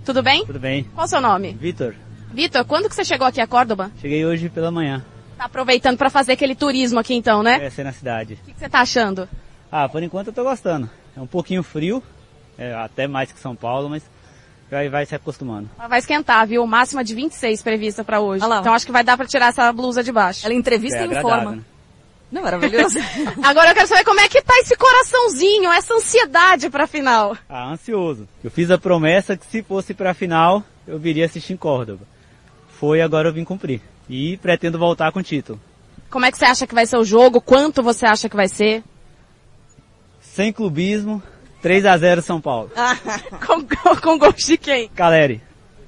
Tudo 0.06 0.22
bem? 0.22 0.46
Tudo 0.46 0.58
bem. 0.58 0.84
Qual 0.94 1.04
o 1.04 1.08
seu 1.08 1.20
nome? 1.20 1.52
Vitor. 1.60 1.94
Vitor, 2.32 2.64
quando 2.64 2.88
que 2.88 2.94
você 2.94 3.04
chegou 3.04 3.26
aqui 3.26 3.40
a 3.40 3.46
Córdoba? 3.46 3.90
Cheguei 4.00 4.24
hoje 4.24 4.48
pela 4.48 4.70
manhã. 4.70 5.04
Tá 5.36 5.44
aproveitando 5.44 5.98
para 5.98 6.08
fazer 6.08 6.32
aquele 6.32 6.54
turismo 6.54 6.98
aqui 6.98 7.14
então, 7.14 7.42
né? 7.42 7.66
É, 7.66 7.70
ser 7.70 7.84
na 7.84 7.92
cidade. 7.92 8.34
O 8.34 8.46
que, 8.46 8.54
que, 8.54 8.58
você 8.58 8.68
tá 8.68 8.80
achando? 8.80 9.28
Ah, 9.70 9.88
por 9.88 10.02
enquanto 10.02 10.28
eu 10.28 10.32
tô 10.32 10.42
gostando. 10.42 10.88
É 11.16 11.20
um 11.20 11.26
pouquinho 11.26 11.62
frio, 11.62 12.02
é, 12.56 12.72
até 12.74 13.06
mais 13.06 13.30
que 13.30 13.38
São 13.38 13.54
Paulo, 13.54 13.90
mas 13.90 14.02
vai, 14.70 14.88
vai 14.88 15.04
se 15.04 15.14
acostumando. 15.14 15.68
vai 15.88 15.98
esquentar, 15.98 16.46
viu? 16.46 16.66
Máxima 16.66 17.04
de 17.04 17.14
26 17.14 17.62
prevista 17.62 18.02
para 18.02 18.20
hoje. 18.20 18.44
Então 18.44 18.72
acho 18.72 18.86
que 18.86 18.92
vai 18.92 19.04
dar 19.04 19.16
para 19.16 19.26
tirar 19.26 19.48
essa 19.48 19.70
blusa 19.72 20.02
de 20.02 20.10
baixo. 20.10 20.46
Ela 20.46 20.54
entrevista 20.54 20.98
é, 20.98 21.06
e 21.06 21.18
informa. 21.18 21.56
Né? 21.56 21.62
Não, 22.30 22.40
é 22.40 22.44
maravilhoso. 22.44 22.98
Agora 23.44 23.70
eu 23.70 23.74
quero 23.74 23.86
saber 23.86 24.04
como 24.04 24.20
é 24.20 24.28
que 24.28 24.40
tá 24.40 24.54
esse 24.58 24.74
coraçãozinho, 24.74 25.70
essa 25.70 25.92
ansiedade 25.92 26.70
pra 26.70 26.86
final. 26.86 27.36
Ah, 27.46 27.70
ansioso. 27.72 28.26
Eu 28.42 28.50
fiz 28.50 28.70
a 28.70 28.78
promessa 28.78 29.36
que 29.36 29.44
se 29.44 29.62
fosse 29.62 29.92
pra 29.92 30.14
final, 30.14 30.64
eu 30.86 30.98
viria 30.98 31.26
assistir 31.26 31.52
em 31.52 31.58
Córdoba. 31.58 32.11
Foi, 32.82 33.00
agora 33.00 33.28
eu 33.28 33.32
vim 33.32 33.44
cumprir. 33.44 33.80
E 34.10 34.36
pretendo 34.38 34.76
voltar 34.76 35.12
com 35.12 35.20
o 35.20 35.22
título. 35.22 35.60
Como 36.10 36.26
é 36.26 36.32
que 36.32 36.36
você 36.36 36.46
acha 36.46 36.66
que 36.66 36.74
vai 36.74 36.84
ser 36.84 36.96
o 36.96 37.04
jogo? 37.04 37.40
Quanto 37.40 37.80
você 37.80 38.04
acha 38.04 38.28
que 38.28 38.34
vai 38.34 38.48
ser? 38.48 38.82
Sem 40.20 40.52
clubismo, 40.52 41.22
3 41.62 41.86
a 41.86 41.96
0 41.96 42.20
São 42.22 42.40
Paulo. 42.40 42.72
Com, 43.46 43.64
com, 43.64 43.96
com 44.00 44.18
gol 44.18 44.32
de 44.32 44.56
quem? 44.56 44.88
Caleri. 44.88 45.40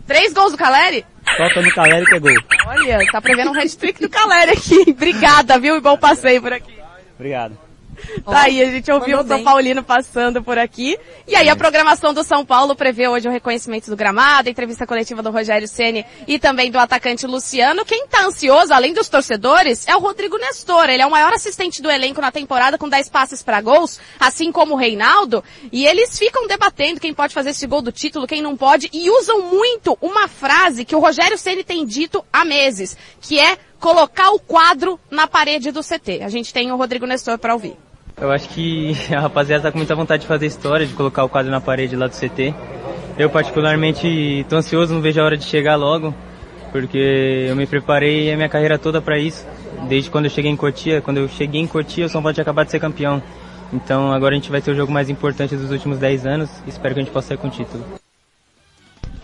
Três 0.07 0.33
gols 0.33 0.53
do 0.53 0.59
Caleri? 0.59 1.05
Toca 1.37 1.63
no 1.63 1.75
Caleri 1.75 2.07
que 2.07 2.15
é 2.15 2.21
gol. 2.21 2.31
Olha, 2.69 2.99
tá 3.11 3.21
prevendo 3.21 3.51
um 3.51 3.59
hat-trick 3.59 4.01
do 4.01 4.09
Caleri 4.09 4.53
aqui. 4.53 4.85
Obrigada, 4.93 5.59
viu? 5.59 5.77
E 5.77 5.81
bom 5.81 5.97
passeio 5.97 6.41
por 6.41 6.53
aqui. 6.53 6.79
Obrigado. 7.17 7.59
Tá 8.25 8.43
aí, 8.43 8.63
a 8.63 8.71
gente 8.71 8.91
ouviu 8.91 9.21
o 9.21 9.27
São 9.27 9.43
Paulino 9.43 9.83
passando 9.83 10.43
por 10.43 10.59
aqui. 10.59 10.99
E 11.27 11.37
aí 11.37 11.49
a 11.49 11.57
programação 11.57 12.13
do 12.13 12.25
São 12.25 12.45
Paulo 12.45 12.75
prevê 12.75 13.09
hoje 13.09 13.29
o 13.29 13.31
reconhecimento 13.31 13.91
do 13.91 13.97
gramado, 13.97 14.49
a 14.49 14.51
entrevista 14.51 14.87
coletiva 14.87 15.23
do 15.23 15.31
Rogério 15.31 15.69
Ceni 15.69 16.05
e 16.27 16.39
também 16.39 16.71
do 16.71 16.79
atacante 16.79 17.27
Luciano. 17.27 17.85
Quem 17.85 18.07
tá 18.07 18.25
ansioso, 18.25 18.73
além 18.73 18.93
dos 18.93 19.09
torcedores, 19.09 19.87
é 19.87 19.95
o 19.95 20.01
Rodrigo 20.01 20.39
Nestor. 20.39 20.89
Ele 20.89 21.03
é 21.03 21.07
o 21.07 21.11
maior 21.11 21.33
assistente 21.33 21.83
do 21.83 21.91
elenco 21.91 22.21
na 22.21 22.31
temporada 22.31 22.79
com 22.79 22.89
10 22.89 23.09
passes 23.09 23.43
para 23.43 23.61
gols, 23.61 24.01
assim 24.19 24.51
como 24.51 24.75
o 24.75 24.79
Reinaldo. 24.79 25.43
E 25.73 25.87
eles 25.87 26.19
ficam 26.19 26.47
debatendo 26.47 27.01
quem 27.01 27.15
pode 27.15 27.35
fazer 27.35 27.51
esse 27.51 27.67
gol 27.67 27.83
do 27.83 27.93
título, 27.93 28.27
quem 28.27 28.43
não 28.43 28.57
pode, 28.57 28.89
e 28.93 29.11
usam 29.11 29.43
muito 29.43 29.97
uma 30.01 30.29
frase 30.29 30.85
que 30.85 30.97
o 30.97 31.01
Rogério 31.01 31.39
Ceni 31.39 31.65
tem 31.65 31.85
dito 31.85 32.25
há 32.33 32.45
meses, 32.45 32.97
que 33.21 33.39
é 33.39 33.59
colocar 33.85 34.31
o 34.31 34.39
quadro 34.39 34.99
na 35.11 35.27
parede 35.27 35.71
do 35.71 35.83
CT. 35.83 36.23
A 36.23 36.31
gente 36.31 36.55
tem 36.55 36.73
o 36.73 36.77
Rodrigo 36.77 37.05
Nestor 37.05 37.37
para 37.37 37.53
ouvir. 37.53 37.77
Eu 38.19 38.33
acho 38.33 38.49
que 38.49 38.97
a 39.15 39.21
rapaziada 39.21 39.65
tá 39.65 39.73
com 39.73 39.77
muita 39.77 39.95
vontade 39.95 40.23
de 40.23 40.27
fazer 40.27 40.47
história, 40.47 40.87
de 40.87 40.95
colocar 40.95 41.23
o 41.23 41.29
quadro 41.29 41.51
na 41.51 41.61
parede 41.61 41.95
lá 41.95 42.07
do 42.07 42.17
CT. 42.17 42.55
Eu 43.19 43.29
particularmente 43.29 44.47
tô 44.49 44.57
ansioso, 44.57 44.95
não 44.95 45.03
vejo 45.03 45.21
a 45.21 45.25
hora 45.25 45.37
de 45.37 45.45
chegar 45.45 45.77
logo, 45.77 46.15
porque 46.73 47.47
eu 47.47 47.55
me 47.55 47.67
preparei 47.67 48.33
a 48.33 48.37
minha 48.37 48.49
carreira 48.49 48.79
toda 48.79 49.03
para 49.03 49.19
isso. 49.19 49.47
Desde 49.87 50.09
quando 50.09 50.25
eu 50.25 50.31
cheguei 50.31 50.51
em 50.51 50.57
Cotia, 50.57 51.03
quando 51.03 51.19
eu 51.19 51.29
cheguei 51.29 51.61
em 51.61 51.67
Cotia, 51.67 52.07
o 52.07 52.09
São 52.09 52.23
Paulo 52.23 52.33
tinha 52.33 52.43
acabado 52.43 52.65
de 52.65 52.71
ser 52.71 52.81
campeão. 52.81 53.23
Então 53.71 54.11
agora 54.13 54.33
a 54.33 54.37
gente 54.37 54.51
vai 54.51 54.63
ter 54.63 54.71
o 54.71 54.75
jogo 54.75 54.91
mais 54.91 55.11
importante 55.11 55.55
dos 55.57 55.71
últimos 55.71 55.99
10 55.99 56.25
anos. 56.25 56.51
Espero 56.67 56.95
que 56.95 57.01
a 57.01 57.03
gente 57.03 57.13
possa 57.13 57.29
sair 57.29 57.37
com 57.37 57.49
o 57.49 57.51
título 57.51 57.85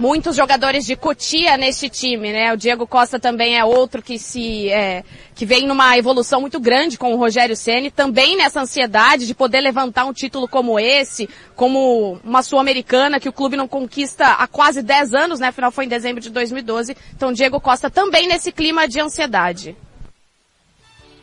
muitos 0.01 0.35
jogadores 0.35 0.87
de 0.87 0.97
Cotia 0.97 1.59
neste 1.59 1.91
time, 1.91 2.33
né? 2.33 2.55
O 2.55 2.57
Diego 2.57 2.87
Costa 2.87 3.21
também 3.21 3.59
é 3.59 3.65
outro 3.65 4.01
que 4.01 4.19
se 4.19 4.71
é, 4.71 5.05
que 5.35 5.45
vem 5.45 5.67
numa 5.67 5.97
evolução 5.99 6.41
muito 6.41 6.59
grande 6.59 6.97
com 6.97 7.13
o 7.13 7.19
Rogério 7.19 7.55
Ceni, 7.55 7.91
também 7.91 8.35
nessa 8.35 8.63
ansiedade 8.63 9.27
de 9.27 9.35
poder 9.35 9.61
levantar 9.61 10.07
um 10.07 10.13
título 10.15 10.49
como 10.49 10.81
esse, 10.81 11.29
como 11.55 12.19
uma 12.25 12.43
sul-americana 12.43 13.21
que 13.21 13.29
o 13.29 13.33
clube 13.33 13.59
não 13.59 13.69
conquista 13.69 14.27
há 14.27 14.47
quase 14.47 14.81
10 14.81 15.13
anos, 15.13 15.39
né? 15.39 15.49
Afinal 15.49 15.71
foi 15.71 15.85
em 15.85 15.89
dezembro 15.89 16.23
de 16.23 16.31
2012. 16.31 16.97
Então 17.15 17.31
Diego 17.31 17.61
Costa 17.61 17.91
também 17.91 18.27
nesse 18.27 18.51
clima 18.51 18.89
de 18.89 18.99
ansiedade. 19.01 19.77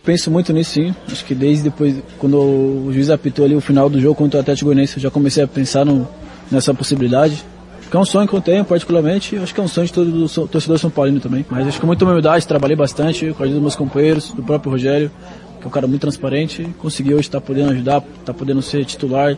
Penso 0.03 0.29
muito 0.29 0.53
nisso 0.53 0.73
sim. 0.73 0.95
Acho 1.11 1.25
que 1.25 1.33
desde 1.33 1.63
depois, 1.63 1.95
quando 2.19 2.37
o 2.37 2.93
juiz 2.93 3.09
apitou 3.09 3.43
ali 3.43 3.55
o 3.55 3.61
final 3.61 3.89
do 3.89 3.99
jogo 3.99 4.13
contra 4.13 4.37
o 4.37 4.41
Atlético 4.41 4.65
Goianiense, 4.65 4.97
eu 4.97 5.01
já 5.01 5.09
comecei 5.09 5.43
a 5.43 5.47
pensar 5.47 5.83
no, 5.83 6.07
nessa 6.51 6.75
possibilidade 6.75 7.43
que 7.89 7.95
é 7.95 7.99
um 7.99 8.05
sonho 8.05 8.27
que 8.27 8.33
eu 8.33 8.41
tenho, 8.41 8.65
particularmente, 8.65 9.37
acho 9.37 9.53
que 9.53 9.59
é 9.59 9.63
um 9.63 9.67
sonho 9.67 9.87
de 9.87 9.93
todo 9.93 10.47
torcedor 10.47 10.77
São 10.77 10.89
Paulino 10.89 11.19
também. 11.19 11.45
Mas 11.49 11.67
acho 11.67 11.79
que 11.79 11.85
muita 11.85 12.05
humildade, 12.05 12.45
trabalhei 12.45 12.75
bastante 12.75 13.33
com 13.33 13.43
a 13.43 13.45
ajuda 13.45 13.53
dos 13.53 13.61
meus 13.61 13.75
companheiros, 13.75 14.31
do 14.31 14.43
próprio 14.43 14.71
Rogério, 14.71 15.11
que 15.59 15.63
é 15.63 15.67
um 15.67 15.71
cara 15.71 15.87
muito 15.87 16.01
transparente, 16.01 16.63
consegui 16.77 17.13
hoje 17.13 17.27
estar 17.27 17.41
podendo 17.41 17.71
ajudar, 17.71 18.03
estar 18.19 18.33
podendo 18.33 18.61
ser 18.61 18.85
titular, 18.85 19.37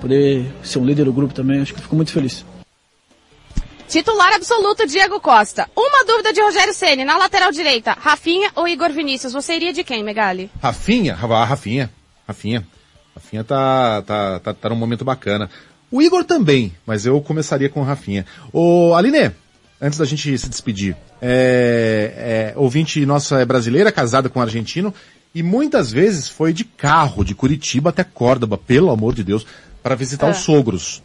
poder 0.00 0.46
ser 0.62 0.78
um 0.78 0.84
líder 0.84 1.04
do 1.04 1.12
grupo 1.12 1.34
também, 1.34 1.60
acho 1.60 1.74
que 1.74 1.80
fico 1.80 1.96
muito 1.96 2.12
feliz. 2.12 2.44
Titular 3.88 4.34
absoluto 4.34 4.86
Diego 4.86 5.18
Costa. 5.18 5.66
Uma 5.74 6.04
dúvida 6.04 6.30
de 6.30 6.42
Rogério 6.42 6.74
Ceni 6.74 7.06
na 7.06 7.16
lateral 7.16 7.50
direita, 7.50 7.96
Rafinha 7.98 8.50
ou 8.54 8.68
Igor 8.68 8.90
Vinícius? 8.90 9.32
Você 9.32 9.56
iria 9.56 9.72
de 9.72 9.82
quem, 9.82 10.04
Megali? 10.04 10.50
Rafinha, 10.62 11.14
ah, 11.14 11.44
Rafinha, 11.44 11.90
Rafinha. 12.26 12.66
Rafinha 13.14 13.42
tá, 13.42 14.02
tá, 14.02 14.40
tá, 14.40 14.54
tá 14.54 14.68
num 14.68 14.76
momento 14.76 15.04
bacana. 15.04 15.50
O 15.90 16.02
Igor 16.02 16.24
também, 16.24 16.72
mas 16.86 17.06
eu 17.06 17.20
começaria 17.20 17.68
com 17.68 17.80
o 17.80 17.84
Rafinha. 17.84 18.26
Ô, 18.52 18.94
Aline, 18.94 19.30
antes 19.80 19.98
da 19.98 20.04
gente 20.04 20.36
se 20.36 20.48
despedir, 20.48 20.96
é, 21.20 22.52
é, 22.54 22.58
ouvinte 22.58 23.04
nossa 23.06 23.40
é 23.40 23.44
brasileira, 23.44 23.90
casada 23.90 24.28
com 24.28 24.38
um 24.38 24.42
argentino, 24.42 24.92
e 25.34 25.42
muitas 25.42 25.90
vezes 25.90 26.28
foi 26.28 26.52
de 26.52 26.64
carro, 26.64 27.24
de 27.24 27.34
Curitiba 27.34 27.90
até 27.90 28.04
Córdoba, 28.04 28.58
pelo 28.58 28.90
amor 28.90 29.14
de 29.14 29.24
Deus, 29.24 29.46
para 29.82 29.94
visitar 29.94 30.28
é. 30.28 30.30
os 30.30 30.38
sogros. 30.38 31.02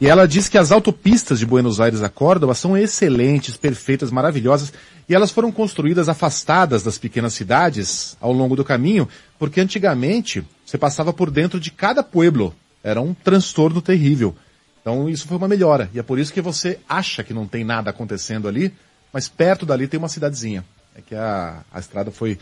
E 0.00 0.08
ela 0.08 0.26
diz 0.26 0.48
que 0.48 0.58
as 0.58 0.72
autopistas 0.72 1.38
de 1.38 1.46
Buenos 1.46 1.80
Aires 1.80 2.02
a 2.02 2.08
Córdoba 2.08 2.54
são 2.54 2.76
excelentes, 2.76 3.56
perfeitas, 3.56 4.10
maravilhosas, 4.10 4.72
e 5.08 5.14
elas 5.14 5.30
foram 5.30 5.52
construídas 5.52 6.08
afastadas 6.08 6.82
das 6.82 6.98
pequenas 6.98 7.34
cidades 7.34 8.16
ao 8.20 8.32
longo 8.32 8.56
do 8.56 8.64
caminho, 8.64 9.08
porque 9.38 9.60
antigamente 9.60 10.44
você 10.64 10.76
passava 10.76 11.12
por 11.12 11.30
dentro 11.30 11.60
de 11.60 11.70
cada 11.70 12.02
pueblo, 12.02 12.54
era 12.82 13.00
um 13.00 13.14
transtorno 13.14 13.80
terrível. 13.80 14.34
Então 14.80 15.08
isso 15.08 15.26
foi 15.26 15.36
uma 15.36 15.48
melhora. 15.48 15.88
E 15.94 15.98
é 15.98 16.02
por 16.02 16.18
isso 16.18 16.32
que 16.32 16.40
você 16.40 16.78
acha 16.88 17.22
que 17.22 17.32
não 17.32 17.46
tem 17.46 17.64
nada 17.64 17.90
acontecendo 17.90 18.48
ali, 18.48 18.74
mas 19.12 19.28
perto 19.28 19.64
dali 19.64 19.86
tem 19.86 19.98
uma 19.98 20.08
cidadezinha. 20.08 20.64
É 20.94 21.00
que 21.00 21.14
a, 21.14 21.64
a 21.72 21.78
estrada 21.78 22.10
foi, 22.10 22.38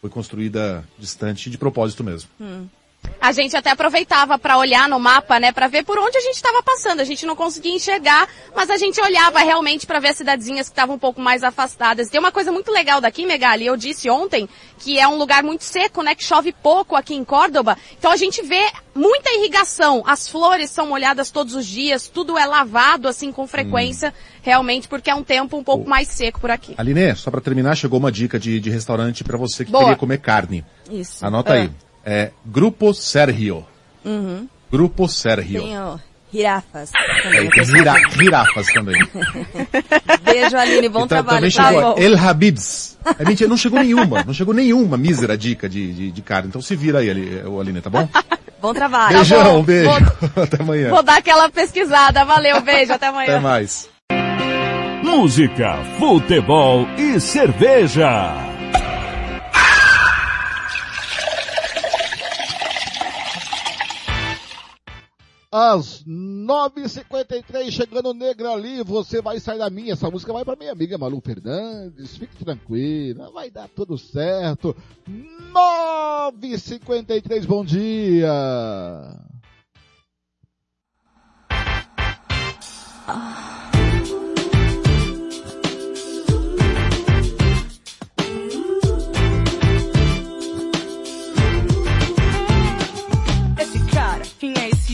foi 0.00 0.10
construída 0.10 0.82
distante 0.98 1.50
de 1.50 1.58
propósito 1.58 2.02
mesmo. 2.02 2.30
Hum. 2.40 2.66
A 3.20 3.32
gente 3.32 3.56
até 3.56 3.70
aproveitava 3.70 4.38
para 4.38 4.56
olhar 4.56 4.88
no 4.88 5.00
mapa, 5.00 5.40
né, 5.40 5.52
para 5.52 5.66
ver 5.66 5.84
por 5.84 5.98
onde 5.98 6.16
a 6.16 6.20
gente 6.20 6.36
estava 6.36 6.62
passando. 6.62 7.00
A 7.00 7.04
gente 7.04 7.26
não 7.26 7.34
conseguia 7.34 7.74
enxergar, 7.74 8.28
mas 8.54 8.70
a 8.70 8.76
gente 8.76 9.00
olhava 9.00 9.40
realmente 9.40 9.86
para 9.86 9.98
ver 9.98 10.08
as 10.08 10.16
cidadezinhas 10.16 10.68
que 10.68 10.72
estavam 10.72 10.96
um 10.96 10.98
pouco 10.98 11.20
mais 11.20 11.42
afastadas. 11.42 12.08
Tem 12.08 12.20
uma 12.20 12.32
coisa 12.32 12.52
muito 12.52 12.70
legal 12.70 13.00
daqui, 13.00 13.26
Megali, 13.26 13.66
eu 13.66 13.76
disse 13.76 14.08
ontem, 14.08 14.48
que 14.78 14.98
é 14.98 15.08
um 15.08 15.16
lugar 15.16 15.42
muito 15.42 15.64
seco, 15.64 16.02
né, 16.02 16.14
que 16.14 16.24
chove 16.24 16.52
pouco 16.52 16.94
aqui 16.94 17.14
em 17.14 17.24
Córdoba. 17.24 17.76
Então 17.98 18.12
a 18.12 18.16
gente 18.16 18.42
vê 18.42 18.70
muita 18.94 19.30
irrigação. 19.32 20.02
As 20.06 20.28
flores 20.28 20.70
são 20.70 20.86
molhadas 20.86 21.30
todos 21.30 21.54
os 21.54 21.66
dias, 21.66 22.08
tudo 22.08 22.38
é 22.38 22.46
lavado 22.46 23.08
assim 23.08 23.32
com 23.32 23.46
frequência, 23.46 24.10
hum. 24.10 24.40
realmente, 24.42 24.88
porque 24.88 25.10
é 25.10 25.14
um 25.14 25.22
tempo 25.22 25.56
um 25.56 25.64
pouco 25.64 25.88
mais 25.88 26.08
seco 26.08 26.40
por 26.40 26.50
aqui. 26.50 26.74
Aline, 26.76 27.14
só 27.16 27.30
para 27.30 27.40
terminar, 27.40 27.74
chegou 27.76 27.98
uma 27.98 28.12
dica 28.12 28.38
de, 28.38 28.60
de 28.60 28.70
restaurante 28.70 29.24
para 29.24 29.36
você 29.36 29.64
que 29.64 29.70
Boa. 29.70 29.84
queria 29.84 29.96
comer 29.96 30.18
carne. 30.18 30.64
Isso. 30.90 31.24
Anota 31.24 31.54
é. 31.54 31.62
aí 31.62 31.70
é 32.06 32.30
Grupo 32.44 32.94
Sergio. 32.94 33.66
Uhum. 34.04 34.48
Grupo 34.70 35.08
Sergio. 35.08 35.62
Tem 35.62 35.78
o 35.78 36.00
Girafas. 36.32 36.90
Também, 37.22 37.48
é, 37.56 37.64
gira, 37.64 37.94
girafas 38.10 38.66
também. 38.66 39.00
Beijo, 40.22 40.56
Aline, 40.56 40.88
bom 40.88 41.04
então, 41.04 41.08
trabalho. 41.08 41.50
Também 41.50 41.52
tá 41.52 41.68
chegou 41.68 41.98
El 41.98 42.18
Habibs. 42.18 42.98
É 43.18 43.24
mentira, 43.24 43.48
não 43.48 43.56
chegou 43.56 43.78
nenhuma, 43.78 44.22
não 44.24 44.34
chegou 44.34 44.52
nenhuma 44.52 44.96
mísera 44.96 45.38
dica 45.38 45.68
de, 45.68 45.92
de, 45.92 46.10
de 46.10 46.22
cara. 46.22 46.46
Então 46.46 46.60
se 46.60 46.74
vira 46.74 46.98
aí, 46.98 47.08
Aline, 47.08 47.80
tá 47.80 47.88
bom? 47.88 48.08
bom 48.60 48.74
trabalho. 48.74 49.16
Beijão, 49.16 49.38
tá 49.38 49.50
bom. 49.50 49.62
beijo. 49.62 49.90
Vou, 50.34 50.42
até 50.44 50.62
amanhã. 50.62 50.90
Vou 50.90 51.02
dar 51.02 51.18
aquela 51.18 51.48
pesquisada. 51.48 52.24
Valeu, 52.24 52.60
beijo, 52.60 52.92
até 52.92 53.06
amanhã. 53.06 53.36
Até 53.36 53.40
mais. 53.40 53.88
Música, 55.02 55.78
futebol 55.98 56.86
e 56.98 57.20
cerveja. 57.20 58.55
Às 65.56 66.04
9h53, 66.04 67.70
chegando 67.70 68.12
negra 68.12 68.50
ali, 68.50 68.82
você 68.82 69.22
vai 69.22 69.40
sair 69.40 69.58
da 69.58 69.70
minha. 69.70 69.94
Essa 69.94 70.10
música 70.10 70.30
vai 70.30 70.44
para 70.44 70.54
minha 70.54 70.72
amiga 70.72 70.98
Malu 70.98 71.18
Fernandes. 71.24 72.18
Fique 72.18 72.44
tranquila, 72.44 73.30
vai 73.30 73.50
dar 73.50 73.66
tudo 73.68 73.96
certo. 73.96 74.76
9h53, 75.08 77.46
bom 77.46 77.64
dia. 77.64 78.28
Ah. 83.08 83.65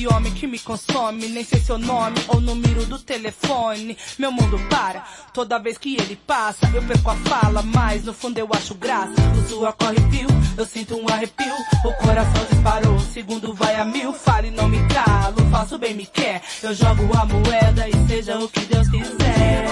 Homem 0.06 0.32
que 0.32 0.46
me 0.46 0.58
consome. 0.58 1.28
Nem 1.28 1.44
sei 1.44 1.60
seu 1.60 1.78
nome 1.78 2.16
ou 2.28 2.40
número 2.40 2.84
do 2.86 2.98
telefone. 2.98 3.96
Meu 4.18 4.32
mundo 4.32 4.58
para 4.68 5.04
toda 5.32 5.58
vez 5.58 5.78
que 5.78 5.96
ele 5.96 6.16
passa. 6.16 6.70
Eu 6.74 6.82
perco 6.82 7.10
a 7.10 7.16
fala, 7.16 7.62
mas 7.62 8.04
no 8.04 8.12
fundo 8.12 8.38
eu 8.38 8.48
acho 8.52 8.74
graça. 8.74 9.12
O 9.38 9.48
suor 9.48 9.72
corre 9.74 10.00
fio, 10.10 10.28
eu 10.56 10.64
sinto 10.66 10.96
um 10.96 11.08
arrepio. 11.08 11.54
O 11.84 11.92
coração 11.94 12.44
disparou, 12.50 12.98
segundo 12.98 13.54
vai 13.54 13.76
a 13.76 13.84
mil. 13.84 14.12
Fale, 14.12 14.50
não 14.50 14.68
me 14.68 14.78
calo, 14.88 15.36
faço 15.50 15.78
bem 15.78 15.94
me 15.94 16.06
quer. 16.06 16.42
Eu 16.62 16.74
jogo 16.74 17.02
a 17.16 17.24
moeda 17.24 17.88
e 17.88 18.08
seja 18.08 18.38
o 18.38 18.48
que 18.48 18.60
Deus 18.60 18.88
quiser. 18.88 19.64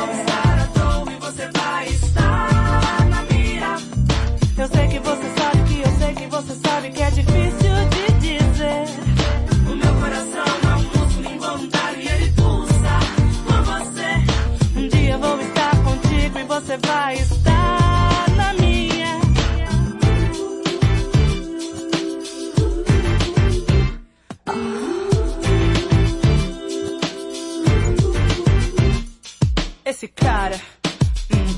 e 1.11 1.17
você 1.21 1.51
vai 1.53 1.89
estar 1.89 3.07
na 3.07 3.23
mira. 3.23 3.77
Eu 4.59 4.69
sei 4.69 4.89
que 4.89 4.99
você 4.99 5.35
sabe 5.37 5.65
que 5.69 5.81
eu 5.81 5.99
sei 5.99 6.15
que 6.15 6.27
você 6.27 6.55
sabe 6.55 6.91
que 6.91 7.03
é 7.03 7.11
difícil 7.11 7.89
de 7.91 8.00
você 16.51 16.77
vai 16.79 17.15
estar 17.15 18.31
na 18.37 18.55
minha. 18.55 19.21
Esse 29.85 30.09
cara 30.09 30.61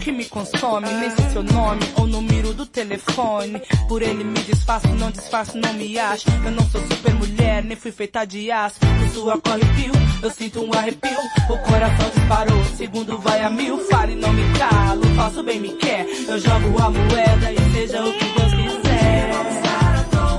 que 0.03 0.11
me 0.11 0.24
consome, 0.24 0.89
nem 0.93 1.11
sei 1.11 1.31
seu 1.31 1.43
nome 1.45 1.81
ou 1.97 2.07
número 2.07 2.53
do 2.53 2.66
telefone. 2.66 3.62
Por 3.89 4.03
ele 4.03 4.24
me 4.24 4.41
disfarço, 4.41 4.89
não 4.89 5.11
disfarço, 5.12 5.57
não 5.57 5.73
me 5.74 5.97
acho. 5.99 6.29
Eu 6.45 6.51
não 6.51 6.69
sou 6.70 6.81
super 6.89 7.15
mulher, 7.15 7.62
nem 7.62 7.77
fui 7.77 7.93
feita 7.93 8.24
de 8.24 8.51
aço. 8.51 8.81
O 8.83 9.15
sua 9.15 9.41
corre 9.41 9.65
fio, 9.77 9.93
eu 10.20 10.31
sinto 10.31 10.61
um 10.65 10.73
arrepio. 10.73 11.19
O 11.49 11.59
coração 11.59 12.11
disparou, 12.15 12.65
segundo 12.77 13.16
vai 13.19 13.43
a 13.43 13.51
mil. 13.51 13.79
Fale, 13.89 14.16
não 14.16 14.33
me 14.33 14.43
calo, 14.59 15.05
faço 15.15 15.43
bem, 15.45 15.61
me 15.61 15.70
quer. 15.74 16.05
Eu 16.27 16.39
jogo 16.39 16.83
a 16.83 16.91
moeda 16.91 17.53
e 17.53 17.73
seja 17.73 18.05
o 18.05 18.12
que 18.12 18.24
Deus 18.24 18.53
quiser. 18.55 19.31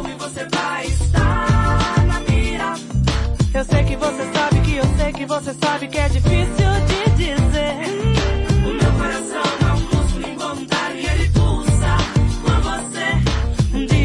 e 0.09 0.13
você 0.19 0.45
vai 0.51 0.85
estar 0.87 2.05
na 2.05 2.19
mira. 2.19 2.73
Eu 3.53 3.63
sei 3.63 3.83
que 3.85 3.95
você 3.95 4.33
sabe 4.33 4.61
que 4.61 4.75
eu 4.75 4.85
sei 4.97 5.13
que 5.13 5.25
você 5.25 5.53
sabe 5.53 5.87
que 5.87 5.97
é 5.97 6.09
difícil 6.09 6.67
de 6.87 7.11
dizer. 7.11 8.02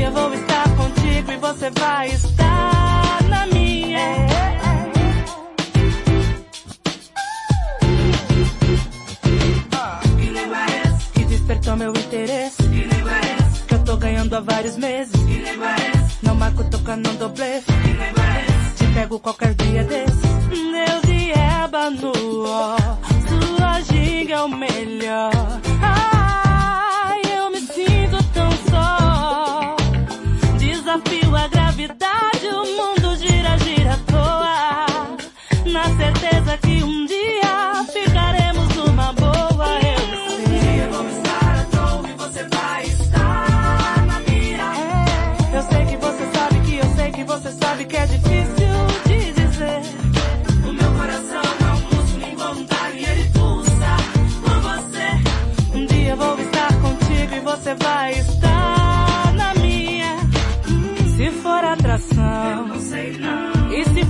Dia 0.09 0.13
vou 0.13 0.35
estar 0.35 0.65
contigo 0.75 1.33
e 1.33 1.37
você 1.37 1.71
vai 1.71 2.09
estar 2.09 3.23
na 3.29 3.47
minha. 3.47 3.99
Que? 10.17 11.13
Que 11.13 11.25
despertou 11.25 11.77
meu 11.77 11.91
interesse. 11.91 12.63
Que 13.67 13.75
eu 13.75 13.85
tô 13.85 13.97
ganhando 13.97 14.35
há 14.35 14.41
vários 14.41 14.77
meses. 14.79 15.13
Não 16.23 16.35
marco 16.35 16.65
língua 16.65 17.39
é 17.39 17.57
essa? 17.57 18.75
Te 18.77 18.93
pego 18.95 19.21
qualquer 19.21 19.55
dia 19.55 19.85
desses. 19.85 20.28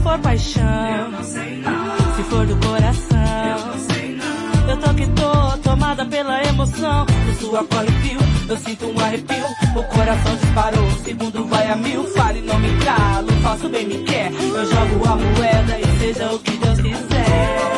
For 0.09 0.19
paixão. 0.21 1.23
Se 1.23 2.23
for 2.25 2.47
do 2.47 2.57
coração, 2.67 3.19
eu 4.69 4.77
tô 4.79 4.95
que 4.95 5.07
tô 5.09 5.59
tomada 5.63 6.07
pela 6.07 6.43
emoção. 6.45 7.05
Do 7.05 7.35
sua 7.35 7.63
fio, 8.03 8.19
eu 8.49 8.57
sinto 8.57 8.87
um 8.87 8.99
arrepio. 9.01 9.45
O 9.77 9.83
coração 9.85 10.37
disparou, 10.37 10.91
segundo 11.05 11.45
vai 11.47 11.71
a 11.71 11.77
mil. 11.77 12.05
Fale, 12.05 12.41
não 12.41 12.59
me 12.59 12.71
calo, 12.85 13.29
faço 13.43 13.69
bem, 13.69 13.87
me 13.87 13.99
quer. 14.05 14.33
Eu 14.33 14.67
jogo 14.67 15.09
a 15.09 15.17
moeda 15.17 15.79
e 15.79 15.99
seja 15.99 16.33
o 16.33 16.39
que 16.39 16.57
Deus 16.57 16.81
quiser. 16.81 17.78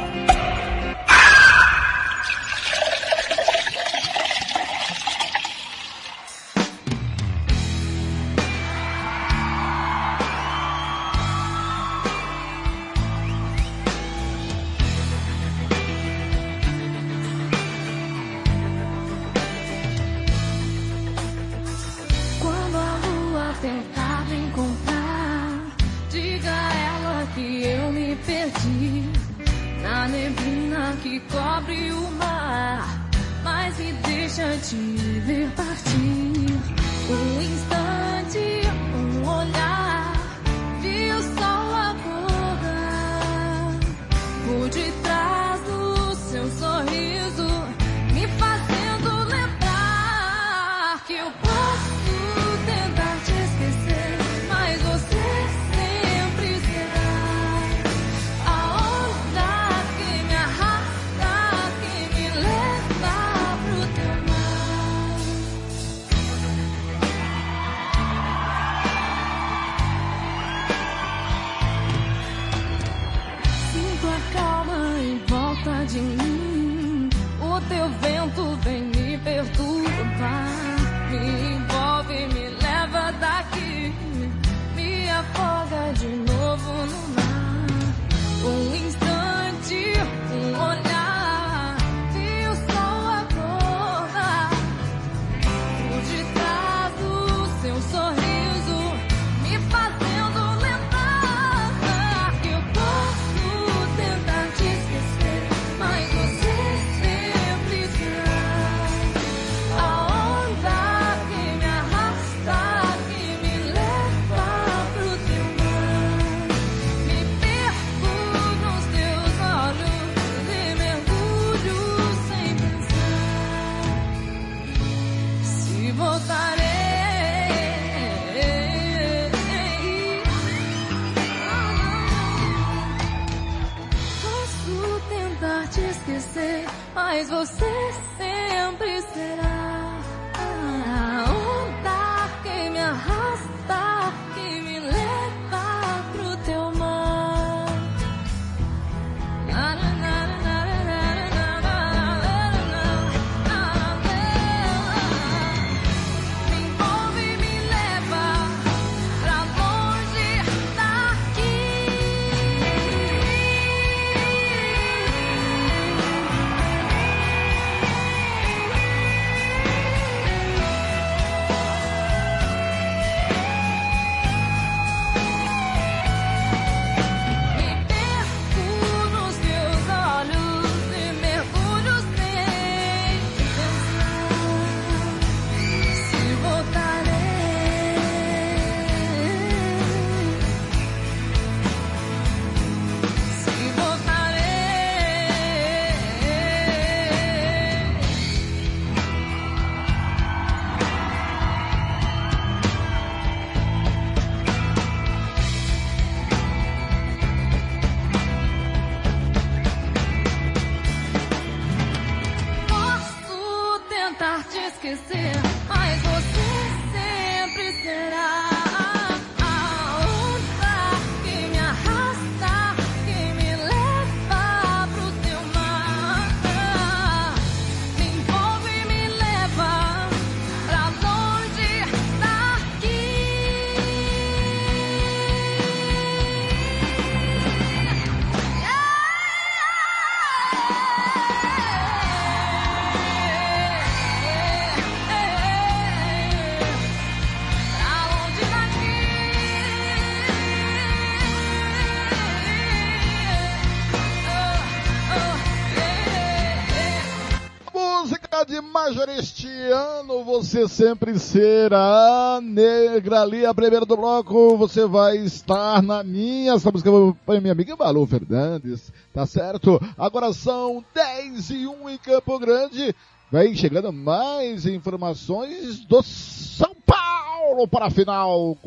Você 260.41 260.67
sempre 260.67 261.19
será 261.19 262.39
negra 262.41 263.21
ali, 263.21 263.45
a 263.45 263.53
primeira 263.53 263.85
do 263.85 263.95
bloco, 263.95 264.57
você 264.57 264.87
vai 264.87 265.17
estar 265.17 265.83
na 265.83 266.03
minha, 266.03 266.53
essa 266.53 266.71
música 266.71 266.89
foi 267.23 267.39
minha 267.39 267.51
amiga 267.51 267.75
Balu 267.75 268.07
Fernandes, 268.07 268.91
tá 269.13 269.27
certo? 269.27 269.79
Agora 269.95 270.33
são 270.33 270.83
10 270.95 271.51
e 271.51 271.67
1 271.67 271.89
em 271.91 271.97
Campo 271.99 272.39
Grande, 272.39 272.95
vem 273.31 273.53
chegando 273.53 273.93
mais 273.93 274.65
informações 274.65 275.85
do 275.85 276.01
São 276.01 276.75
Paulo 276.87 277.67
para 277.67 277.85
a 277.85 277.91
final, 277.91 278.57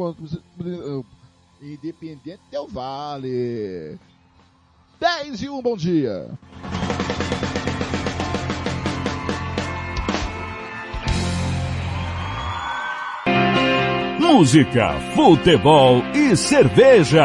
Independente 1.61 2.41
Del 2.53 2.69
Vale. 2.69 3.99
10 5.01 5.43
e 5.43 5.49
1, 5.49 5.61
bom 5.61 5.77
dia. 5.77 6.31
Música, 14.37 14.99
futebol 15.15 16.03
e 16.13 16.37
cerveja. 16.37 17.25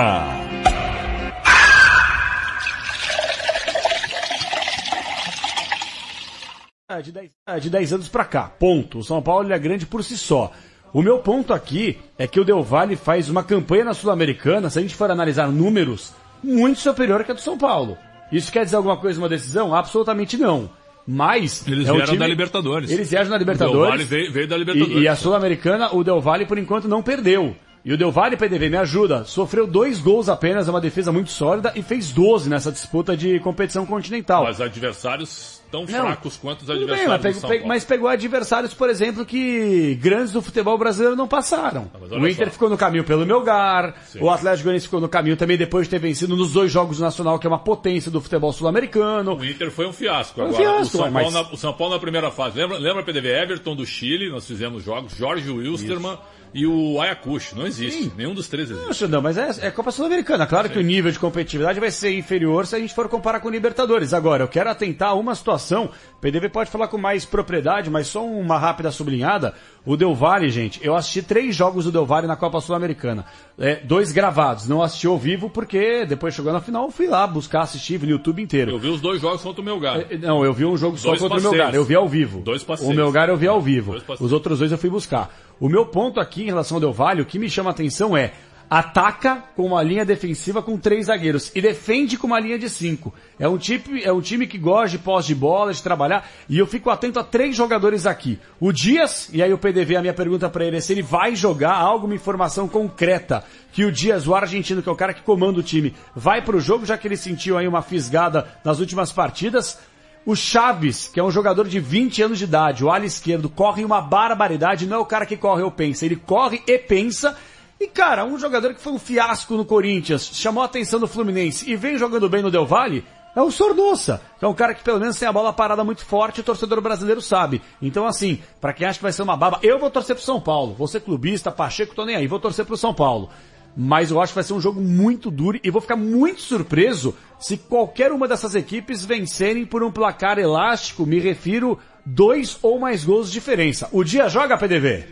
Ah, 6.88 7.02
de 7.02 7.12
10, 7.12 7.32
ah, 7.48 7.58
de 7.58 7.68
10 7.68 7.94
anos 7.94 8.08
pra 8.08 8.24
cá, 8.24 8.44
ponto. 8.44 9.00
O 9.00 9.04
São 9.04 9.24
Paulo 9.24 9.52
é 9.52 9.58
grande 9.58 9.88
por 9.88 10.04
si 10.04 10.16
só. 10.16 10.52
O 10.94 11.02
meu 11.02 11.18
ponto 11.18 11.52
aqui 11.52 12.00
é 12.16 12.28
que 12.28 12.40
o 12.40 12.46
Del 12.46 12.62
Valle 12.62 12.96
faz 12.96 13.28
uma 13.28 13.44
campanha 13.44 13.86
na 13.86 13.96
Sul-Americana, 13.96 14.70
se 14.70 14.78
a 14.78 14.82
gente 14.84 14.94
for 14.94 15.10
analisar 15.10 15.52
números, 15.52 16.14
muito 16.44 16.80
superior 16.80 17.24
que 17.24 17.32
a 17.32 17.34
do 17.34 17.42
São 17.42 17.58
Paulo. 17.58 17.98
Isso 18.32 18.52
quer 18.52 18.64
dizer 18.64 18.76
alguma 18.76 18.98
coisa, 18.98 19.20
uma 19.20 19.28
decisão? 19.28 19.74
Absolutamente 19.74 20.38
não. 20.38 20.70
Mas... 21.12 21.68
Eles 21.68 21.88
é 21.88 21.92
vieram 21.92 22.06
time- 22.06 22.20
da 22.20 22.28
Libertadores. 22.28 22.92
Eles 22.92 23.10
viajam 23.10 23.32
na 23.32 23.36
O 23.36 23.40
Del 23.40 23.48
Libertadores. 23.48 23.90
Valle 23.90 24.04
veio, 24.04 24.32
veio 24.32 24.48
da 24.48 24.56
Libertadores. 24.56 24.96
E, 24.96 25.02
e 25.02 25.08
a 25.08 25.16
Sul-Americana, 25.16 25.90
o 25.92 26.04
Del 26.04 26.22
Valle, 26.22 26.46
por 26.46 26.60
enquanto, 26.60 26.88
não 26.88 27.02
perdeu. 27.02 27.56
E 27.84 27.94
o 27.94 27.98
Del 27.98 28.12
Valle, 28.12 28.36
PDV, 28.36 28.70
me 28.70 28.76
ajuda, 28.78 29.24
sofreu 29.24 29.66
dois 29.66 30.00
gols 30.00 30.28
apenas, 30.28 30.68
é 30.68 30.72
uma 30.72 30.82
defesa 30.82 31.12
muito 31.14 31.32
sólida, 31.32 31.72
e 31.76 31.82
fez 31.82 32.12
12 32.12 32.50
nessa 32.50 32.72
disputa 32.72 33.16
de 33.16 33.40
competição 33.40 33.86
continental. 33.86 34.44
Mas 34.44 34.60
adversários 34.60 35.62
tão 35.72 35.82
Não. 35.82 35.88
fracos 35.88 36.36
quanto 36.36 36.62
os 36.62 36.66
Tudo 36.68 36.80
bem, 36.80 36.84
adversários 36.96 37.08
mas, 37.08 37.20
do 37.20 37.24
pegou, 37.24 37.42
São 37.42 37.50
Paulo. 37.50 37.68
mas 37.68 37.84
pegou 37.86 38.08
adversários, 38.10 38.74
por 38.74 38.90
exemplo, 38.90 39.26
que 39.26 39.96
grandes 40.02 40.34
do 40.34 40.42
futebol 40.42 40.78
brasileiro 40.78 41.16
não 41.16 41.28
passaram. 41.28 41.90
olha 41.94 42.20
O 42.20 42.28
Inter 42.28 42.48
só. 42.48 42.52
ficou 42.54 42.70
no 42.70 42.78
caminho 42.78 43.04
pelo 43.06 43.26
Melgar, 43.26 43.96
Sim. 44.08 44.20
o 44.22 44.30
Atlético 44.30 44.64
Goianiense 44.66 44.86
ficou 44.88 45.00
no 45.00 45.08
caminho 45.08 45.38
também 45.38 45.58
depois 45.58 45.86
de 45.86 45.92
ter 45.92 46.00
vencido 46.00 46.36
nos 46.36 46.52
dois 46.52 46.72
jogos 46.72 46.98
do 46.98 47.04
Nacional, 47.04 47.40
que 47.40 47.48
é 47.48 47.50
uma 47.50 47.60
potência 47.60 48.12
do 48.12 48.20
futebol 48.20 48.52
sul-americano. 48.52 49.36
O 49.38 49.46
Inter 49.46 49.72
foi 49.72 49.88
um 49.88 49.94
fiasco. 49.94 50.36
Foi 50.36 50.44
um 50.46 50.48
Agora, 50.50 50.64
fiasco, 50.64 50.98
o, 50.98 51.02
São 51.02 51.12
mas- 51.12 51.24
Paulo 51.32 51.32
na, 51.48 51.54
o 51.54 51.58
São 51.58 51.74
Paulo 51.74 51.94
na 51.94 52.00
primeira 52.00 52.30
fase. 52.32 52.58
Lembra, 52.58 52.78
lembra 52.78 53.04
PDV 53.04 53.30
Everton 53.30 53.76
do 53.76 53.86
Chile? 53.86 54.30
Nós 54.30 54.46
fizemos 54.48 54.84
jogos. 54.84 55.16
Jorge 55.16 55.50
Wilstermann 55.52 56.18
e 56.54 56.66
o 56.66 57.00
Ayacucho. 57.00 57.56
Não 57.56 57.68
existe. 57.68 58.12
Nenhum 58.18 58.34
dos 58.34 58.48
três 58.48 58.70
existe. 58.70 58.86
Não, 58.86 58.94
Xandão, 58.94 59.22
mas 59.22 59.38
é, 59.38 59.68
é 59.68 59.72
Copa 59.72 59.92
Sul-Americana. 59.92 60.48
Claro 60.48 60.70
que 60.70 60.80
o 60.80 60.82
nível 60.82 61.12
de 61.12 61.20
competitividade 61.20 61.80
vai 61.80 61.92
ser 61.92 62.12
inferior 62.18 62.66
se 62.66 62.76
a 62.76 62.80
gente 62.80 62.94
for 62.94 63.08
comparar 63.08 63.40
com 63.40 63.48
o 63.48 63.52
Libertadores. 63.52 64.14
Agora, 64.14 64.44
eu 64.44 64.48
quero 64.48 64.70
atentar 64.70 65.10
a 65.10 65.14
uma 65.14 65.36
situação. 65.36 65.90
O 66.18 66.20
PDV 66.22 66.50
pode 66.50 66.70
falar 66.72 66.88
com 66.88 66.98
mais 66.98 67.26
propriedade, 67.26 67.90
mas 67.90 68.08
só 68.08 68.26
uma 68.26 68.58
rápida 68.58 68.92
sublinhada. 68.92 69.54
O 69.86 69.96
Del 69.96 70.14
Valle, 70.14 70.50
gente, 70.50 70.80
eu 70.86 70.96
assisti 70.96 71.22
três 71.22 71.56
jogos 71.56 71.86
do 71.86 71.92
Del 71.92 72.06
Valle 72.06 72.28
na 72.28 72.36
Copa 72.36 72.60
Sul-Americana. 72.60 73.26
É, 73.58 73.78
dois 73.78 74.12
gravados, 74.12 74.68
não 74.68 74.82
assisti 74.82 75.08
ao 75.08 75.18
vivo 75.18 75.50
porque 75.50 76.06
depois 76.06 76.34
chegou 76.34 76.52
na 76.54 76.62
final, 76.62 76.86
eu 76.86 76.92
fui 76.92 77.08
lá 77.08 77.26
buscar 77.26 77.62
assistir 77.62 78.00
no 78.02 78.10
YouTube 78.10 78.42
inteiro. 78.42 78.72
Eu 78.72 78.80
vi 78.80 78.90
os 78.90 79.02
dois 79.02 79.22
jogos 79.22 79.42
contra 79.42 79.62
o 79.62 79.66
Melgar. 79.66 80.00
É, 80.10 80.18
Não, 80.18 80.44
eu 80.44 80.54
vi 80.54 80.66
um 80.66 80.78
jogo 80.78 80.98
só 80.98 81.10
Dois 81.10 81.22
contra 81.22 81.38
o 81.38 81.42
passeios. 81.42 81.58
Melgar, 81.58 81.76
eu 81.76 81.84
vi 81.86 81.96
ao 81.96 82.08
vivo. 82.08 82.42
Dois 82.42 82.62
O 82.62 82.66
passeios. 82.66 82.96
Melgar 82.96 83.30
eu 83.30 83.38
vi 83.38 83.48
ao 83.48 83.62
vivo. 83.62 83.96
Os 84.20 84.32
outros 84.32 84.60
dois 84.60 84.72
eu 84.72 84.78
fui 84.78 84.90
buscar. 84.90 85.34
O 85.60 85.68
meu 85.68 85.86
ponto 85.86 86.20
aqui 86.20 86.44
em 86.44 86.46
relação 86.46 86.78
ao 86.78 86.82
Del 86.82 86.94
Valle, 86.94 87.22
o 87.22 87.26
que 87.26 87.38
me 87.38 87.50
chama 87.50 87.70
a 87.70 87.74
atenção 87.74 88.16
é 88.16 88.34
ataca 88.70 89.44
com 89.56 89.66
uma 89.66 89.82
linha 89.82 90.06
defensiva 90.06 90.62
com 90.62 90.78
três 90.78 91.08
zagueiros 91.08 91.52
e 91.56 91.62
defende 91.62 92.18
com 92.18 92.28
uma 92.28 92.40
linha 92.40 92.60
de 92.60 92.70
cinco. 92.70 93.14
É 93.40 93.48
um, 93.48 93.58
time, 93.58 94.04
é 94.04 94.14
um 94.14 94.22
time 94.22 94.46
que 94.46 94.60
gosta 94.60 94.90
de 94.90 95.00
posse 95.00 95.30
de 95.30 95.36
bola, 95.36 95.74
de 95.74 95.82
trabalhar, 95.82 96.30
e 96.48 96.60
eu 96.60 96.68
fico 96.68 96.90
atento 96.90 97.20
a 97.20 97.24
três 97.24 97.56
jogadores 97.56 98.06
aqui. 98.06 98.38
O 98.60 98.72
Dias, 98.72 99.28
e 99.34 99.42
aí 99.42 99.52
o 99.52 99.58
PDV, 99.58 99.96
a 99.96 100.02
minha 100.02 100.14
pergunta 100.14 100.48
para 100.50 100.66
ele 100.66 100.78
é 100.78 100.82
se 100.82 100.94
ele 100.94 101.02
vai 101.02 101.36
jogar 101.36 101.74
alguma 101.74 102.14
informação 102.14 102.68
concreta, 102.68 103.44
que 103.72 103.84
o 103.84 103.92
Dias, 103.92 104.28
o 104.28 104.36
argentino, 104.36 104.84
que 104.84 104.90
é 104.90 104.92
o 104.92 104.96
cara 104.96 105.14
que 105.14 105.24
comanda 105.24 105.60
o 105.60 105.64
time, 105.64 105.96
vai 106.16 106.44
pro 106.44 106.60
jogo, 106.60 106.86
já 106.86 106.98
que 106.98 107.08
ele 107.08 107.18
sentiu 107.18 107.58
aí 107.58 107.68
uma 107.68 107.82
fisgada 107.82 108.48
nas 108.64 108.80
últimas 108.80 109.12
partidas. 109.12 109.80
O 110.26 110.36
Chaves, 110.36 111.08
que 111.08 111.20
é 111.20 111.24
um 111.24 111.32
jogador 111.32 111.68
de 111.68 111.80
20 111.80 112.22
anos 112.22 112.38
de 112.38 112.44
idade, 112.44 112.84
o 112.84 112.90
ala 112.92 113.06
esquerdo, 113.06 113.50
corre 113.50 113.86
uma 113.86 114.02
barbaridade, 114.02 114.86
não 114.86 114.98
é 114.98 115.00
o 115.00 115.06
cara 115.06 115.26
que 115.26 115.38
corre 115.38 115.64
ou 115.64 115.72
pensa, 115.72 116.06
ele 116.06 116.18
corre 116.18 116.62
e 116.68 116.78
pensa. 116.78 117.36
E 117.80 117.88
cara, 117.88 118.26
um 118.26 118.38
jogador 118.38 118.74
que 118.74 118.82
foi 118.82 118.92
um 118.92 119.00
fiasco 119.00 119.56
no 119.56 119.64
Corinthians, 119.64 120.30
chamou 120.34 120.62
a 120.62 120.66
atenção 120.66 121.00
do 121.00 121.08
Fluminense 121.08 121.70
e 121.72 121.76
vem 121.76 121.98
jogando 121.98 122.30
bem 122.30 122.42
no 122.42 122.52
Del 122.52 122.66
Valle, 122.66 123.06
é 123.36 123.42
o 123.42 123.50
Sornossa, 123.50 124.22
que 124.38 124.44
é 124.44 124.48
um 124.48 124.54
cara 124.54 124.74
que 124.74 124.84
pelo 124.84 125.00
menos 125.00 125.18
tem 125.18 125.28
a 125.28 125.32
bola 125.32 125.54
parada 125.54 125.84
muito 125.84 126.04
forte 126.04 126.42
o 126.42 126.44
torcedor 126.44 126.82
brasileiro 126.82 127.22
sabe. 127.22 127.62
Então 127.82 128.06
assim, 128.06 128.40
pra 128.60 128.74
quem 128.74 128.86
acha 128.86 129.00
que 129.00 129.04
vai 129.04 129.14
ser 129.14 129.22
uma 129.22 129.38
baba, 129.38 129.60
eu 129.64 129.80
vou 129.80 129.90
torcer 129.90 130.16
pro 130.16 130.26
São 130.26 130.42
Paulo. 130.42 130.76
Ser 130.88 131.00
clubista, 131.00 131.52
Pacheco, 131.52 131.96
tô 131.96 132.04
nem 132.04 132.16
aí, 132.16 132.28
vou 132.28 132.40
torcer 132.40 132.66
pro 132.66 132.76
São 132.76 132.94
Paulo. 132.94 133.30
Mas 133.78 134.12
eu 134.12 134.20
acho 134.20 134.34
que 134.34 134.36
vai 134.36 134.44
ser 134.44 134.54
um 134.54 134.60
jogo 134.60 134.82
muito 134.82 135.32
duro 135.32 135.60
e 135.64 135.70
vou 135.70 135.82
ficar 135.82 135.96
muito 135.96 136.42
surpreso 136.42 137.16
se 137.40 137.58
qualquer 137.58 138.12
uma 138.12 138.28
dessas 138.28 138.54
equipes 138.54 139.06
vencerem 139.06 139.66
por 139.66 139.82
um 139.82 139.92
placar 139.92 140.38
elástico, 140.38 141.06
me 141.06 141.20
refiro 141.20 141.80
dois 142.06 142.60
ou 142.62 142.78
mais 142.78 143.06
gols 143.06 143.28
de 143.28 143.34
diferença. 143.34 143.88
O 143.92 144.04
Dia 144.04 144.28
joga 144.28 144.58
PDV? 144.58 145.06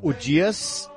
O 0.00 0.12
Dias, 0.12 0.88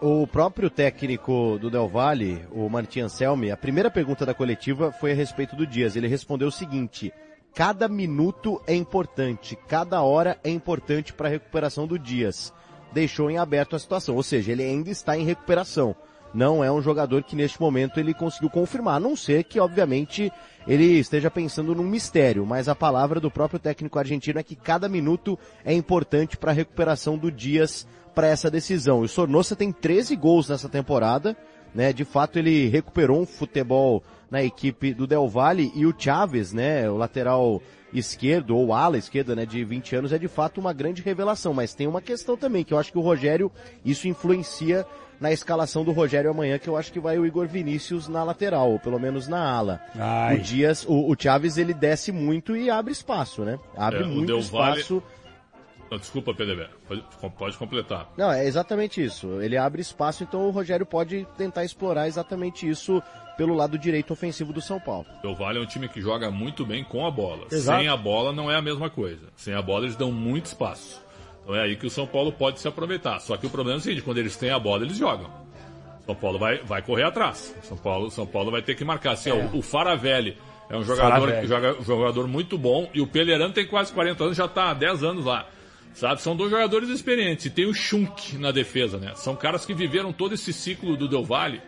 o 0.00 0.26
próprio 0.26 0.68
técnico 0.68 1.56
do 1.60 1.70
Del 1.70 1.88
Valle, 1.88 2.44
o 2.50 2.68
Martin 2.68 3.00
Anselmi, 3.00 3.50
a 3.50 3.56
primeira 3.56 3.90
pergunta 3.90 4.26
da 4.26 4.34
coletiva 4.34 4.90
foi 4.92 5.12
a 5.12 5.14
respeito 5.14 5.54
do 5.54 5.66
Dias. 5.66 5.94
Ele 5.94 6.08
respondeu 6.08 6.48
o 6.48 6.52
seguinte: 6.52 7.12
cada 7.54 7.88
minuto 7.88 8.60
é 8.66 8.74
importante, 8.74 9.56
cada 9.68 10.02
hora 10.02 10.36
é 10.42 10.50
importante 10.50 11.12
para 11.12 11.28
a 11.28 11.30
recuperação 11.30 11.86
do 11.86 11.98
Dias. 11.98 12.52
Deixou 12.92 13.30
em 13.30 13.38
aberto 13.38 13.76
a 13.76 13.78
situação, 13.78 14.16
ou 14.16 14.22
seja, 14.22 14.52
ele 14.52 14.62
ainda 14.62 14.90
está 14.90 15.16
em 15.16 15.24
recuperação. 15.24 15.94
Não 16.34 16.64
é 16.64 16.70
um 16.70 16.82
jogador 16.82 17.22
que 17.22 17.36
neste 17.36 17.60
momento 17.60 17.98
ele 18.00 18.12
conseguiu 18.12 18.50
confirmar, 18.50 18.96
a 18.96 19.00
não 19.00 19.14
ser 19.14 19.44
que, 19.44 19.60
obviamente, 19.60 20.32
ele 20.66 20.98
esteja 20.98 21.30
pensando 21.30 21.74
num 21.74 21.84
mistério, 21.84 22.44
mas 22.44 22.68
a 22.68 22.74
palavra 22.74 23.20
do 23.20 23.30
próprio 23.30 23.60
técnico 23.60 23.98
argentino 23.98 24.40
é 24.40 24.42
que 24.42 24.56
cada 24.56 24.88
minuto 24.88 25.38
é 25.64 25.72
importante 25.72 26.36
para 26.36 26.50
a 26.50 26.54
recuperação 26.54 27.16
do 27.16 27.30
Dias 27.30 27.86
para 28.14 28.26
essa 28.26 28.50
decisão. 28.50 29.00
O 29.00 29.08
Sornosa 29.08 29.54
tem 29.54 29.70
13 29.70 30.16
gols 30.16 30.48
nessa 30.48 30.68
temporada, 30.68 31.36
né? 31.74 31.92
De 31.92 32.04
fato 32.04 32.38
ele 32.38 32.68
recuperou 32.68 33.20
um 33.20 33.26
futebol 33.26 34.02
na 34.30 34.42
equipe 34.42 34.92
do 34.92 35.06
Del 35.06 35.28
Valle 35.28 35.70
e 35.76 35.86
o 35.86 35.94
Chaves, 35.96 36.52
né, 36.52 36.90
o 36.90 36.96
lateral 36.96 37.62
esquerdo 37.94 38.56
ou 38.56 38.72
ala 38.72 38.98
esquerda, 38.98 39.34
né, 39.34 39.46
de 39.46 39.64
20 39.64 39.96
anos 39.96 40.12
é 40.12 40.18
de 40.18 40.28
fato 40.28 40.60
uma 40.60 40.72
grande 40.72 41.00
revelação, 41.02 41.54
mas 41.54 41.74
tem 41.74 41.86
uma 41.86 42.02
questão 42.02 42.36
também 42.36 42.64
que 42.64 42.74
eu 42.74 42.78
acho 42.78 42.92
que 42.92 42.98
o 42.98 43.02
Rogério 43.02 43.50
isso 43.84 44.08
influencia 44.08 44.84
na 45.20 45.32
escalação 45.32 45.84
do 45.84 45.92
Rogério 45.92 46.30
amanhã, 46.30 46.58
que 46.58 46.68
eu 46.68 46.76
acho 46.76 46.92
que 46.92 47.00
vai 47.00 47.18
o 47.18 47.24
Igor 47.24 47.46
Vinícius 47.46 48.08
na 48.08 48.24
lateral, 48.24 48.72
ou 48.72 48.78
pelo 48.78 48.98
menos 48.98 49.28
na 49.28 49.42
ala. 49.42 49.80
Ai. 49.94 50.36
O 50.36 50.40
Dias, 50.40 50.84
o, 50.86 51.10
o 51.10 51.16
Chaves, 51.18 51.56
ele 51.56 51.72
desce 51.72 52.10
muito 52.12 52.56
e 52.56 52.68
abre 52.68 52.92
espaço, 52.92 53.42
né? 53.42 53.58
Abre 53.76 54.02
É, 54.02 54.06
muito 54.06 54.36
espaço. 54.36 55.02
Não, 55.90 55.98
desculpa, 55.98 56.34
PDV. 56.34 56.66
Pode, 56.88 57.04
pode 57.36 57.56
completar. 57.56 58.10
Não, 58.16 58.32
é 58.32 58.46
exatamente 58.46 59.02
isso. 59.02 59.40
Ele 59.40 59.56
abre 59.56 59.80
espaço, 59.80 60.22
então 60.22 60.46
o 60.46 60.50
Rogério 60.50 60.86
pode 60.86 61.26
tentar 61.36 61.64
explorar 61.64 62.06
exatamente 62.08 62.68
isso 62.68 63.02
pelo 63.36 63.54
lado 63.54 63.78
direito 63.78 64.12
ofensivo 64.12 64.52
do 64.52 64.60
São 64.60 64.80
Paulo. 64.80 65.06
O 65.18 65.22
Del 65.22 65.34
Valle 65.34 65.58
é 65.58 65.62
um 65.62 65.66
time 65.66 65.88
que 65.88 66.00
joga 66.00 66.30
muito 66.30 66.64
bem 66.64 66.84
com 66.84 67.06
a 67.06 67.10
bola. 67.10 67.46
Exato. 67.50 67.78
Sem 67.78 67.88
a 67.88 67.96
bola 67.96 68.32
não 68.32 68.50
é 68.50 68.56
a 68.56 68.62
mesma 68.62 68.88
coisa. 68.88 69.26
Sem 69.36 69.54
a 69.54 69.62
bola 69.62 69.84
eles 69.84 69.96
dão 69.96 70.12
muito 70.12 70.46
espaço. 70.46 71.02
Então 71.42 71.54
é 71.54 71.62
aí 71.62 71.76
que 71.76 71.86
o 71.86 71.90
São 71.90 72.06
Paulo 72.06 72.32
pode 72.32 72.60
se 72.60 72.68
aproveitar. 72.68 73.20
Só 73.20 73.36
que 73.36 73.46
o 73.46 73.50
problema 73.50 73.78
é 73.78 73.80
o 73.80 73.82
seguinte, 73.82 74.02
quando 74.02 74.18
eles 74.18 74.36
têm 74.36 74.50
a 74.50 74.58
bola, 74.58 74.84
eles 74.84 74.96
jogam. 74.96 75.30
São 76.06 76.14
Paulo 76.14 76.38
vai, 76.38 76.58
vai 76.58 76.82
correr 76.82 77.04
atrás. 77.04 77.54
São 77.62 77.76
Paulo, 77.76 78.10
São 78.10 78.26
Paulo 78.26 78.50
vai 78.50 78.62
ter 78.62 78.74
que 78.74 78.84
marcar. 78.84 79.12
Assim, 79.12 79.30
ó, 79.30 79.36
o, 79.36 79.58
o 79.58 79.62
Faravelli 79.62 80.36
é 80.68 80.76
um 80.76 80.82
jogador, 80.82 81.46
joga, 81.46 81.76
jogador 81.82 82.28
muito 82.28 82.56
bom 82.56 82.88
e 82.94 83.00
o 83.00 83.06
Pelerano 83.06 83.52
tem 83.52 83.66
quase 83.66 83.92
40 83.92 84.24
anos, 84.24 84.36
já 84.36 84.46
está 84.46 84.70
há 84.70 84.74
10 84.74 85.02
anos 85.02 85.24
lá. 85.24 85.46
Sabe, 85.94 86.20
são 86.20 86.34
dois 86.36 86.50
jogadores 86.50 86.88
experientes. 86.88 87.46
E 87.46 87.50
tem 87.50 87.66
o 87.66 87.72
Schunk 87.74 88.36
na 88.36 88.50
defesa, 88.50 88.98
né? 88.98 89.12
São 89.14 89.34
caras 89.36 89.64
que 89.64 89.72
viveram 89.72 90.12
todo 90.12 90.34
esse 90.34 90.52
ciclo 90.52 90.96
do 90.96 91.08
Del 91.08 91.24
Valle 91.24 91.60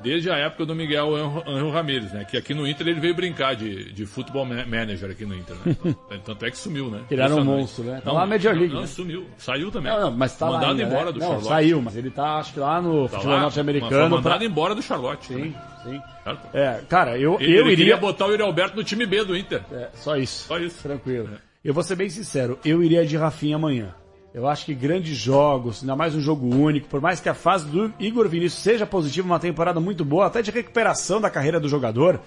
desde 0.00 0.30
a 0.30 0.36
época 0.36 0.64
do 0.64 0.74
Miguel 0.76 1.12
Angel 1.44 1.70
Ramírez, 1.70 2.12
né? 2.12 2.24
Que 2.24 2.36
aqui 2.36 2.54
no 2.54 2.66
Inter 2.68 2.86
ele 2.86 3.00
veio 3.00 3.14
brincar 3.14 3.56
de, 3.56 3.92
de 3.92 4.06
futebol 4.06 4.44
ma- 4.44 4.64
manager 4.64 5.10
aqui 5.10 5.24
no 5.24 5.34
Inter, 5.34 5.56
né? 5.64 5.76
Tanto 6.24 6.44
é 6.44 6.50
que 6.50 6.56
sumiu, 6.58 6.88
né? 6.90 7.00
Ele 7.10 7.20
era 7.20 7.34
um 7.34 7.42
monstro, 7.44 7.82
né? 7.84 8.00
Tá 8.04 8.12
lá 8.12 8.20
na 8.20 8.26
Major 8.26 8.52
League, 8.54 8.72
Não, 8.74 8.82
né? 8.82 8.86
sumiu. 8.86 9.26
Saiu 9.38 9.70
também. 9.72 9.92
Não, 9.92 10.00
não, 10.02 10.10
mas 10.12 10.36
tá 10.36 10.46
lá 10.48 10.58
Mandado 10.58 10.70
ainda, 10.72 10.82
embora 10.84 11.06
né? 11.06 11.12
do 11.12 11.18
Não, 11.18 11.26
Charlotte. 11.26 11.48
saiu, 11.48 11.82
mas 11.82 11.96
ele 11.96 12.10
tá, 12.10 12.36
acho 12.38 12.52
que 12.52 12.60
lá 12.60 12.80
no 12.80 13.08
Tá 13.08 13.16
futebol 13.16 13.40
norte-americano. 13.40 14.10
mandado 14.10 14.38
pra- 14.38 14.44
embora 14.44 14.74
do 14.74 14.82
Charlotte. 14.82 15.26
Sim, 15.34 15.54
sim. 15.84 16.00
Certo? 16.24 16.48
É, 16.56 16.80
cara, 16.88 17.18
eu, 17.18 17.36
Ele, 17.40 17.56
eu 17.58 17.62
ele 17.68 17.72
iria... 17.82 17.96
botar 17.96 18.26
o 18.26 18.30
Yuri 18.30 18.42
Alberto 18.42 18.76
no 18.76 18.84
time 18.84 19.04
B 19.06 19.24
do 19.24 19.36
Inter. 19.36 19.62
É, 19.72 19.88
só 19.94 20.16
isso. 20.16 20.46
Só 20.46 20.58
isso. 20.58 20.80
Tranquilo. 20.82 21.28
Eu 21.64 21.74
vou 21.74 21.82
ser 21.82 21.96
bem 21.96 22.08
sincero, 22.08 22.56
eu 22.64 22.84
iria 22.84 23.04
de 23.04 23.16
Rafinha 23.16 23.56
amanhã. 23.56 23.92
Eu 24.32 24.46
acho 24.46 24.64
que 24.64 24.72
grandes 24.72 25.16
jogos, 25.16 25.80
ainda 25.80 25.96
mais 25.96 26.14
um 26.14 26.20
jogo 26.20 26.46
único, 26.46 26.86
por 26.86 27.00
mais 27.00 27.18
que 27.18 27.28
a 27.28 27.34
fase 27.34 27.66
do 27.66 27.92
Igor 27.98 28.28
Vinícius 28.28 28.62
seja 28.62 28.86
positiva, 28.86 29.26
uma 29.26 29.40
temporada 29.40 29.80
muito 29.80 30.04
boa, 30.04 30.26
até 30.26 30.40
de 30.40 30.52
recuperação 30.52 31.20
da 31.20 31.28
carreira 31.28 31.58
do 31.58 31.68
jogador, 31.68 32.20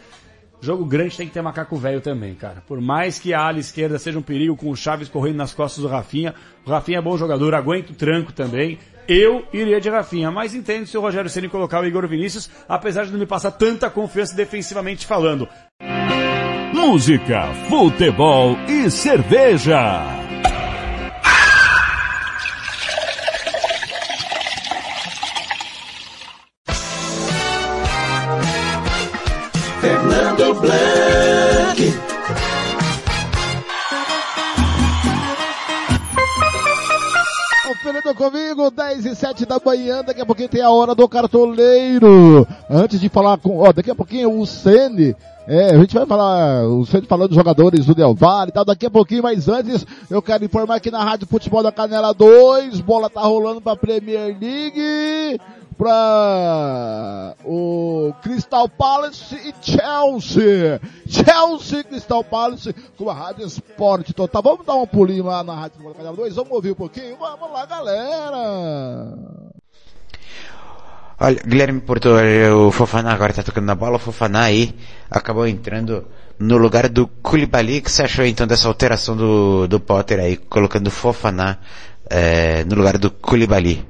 jogo 0.60 0.84
grande 0.84 1.16
tem 1.16 1.28
que 1.28 1.34
ter 1.34 1.42
macaco 1.42 1.78
velho 1.78 2.02
também, 2.02 2.36
cara. 2.36 2.62
Por 2.68 2.82
mais 2.82 3.20
que 3.20 3.34
a 3.34 3.40
ala 3.40 3.60
esquerda 3.60 3.98
seja 3.98 4.20
um 4.20 4.22
perigo 4.22 4.58
com 4.58 4.70
o 4.70 4.76
Chaves 4.76 5.08
correndo 5.08 5.38
nas 5.38 5.54
costas 5.54 5.82
do 5.82 5.88
Rafinha, 5.88 6.36
o 6.66 6.70
Rafinha 6.70 6.98
é 6.98 7.02
bom 7.02 7.16
jogador, 7.16 7.56
aguenta 7.56 7.94
o 7.94 7.96
tranco 7.96 8.34
também. 8.34 8.80
Eu 9.08 9.46
iria 9.54 9.80
de 9.80 9.90
Rafinha, 9.90 10.30
mas 10.30 10.54
entendo 10.54 10.86
se 10.86 10.98
o 10.98 11.02
Rogério 11.02 11.30
Ceni 11.30 11.48
colocar 11.48 11.82
o 11.82 11.88
Igor 11.88 12.06
Vinícius, 12.06 12.50
apesar 12.68 13.06
de 13.06 13.14
não 13.14 13.20
me 13.20 13.26
passar 13.26 13.52
tanta 13.52 13.90
confiança 13.90 14.36
defensivamente 14.36 15.08
falando. 15.08 15.48
Música, 16.74 17.50
futebol 17.68 18.58
e 18.68 18.90
cerveja. 18.90 20.06
Fernando 29.82 30.54
Blanc. 30.62 32.11
Conferindo 38.02 38.16
comigo, 38.16 38.72
10 38.72 39.06
e 39.06 39.16
7 39.16 39.46
da 39.46 39.60
manhã, 39.64 40.04
daqui 40.04 40.22
a 40.22 40.26
pouquinho 40.26 40.50
tem 40.50 40.62
a 40.62 40.70
hora 40.70 40.96
do 40.96 41.08
cartoleiro. 41.08 42.48
Antes 42.70 43.00
de 43.00 43.10
falar 43.10 43.38
com, 43.38 43.60
ó, 43.60 43.72
daqui 43.72 43.92
a 43.92 43.96
pouquinho 43.96 44.40
o 44.40 44.46
Sene, 44.46 45.16
é, 45.48 45.70
a 45.70 45.78
gente 45.78 45.94
vai 45.94 46.06
falar, 46.06 46.66
o 46.68 46.86
Sene 46.86 47.06
falando 47.06 47.30
dos 47.30 47.38
jogadores 47.38 47.86
do 47.86 47.94
Del 47.94 48.16
Valle 48.16 48.50
e 48.50 48.54
tal, 48.54 48.66
daqui 48.66 48.88
a 48.88 48.90
pouquinho, 48.90 49.24
mas 49.24 49.48
antes 49.48 49.86
eu 50.10 50.22
quero 50.22 50.44
informar 50.44 50.76
aqui 50.76 50.90
na 50.90 51.04
Rádio 51.04 51.28
Futebol 51.28 51.62
da 51.62 51.72
Canela 51.72 52.14
2, 52.14 52.82
bola 52.82 53.10
tá 53.10 53.22
rolando 53.22 53.62
pra 53.62 53.76
Premier 53.76 54.36
League, 54.40 55.40
pra 55.82 57.34
o 57.44 58.14
Crystal 58.22 58.70
Palace 58.70 59.36
e 59.36 59.52
Chelsea. 59.62 60.80
Chelsea, 61.08 61.84
Crystal 61.84 62.24
Palace, 62.24 62.72
com 62.96 63.10
a 63.10 63.14
Rádio 63.16 63.48
Esporte 63.48 64.14
Total. 64.14 64.44
Vamos 64.44 64.64
dar 64.64 64.76
um 64.76 64.86
pulinho 64.86 65.24
lá 65.24 65.44
na 65.44 65.56
Rádio 65.56 65.92
Canela 65.94 66.16
2, 66.16 66.36
vamos 66.36 66.52
ouvir 66.52 66.74
um 66.74 66.76
pouquinho? 66.76 67.18
Vamos 67.18 67.52
lá, 67.52 67.66
galera! 67.66 69.18
Olha, 71.20 71.42
Guilherme 71.44 71.82
Porto, 71.82 72.10
eh, 72.20 72.52
o 72.54 72.70
Fofaná 72.70 73.14
agora 73.14 73.34
tá 73.34 73.42
tocando 73.42 73.66
na 73.66 73.74
bola, 73.74 73.96
o 73.96 74.00
Fofaná 74.00 74.44
aí 74.44 74.76
acabou 75.10 75.48
entrando 75.48 76.06
no 76.38 76.58
lugar 76.58 76.90
do 76.90 77.08
Koulibaly. 77.08 77.82
Que 77.82 77.92
você 77.92 78.04
achou 78.04 78.24
então 78.24 78.46
dessa 78.46 78.68
alteração 78.68 79.18
do, 79.18 79.68
do 79.68 79.80
Potter 79.80 80.20
aí, 80.20 80.38
colocando 80.38 80.88
o 80.88 80.92
Fofaná 80.92 81.58
eh, 82.08 82.64
no 82.66 82.76
lugar 82.76 83.00
do 83.00 83.10
Koulibaly? 83.10 83.90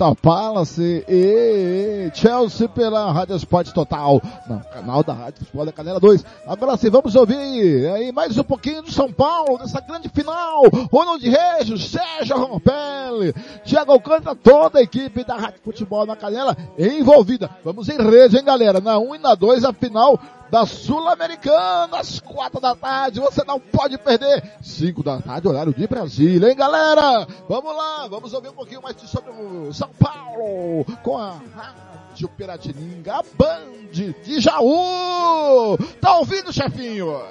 Crystal 0.00 0.16
Palace 0.16 1.04
e 1.06 2.10
Chelsea 2.14 2.66
pela 2.66 3.12
Rádio 3.12 3.36
Esporte 3.36 3.74
Total, 3.74 4.18
no 4.48 4.60
canal 4.72 5.04
da 5.04 5.12
Rádio 5.12 5.40
Futebol 5.40 5.66
da 5.66 5.72
Canela 5.72 6.00
2. 6.00 6.24
Agora 6.46 6.74
sim, 6.78 6.88
vamos 6.88 7.14
ouvir 7.14 7.86
aí 7.90 8.10
mais 8.10 8.38
um 8.38 8.42
pouquinho 8.42 8.80
do 8.80 8.90
São 8.90 9.12
Paulo, 9.12 9.58
nessa 9.58 9.78
grande 9.78 10.08
final. 10.08 10.62
Ronald 10.90 11.22
Regis, 11.22 11.90
Sérgio 11.90 12.38
Rompelli, 12.38 13.34
Thiago 13.62 13.92
Alcântara, 13.92 14.34
toda 14.34 14.78
a 14.78 14.82
equipe 14.82 15.22
da 15.22 15.36
Rádio 15.36 15.60
Futebol 15.62 16.06
na 16.06 16.16
Canela 16.16 16.56
envolvida. 16.78 17.50
Vamos 17.62 17.86
em 17.90 17.98
rede, 17.98 18.38
hein, 18.38 18.44
galera? 18.44 18.80
Na 18.80 18.98
1 18.98 19.16
e 19.16 19.18
na 19.18 19.34
2, 19.34 19.66
a 19.66 19.72
final 19.74 20.18
da 20.50 20.66
Sul-Americana, 20.66 21.98
às 21.98 22.18
quatro 22.18 22.60
da 22.60 22.74
tarde, 22.74 23.20
você 23.20 23.44
não 23.44 23.60
pode 23.60 23.96
perder. 23.98 24.42
Cinco 24.62 25.02
da 25.02 25.20
tarde, 25.20 25.46
horário 25.46 25.72
de 25.72 25.86
Brasília, 25.86 26.48
hein, 26.48 26.56
galera? 26.56 27.26
Vamos 27.48 27.76
lá, 27.76 28.08
vamos 28.08 28.32
ouvir 28.32 28.48
um 28.48 28.54
pouquinho 28.54 28.82
mais 28.82 28.96
sobre 28.96 29.30
o 29.30 29.72
São 29.72 29.90
Paulo, 29.98 30.84
com 31.02 31.16
a 31.16 31.40
Rádio 31.54 32.28
Piratininga, 32.28 33.14
a 33.14 33.22
Band 33.38 33.92
de 33.92 34.40
Jaú. 34.40 35.78
Tá 36.00 36.18
ouvindo, 36.18 36.52
chefinho? 36.52 37.22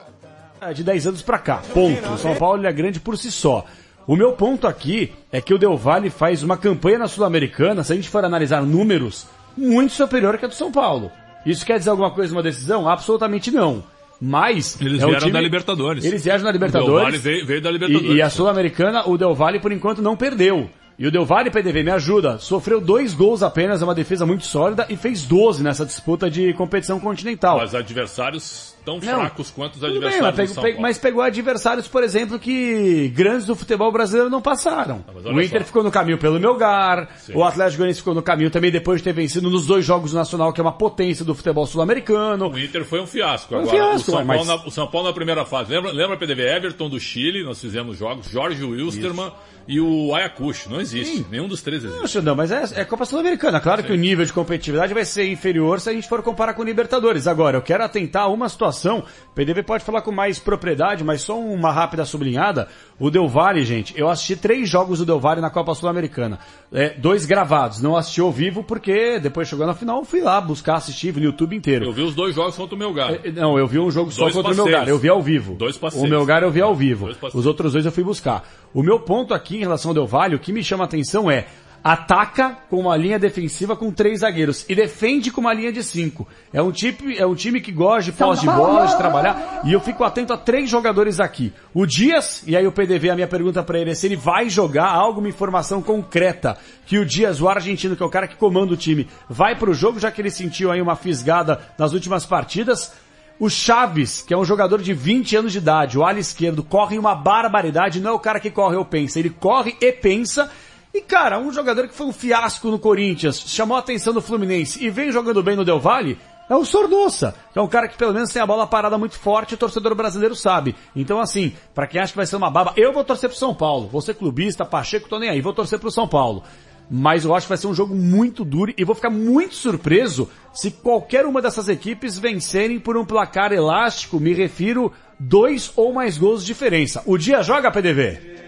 É, 0.62 0.74
de 0.74 0.84
10 0.84 1.08
anos 1.08 1.22
pra 1.22 1.40
cá, 1.40 1.62
ponto. 1.74 2.10
O 2.10 2.18
São 2.18 2.36
Paulo 2.36 2.66
é 2.66 2.72
grande 2.72 3.00
por 3.00 3.18
si 3.18 3.32
só. 3.32 3.66
O 4.08 4.16
meu 4.16 4.34
ponto 4.34 4.66
aqui 4.66 5.14
é 5.32 5.40
que 5.40 5.54
o 5.54 5.58
Del 5.58 5.78
Valle 5.78 6.10
faz 6.10 6.42
uma 6.42 6.58
campanha 6.58 7.00
na 7.00 7.08
Sul-Americana, 7.08 7.84
se 7.84 7.94
a 7.94 7.96
gente 7.96 8.10
for 8.10 8.26
analisar 8.26 8.64
números, 8.64 9.28
muito 9.56 9.94
superior 9.94 10.38
que 10.38 10.46
a 10.46 10.48
do 10.48 10.54
São 10.54 10.72
Paulo. 10.72 11.12
Isso 11.46 11.66
quer 11.66 11.78
dizer 11.80 11.90
alguma 11.90 12.12
coisa 12.12 12.34
numa 12.34 12.44
decisão? 12.44 12.88
Absolutamente 12.88 13.52
não. 13.52 13.84
Mas. 14.22 14.80
Eles 14.82 15.02
é 15.02 15.06
vieram 15.06 15.20
time- 15.20 15.32
da 15.32 15.42
Libertadores. 15.42 16.04
Eles 16.04 16.24
vieram 16.24 16.44
da 16.44 16.50
O 16.50 16.52
Del 16.52 16.62
Libertadores. 16.62 17.04
Valle 17.06 17.18
veio, 17.18 17.46
veio 17.46 17.62
da 17.62 17.72
Libertadores. 17.72 18.12
E, 18.12 18.16
e 18.16 18.22
a 18.22 18.30
Sul-Americana, 18.30 19.08
o 19.08 19.18
Del 19.18 19.34
Valle, 19.34 19.60
por 19.60 19.72
enquanto, 19.72 20.02
não 20.02 20.18
perdeu. 20.18 20.70
E 21.00 21.08
o 21.08 21.12
Del 21.12 21.24
Valle 21.26 21.50
PDV 21.50 21.82
me 21.82 21.92
ajuda. 21.92 22.38
Sofreu 22.40 22.82
dois 22.82 23.14
gols 23.14 23.42
apenas, 23.42 23.82
é 23.82 23.86
uma 23.86 23.96
defesa 23.96 24.26
muito 24.26 24.46
sólida 24.46 24.86
e 24.90 24.98
fez 24.98 25.24
12 25.24 25.64
nessa 25.64 25.86
disputa 25.86 26.30
de 26.30 26.52
competição 26.54 27.00
continental. 27.00 27.58
Mas 27.58 27.74
adversários 27.74 28.76
tão 28.84 28.96
Não. 28.96 29.02
fracos 29.20 29.50
quanto 29.52 29.76
os 29.76 29.80
Tudo 29.80 30.00
bem, 30.00 30.10
adversários 30.10 30.26
mas, 30.28 30.36
pegou, 30.36 30.54
São 30.56 30.64
pe- 30.64 30.70
Paulo. 30.72 30.82
mas 30.82 30.98
pegou 30.98 31.22
adversários, 31.22 31.88
por 31.88 32.04
exemplo, 32.04 32.38
que 32.38 33.08
grandes 33.16 33.46
do 33.46 33.56
futebol 33.56 33.90
brasileiro 33.94 34.30
não 34.30 34.42
passaram. 34.42 35.06
olha 35.24 35.34
o 35.36 35.42
Inter 35.42 35.62
só. 35.62 35.68
ficou 35.68 35.84
no 35.84 35.92
caminho 35.92 36.18
pelo 36.18 36.38
Melgar, 36.38 37.08
Sim. 37.20 37.34
o 37.34 37.46
Atlético 37.46 37.78
Goianiense 37.78 38.00
ficou 38.00 38.14
no 38.16 38.22
caminho 38.22 38.50
também 38.50 38.70
depois 38.70 39.00
de 39.00 39.06
ter 39.06 39.14
vencido 39.14 39.50
nos 39.50 39.66
dois 39.66 39.86
jogos 39.86 40.12
do 40.12 40.18
Nacional, 40.18 40.52
que 40.52 40.60
é 40.60 40.64
uma 40.64 40.74
potência 40.74 41.24
do 41.24 41.34
futebol 41.34 41.66
sul-americano. 41.66 42.50
O 42.50 42.60
Inter 42.60 42.84
foi 42.84 43.00
um 43.00 43.08
fiasco. 43.08 43.48
Foi 43.50 43.58
um 43.60 43.62
Agora, 43.62 43.78
fiasco, 43.78 44.12
o, 44.12 44.16
São 44.16 44.26
mas- 44.26 44.38
Paulo 44.46 44.58
na, 44.60 44.68
o 44.68 44.72
São 44.72 44.88
Paulo 44.88 45.08
na 45.08 45.14
primeira 45.14 45.46
fase. 45.46 45.72
Lembra, 45.72 45.92
lembra 45.94 46.18
PDV 46.18 46.42
Everton 46.58 46.90
do 46.90 47.00
Chile? 47.00 47.44
Nós 47.44 47.62
fizemos 47.62 47.98
jogos. 47.98 48.30
Jorge 48.30 48.64
Wilstermann 48.66 49.32
e 49.70 49.80
o 49.80 50.16
Ayacucho. 50.16 50.68
Não 50.68 50.82
existe. 50.82 51.24
Nenhum 51.30 51.48
dos 51.48 51.62
três 51.62 51.84
existe. 51.84 52.00
Não, 52.00 52.08
Xandão, 52.08 52.36
mas 52.36 52.52
é, 52.52 52.82
é 52.82 52.84
Copa 52.84 53.06
Sul-Americana. 53.06 53.62
Claro 53.62 53.84
que 53.84 53.94
o 53.94 53.96
nível 53.96 54.26
de 54.26 54.34
competitividade 54.34 54.96
vai 54.96 55.06
ser 55.06 55.30
inferior 55.30 55.80
se 55.80 55.92
a 55.92 55.94
gente 55.94 56.10
for 56.10 56.24
comparar 56.24 56.56
com 56.56 56.64
o 56.64 56.66
Libertadores. 56.66 57.28
Agora, 57.28 57.58
eu 57.58 57.62
quero 57.62 57.84
atentar 57.84 58.24
a 58.24 58.28
uma 58.30 58.50
situação. 58.50 59.04
O 59.30 59.36
PDV 59.36 59.62
pode 59.62 59.84
falar 59.84 60.02
com 60.02 60.12
mais 60.12 60.40
propriedade, 60.40 61.04
mas 61.04 61.22
só 61.22 61.40
uma 61.40 61.72
rápida 61.72 62.04
sublinhada. 62.04 62.68
O 63.00 63.10
Del 63.10 63.28
Valle, 63.28 63.64
gente, 63.64 63.94
eu 63.98 64.10
assisti 64.10 64.36
três 64.36 64.70
jogos 64.70 65.00
do 65.00 65.06
Del 65.06 65.20
Valle 65.20 65.40
na 65.40 65.50
Copa 65.50 65.74
Sul-Americana. 65.74 66.40
É, 66.72 66.90
dois 66.90 67.26
gravados, 67.26 67.82
não 67.82 67.96
assisti 67.96 68.20
ao 68.20 68.32
vivo 68.32 68.64
porque 68.64 69.20
depois 69.20 69.48
chegou 69.48 69.66
na 69.66 69.74
final, 69.74 70.04
fui 70.04 70.22
lá 70.22 70.40
buscar 70.42 70.76
assistir 70.76 71.16
no 71.16 71.24
YouTube 71.24 71.56
inteiro. 71.56 71.86
Eu 71.86 71.94
vi 71.94 72.02
os 72.02 72.14
dois 72.14 72.36
jogos 72.36 72.56
contra 72.56 72.76
o 72.76 72.78
Melgar. 72.78 73.14
É, 73.24 73.32
Não, 73.32 73.58
eu 73.58 73.66
vi 73.68 73.80
um 73.80 73.90
jogo 73.90 74.12
só 74.12 74.24
Dois 74.24 74.34
contra 74.34 74.52
o 74.52 74.56
passeios. 74.56 74.72
Melgar, 74.72 74.90
eu 74.90 74.98
vi 75.00 75.10
ao 75.10 75.22
vivo. 75.22 75.56
Dois 75.56 75.78
O 75.78 75.80
passeios. 75.80 76.10
Melgar 76.10 76.44
eu 76.44 76.52
vi 76.52 76.62
ao 76.62 76.76
vivo. 76.76 77.10
Os 77.34 77.46
outros 77.46 77.74
dois 77.74 77.86
eu 77.86 77.92
fui 77.92 78.04
buscar. 78.04 78.44
O 78.74 78.84
meu 78.84 79.00
ponto 79.00 79.34
aqui 79.34 79.56
em 79.56 79.62
relação 79.62 79.92
ao 79.92 79.96
Del 79.96 80.06
Valle, 80.08 80.36
o 80.36 80.40
que 80.40 80.52
me 80.52 80.64
chama 80.64 80.84
a 80.84 80.88
atenção 80.88 81.32
é 81.32 81.48
ataca 81.84 82.58
com 82.70 82.78
uma 82.78 82.98
linha 82.98 83.18
defensiva 83.18 83.76
com 83.76 83.92
três 83.92 84.20
zagueiros 84.20 84.66
e 84.68 84.76
defende 84.76 85.32
com 85.32 85.42
uma 85.42 85.54
linha 85.54 85.72
de 85.72 85.84
cinco. 85.84 86.28
É 86.54 86.62
um 86.62 86.72
time, 86.72 87.18
é 87.18 87.26
um 87.26 87.36
time 87.36 87.62
que 87.62 87.72
gosta 87.72 88.12
de 88.12 88.18
posse 88.18 88.42
de 88.42 88.48
bola, 88.48 88.86
de 88.86 88.98
trabalhar, 88.98 89.62
e 89.64 89.74
eu 89.74 89.80
fico 89.80 90.04
atento 90.04 90.34
a 90.34 90.38
três 90.38 90.70
jogadores 90.70 91.20
aqui. 91.20 91.54
O 91.74 91.86
Dias, 91.86 92.44
e 92.46 92.56
aí 92.56 92.66
o 92.68 92.72
PDV, 92.72 93.10
a 93.12 93.16
minha 93.16 93.28
pergunta 93.28 93.64
para 93.64 93.80
ele 93.80 93.92
é 93.92 93.96
se 93.96 94.08
ele 94.08 94.16
vai 94.16 94.50
jogar 94.50 94.90
alguma 94.90 95.30
informação 95.30 95.82
concreta 95.82 96.58
que 96.86 96.98
o 96.98 97.06
Dias, 97.06 97.42
o 97.42 97.48
argentino, 97.48 97.96
que 97.96 98.04
é 98.04 98.06
o 98.06 98.10
cara 98.10 98.28
que 98.28 98.36
comanda 98.36 98.74
o 98.74 98.78
time, 98.78 99.08
vai 99.30 99.56
pro 99.56 99.74
jogo, 99.74 100.00
já 100.00 100.12
que 100.12 100.22
ele 100.22 100.32
sentiu 100.32 100.72
aí 100.72 100.82
uma 100.82 100.96
fisgada 100.96 101.60
nas 101.78 101.94
últimas 101.94 102.26
partidas. 102.26 102.92
O 103.40 103.50
Chaves, 103.50 104.22
que 104.22 104.34
é 104.34 104.38
um 104.38 104.44
jogador 104.44 104.82
de 104.82 104.94
20 104.94 105.38
anos 105.38 105.54
de 105.54 105.60
idade, 105.60 105.98
o 105.98 106.04
ala 106.04 106.20
esquerdo, 106.20 106.62
corre 106.62 107.00
uma 107.00 107.16
barbaridade, 107.16 108.02
não 108.02 108.12
é 108.12 108.14
o 108.14 108.20
cara 108.20 108.38
que 108.38 108.52
corre 108.52 108.76
ou 108.76 108.84
pensa, 108.84 109.18
ele 109.18 109.30
corre 109.30 109.78
e 109.80 109.94
pensa. 109.94 110.52
E 110.94 111.02
cara, 111.02 111.40
um 111.40 111.52
jogador 111.52 111.88
que 111.88 111.94
foi 111.94 112.08
um 112.08 112.14
fiasco 112.14 112.70
no 112.70 112.80
Corinthians, 112.80 113.40
chamou 113.48 113.78
a 113.78 113.80
atenção 113.80 114.14
do 114.14 114.22
Fluminense 114.22 114.84
e 114.84 114.90
vem 114.90 115.12
jogando 115.12 115.44
bem 115.44 115.56
no 115.56 115.64
Del 115.64 115.80
Valle, 115.80 116.18
é 116.50 116.56
o 116.56 116.66
Sornossa, 116.66 117.36
que 117.54 117.60
é 117.60 117.62
um 117.62 117.68
cara 117.68 117.88
que 117.88 117.96
pelo 117.96 118.12
menos 118.12 118.34
tem 118.34 118.42
a 118.42 118.46
bola 118.46 118.66
parada 118.66 118.98
muito 118.98 119.20
forte, 119.20 119.54
o 119.54 119.58
torcedor 119.58 119.94
brasileiro 119.94 120.36
sabe. 120.36 120.76
Então 120.96 121.20
assim, 121.20 121.54
pra 121.76 121.86
quem 121.86 122.02
acha 122.02 122.12
que 122.12 122.18
vai 122.18 122.26
ser 122.26 122.38
uma 122.38 122.50
baba, 122.50 122.74
eu 122.76 122.92
vou 122.92 123.04
torcer 123.04 123.30
pro 123.30 123.38
São 123.38 123.54
Paulo. 123.54 124.02
Ser 124.02 124.16
clubista, 124.16 124.66
Pacheco, 124.66 125.08
tô 125.08 125.20
nem 125.20 125.30
aí, 125.30 125.42
vou 125.42 125.54
torcer 125.54 125.78
pro 125.78 125.92
São 125.92 126.08
Paulo. 126.08 126.44
Mas 126.90 127.24
eu 127.24 127.36
acho 127.36 127.46
que 127.46 127.50
vai 127.50 127.58
ser 127.58 127.68
um 127.68 127.74
jogo 127.76 127.94
muito 127.94 128.44
duro 128.44 128.74
e 128.76 128.84
vou 128.84 128.96
ficar 128.96 129.12
muito 129.12 129.54
surpreso 129.54 130.28
se 130.52 130.72
qualquer 130.72 131.28
uma 131.28 131.40
dessas 131.40 131.70
equipes 131.70 132.18
vencerem 132.18 132.80
por 132.80 132.98
um 132.98 133.06
placar 133.06 133.54
elástico, 133.54 134.20
me 134.20 134.34
refiro 134.34 134.92
dois 135.20 135.72
ou 135.76 135.94
mais 135.94 136.18
gols 136.18 136.42
de 136.42 136.48
diferença. 136.48 137.04
O 137.06 137.16
dia 137.16 137.44
joga, 137.44 137.70
PDV? 137.70 138.40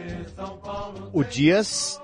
O 1.13 1.23
Dias, 1.23 2.01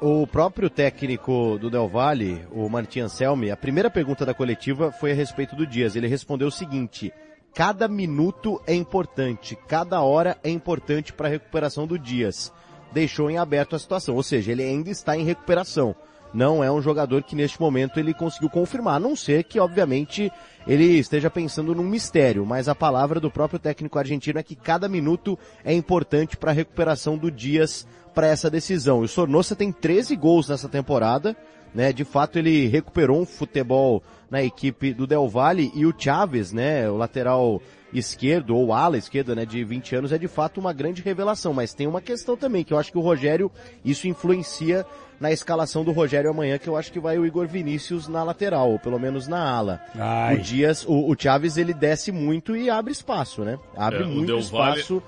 o 0.00 0.26
próprio 0.26 0.70
técnico 0.70 1.58
do 1.58 1.68
Del 1.68 1.86
Valle, 1.86 2.46
o 2.50 2.68
Martin 2.68 3.00
Anselmi, 3.00 3.50
a 3.50 3.56
primeira 3.56 3.90
pergunta 3.90 4.24
da 4.24 4.32
coletiva 4.32 4.90
foi 4.90 5.12
a 5.12 5.14
respeito 5.14 5.54
do 5.54 5.66
Dias. 5.66 5.94
Ele 5.94 6.08
respondeu 6.08 6.48
o 6.48 6.52
seguinte: 6.52 7.12
cada 7.54 7.86
minuto 7.86 8.60
é 8.66 8.74
importante, 8.74 9.56
cada 9.68 10.00
hora 10.00 10.38
é 10.42 10.48
importante 10.48 11.12
para 11.12 11.28
a 11.28 11.30
recuperação 11.30 11.86
do 11.86 11.98
Dias. 11.98 12.52
Deixou 12.92 13.30
em 13.30 13.38
aberto 13.38 13.76
a 13.76 13.78
situação, 13.78 14.16
ou 14.16 14.22
seja, 14.22 14.50
ele 14.50 14.62
ainda 14.62 14.90
está 14.90 15.16
em 15.16 15.24
recuperação. 15.24 15.94
Não 16.32 16.62
é 16.62 16.70
um 16.70 16.80
jogador 16.80 17.24
que 17.24 17.34
neste 17.34 17.60
momento 17.60 17.98
ele 17.98 18.14
conseguiu 18.14 18.48
confirmar, 18.48 18.96
a 18.96 19.00
não 19.00 19.16
ser 19.16 19.44
que, 19.44 19.58
obviamente, 19.58 20.30
ele 20.66 20.84
esteja 20.84 21.28
pensando 21.28 21.74
num 21.74 21.82
mistério, 21.82 22.46
mas 22.46 22.68
a 22.68 22.74
palavra 22.74 23.18
do 23.18 23.30
próprio 23.30 23.58
técnico 23.58 23.98
argentino 23.98 24.38
é 24.38 24.42
que 24.42 24.54
cada 24.54 24.88
minuto 24.88 25.36
é 25.64 25.74
importante 25.74 26.36
para 26.36 26.52
a 26.52 26.54
recuperação 26.54 27.18
do 27.18 27.30
Dias 27.30 27.86
para 28.14 28.26
essa 28.26 28.50
decisão. 28.50 29.02
E 29.02 29.04
o 29.04 29.08
Sornosa 29.08 29.56
tem 29.56 29.72
13 29.72 30.14
gols 30.16 30.48
nessa 30.48 30.68
temporada, 30.68 31.36
né? 31.74 31.92
De 31.92 32.04
fato 32.04 32.38
ele 32.38 32.66
recuperou 32.66 33.20
um 33.20 33.26
futebol 33.26 34.02
na 34.30 34.42
equipe 34.42 34.92
do 34.92 35.06
Del 35.06 35.28
Valle 35.28 35.72
e 35.74 35.86
o 35.86 35.94
Chaves, 35.96 36.52
né? 36.52 36.88
O 36.88 36.96
lateral 36.96 37.60
esquerdo 37.92 38.56
ou 38.56 38.72
ala 38.72 38.96
esquerda, 38.96 39.34
né? 39.34 39.44
De 39.44 39.64
20 39.64 39.96
anos 39.96 40.12
é 40.12 40.18
de 40.18 40.28
fato 40.28 40.60
uma 40.60 40.72
grande 40.72 41.02
revelação, 41.02 41.52
mas 41.52 41.74
tem 41.74 41.86
uma 41.86 42.00
questão 42.00 42.36
também 42.36 42.64
que 42.64 42.72
eu 42.72 42.78
acho 42.78 42.92
que 42.92 42.98
o 42.98 43.02
Rogério, 43.02 43.50
isso 43.84 44.06
influencia 44.06 44.86
na 45.18 45.30
escalação 45.30 45.84
do 45.84 45.92
Rogério 45.92 46.30
amanhã, 46.30 46.56
que 46.56 46.66
eu 46.66 46.76
acho 46.76 46.90
que 46.90 46.98
vai 46.98 47.18
o 47.18 47.26
Igor 47.26 47.46
Vinícius 47.46 48.08
na 48.08 48.22
lateral, 48.22 48.72
ou 48.72 48.78
pelo 48.78 48.98
menos 48.98 49.28
na 49.28 49.38
ala. 49.38 49.80
Ai. 49.94 50.36
O 50.36 50.38
Dias, 50.40 50.84
o, 50.86 51.10
o 51.10 51.16
Chaves 51.18 51.58
ele 51.58 51.74
desce 51.74 52.10
muito 52.10 52.56
e 52.56 52.70
abre 52.70 52.90
espaço, 52.90 53.42
né? 53.42 53.58
Abre 53.76 54.04
É, 54.04 54.06
muito 54.06 54.38
espaço. 54.38 55.02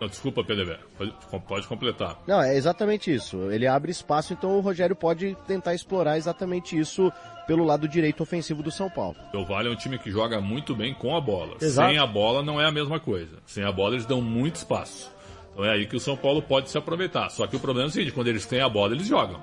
Não, 0.00 0.08
desculpa, 0.08 0.42
PDV. 0.42 0.76
Pode, 0.96 1.14
pode 1.46 1.66
completar. 1.66 2.16
Não, 2.26 2.40
é 2.40 2.56
exatamente 2.56 3.12
isso. 3.14 3.50
Ele 3.50 3.66
abre 3.66 3.90
espaço, 3.90 4.32
então 4.32 4.56
o 4.56 4.60
Rogério 4.60 4.96
pode 4.96 5.36
tentar 5.46 5.74
explorar 5.74 6.16
exatamente 6.16 6.78
isso 6.78 7.12
pelo 7.46 7.64
lado 7.64 7.86
direito 7.86 8.22
ofensivo 8.22 8.62
do 8.62 8.70
São 8.70 8.88
Paulo. 8.88 9.16
O 9.28 9.32
Del 9.32 9.44
Valle 9.44 9.68
é 9.68 9.70
um 9.70 9.76
time 9.76 9.98
que 9.98 10.10
joga 10.10 10.40
muito 10.40 10.74
bem 10.74 10.94
com 10.94 11.14
a 11.14 11.20
bola. 11.20 11.56
Exato. 11.60 11.90
Sem 11.90 11.98
a 11.98 12.06
bola 12.06 12.42
não 12.42 12.58
é 12.60 12.64
a 12.66 12.70
mesma 12.72 12.98
coisa. 12.98 13.36
Sem 13.44 13.62
a 13.64 13.70
bola 13.72 13.94
eles 13.94 14.06
dão 14.06 14.22
muito 14.22 14.56
espaço. 14.56 15.10
Então 15.52 15.64
é 15.64 15.72
aí 15.72 15.86
que 15.86 15.96
o 15.96 16.00
São 16.00 16.16
Paulo 16.16 16.40
pode 16.40 16.70
se 16.70 16.78
aproveitar. 16.78 17.28
Só 17.28 17.46
que 17.46 17.56
o 17.56 17.60
problema 17.60 17.88
é 17.88 17.90
o 17.90 17.92
seguinte, 17.92 18.12
quando 18.12 18.28
eles 18.28 18.46
têm 18.46 18.60
a 18.62 18.68
bola, 18.68 18.94
eles 18.94 19.06
jogam. 19.06 19.38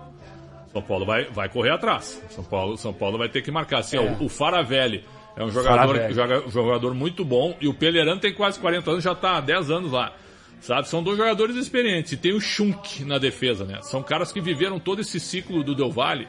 São 0.71 0.81
Paulo 0.81 1.05
vai, 1.05 1.25
vai 1.25 1.49
correr 1.49 1.71
atrás. 1.71 2.21
São 2.29 2.43
Paulo, 2.43 2.77
São 2.77 2.93
Paulo 2.93 3.17
vai 3.17 3.29
ter 3.29 3.41
que 3.41 3.51
marcar. 3.51 3.79
Assim, 3.79 3.97
ó, 3.97 4.03
É. 4.03 4.17
o 4.19 4.27
Faravelli 4.29 5.03
é 5.35 5.43
um 5.43 5.51
jogador, 5.51 6.11
joga, 6.13 6.43
jogador 6.49 6.93
muito 6.95 7.23
bom 7.23 7.55
e 7.61 7.67
o 7.67 7.73
Pelerano 7.73 8.19
tem 8.19 8.33
quase 8.33 8.59
40 8.59 8.89
anos, 8.89 9.03
já 9.03 9.11
está 9.11 9.37
há 9.37 9.41
10 9.41 9.69
anos 9.69 9.91
lá. 9.91 10.13
Sabe? 10.59 10.87
São 10.89 11.01
dois 11.03 11.17
jogadores 11.17 11.55
experientes. 11.55 12.11
E 12.13 12.17
tem 12.17 12.33
o 12.33 12.41
Schunk 12.41 13.03
na 13.05 13.17
defesa, 13.17 13.63
né? 13.65 13.79
São 13.83 14.01
caras 14.03 14.31
que 14.31 14.41
viveram 14.41 14.79
todo 14.79 15.01
esse 15.01 15.19
ciclo 15.19 15.63
do 15.63 15.73
Del 15.75 15.91
Valle 15.91 16.27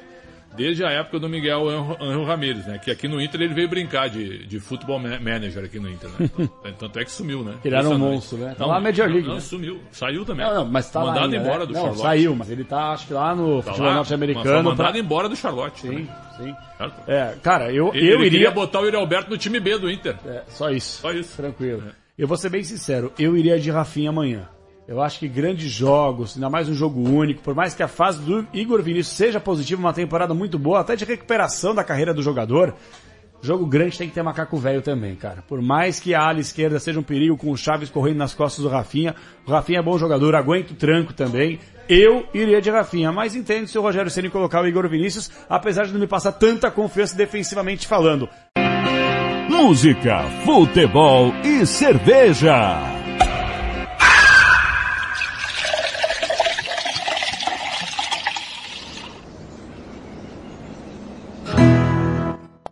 desde 0.57 0.83
a 0.85 0.91
época 0.91 1.19
do 1.21 1.29
Miguel 1.29 1.69
Angel- 1.69 2.25
Ramírez, 2.25 2.67
né? 2.67 2.79
Que 2.79 2.91
aqui 2.91 3.07
no 3.07 3.21
Inter 3.21 3.41
ele 3.43 3.55
veio 3.55 3.69
brincar 3.69 4.09
de, 4.09 4.47
de 4.47 4.59
futebol 4.59 4.99
ma- 4.99 5.19
manager 5.21 5.65
aqui 5.65 5.79
no 5.79 5.89
Inter, 5.91 6.09
né? 6.19 6.31
Então, 6.39 6.73
tanto 6.79 6.99
é 6.99 7.05
que 7.05 7.13
sumiu, 7.13 7.45
né? 7.45 7.55
Era 7.65 7.89
um 7.89 7.99
monstro, 7.99 8.39
né? 8.39 8.55
Tá 8.57 8.65
lá 8.67 8.75
na 8.75 8.81
Major 8.81 9.09
League, 9.09 9.27
Não, 9.29 9.35
né? 9.37 9.41
sumiu. 9.41 9.81
Saiu 9.93 10.25
também. 10.25 10.47
Não, 10.47 10.55
não, 10.57 10.65
mas 10.67 10.91
tá 10.91 11.01
lá 11.01 11.07
Mandado 11.13 11.25
ainda, 11.27 11.37
embora 11.37 11.59
né? 11.61 11.67
do 11.67 11.73
Não, 11.75 11.81
Charlotte. 11.81 12.03
saiu, 12.03 12.35
mas 12.37 12.51
ele 12.51 12.65
tá, 12.65 12.93
acho 12.93 13.07
que 13.07 13.13
lá 13.13 13.35
no 13.35 13.57
Tá 13.63 13.63
futebol 13.71 13.89
lá, 13.89 13.95
norte-americano. 13.97 14.45
foi 14.47 14.63
mandado 14.63 14.91
pra- 14.93 14.99
embora 14.99 15.29
do 15.29 15.37
Charlotte. 15.37 15.81
Sim, 15.81 15.89
também. 15.89 16.09
sim. 16.39 16.55
Certo? 16.79 16.95
É, 17.11 17.35
cara, 17.43 17.73
eu, 17.73 17.91
Ele, 17.95 18.13
eu 18.13 18.17
ele 18.23 18.37
iria... 18.37 18.51
botar 18.51 18.81
o 18.81 18.85
Yuri 18.85 18.97
Alberto 18.97 19.31
no 19.31 19.37
time 19.39 19.61
B 19.61 19.79
do 19.79 19.91
Inter. 19.91 20.17
É, 20.27 20.43
só 20.49 20.71
isso. 20.71 21.01
Só 21.03 21.13
isso. 21.13 21.37
Tranquilo. 21.37 21.83
Eu 22.19 22.27
vou 22.27 22.37
ser 22.37 22.49
bem 22.49 22.65
sincero, 22.65 23.13
eu 23.17 23.37
iria 23.37 23.61
de 23.61 23.71
Rafinha 23.71 24.11
amanhã. 24.11 24.49
Eu 24.89 25.01
acho 25.01 25.21
que 25.21 25.29
grandes 25.29 25.71
jogos, 25.71 26.35
ainda 26.35 26.51
mais 26.51 26.69
um 26.69 26.75
jogo 26.75 27.01
único, 27.01 27.41
por 27.43 27.55
mais 27.55 27.75
que 27.75 27.83
a 27.83 27.87
fase 27.87 28.21
do 28.21 28.45
Igor 28.53 28.83
Vinícius 28.83 29.17
seja 29.17 29.39
positiva, 29.39 29.81
uma 29.81 29.93
temporada 29.93 30.35
muito 30.35 30.59
boa, 30.59 30.81
até 30.81 30.97
de 30.97 31.05
recuperação 31.05 31.73
da 31.73 31.85
carreira 31.85 32.13
do 32.13 32.21
jogador, 32.21 32.75
jogo 33.41 33.65
grande 33.65 33.97
tem 33.97 34.09
que 34.09 34.15
ter 34.17 34.23
macaco 34.25 34.57
velho 34.57 34.83
também, 34.83 35.15
cara. 35.15 35.45
Por 35.47 35.63
mais 35.63 36.01
que 36.01 36.13
a 36.13 36.21
ala 36.21 36.41
esquerda 36.41 36.81
seja 36.81 36.99
um 36.99 37.05
perigo 37.05 37.37
com 37.37 37.53
o 37.53 37.57
Chaves 37.57 37.89
correndo 37.89 38.17
nas 38.17 38.35
costas 38.35 38.65
do 38.65 38.69
Rafinha, 38.69 39.15
o 39.47 39.53
Rafinha 39.53 39.79
é 39.79 39.83
bom 39.83 39.97
jogador, 39.97 40.35
aguenta 40.35 40.73
o 40.73 40.77
tranco 40.77 41.13
também. 41.13 41.61
Eu 41.89 42.27
iria 42.35 42.61
de 42.61 42.69
Rafinha, 42.69 43.13
mas 43.13 43.37
entendo 43.37 43.69
se 43.69 43.79
o 43.79 43.83
Rogério 43.83 44.11
Ceni 44.11 44.29
colocar 44.29 44.61
o 44.61 44.67
Igor 44.67 44.89
Vinícius, 44.89 45.31
apesar 45.49 45.87
de 45.87 45.93
não 45.93 46.01
me 46.01 46.09
passar 46.09 46.33
tanta 46.33 46.69
confiança 46.69 47.17
defensivamente 47.17 47.87
falando. 47.87 48.29
Música, 49.61 50.23
futebol 50.45 51.35
e 51.45 51.67
cerveja. 51.67 52.79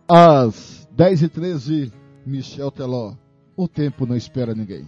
Às 0.07 0.87
10 0.91 1.23
e 1.23 1.27
13 1.27 1.93
Michel 2.25 2.71
Teló. 2.71 3.15
O 3.57 3.67
tempo 3.67 4.05
não 4.05 4.15
espera 4.15 4.55
ninguém. 4.55 4.87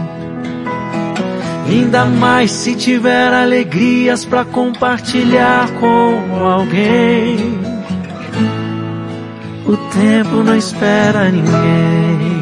Ainda 1.71 2.03
mais 2.03 2.51
se 2.51 2.75
tiver 2.75 3.33
alegrias 3.33 4.25
para 4.25 4.43
compartilhar 4.43 5.71
com 5.79 6.37
alguém. 6.37 7.61
O 9.65 9.77
tempo 9.77 10.43
não 10.43 10.53
espera 10.53 11.31
ninguém. 11.31 12.41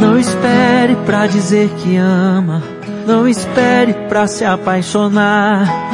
Não 0.00 0.18
espere 0.18 0.96
pra 1.06 1.28
dizer 1.28 1.68
que 1.78 1.96
ama. 1.96 2.60
Não 3.06 3.28
espere 3.28 3.94
pra 4.08 4.26
se 4.26 4.44
apaixonar. 4.44 5.93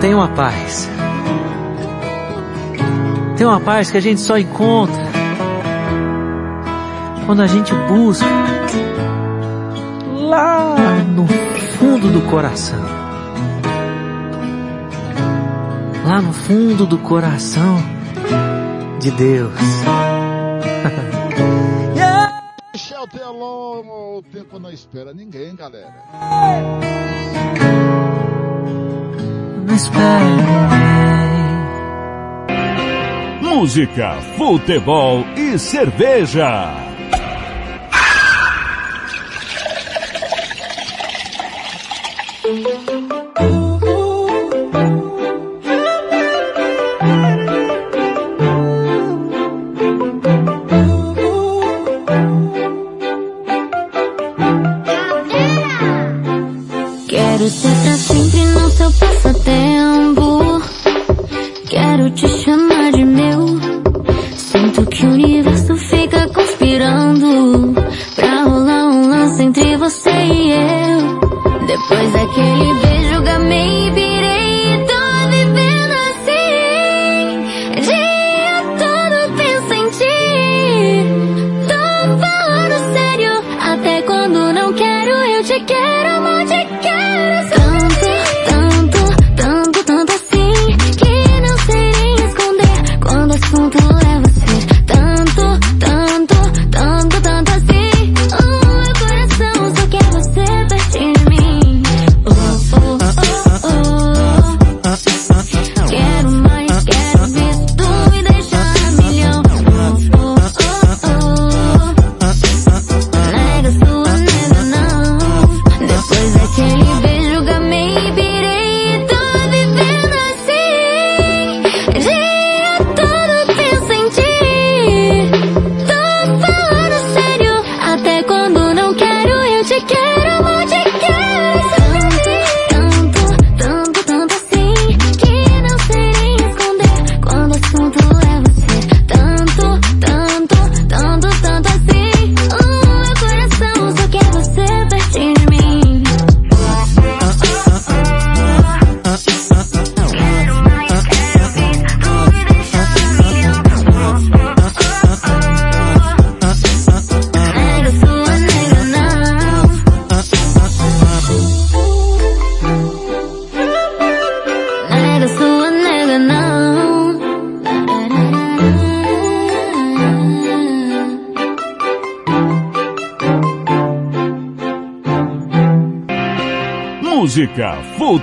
Tem 0.00 0.14
uma 0.14 0.28
paz. 0.28 0.88
Tem 3.36 3.46
uma 3.46 3.60
paz 3.60 3.90
que 3.90 3.98
a 3.98 4.00
gente 4.00 4.20
só 4.20 4.38
encontra 4.38 5.10
quando 7.26 7.42
a 7.42 7.46
gente 7.46 7.74
busca 7.74 8.26
lá 10.14 10.74
no 11.04 11.26
fundo 11.26 12.10
do 12.10 12.22
coração. 12.30 12.82
Lá 16.06 16.22
no 16.22 16.32
fundo 16.32 16.86
do 16.86 16.98
coração 16.98 17.76
de 18.98 19.10
Deus. 19.10 19.52
Michel 22.72 23.06
Telon, 23.08 24.18
o 24.18 24.22
tempo 24.32 24.58
não 24.58 24.70
espera 24.70 25.12
ninguém, 25.12 25.54
galera 25.54 26.02
não 29.70 29.76
espere 29.76 30.24
ninguém. 30.36 30.90
Música, 33.40 34.16
futebol 34.36 35.24
e 35.36 35.58
cerveja. 35.58 36.89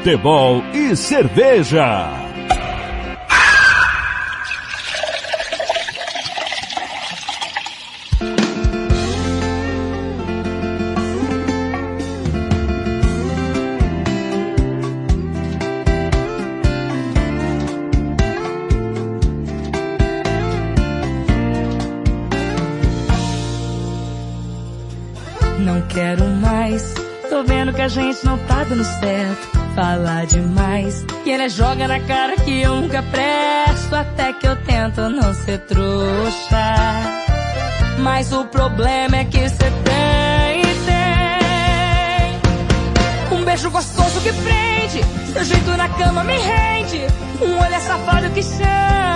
Futebol 0.08 0.64
e 0.74 0.96
cerveja. 0.96 1.86
Não 25.60 25.82
quero 25.90 26.24
mais. 26.42 26.94
Tô 27.30 27.44
vendo 27.44 27.74
que 27.74 27.82
a 27.82 27.90
gente 27.90 28.26
não 28.26 28.38
tá 28.38 28.64
dando 28.64 28.86
certo. 28.86 29.17
Falar 29.78 30.26
demais. 30.26 31.06
Que 31.24 31.30
ele 31.30 31.48
joga 31.50 31.88
na 31.88 32.00
cara 32.00 32.36
que 32.38 32.62
eu 32.62 32.82
nunca 32.82 33.04
presto. 33.04 33.96
Até 33.96 34.34
que 34.34 34.48
eu 34.48 34.56
tento 34.64 35.08
não 35.08 35.32
ser 35.36 35.60
trouxa. 35.60 36.76
Mas 38.00 38.34
o 38.34 38.46
problema 38.46 39.18
é 39.18 39.26
que 39.26 39.48
cê 39.48 39.66
tem, 39.86 40.64
tem. 43.30 43.38
Um 43.38 43.46
beijo 43.46 43.70
gostoso 43.70 44.20
que 44.22 44.34
prende. 44.34 45.04
Seu 45.32 45.46
jeito 45.46 45.78
na 45.78 45.88
cama 45.90 46.24
me 46.24 46.40
rende. 46.40 47.06
Um 47.40 47.64
olhar 47.64 47.82
safado 47.82 48.32
que 48.32 48.42
chama. 48.42 49.07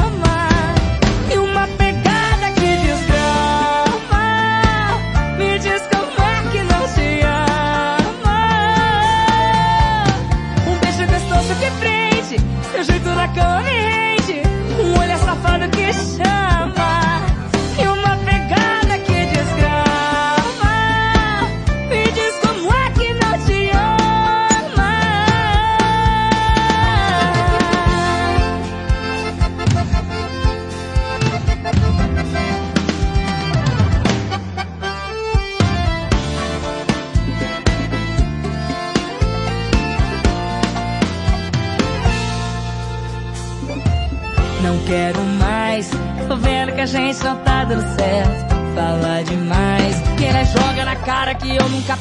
Dando 47.71 47.95
certo. 47.95 48.51
Falar 48.75 49.23
demais. 49.23 49.95
Que 50.17 50.25
ele 50.25 50.45
joga 50.45 50.85
na 50.85 50.95
cara 50.95 51.33
que 51.35 51.55
eu 51.55 51.69
nunca 51.69 51.97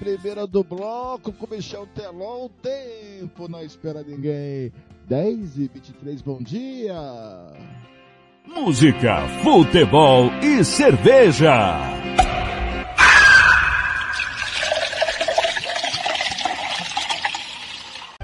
primeira 0.00 0.46
do 0.46 0.64
bloco 0.64 1.30
com 1.30 1.54
Michel 1.54 1.86
Teló, 1.94 2.46
o 2.46 2.48
tempo 2.48 3.46
não 3.46 3.62
espera 3.62 4.02
ninguém. 4.02 4.72
10 5.06 5.58
e 5.58 5.68
23, 5.68 6.22
bom 6.22 6.38
dia. 6.40 6.96
Música, 8.46 9.28
futebol 9.42 10.30
e 10.42 10.64
cerveja. 10.64 11.78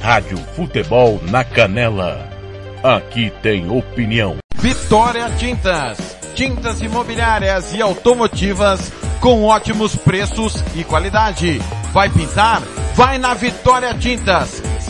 Rádio 0.00 0.38
Futebol 0.56 1.20
na 1.30 1.44
Canela. 1.44 2.30
Aqui 2.82 3.30
tem 3.42 3.68
opinião. 3.68 4.38
Vitória 4.54 5.28
Tintas. 5.36 6.18
Tintas 6.34 6.80
imobiliárias 6.80 7.74
e 7.74 7.82
automotivas 7.82 8.92
com 9.20 9.44
ótimos 9.44 9.94
preços 9.96 10.54
e 10.74 10.84
qualidade. 10.84 11.60
Vai 11.92 12.08
pintar? 12.08 12.62
Vai 12.94 13.18
na 13.18 13.34
Vitória 13.34 13.92
Tintas. 13.94 14.69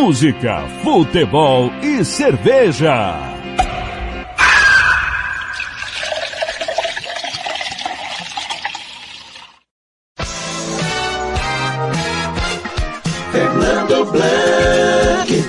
música, 0.00 0.66
futebol 0.82 1.70
e 1.82 2.02
cerveja. 2.02 3.18
Fernando 13.30 14.06
Blanc. 14.06 15.44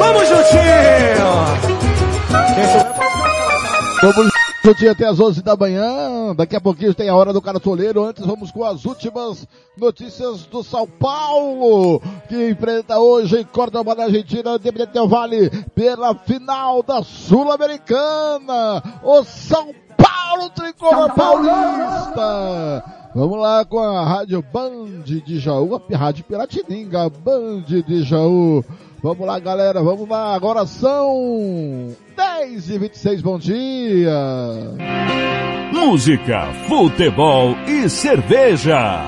Vamos, 0.00 0.28
juntinho. 0.28 1.32
Vamos 4.02 4.31
juntinho 4.62 4.92
até 4.92 5.06
as 5.06 5.18
11 5.18 5.42
da 5.42 5.56
manhã. 5.56 6.34
Daqui 6.36 6.54
a 6.54 6.60
pouquinho 6.60 6.94
tem 6.94 7.08
a 7.08 7.14
hora 7.14 7.32
do 7.32 7.42
cartoleiro. 7.42 8.04
Antes 8.04 8.24
vamos 8.24 8.50
com 8.50 8.64
as 8.64 8.84
últimas 8.84 9.46
notícias 9.76 10.44
do 10.44 10.62
São 10.62 10.86
Paulo, 10.86 12.00
que 12.28 12.50
enfrenta 12.50 12.98
hoje 12.98 13.40
em 13.40 13.44
Córdoba, 13.44 13.94
na 13.94 14.04
Argentina, 14.04 14.54
Independente 14.54 14.92
Del 14.92 15.08
Vale, 15.08 15.50
pela 15.74 16.14
final 16.14 16.82
da 16.82 17.02
Sul-Americana. 17.02 18.82
O 19.02 19.24
São 19.24 19.74
Paulo 19.96 20.50
Tricolor 20.50 21.12
Paulista. 21.12 22.84
Vamos 23.14 23.38
lá 23.38 23.64
com 23.64 23.78
a 23.78 24.04
Rádio 24.04 24.42
Band 24.42 25.02
de 25.04 25.38
Jaú, 25.38 25.82
a 25.92 25.96
Rádio 25.96 26.24
Piratininga, 26.24 27.10
Band 27.10 27.62
de 27.66 28.02
Jaú. 28.04 28.64
Vamos 29.02 29.26
lá, 29.26 29.36
galera, 29.40 29.82
vamos 29.82 30.08
lá. 30.08 30.32
Agora 30.32 30.64
são 30.64 31.88
10 32.16 32.70
e 32.70 32.78
26 32.78 33.20
bom 33.20 33.36
dia. 33.36 34.14
Música, 35.72 36.46
futebol 36.68 37.56
e 37.66 37.90
cerveja. 37.90 39.02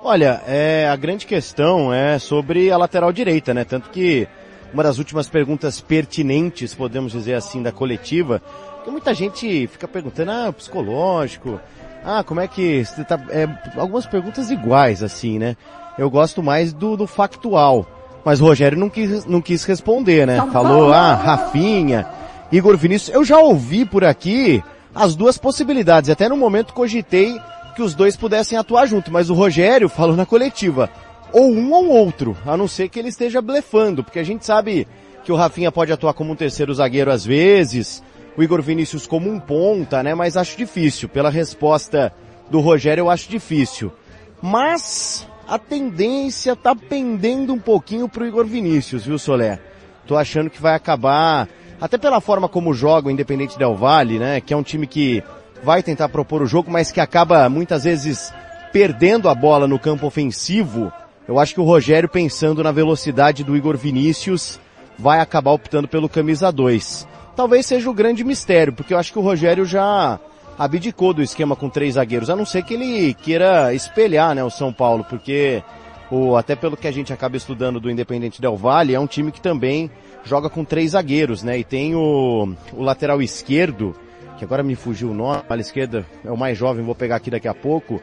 Olha, 0.00 0.40
é, 0.46 0.86
a 0.88 0.94
grande 0.94 1.26
questão 1.26 1.92
é 1.92 2.20
sobre 2.20 2.70
a 2.70 2.76
lateral 2.76 3.12
direita, 3.12 3.52
né? 3.52 3.64
Tanto 3.64 3.90
que 3.90 4.28
uma 4.72 4.84
das 4.84 4.98
últimas 4.98 5.28
perguntas 5.28 5.80
pertinentes, 5.80 6.72
podemos 6.72 7.10
dizer 7.10 7.34
assim, 7.34 7.64
da 7.64 7.72
coletiva, 7.72 8.40
que 8.84 8.90
muita 8.92 9.12
gente 9.12 9.66
fica 9.66 9.88
perguntando, 9.88 10.30
ah, 10.30 10.52
psicológico, 10.52 11.60
ah, 12.06 12.22
como 12.22 12.40
é 12.40 12.46
que 12.46 12.84
tá, 13.08 13.20
é, 13.30 13.48
algumas 13.76 14.06
perguntas 14.06 14.48
iguais, 14.48 15.02
assim, 15.02 15.40
né? 15.40 15.56
Eu 15.98 16.08
gosto 16.08 16.40
mais 16.40 16.72
do, 16.72 16.96
do 16.96 17.04
factual. 17.04 17.84
Mas 18.24 18.40
o 18.40 18.44
Rogério 18.44 18.78
não 18.78 18.88
quis, 18.88 19.24
não 19.24 19.42
quis 19.42 19.64
responder, 19.64 20.24
né? 20.24 20.36
Falou, 20.52 20.92
ah, 20.92 21.14
Rafinha, 21.14 22.06
Igor 22.52 22.76
Vinícius. 22.76 23.14
Eu 23.14 23.24
já 23.24 23.40
ouvi 23.40 23.84
por 23.84 24.04
aqui 24.04 24.62
as 24.94 25.16
duas 25.16 25.36
possibilidades. 25.36 26.08
Até 26.08 26.28
no 26.28 26.36
momento 26.36 26.72
cogitei 26.72 27.40
que 27.74 27.82
os 27.82 27.92
dois 27.92 28.16
pudessem 28.16 28.56
atuar 28.56 28.86
junto, 28.86 29.12
mas 29.12 29.28
o 29.28 29.34
Rogério 29.34 29.88
falou 29.88 30.16
na 30.16 30.24
coletiva, 30.24 30.88
ou 31.32 31.52
um 31.52 31.72
ou 31.72 31.88
outro, 31.88 32.36
a 32.46 32.56
não 32.56 32.68
ser 32.68 32.88
que 32.88 32.98
ele 32.98 33.08
esteja 33.08 33.42
blefando, 33.42 34.02
porque 34.02 34.18
a 34.18 34.24
gente 34.24 34.46
sabe 34.46 34.88
que 35.24 35.32
o 35.32 35.36
Rafinha 35.36 35.70
pode 35.72 35.92
atuar 35.92 36.14
como 36.14 36.32
um 36.32 36.36
terceiro 36.36 36.72
zagueiro 36.72 37.10
às 37.10 37.24
vezes, 37.26 38.02
o 38.36 38.42
Igor 38.42 38.60
Vinícius 38.60 39.06
como 39.06 39.30
um 39.30 39.40
ponta, 39.40 40.02
né? 40.02 40.14
Mas 40.14 40.36
acho 40.36 40.56
difícil. 40.56 41.08
Pela 41.08 41.30
resposta 41.30 42.12
do 42.50 42.60
Rogério, 42.60 43.02
eu 43.02 43.10
acho 43.10 43.28
difícil. 43.28 43.92
Mas 44.42 45.26
a 45.48 45.58
tendência 45.58 46.54
tá 46.54 46.74
pendendo 46.74 47.52
um 47.52 47.58
pouquinho 47.58 48.08
pro 48.08 48.26
Igor 48.26 48.44
Vinícius, 48.44 49.06
viu, 49.06 49.18
Solé? 49.18 49.58
Tô 50.06 50.16
achando 50.16 50.50
que 50.50 50.60
vai 50.60 50.74
acabar, 50.74 51.48
até 51.80 51.96
pela 51.96 52.20
forma 52.20 52.48
como 52.48 52.74
joga 52.74 53.08
o 53.08 53.10
Independente 53.10 53.58
Del 53.58 53.74
Valle, 53.74 54.18
né? 54.18 54.40
Que 54.40 54.52
é 54.52 54.56
um 54.56 54.62
time 54.62 54.86
que 54.86 55.22
vai 55.62 55.82
tentar 55.82 56.08
propor 56.10 56.42
o 56.42 56.46
jogo, 56.46 56.70
mas 56.70 56.92
que 56.92 57.00
acaba 57.00 57.48
muitas 57.48 57.84
vezes 57.84 58.32
perdendo 58.72 59.28
a 59.28 59.34
bola 59.34 59.66
no 59.66 59.78
campo 59.78 60.06
ofensivo. 60.06 60.92
Eu 61.26 61.40
acho 61.40 61.54
que 61.54 61.60
o 61.60 61.64
Rogério, 61.64 62.08
pensando 62.08 62.62
na 62.62 62.70
velocidade 62.70 63.42
do 63.42 63.56
Igor 63.56 63.76
Vinícius, 63.76 64.60
vai 64.98 65.20
acabar 65.20 65.52
optando 65.52 65.88
pelo 65.88 66.08
camisa 66.08 66.52
2 66.52 67.15
talvez 67.36 67.66
seja 67.66 67.88
o 67.88 67.94
grande 67.94 68.24
mistério, 68.24 68.72
porque 68.72 68.94
eu 68.94 68.98
acho 68.98 69.12
que 69.12 69.18
o 69.18 69.22
Rogério 69.22 69.64
já 69.66 70.18
abdicou 70.58 71.12
do 71.12 71.22
esquema 71.22 71.54
com 71.54 71.68
três 71.68 71.94
zagueiros, 71.94 72.30
a 72.30 72.34
não 72.34 72.46
ser 72.46 72.62
que 72.62 72.74
ele 72.74 73.12
queira 73.12 73.74
espelhar, 73.74 74.34
né, 74.34 74.42
o 74.42 74.50
São 74.50 74.72
Paulo, 74.72 75.04
porque 75.04 75.62
o, 76.10 76.34
até 76.34 76.56
pelo 76.56 76.76
que 76.76 76.88
a 76.88 76.92
gente 76.92 77.12
acaba 77.12 77.36
estudando 77.36 77.78
do 77.78 77.90
Independente 77.90 78.40
Del 78.40 78.56
Valle, 78.56 78.94
é 78.94 78.98
um 78.98 79.06
time 79.06 79.30
que 79.30 79.40
também 79.40 79.90
joga 80.24 80.48
com 80.48 80.64
três 80.64 80.92
zagueiros, 80.92 81.42
né, 81.42 81.58
e 81.58 81.64
tem 81.64 81.94
o, 81.94 82.54
o 82.72 82.82
lateral 82.82 83.20
esquerdo, 83.20 83.94
que 84.38 84.44
agora 84.44 84.62
me 84.62 84.74
fugiu 84.74 85.10
o 85.10 85.14
nome, 85.14 85.42
a 85.46 85.56
esquerda 85.56 86.06
é 86.24 86.30
o 86.30 86.36
mais 86.38 86.56
jovem, 86.56 86.84
vou 86.84 86.94
pegar 86.94 87.16
aqui 87.16 87.30
daqui 87.30 87.48
a 87.48 87.54
pouco, 87.54 88.00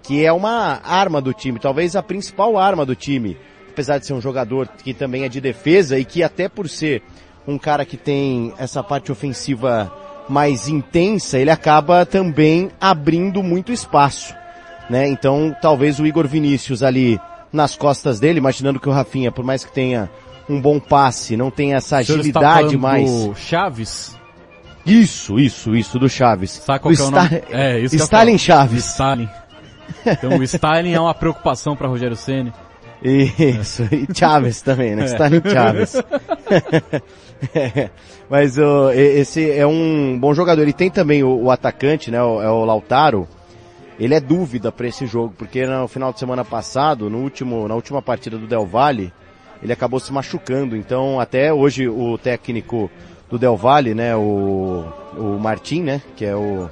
que 0.00 0.24
é 0.24 0.32
uma 0.32 0.80
arma 0.84 1.20
do 1.20 1.32
time, 1.32 1.58
talvez 1.58 1.96
a 1.96 2.02
principal 2.02 2.56
arma 2.56 2.86
do 2.86 2.94
time, 2.94 3.36
apesar 3.68 3.98
de 3.98 4.06
ser 4.06 4.12
um 4.12 4.20
jogador 4.20 4.68
que 4.68 4.94
também 4.94 5.24
é 5.24 5.28
de 5.28 5.40
defesa 5.40 5.98
e 5.98 6.04
que 6.04 6.22
até 6.22 6.48
por 6.48 6.68
ser 6.68 7.02
um 7.46 7.58
cara 7.58 7.84
que 7.84 7.96
tem 7.96 8.52
essa 8.58 8.82
parte 8.82 9.12
ofensiva 9.12 9.92
mais 10.28 10.68
intensa, 10.68 11.38
ele 11.38 11.50
acaba 11.50 12.04
também 12.04 12.70
abrindo 12.80 13.42
muito 13.42 13.72
espaço, 13.72 14.34
né? 14.90 15.06
Então, 15.08 15.54
talvez 15.62 16.00
o 16.00 16.06
Igor 16.06 16.26
Vinícius 16.26 16.82
ali 16.82 17.20
nas 17.52 17.76
costas 17.76 18.18
dele, 18.18 18.38
imaginando 18.38 18.80
que 18.80 18.88
o 18.88 18.92
Rafinha, 18.92 19.30
por 19.30 19.44
mais 19.44 19.64
que 19.64 19.72
tenha 19.72 20.10
um 20.48 20.60
bom 20.60 20.78
passe, 20.78 21.36
não 21.36 21.50
tem 21.50 21.74
essa 21.74 21.98
agilidade 21.98 22.76
mais. 22.76 23.10
Do 23.10 23.34
Chaves? 23.34 24.16
Isso, 24.84 25.38
isso, 25.38 25.74
isso, 25.74 25.98
do 25.98 26.08
Chaves. 26.08 26.50
Sabe 26.52 26.80
qual 26.80 26.94
o 26.94 26.96
é 26.96 27.02
o 27.02 27.10
nome? 27.10 27.42
É, 27.50 27.80
isso 27.80 27.96
Stalin 27.96 28.38
Chaves. 28.38 28.86
Stalin. 28.86 29.28
Então 30.04 30.38
o 30.38 30.42
Stalin 30.42 30.92
é 30.92 31.00
uma 31.00 31.14
preocupação 31.14 31.74
para 31.74 31.88
Rogério 31.88 32.16
Ceni. 32.16 32.52
Isso, 33.02 33.82
e 33.92 34.06
Chaves 34.14 34.62
também, 34.62 34.94
né? 34.94 35.02
É. 35.02 35.06
Stalin 35.06 35.42
Chaves. 35.44 35.94
Mas 38.28 38.58
uh, 38.58 38.90
esse 38.92 39.50
é 39.50 39.66
um 39.66 40.18
bom 40.18 40.34
jogador. 40.34 40.62
Ele 40.62 40.72
tem 40.72 40.90
também 40.90 41.22
o, 41.22 41.44
o 41.44 41.50
atacante, 41.50 42.10
né? 42.10 42.22
O, 42.22 42.42
é 42.42 42.50
o 42.50 42.64
Lautaro. 42.64 43.28
Ele 43.98 44.14
é 44.14 44.20
dúvida 44.20 44.70
para 44.70 44.86
esse 44.86 45.06
jogo, 45.06 45.34
porque 45.38 45.66
no 45.66 45.88
final 45.88 46.12
de 46.12 46.18
semana 46.18 46.44
passado, 46.44 47.08
no 47.08 47.18
último, 47.18 47.66
na 47.66 47.74
última 47.74 48.02
partida 48.02 48.36
do 48.36 48.46
Del 48.46 48.66
Valle, 48.66 49.10
ele 49.62 49.72
acabou 49.72 49.98
se 49.98 50.12
machucando. 50.12 50.76
Então, 50.76 51.18
até 51.18 51.52
hoje 51.52 51.88
o 51.88 52.18
técnico 52.18 52.90
do 53.30 53.38
Del 53.38 53.56
Valle, 53.56 53.94
né, 53.94 54.14
o, 54.14 54.84
o 55.16 55.38
Martin, 55.40 55.82
né, 55.82 56.02
que 56.14 56.26
é 56.26 56.36
o, 56.36 56.68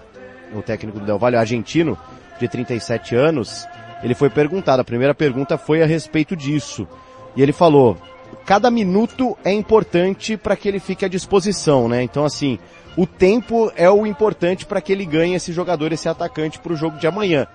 o 0.54 0.62
técnico 0.62 1.00
do 1.00 1.06
Del 1.06 1.18
Valle, 1.18 1.36
argentino, 1.36 1.98
de 2.38 2.46
37 2.46 3.16
anos, 3.16 3.66
ele 4.02 4.14
foi 4.14 4.28
perguntado, 4.28 4.82
a 4.82 4.84
primeira 4.84 5.14
pergunta 5.14 5.56
foi 5.56 5.82
a 5.82 5.86
respeito 5.86 6.36
disso. 6.36 6.86
E 7.34 7.42
ele 7.42 7.52
falou, 7.52 7.96
cada 8.44 8.70
minuto 8.70 9.36
é 9.44 9.52
importante 9.52 10.36
para 10.36 10.56
que 10.56 10.68
ele 10.68 10.78
fique 10.78 11.04
à 11.04 11.08
disposição, 11.08 11.88
né? 11.88 12.02
Então 12.02 12.24
assim, 12.24 12.58
o 12.96 13.06
tempo 13.06 13.72
é 13.74 13.90
o 13.90 14.06
importante 14.06 14.66
para 14.66 14.80
que 14.80 14.92
ele 14.92 15.04
ganhe 15.04 15.34
esse 15.34 15.52
jogador, 15.52 15.92
esse 15.92 16.08
atacante 16.08 16.58
para 16.58 16.72
o 16.72 16.76
jogo 16.76 16.98
de 16.98 17.06
amanhã. 17.06 17.46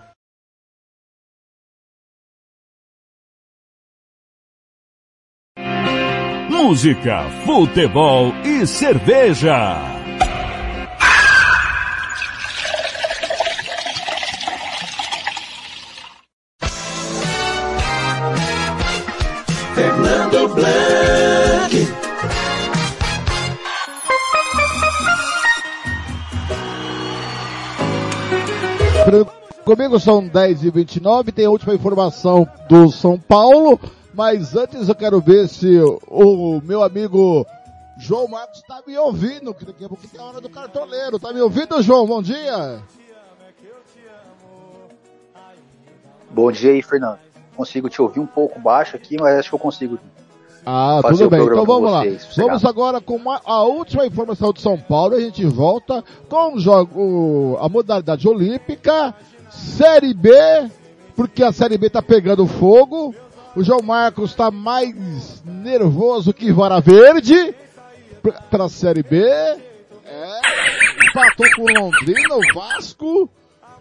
Música, 6.50 7.30
futebol 7.46 8.34
e 8.44 8.68
cerveja. 8.68 9.99
Fernando 19.80 20.50
Blanc. 20.50 21.74
Comigo 29.64 29.98
são 29.98 30.28
10 30.28 30.66
e 30.66 30.70
29 30.70 31.32
tem 31.32 31.46
a 31.46 31.50
última 31.50 31.74
informação 31.74 32.46
do 32.68 32.92
São 32.92 33.18
Paulo, 33.18 33.80
mas 34.14 34.54
antes 34.54 34.90
eu 34.90 34.96
quero 34.96 35.22
ver 35.22 35.48
se 35.48 35.80
o 36.08 36.60
meu 36.62 36.84
amigo 36.84 37.48
João 37.98 38.28
Marcos 38.28 38.58
está 38.58 38.82
me 38.86 38.98
ouvindo, 38.98 39.54
que 39.54 39.64
daqui 39.64 39.86
a 39.86 39.88
pouco 39.88 40.06
tem 40.06 40.20
a 40.20 40.26
hora 40.26 40.42
do 40.42 40.50
cartoleiro. 40.50 41.18
Tá 41.18 41.32
me 41.32 41.40
ouvindo, 41.40 41.82
João? 41.82 42.06
Bom 42.06 42.22
dia. 42.22 42.82
Bom 46.32 46.52
dia 46.52 46.72
aí, 46.72 46.82
Fernando 46.82 47.29
consigo 47.60 47.90
te 47.90 48.02
ouvir 48.02 48.22
um 48.22 48.26
pouco 48.26 48.58
baixo 48.58 48.96
aqui, 48.96 49.18
mas 49.20 49.38
acho 49.38 49.50
que 49.50 49.56
eu 49.56 49.60
consigo. 49.60 50.00
Ah, 50.66 51.02
tudo 51.04 51.30
bem. 51.30 51.42
Então 51.42 51.66
vamos 51.66 51.92
lá. 51.92 52.04
Vocês, 52.04 52.36
vamos 52.38 52.64
agora 52.64 53.02
com 53.02 53.20
a 53.30 53.64
última 53.64 54.06
informação 54.06 54.54
de 54.54 54.62
São 54.62 54.78
Paulo. 54.78 55.16
A 55.16 55.20
gente 55.20 55.46
volta 55.46 56.02
com 56.30 56.56
o 56.56 56.60
jogo, 56.60 57.58
a 57.60 57.68
modalidade 57.68 58.26
olímpica, 58.30 59.14
Série 59.50 60.14
B, 60.14 60.32
porque 61.18 61.44
a 61.44 61.52
Série 61.52 61.78
B 61.78 61.90
tá 61.90 62.02
pegando 62.02 62.48
fogo. 62.48 63.14
O 63.56 63.62
João 63.64 63.82
Marcos 63.82 64.30
está 64.30 64.50
mais 64.50 65.44
nervoso 65.44 66.34
que 66.34 66.54
Vara 66.54 66.80
Verde 66.80 67.54
para 68.50 68.66
a 68.66 68.70
Série 68.70 69.04
B. 69.04 69.20
É, 69.22 69.60
empatou 71.10 71.46
com 71.58 71.64
o 71.64 71.74
Londrina, 71.74 72.36
o 72.36 72.54
Vasco. 72.54 73.30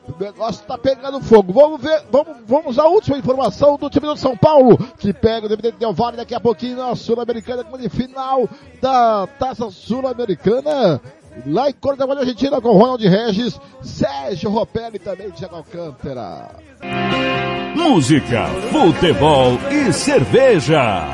O 0.09 0.23
negócio 0.23 0.65
tá 0.67 0.78
pegando 0.78 1.20
fogo. 1.20 1.53
Vamos 1.53 1.81
ver, 1.81 2.03
vamos, 2.11 2.37
vamos 2.47 2.78
à 2.78 2.87
última 2.87 3.19
informação 3.19 3.77
do 3.77 3.91
time 3.91 4.07
do 4.07 4.17
São 4.17 4.37
Paulo, 4.37 4.78
que 4.99 5.12
pega 5.12 5.43
o 5.43 5.47
Independente 5.47 5.78
Del 5.78 5.93
Valle 5.93 6.17
daqui 6.17 6.35
a 6.35 6.41
pouquinho 6.41 6.77
na 6.77 6.95
Sul-Americana, 6.97 7.65
como 7.65 7.78
de 7.78 7.89
final 7.89 8.49
da 8.81 9.27
Taça 9.39 9.70
Sul-Americana. 9.70 11.01
Lá 11.47 11.70
em 11.70 11.73
Córdoba, 11.75 12.19
Argentina, 12.19 12.61
com 12.61 12.73
Ronald 12.73 13.07
Regis, 13.07 13.61
Sérgio 13.81 14.51
Ropelli 14.51 14.99
também, 14.99 15.31
Thiago 15.31 15.57
Alcântara. 15.57 16.51
Música, 17.77 18.47
futebol 18.73 19.53
e 19.70 19.93
cerveja. 19.93 21.07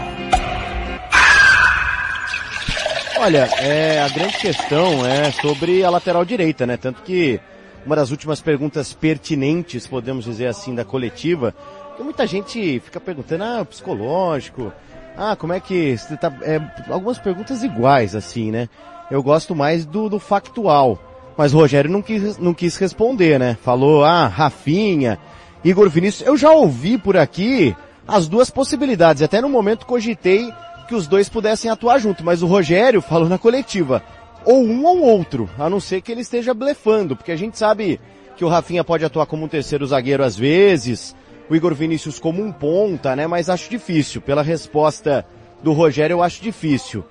Olha, 3.18 3.48
é, 3.58 4.02
a 4.02 4.08
grande 4.08 4.36
questão 4.39 5.06
é 5.06 5.31
sobre 5.31 5.84
a 5.84 5.90
lateral 5.90 6.24
direita, 6.24 6.66
né? 6.66 6.76
Tanto 6.76 7.02
que 7.02 7.40
uma 7.84 7.96
das 7.96 8.10
últimas 8.10 8.40
perguntas 8.40 8.92
pertinentes, 8.92 9.86
podemos 9.86 10.24
dizer 10.24 10.46
assim, 10.46 10.74
da 10.74 10.84
coletiva, 10.84 11.54
que 11.96 12.02
muita 12.02 12.26
gente 12.26 12.80
fica 12.80 12.98
perguntando, 12.98 13.44
ah, 13.44 13.64
psicológico, 13.64 14.72
ah, 15.16 15.36
como 15.36 15.52
é 15.52 15.60
que 15.60 15.96
tá, 16.20 16.32
é, 16.42 16.60
algumas 16.90 17.18
perguntas 17.18 17.62
iguais, 17.62 18.14
assim, 18.14 18.50
né? 18.50 18.68
Eu 19.10 19.22
gosto 19.22 19.54
mais 19.54 19.84
do, 19.84 20.08
do 20.08 20.18
factual. 20.18 20.98
Mas 21.36 21.52
o 21.52 21.58
Rogério 21.58 21.90
não 21.90 22.00
quis, 22.00 22.38
não 22.38 22.54
quis 22.54 22.76
responder, 22.76 23.38
né? 23.38 23.56
Falou, 23.62 24.04
ah, 24.04 24.26
Rafinha, 24.26 25.18
Igor 25.64 25.88
Vinícius. 25.90 26.26
Eu 26.26 26.36
já 26.36 26.50
ouvi 26.50 26.96
por 26.96 27.16
aqui 27.16 27.76
as 28.06 28.28
duas 28.28 28.50
possibilidades. 28.50 29.22
Até 29.22 29.40
no 29.40 29.48
momento 29.48 29.86
cogitei 29.86 30.52
que 30.88 30.94
os 30.94 31.06
dois 31.06 31.28
pudessem 31.28 31.70
atuar 31.70 31.98
junto, 31.98 32.24
mas 32.24 32.42
o 32.42 32.46
Rogério 32.46 33.00
falou 33.00 33.28
na 33.28 33.38
coletiva, 33.38 34.02
ou 34.44 34.62
um 34.62 34.84
ou 34.84 35.00
outro, 35.00 35.48
a 35.58 35.68
não 35.68 35.81
ser 35.81 36.00
que 36.00 36.12
ele 36.12 36.20
esteja 36.20 36.52
blefando, 36.52 37.16
porque 37.16 37.32
a 37.32 37.36
gente 37.36 37.58
sabe 37.58 38.00
que 38.36 38.44
o 38.44 38.48
Rafinha 38.48 38.84
pode 38.84 39.05
atuar 39.05 39.26
como 39.26 39.44
um 39.44 39.48
terceiro 39.48 39.86
zagueiro 39.86 40.24
às 40.24 40.36
vezes, 40.36 41.14
o 41.48 41.55
Igor 41.55 41.74
Vinícius 41.74 42.18
como 42.18 42.42
um 42.42 42.52
ponta, 42.52 43.14
né? 43.14 43.26
Mas 43.26 43.48
acho 43.48 43.70
difícil. 43.70 44.20
Pela 44.20 44.42
resposta 44.42 45.24
do 45.62 45.73
Rogério, 45.73 46.14
eu 46.14 46.23
acho 46.23 46.42
difícil. 46.42 47.05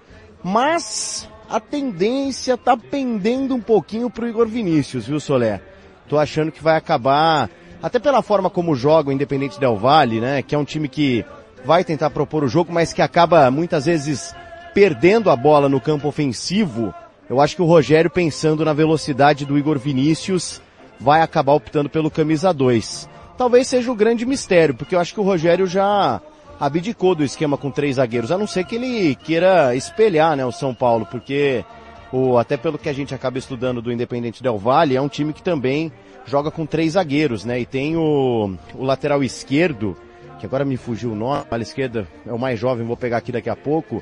Mas 0.44 1.30
a 1.50 1.60
tendência 1.60 2.58
tá 2.58 2.76
pendendo 2.76 3.56
um 3.56 3.62
pouquinho 3.62 4.10
pro 4.10 4.28
Igor 4.28 4.48
Vinícius, 4.48 5.06
viu, 5.06 5.20
Solé? 5.20 5.62
Tô 6.10 6.18
achando 6.18 6.52
que 6.52 6.64
vai 6.64 6.76
acabar, 6.76 7.50
até 7.82 8.00
pela 8.00 8.22
forma 8.22 8.50
como 8.50 8.76
joga 8.76 9.10
o 9.10 9.14
Independente 9.14 9.60
Del 9.60 9.78
Valle, 9.78 10.20
né? 10.20 10.42
Que 10.42 10.56
é 10.56 10.58
um 10.58 10.66
time 10.66 10.88
que 10.88 11.24
vai 11.64 11.84
tentar 11.84 12.10
propor 12.10 12.44
o 12.44 12.48
jogo, 12.48 12.74
mas 12.74 12.92
que 12.92 13.02
acaba 13.02 13.50
muitas 13.50 13.86
vezes 13.86 14.36
perdendo 14.74 15.30
a 15.30 15.36
bola 15.36 15.70
no 15.70 15.80
campo 15.80 16.08
ofensivo. 16.08 16.94
Eu 17.34 17.42
acho 17.42 17.56
que 17.56 17.62
o 17.62 17.66
Rogério, 17.66 18.12
pensando 18.12 18.64
na 18.64 18.74
velocidade 18.74 19.46
do 19.46 19.58
Igor 19.58 19.80
Vinícius, 19.80 20.62
vai 21.00 21.22
acabar 21.22 21.54
optando 21.54 21.90
pelo 21.90 22.12
camisa 22.12 22.54
2 22.54 23.10
talvez 23.38 23.68
seja 23.68 23.92
o 23.92 23.96
grande 23.96 24.26
mistério, 24.26 24.76
porque 24.76 24.96
eu 24.96 25.00
acho 25.00 25.14
que 25.14 25.20
o 25.20 25.24
Rogério 25.24 25.66
já 25.68 26.22
abdicou 26.60 27.16
do 27.16 27.24
esquema 27.24 27.58
com 27.58 27.72
três 27.72 27.96
zagueiros, 27.96 28.32
a 28.32 28.38
não 28.38 28.48
ser 28.48 28.64
que 28.64 28.76
ele 28.76 29.16
queira 29.16 29.76
espelhar, 29.76 30.36
né, 30.36 30.46
o 30.46 30.52
São 30.52 30.74
Paulo, 30.74 31.06
porque 31.10 31.66
o, 32.12 32.38
até 32.38 32.56
pelo 32.56 32.78
que 32.78 32.88
a 32.88 32.94
gente 32.94 33.14
acaba 33.14 33.38
estudando 33.38 33.82
do 33.82 33.92
Independente 33.92 34.44
Del 34.44 34.58
Valle, 34.58 34.96
é 34.96 35.02
um 35.02 35.10
time 35.10 35.34
que 35.34 35.44
também 35.44 35.92
joga 36.26 36.52
com 36.52 36.66
três 36.66 36.94
zagueiros, 36.94 37.44
né, 37.44 37.60
e 37.60 37.66
tem 37.66 37.98
o, 37.98 38.56
o 38.76 38.84
lateral 38.84 39.24
esquerdo, 39.24 39.98
que 40.40 40.46
agora 40.46 40.64
me 40.64 40.78
fugiu 40.78 41.12
o 41.12 41.16
nome, 41.16 41.44
a 41.50 41.58
esquerda 41.58 42.08
é 42.26 42.32
o 42.32 42.40
mais 42.40 42.60
jovem, 42.60 42.86
vou 42.86 42.98
pegar 42.98 43.18
aqui 43.18 43.32
daqui 43.32 43.50
a 43.50 43.56
pouco, 43.56 44.02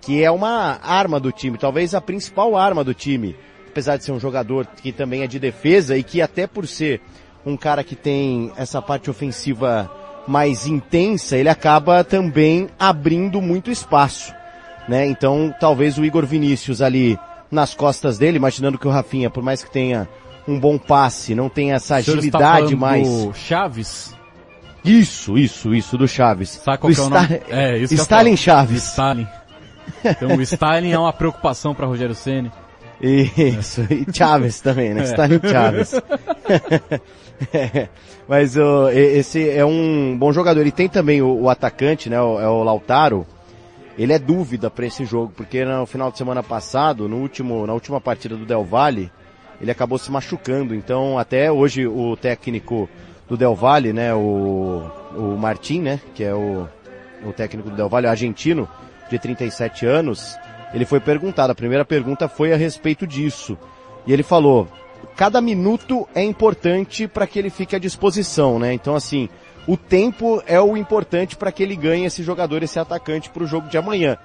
que 0.00 0.22
é 0.24 0.30
uma 0.30 0.78
arma 0.82 1.20
do 1.20 1.30
time, 1.30 1.58
talvez 1.58 1.94
a 1.94 2.00
principal 2.00 2.56
arma 2.56 2.82
do 2.82 2.94
time, 2.94 3.36
apesar 3.68 3.96
de 3.96 4.04
ser 4.04 4.12
um 4.12 4.20
jogador 4.20 4.66
que 4.66 4.92
também 4.92 5.22
é 5.22 5.26
de 5.26 5.38
defesa 5.38 5.96
e 5.96 6.02
que 6.02 6.22
até 6.22 6.46
por 6.46 6.66
ser 6.66 7.00
um 7.44 7.56
cara 7.56 7.84
que 7.84 7.94
tem 7.94 8.52
essa 8.56 8.80
parte 8.82 9.10
ofensiva 9.10 9.90
mais 10.26 10.66
intensa, 10.66 11.36
ele 11.36 11.48
acaba 11.48 12.04
também 12.04 12.68
abrindo 12.78 13.40
muito 13.40 13.70
espaço, 13.70 14.32
né? 14.88 15.06
Então, 15.06 15.54
talvez 15.58 15.98
o 15.98 16.04
Igor 16.04 16.26
Vinícius 16.26 16.82
ali 16.82 17.18
nas 17.50 17.74
costas 17.74 18.18
dele, 18.18 18.36
imaginando 18.36 18.78
que 18.78 18.86
o 18.86 18.90
Rafinha, 18.90 19.30
por 19.30 19.42
mais 19.42 19.64
que 19.64 19.70
tenha 19.70 20.08
um 20.46 20.58
bom 20.58 20.78
passe, 20.78 21.34
não 21.34 21.48
tem 21.48 21.72
essa 21.72 21.96
agilidade 21.96 22.76
mais. 22.76 23.08
Do 23.08 23.34
Chaves? 23.34 24.14
Isso, 24.84 25.36
isso, 25.36 25.74
isso, 25.74 25.98
do 25.98 26.08
Chaves. 26.08 26.60
Sabe 26.64 26.78
qual 26.78 26.92
do 26.92 27.00
é 27.00 27.04
o 27.04 27.10
nome? 27.10 27.40
É, 27.48 27.78
isso 27.78 27.94
Stalin 27.94 28.36
Chaves. 28.36 28.88
Stalin. 28.88 29.26
Então 30.04 30.36
o 30.36 30.42
Stalin 30.42 30.90
é 30.90 30.98
uma 30.98 31.12
preocupação 31.12 31.74
para 31.74 31.86
Rogério 31.86 32.14
Ceni. 32.14 32.50
Isso, 33.00 33.82
e 33.90 34.06
Chaves 34.12 34.60
também, 34.60 34.92
né? 34.92 35.02
É. 35.02 35.04
Stalin 35.04 35.40
Chaves. 35.42 35.94
É, 37.52 37.88
Mas 38.28 38.56
o 38.56 38.88
esse 38.90 39.48
é 39.48 39.64
um 39.64 40.16
bom 40.16 40.32
jogador. 40.32 40.66
E 40.66 40.70
tem 40.70 40.88
também 40.88 41.22
o, 41.22 41.42
o 41.42 41.50
atacante, 41.50 42.10
né? 42.10 42.20
O, 42.20 42.38
é 42.38 42.48
o 42.48 42.62
Lautaro. 42.62 43.26
Ele 43.98 44.12
é 44.12 44.18
dúvida 44.18 44.70
para 44.70 44.86
esse 44.86 45.04
jogo, 45.04 45.32
porque 45.36 45.64
no 45.64 45.84
final 45.84 46.10
de 46.10 46.18
semana 46.18 46.42
passado, 46.42 47.08
no 47.08 47.16
último, 47.16 47.66
na 47.66 47.74
última 47.74 48.00
partida 48.00 48.36
do 48.36 48.46
Del 48.46 48.64
Valle, 48.64 49.10
ele 49.60 49.70
acabou 49.70 49.98
se 49.98 50.10
machucando. 50.10 50.74
Então, 50.74 51.18
até 51.18 51.50
hoje 51.50 51.86
o 51.86 52.16
técnico 52.16 52.88
do 53.28 53.36
Del 53.36 53.54
Valle, 53.54 53.92
né? 53.92 54.14
O, 54.14 54.90
o 55.16 55.36
Martin, 55.38 55.80
né? 55.80 56.00
Que 56.14 56.24
é 56.24 56.34
o, 56.34 56.68
o 57.26 57.32
técnico 57.32 57.68
do 57.70 57.76
Del 57.76 57.88
Valle, 57.88 58.06
argentino, 58.06 58.68
de 59.10 59.18
37 59.18 59.84
anos, 59.84 60.38
ele 60.72 60.84
foi 60.84 61.00
perguntado. 61.00 61.50
A 61.50 61.54
primeira 61.54 61.84
pergunta 61.84 62.28
foi 62.28 62.52
a 62.52 62.56
respeito 62.56 63.06
disso. 63.06 63.58
E 64.06 64.12
ele 64.12 64.22
falou, 64.22 64.68
cada 65.16 65.40
minuto 65.40 66.08
é 66.14 66.22
importante 66.22 67.06
para 67.06 67.26
que 67.26 67.38
ele 67.38 67.50
fique 67.50 67.76
à 67.76 67.78
disposição, 67.78 68.58
né? 68.58 68.72
Então 68.72 68.94
assim, 68.94 69.28
o 69.66 69.76
tempo 69.76 70.42
é 70.46 70.60
o 70.60 70.76
importante 70.76 71.36
para 71.36 71.52
que 71.52 71.62
ele 71.62 71.76
ganhe 71.76 72.06
esse 72.06 72.22
jogador, 72.22 72.62
esse 72.62 72.78
atacante 72.78 73.28
para 73.28 73.42
o 73.42 73.46
jogo 73.46 73.68
de 73.68 73.76
amanhã. 73.76 74.16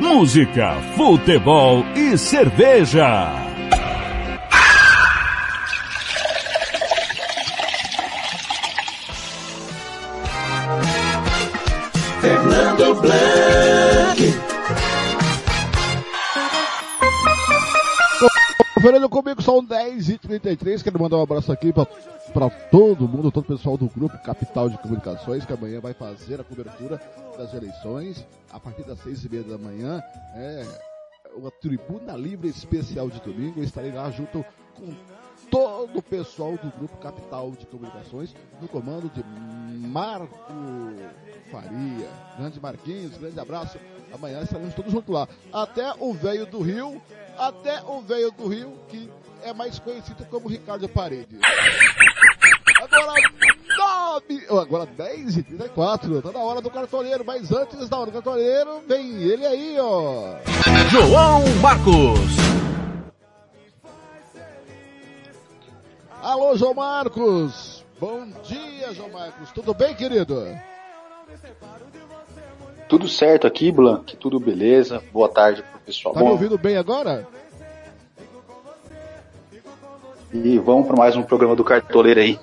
Música, 0.00 0.74
futebol 0.96 1.84
e 1.94 2.18
cerveja. 2.18 3.39
Fernando 18.80 19.08
comigo, 19.10 19.42
são 19.42 19.64
10h33. 19.64 20.82
Quero 20.82 21.00
mandar 21.00 21.18
um 21.18 21.22
abraço 21.22 21.52
aqui 21.52 21.72
pra, 21.72 21.84
pra 21.84 22.48
todo 22.48 23.06
mundo, 23.06 23.30
todo 23.30 23.44
o 23.44 23.56
pessoal 23.56 23.76
do 23.76 23.86
grupo 23.86 24.16
Capital 24.22 24.70
de 24.70 24.78
Comunicações, 24.78 25.44
que 25.44 25.52
amanhã 25.52 25.80
vai 25.80 25.92
fazer 25.92 26.40
a 26.40 26.44
cobertura 26.44 27.00
das 27.36 27.52
eleições 27.52 28.26
a 28.50 28.58
partir 28.58 28.82
das 28.84 28.98
6h30 29.00 29.48
da 29.50 29.58
manhã. 29.58 30.02
É 30.34 30.66
uma 31.36 31.50
tribuna 31.50 32.16
livre 32.16 32.48
especial 32.48 33.10
de 33.10 33.20
domingo. 33.20 33.60
Eu 33.60 33.64
estarei 33.64 33.92
lá 33.92 34.10
junto 34.10 34.44
com 34.74 34.94
todo 35.50 35.98
o 35.98 36.02
pessoal 36.02 36.52
do 36.52 36.70
grupo 36.78 36.96
Capital 36.98 37.50
de 37.50 37.66
Comunicações, 37.66 38.34
no 38.60 38.68
comando 38.68 39.10
de 39.10 39.24
Marco 39.88 40.36
Faria. 41.50 42.08
Grande 42.38 42.60
Marquinhos, 42.60 43.18
grande 43.18 43.38
abraço. 43.40 43.78
Amanhã 44.12 44.42
estaremos 44.42 44.74
todos 44.74 44.92
juntos 44.92 45.12
lá. 45.12 45.28
Até 45.52 45.92
o 45.98 46.12
velho 46.14 46.46
do 46.46 46.60
Rio, 46.60 47.00
até 47.38 47.82
o 47.82 48.00
velho 48.00 48.30
do 48.32 48.48
Rio, 48.48 48.72
que 48.88 49.10
é 49.42 49.52
mais 49.52 49.78
conhecido 49.78 50.24
como 50.26 50.48
Ricardo 50.48 50.88
Paredes. 50.88 51.38
Agora, 52.82 53.20
9, 54.28 54.46
oh, 54.50 54.58
agora 54.58 54.86
10 54.86 55.36
e 55.36 55.42
34, 55.42 56.22
tá 56.22 56.32
na 56.32 56.38
hora 56.38 56.60
do 56.60 56.70
cartoleiro, 56.70 57.24
mas 57.24 57.52
antes 57.52 57.88
da 57.88 57.98
hora 57.98 58.10
do 58.10 58.14
cartoleiro, 58.14 58.82
vem 58.86 59.22
ele 59.22 59.46
aí, 59.46 59.76
ó. 59.78 60.36
João 60.90 61.44
Marcos. 61.60 62.49
Alô, 66.22 66.56
João 66.56 66.74
Marcos. 66.74 67.84
Bom 67.98 68.26
dia, 68.44 68.92
João 68.92 69.10
Marcos. 69.10 69.50
Tudo 69.52 69.72
bem, 69.74 69.94
querido? 69.94 70.46
Tudo 72.88 73.08
certo 73.08 73.46
aqui, 73.46 73.70
Blanc? 73.70 74.16
Tudo 74.16 74.40
beleza? 74.40 75.02
Boa 75.12 75.28
tarde 75.28 75.62
pro 75.62 75.80
pessoal. 75.80 76.14
Tá 76.14 76.20
me 76.20 76.30
ouvindo 76.30 76.58
bem 76.58 76.76
agora? 76.76 77.26
e 80.32 80.58
vamos 80.58 80.86
para 80.86 80.96
mais 80.96 81.16
um 81.16 81.22
programa 81.22 81.56
do 81.56 81.64
Cartoleiro 81.64 82.20
aí. 82.20 82.38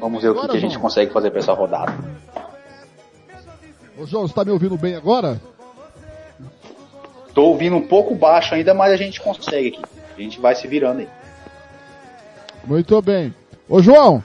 Vamos 0.00 0.22
ver 0.22 0.30
o 0.30 0.32
que, 0.32 0.38
Agora, 0.38 0.52
que 0.52 0.58
a 0.58 0.60
gente 0.60 0.78
consegue 0.78 1.12
fazer 1.12 1.30
para 1.30 1.40
essa 1.40 1.52
rodada. 1.52 1.94
Ô, 3.98 4.06
João, 4.06 4.26
você 4.26 4.34
tá 4.34 4.44
me 4.44 4.50
ouvindo 4.50 4.76
bem 4.76 4.94
agora? 4.94 5.40
Tô 7.34 7.44
ouvindo 7.44 7.76
um 7.76 7.86
pouco 7.86 8.14
baixo 8.14 8.54
ainda, 8.54 8.72
mas 8.72 8.92
a 8.92 8.96
gente 8.96 9.20
consegue 9.20 9.68
aqui. 9.68 9.82
A 10.16 10.20
gente 10.20 10.40
vai 10.40 10.54
se 10.54 10.66
virando 10.66 11.00
aí. 11.00 11.08
Muito 12.68 13.00
bem. 13.00 13.34
Ô, 13.66 13.80
João, 13.80 14.22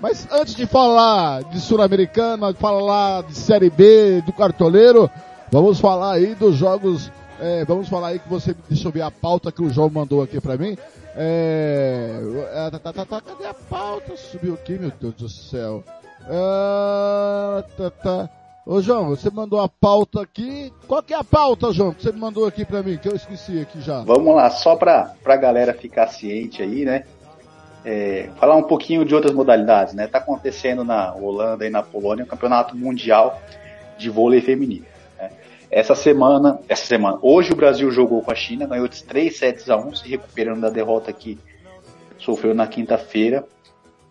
mas 0.00 0.26
antes 0.32 0.56
de 0.56 0.66
falar 0.66 1.44
de 1.44 1.60
Sul-Americana, 1.60 2.52
de 2.52 2.58
falar 2.58 3.22
de 3.22 3.36
Série 3.36 3.70
B, 3.70 4.20
do 4.26 4.32
cartoleiro, 4.32 5.08
vamos 5.50 5.78
falar 5.78 6.14
aí 6.14 6.34
dos 6.34 6.56
jogos, 6.56 7.08
é, 7.40 7.64
vamos 7.64 7.88
falar 7.88 8.08
aí 8.08 8.18
que 8.18 8.28
você, 8.28 8.52
deixa 8.68 8.88
eu 8.88 8.92
ver 8.92 9.02
a 9.02 9.12
pauta 9.12 9.52
que 9.52 9.62
o 9.62 9.70
João 9.70 9.88
mandou 9.88 10.22
aqui 10.22 10.40
pra 10.40 10.56
mim. 10.56 10.76
É, 11.14 12.18
é, 12.52 12.70
tá, 12.72 12.78
tá, 12.80 12.92
tá, 12.92 13.04
tá, 13.04 13.20
cadê 13.20 13.46
a 13.46 13.54
pauta? 13.54 14.16
Subiu 14.16 14.54
aqui, 14.54 14.72
meu 14.72 14.90
Deus 15.00 15.14
do 15.14 15.28
céu. 15.28 15.84
Ah, 16.28 17.62
tá, 17.76 17.90
tá. 17.90 18.28
Ô 18.66 18.80
João, 18.80 19.10
você 19.10 19.30
mandou 19.30 19.60
a 19.60 19.68
pauta 19.68 20.22
aqui. 20.22 20.72
Qual 20.88 21.02
que 21.02 21.12
é 21.12 21.16
a 21.18 21.22
pauta, 21.22 21.70
João, 21.70 21.92
que 21.92 22.02
você 22.02 22.10
mandou 22.10 22.46
aqui 22.46 22.64
pra 22.64 22.82
mim, 22.82 22.96
que 22.96 23.06
eu 23.06 23.14
esqueci 23.14 23.60
aqui 23.60 23.80
já? 23.80 24.00
Vamos 24.00 24.34
lá, 24.34 24.50
só 24.50 24.74
pra, 24.74 25.12
pra 25.22 25.36
galera 25.36 25.74
ficar 25.74 26.08
ciente 26.08 26.62
aí, 26.62 26.84
né? 26.84 27.04
É, 27.84 28.30
falar 28.36 28.56
um 28.56 28.62
pouquinho 28.62 29.04
de 29.04 29.14
outras 29.14 29.34
modalidades, 29.34 29.94
né? 29.94 30.06
Tá 30.06 30.18
acontecendo 30.18 30.84
na 30.84 31.14
Holanda 31.14 31.66
e 31.66 31.70
na 31.70 31.82
Polônia 31.82 32.24
o 32.24 32.28
campeonato 32.28 32.76
mundial 32.76 33.40
de 33.98 34.08
vôlei 34.08 34.40
feminino. 34.40 34.86
né? 35.18 35.30
Essa 35.70 35.94
semana, 35.94 36.58
essa 36.68 36.86
semana, 36.86 37.18
hoje 37.20 37.52
o 37.52 37.56
Brasil 37.56 37.90
jogou 37.90 38.22
com 38.22 38.30
a 38.30 38.34
China, 38.34 38.66
ganhou 38.66 38.88
de 38.88 39.04
3 39.04 39.36
sets 39.36 39.68
a 39.68 39.76
1, 39.76 39.96
se 39.96 40.08
recuperando 40.08 40.62
da 40.62 40.70
derrota 40.70 41.12
que 41.12 41.38
sofreu 42.18 42.54
na 42.54 42.66
quinta-feira 42.66 43.44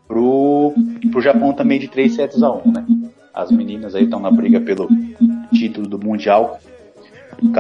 pro, 0.08 0.74
pro 1.12 1.22
Japão 1.22 1.54
também 1.54 1.80
de 1.80 1.88
3 1.88 2.14
sets 2.14 2.44
a 2.44 2.52
1, 2.52 2.72
né? 2.72 2.86
As 3.34 3.52
meninas 3.52 3.96
aí 3.96 4.04
estão 4.04 4.20
na 4.20 4.30
briga 4.30 4.62
pelo 4.62 4.88
título 5.52 5.88
do 5.88 5.98
mundial. 5.98 6.60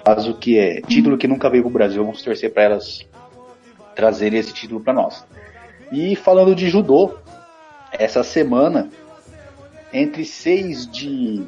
Caso 0.06 0.35
que 0.35 0.59
é 0.59 0.82
título 0.82 1.17
que 1.17 1.27
nunca 1.27 1.50
veio 1.50 1.64
pro 1.64 1.72
Brasil, 1.72 2.03
vamos 2.03 2.22
torcer 2.22 2.53
para 2.53 2.64
elas 2.64 3.03
trazerem 3.95 4.40
esse 4.40 4.53
título 4.53 4.80
para 4.80 4.93
nós. 4.93 5.25
E 5.93 6.15
falando 6.15 6.55
de 6.55 6.67
judô, 6.69 7.13
essa 7.91 8.23
semana, 8.23 8.89
entre 9.93 10.25
6 10.25 10.91
de, 10.91 11.45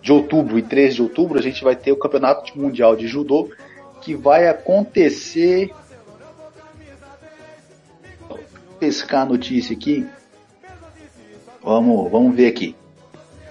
de 0.00 0.10
outubro 0.10 0.58
e 0.58 0.62
13 0.62 0.94
de 0.94 1.02
outubro, 1.02 1.38
a 1.38 1.42
gente 1.42 1.62
vai 1.62 1.76
ter 1.76 1.92
o 1.92 1.98
Campeonato 1.98 2.58
Mundial 2.58 2.96
de 2.96 3.06
Judô, 3.06 3.50
que 4.00 4.14
vai 4.14 4.48
acontecer. 4.48 5.70
Vou 8.26 8.40
pescar 8.80 9.20
a 9.20 9.26
notícia 9.26 9.76
aqui. 9.76 10.06
Vamos, 11.62 12.10
vamos 12.10 12.34
ver 12.34 12.46
aqui. 12.46 12.74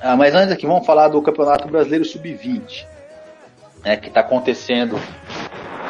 Ah, 0.01 0.15
mas 0.15 0.33
antes 0.33 0.51
aqui, 0.51 0.65
vamos 0.65 0.83
falar 0.83 1.09
do 1.09 1.21
Campeonato 1.21 1.67
Brasileiro 1.67 2.05
Sub-20, 2.05 2.87
né, 3.85 3.97
que 3.97 4.07
está 4.07 4.21
acontecendo 4.21 4.99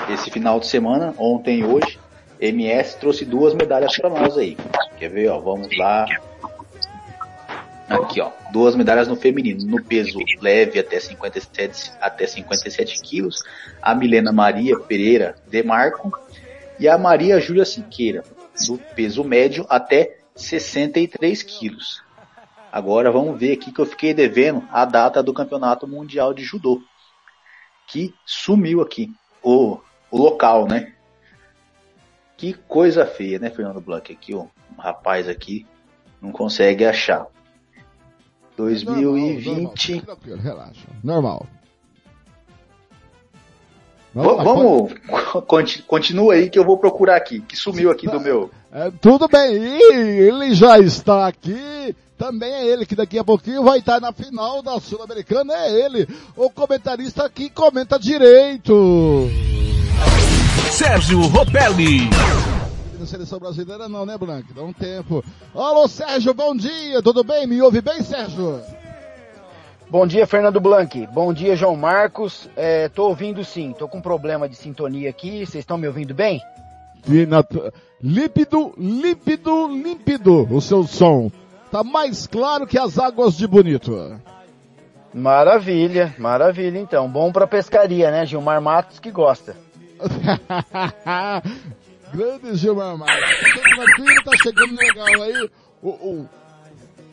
esse 0.09 0.29
final 0.29 0.59
de 0.59 0.67
semana, 0.67 1.13
ontem 1.17 1.59
e 1.59 1.63
hoje. 1.63 1.97
MS 2.39 2.97
trouxe 2.99 3.25
duas 3.25 3.53
medalhas 3.53 3.95
para 3.97 4.09
nós 4.09 4.37
aí. 4.37 4.57
Quer 4.97 5.09
ver, 5.09 5.29
ó? 5.29 5.39
Vamos 5.39 5.75
lá. 5.77 6.05
Aqui, 7.89 8.19
ó. 8.19 8.31
Duas 8.51 8.75
medalhas 8.75 9.07
no 9.07 9.15
feminino, 9.15 9.65
no 9.65 9.83
peso 9.83 10.19
leve 10.41 10.79
até 10.79 10.99
57, 10.99 11.93
até 12.01 12.27
57 12.27 13.01
quilos. 13.01 13.43
A 13.81 13.95
Milena 13.95 14.31
Maria 14.31 14.77
Pereira 14.79 15.35
Demarco 15.47 16.11
e 16.79 16.87
a 16.87 16.97
Maria 16.97 17.39
Júlia 17.39 17.65
Siqueira, 17.65 18.23
do 18.67 18.77
peso 18.95 19.23
médio 19.23 19.65
até 19.69 20.17
63 20.35 21.43
quilos. 21.43 22.03
Agora 22.71 23.11
vamos 23.11 23.39
ver 23.39 23.53
aqui 23.53 23.71
que 23.71 23.79
eu 23.79 23.85
fiquei 23.85 24.13
devendo 24.13 24.63
a 24.71 24.85
data 24.85 25.23
do 25.23 25.33
Campeonato 25.33 25.87
Mundial 25.87 26.33
de 26.33 26.43
Judô. 26.43 26.81
Que 27.87 28.13
sumiu 28.25 28.81
aqui. 28.81 29.11
O, 29.41 29.79
o 30.11 30.17
local, 30.17 30.67
né? 30.67 30.93
Que 32.37 32.53
coisa 32.53 33.05
feia, 33.05 33.39
né, 33.39 33.49
Fernando 33.49 33.81
Blanc? 33.81 34.11
Aqui, 34.13 34.33
ó, 34.35 34.43
um 34.77 34.79
rapaz 34.81 35.27
aqui 35.27 35.65
não 36.21 36.31
consegue 36.31 36.85
achar. 36.85 37.25
2020. 38.55 39.45
Normal, 39.47 40.05
tranquilo, 40.05 40.41
relaxa. 40.41 40.87
Normal. 41.03 41.47
Vamos, 44.13 44.93
conti- 45.47 45.83
continua 45.83 46.33
aí 46.33 46.49
que 46.49 46.57
eu 46.57 46.65
vou 46.65 46.77
procurar 46.77 47.17
aqui, 47.17 47.39
que 47.41 47.55
sumiu 47.55 47.91
aqui 47.91 48.07
do 48.07 48.19
meu. 48.19 48.49
É, 48.69 48.91
tudo 48.91 49.29
bem, 49.29 49.55
ele 49.55 50.53
já 50.53 50.77
está 50.77 51.25
aqui. 51.25 51.95
Também 52.17 52.51
é 52.51 52.67
ele 52.67 52.85
que 52.85 52.95
daqui 52.97 53.17
a 53.17 53.23
pouquinho 53.23 53.63
vai 53.63 53.79
estar 53.79 53.99
na 54.01 54.11
final 54.11 54.61
da 54.61 54.77
Sul-Americana. 54.79 55.53
É 55.53 55.85
ele, 55.85 56.05
o 56.35 56.49
comentarista 56.49 57.27
que 57.29 57.49
comenta 57.49 57.97
direito. 57.97 58.73
Sérgio 60.77 61.21
Ropelli. 61.21 62.07
Da 62.99 63.05
seleção 63.07 63.39
brasileira 63.39 63.89
não, 63.89 64.05
né, 64.05 64.15
Blanco? 64.15 64.53
Dá 64.53 64.61
um 64.61 64.71
tempo. 64.71 65.23
Alô, 65.55 65.87
Sérgio, 65.87 66.33
bom 66.35 66.55
dia. 66.55 67.01
Tudo 67.01 67.23
bem? 67.23 67.47
Me 67.47 67.59
ouve 67.63 67.81
bem, 67.81 68.03
Sérgio? 68.03 68.61
Bom 69.89 70.05
dia, 70.05 70.27
Fernando 70.27 70.59
Blanc. 70.59 71.07
Bom 71.13 71.33
dia, 71.33 71.55
João 71.55 71.75
Marcos. 71.75 72.47
É, 72.55 72.89
tô 72.89 73.07
ouvindo 73.07 73.43
sim, 73.43 73.73
tô 73.77 73.87
com 73.87 73.99
problema 73.99 74.47
de 74.47 74.55
sintonia 74.55 75.09
aqui. 75.09 75.39
Vocês 75.45 75.63
estão 75.63 75.79
me 75.79 75.87
ouvindo 75.87 76.13
bem? 76.13 76.39
Na- 77.27 77.43
Límpido, 77.99 78.73
límpido, 78.77 79.67
límpido 79.69 80.47
o 80.53 80.61
seu 80.61 80.83
som. 80.83 81.31
Tá 81.71 81.83
mais 81.83 82.27
claro 82.27 82.67
que 82.67 82.77
as 82.77 82.99
águas 82.99 83.35
de 83.35 83.47
Bonito. 83.47 84.15
Maravilha, 85.11 86.13
maravilha 86.19 86.77
então. 86.77 87.09
Bom 87.09 87.31
pra 87.31 87.47
pescaria, 87.47 88.11
né? 88.11 88.27
Gilmar 88.27 88.61
Matos 88.61 88.99
que 88.99 89.09
gosta. 89.09 89.55
Grande 92.13 92.55
Gilmar 92.55 92.97
Marcos. 92.97 93.15
Tá 93.15 93.61
tranquilo, 93.61 94.23
tá 94.23 94.31
chegando 94.41 94.75
legal 94.75 95.23
aí. 95.23 95.49
O, 95.81 95.89
o, 95.89 96.29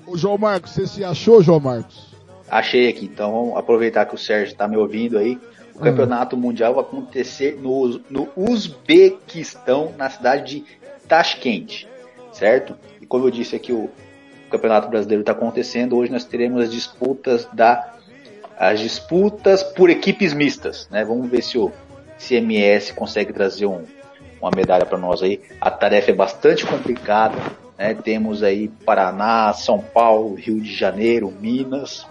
o 0.07 0.17
João 0.17 0.39
Marcos, 0.39 0.71
você 0.73 0.87
se 0.87 1.05
achou, 1.05 1.43
João 1.43 1.61
Marcos? 1.61 2.15
Achei 2.49 2.89
aqui, 2.89 3.07
então 3.07 3.33
vamos 3.33 3.57
aproveitar 3.57 4.07
que 4.07 4.15
o 4.15 4.19
Sérgio 4.19 4.53
está 4.53 4.69
me 4.69 4.77
ouvindo 4.77 5.19
aí. 5.19 5.39
O 5.75 5.81
campeonato 5.81 6.37
mundial 6.37 6.75
vai 6.75 6.85
acontecer 6.85 7.59
no, 7.61 8.01
no 8.09 8.29
Uzbequistão, 8.37 9.93
na 9.97 10.09
cidade 10.09 10.61
de 10.61 10.65
Tashkent, 11.09 11.87
certo? 12.33 12.77
E 13.01 13.07
como 13.07 13.27
eu 13.27 13.31
disse 13.31 13.57
aqui, 13.57 13.73
o 13.73 13.91
campeonato 14.51 14.89
brasileiro 14.89 15.23
está 15.23 15.33
acontecendo. 15.33 15.97
Hoje 15.97 16.13
nós 16.13 16.25
teremos 16.25 16.63
as 16.63 16.71
disputas 16.71 17.49
da 17.53 17.93
as 18.57 18.79
disputas 18.79 19.65
por 19.65 19.91
equipes 19.91 20.33
mistas, 20.33 20.89
né? 20.89 21.05
Vamos 21.05 21.29
ver 21.29 21.43
se 21.43 21.59
o 21.59 21.73
CMS 22.27 22.93
consegue 22.93 23.33
trazer 23.33 23.67
um, 23.67 23.85
uma 24.41 24.51
medalha 24.55 24.87
para 24.87 24.99
nós 24.99 25.23
aí. 25.23 25.41
A 25.61 25.71
tarefa 25.71 26.11
é 26.11 26.15
bastante 26.15 26.67
complicada, 26.67 27.37
né? 27.79 27.95
Temos 27.95 28.43
aí 28.43 28.69
Paraná, 28.69 29.53
São 29.53 29.79
Paulo, 29.79 30.35
Rio 30.35 30.61
de 30.61 30.75
Janeiro, 30.75 31.33
Minas 31.41 32.07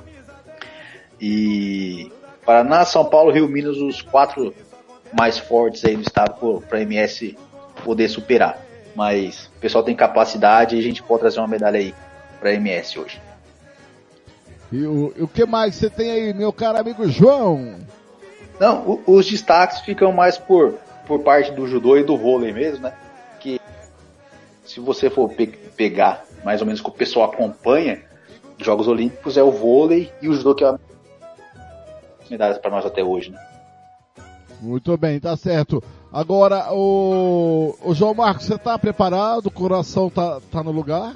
e 1.19 2.11
Paraná, 2.45 2.85
São 2.85 3.05
Paulo, 3.05 3.31
Rio, 3.31 3.47
Minas, 3.47 3.77
os 3.77 4.01
quatro 4.01 4.53
mais 5.17 5.37
fortes 5.37 5.85
aí 5.85 5.95
do 5.95 6.01
estado 6.01 6.63
para 6.67 6.79
a 6.79 6.81
MS 6.81 7.37
poder 7.83 8.09
superar. 8.09 8.59
Mas 8.95 9.49
o 9.57 9.59
pessoal 9.59 9.83
tem 9.83 9.95
capacidade 9.95 10.75
e 10.75 10.79
a 10.79 10.83
gente 10.83 11.01
pode 11.01 11.21
trazer 11.21 11.39
uma 11.39 11.47
medalha 11.47 11.79
aí 11.79 11.93
para 12.39 12.49
a 12.49 12.53
MS 12.53 12.99
hoje. 12.99 13.21
E 14.71 14.85
o, 14.85 15.13
e 15.15 15.21
o 15.21 15.27
que 15.27 15.45
mais 15.45 15.75
você 15.75 15.89
tem 15.89 16.09
aí, 16.09 16.33
meu 16.33 16.51
caro 16.51 16.79
amigo 16.79 17.07
João? 17.07 17.77
Não, 18.59 18.81
o- 18.87 19.03
os 19.07 19.25
destaques 19.29 19.79
ficam 19.81 20.11
mais 20.11 20.37
por, 20.37 20.73
por 21.07 21.19
parte 21.21 21.51
do 21.51 21.67
judô 21.67 21.97
e 21.97 22.03
do 22.03 22.17
vôlei 22.17 22.51
mesmo, 22.53 22.83
né? 22.83 22.93
Que 23.39 23.59
se 24.65 24.79
você 24.79 25.09
for 25.09 25.29
pe- 25.29 25.47
pegar 25.47 26.23
mais 26.43 26.61
ou 26.61 26.65
menos 26.67 26.79
o 26.81 26.83
que 26.83 26.89
o 26.89 26.93
pessoal 26.93 27.31
acompanha, 27.31 28.01
Jogos 28.57 28.87
Olímpicos 28.87 29.35
é 29.37 29.43
o 29.43 29.51
vôlei 29.51 30.11
e 30.21 30.29
o 30.29 30.33
judô 30.33 30.53
que 30.55 30.63
é 30.63 30.67
a 30.67 30.79
medalhas 32.29 32.57
para 32.57 32.71
nós 32.71 32.85
até 32.85 33.03
hoje, 33.03 33.31
né? 33.31 33.39
Muito 34.61 34.95
bem, 34.97 35.19
tá 35.19 35.35
certo. 35.35 35.83
Agora, 36.11 36.71
o, 36.71 37.75
o 37.83 37.93
João 37.93 38.13
Marcos, 38.13 38.45
você 38.45 38.57
tá 38.57 38.77
preparado? 38.79 39.47
O 39.47 39.51
coração 39.51 40.09
tá, 40.09 40.39
tá 40.51 40.63
no 40.63 40.71
lugar? 40.71 41.15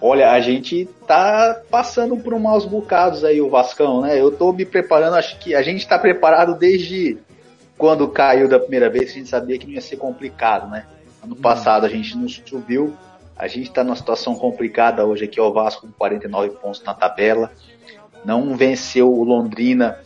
Olha, 0.00 0.30
a 0.30 0.40
gente 0.40 0.88
tá 1.06 1.60
passando 1.70 2.16
por 2.16 2.32
um 2.32 2.38
maus 2.38 2.64
bocados 2.64 3.24
aí, 3.24 3.40
o 3.40 3.50
Vascão, 3.50 4.02
né? 4.02 4.20
Eu 4.20 4.30
tô 4.30 4.52
me 4.52 4.64
preparando, 4.64 5.16
acho 5.16 5.38
que 5.38 5.54
a 5.54 5.62
gente 5.62 5.86
tá 5.88 5.98
preparado 5.98 6.54
desde 6.54 7.18
quando 7.76 8.08
caiu 8.08 8.48
da 8.48 8.60
primeira 8.60 8.88
vez, 8.88 9.10
a 9.10 9.14
gente 9.14 9.28
sabia 9.28 9.58
que 9.58 9.66
não 9.66 9.74
ia 9.74 9.80
ser 9.80 9.96
complicado, 9.96 10.70
né? 10.70 10.86
Ano 11.22 11.34
passado 11.34 11.84
a 11.84 11.88
gente 11.88 12.16
não 12.16 12.28
subiu, 12.28 12.94
a 13.36 13.48
gente 13.48 13.72
tá 13.72 13.82
numa 13.82 13.96
situação 13.96 14.36
complicada 14.36 15.04
hoje 15.04 15.24
aqui, 15.24 15.40
ó, 15.40 15.48
o 15.48 15.52
Vasco 15.52 15.86
com 15.86 15.92
49 15.92 16.50
pontos 16.50 16.82
na 16.84 16.94
tabela, 16.94 17.50
não 18.24 18.56
venceu 18.56 19.12
o 19.12 19.24
Londrina 19.24 19.98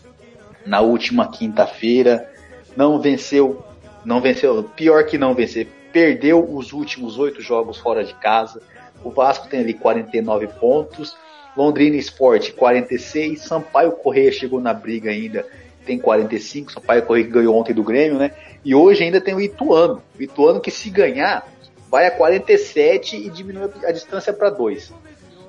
na 0.65 0.81
última 0.81 1.29
quinta-feira, 1.29 2.31
não 2.77 2.99
venceu, 2.99 3.63
não 4.05 4.21
venceu, 4.21 4.63
pior 4.63 5.05
que 5.05 5.19
não 5.19 5.35
vencer, 5.35 5.69
perdeu 5.93 6.43
os 6.55 6.73
últimos 6.73 7.19
oito 7.19 7.43
jogos 7.43 7.79
fora 7.79 8.03
de 8.03 8.15
casa. 8.15 8.63
O 9.05 9.11
Vasco 9.11 9.49
tem 9.49 9.61
ali 9.61 9.75
49 9.75 10.47
pontos, 10.49 11.17
Londrina 11.57 11.97
Esporte 11.97 12.53
46, 12.53 13.41
Sampaio 13.41 13.93
Correia 13.93 14.33
chegou 14.33 14.61
na 14.61 14.73
briga 14.73 15.11
ainda, 15.11 15.47
tem 15.85 15.99
45, 15.99 16.73
Sampaio 16.73 17.03
Correia 17.03 17.27
que 17.27 17.33
ganhou 17.33 17.57
ontem 17.57 17.75
do 17.75 17.83
Grêmio, 17.83 18.19
né? 18.19 18.33
E 18.65 18.75
hoje 18.75 19.05
ainda 19.05 19.21
tem 19.21 19.35
o 19.35 19.41
Ituano, 19.41 20.03
o 20.19 20.23
Ituano 20.23 20.61
que 20.61 20.71
se 20.71 20.89
ganhar 20.89 21.47
vai 21.91 22.07
a 22.07 22.11
47 22.11 23.17
e 23.17 23.29
diminui 23.29 23.71
a 23.85 23.93
distância 23.93 24.33
para 24.33 24.49
2. 24.49 24.93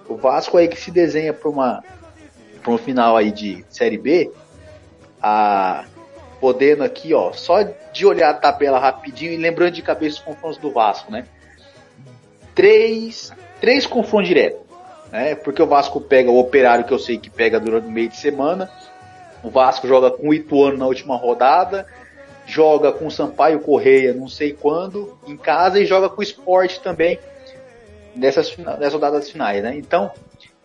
O 0.09 0.17
Vasco 0.17 0.57
aí 0.57 0.67
que 0.67 0.79
se 0.79 0.91
desenha 0.91 1.33
para 1.33 1.49
uma 1.49 1.83
para 2.61 2.71
um 2.71 2.77
final 2.77 3.17
aí 3.17 3.31
de 3.31 3.63
Série 3.69 3.97
B, 3.97 4.31
a 5.21 5.85
podendo 6.39 6.83
aqui, 6.83 7.13
ó, 7.13 7.31
só 7.31 7.63
de 7.93 8.05
olhar 8.05 8.29
a 8.29 8.33
tabela 8.33 8.77
rapidinho 8.77 9.31
e 9.31 9.37
lembrando 9.37 9.71
de 9.71 9.81
cabeça 9.81 10.17
os 10.17 10.23
confrontos 10.23 10.57
do 10.57 10.71
Vasco, 10.71 11.09
né? 11.09 11.25
Três, 12.53 13.31
três 13.63 13.85
confrontos 13.85 14.27
diretos, 14.27 14.59
né? 15.09 15.35
Porque 15.35 15.61
o 15.61 15.65
Vasco 15.65 16.01
pega 16.01 16.29
o 16.29 16.37
Operário 16.37 16.83
que 16.83 16.93
eu 16.93 16.99
sei 16.99 17.17
que 17.17 17.29
pega 17.29 17.61
durante 17.61 17.87
o 17.87 17.91
meio 17.91 18.09
de 18.09 18.17
semana, 18.17 18.69
o 19.41 19.49
Vasco 19.49 19.87
joga 19.87 20.11
com 20.11 20.27
o 20.27 20.33
Ituano 20.33 20.77
na 20.77 20.85
última 20.85 21.15
rodada, 21.15 21.87
joga 22.45 22.91
com 22.91 23.07
o 23.07 23.11
Sampaio 23.11 23.61
Correia, 23.61 24.13
não 24.13 24.27
sei 24.27 24.51
quando, 24.51 25.17
em 25.25 25.37
casa, 25.37 25.79
e 25.79 25.85
joga 25.85 26.09
com 26.09 26.19
o 26.19 26.23
Sport 26.23 26.79
também 26.79 27.17
nessas, 28.13 28.53
nessas 28.57 28.91
rodadas 28.91 29.31
finais, 29.31 29.63
né? 29.63 29.73
Então, 29.77 30.11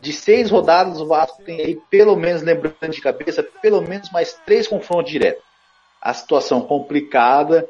de 0.00 0.12
seis 0.12 0.50
rodadas, 0.50 1.00
o 1.00 1.06
Vasco 1.06 1.40
tem 1.44 1.60
aí, 1.60 1.78
pelo 1.88 2.16
menos, 2.16 2.42
lembrando 2.42 2.90
de 2.90 3.00
cabeça, 3.00 3.44
pelo 3.62 3.80
menos 3.80 4.10
mais 4.10 4.32
três 4.44 4.66
confrontos 4.66 5.12
diretos. 5.12 5.44
A 6.02 6.12
situação 6.12 6.62
complicada, 6.62 7.64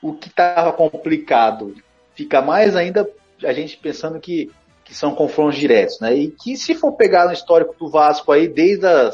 o 0.00 0.12
que 0.12 0.28
estava 0.28 0.72
complicado 0.72 1.74
fica 2.14 2.40
mais 2.40 2.76
ainda 2.76 3.10
a 3.44 3.52
gente 3.52 3.76
pensando 3.76 4.20
que, 4.20 4.50
que 4.84 4.94
são 4.94 5.14
confrontos 5.14 5.58
diretos, 5.58 6.00
né? 6.00 6.14
E 6.14 6.30
que 6.30 6.56
se 6.56 6.74
for 6.74 6.92
pegar 6.92 7.26
no 7.26 7.32
histórico 7.32 7.74
do 7.78 7.90
Vasco 7.90 8.32
aí, 8.32 8.48
desde 8.48 8.86
a 8.86 9.12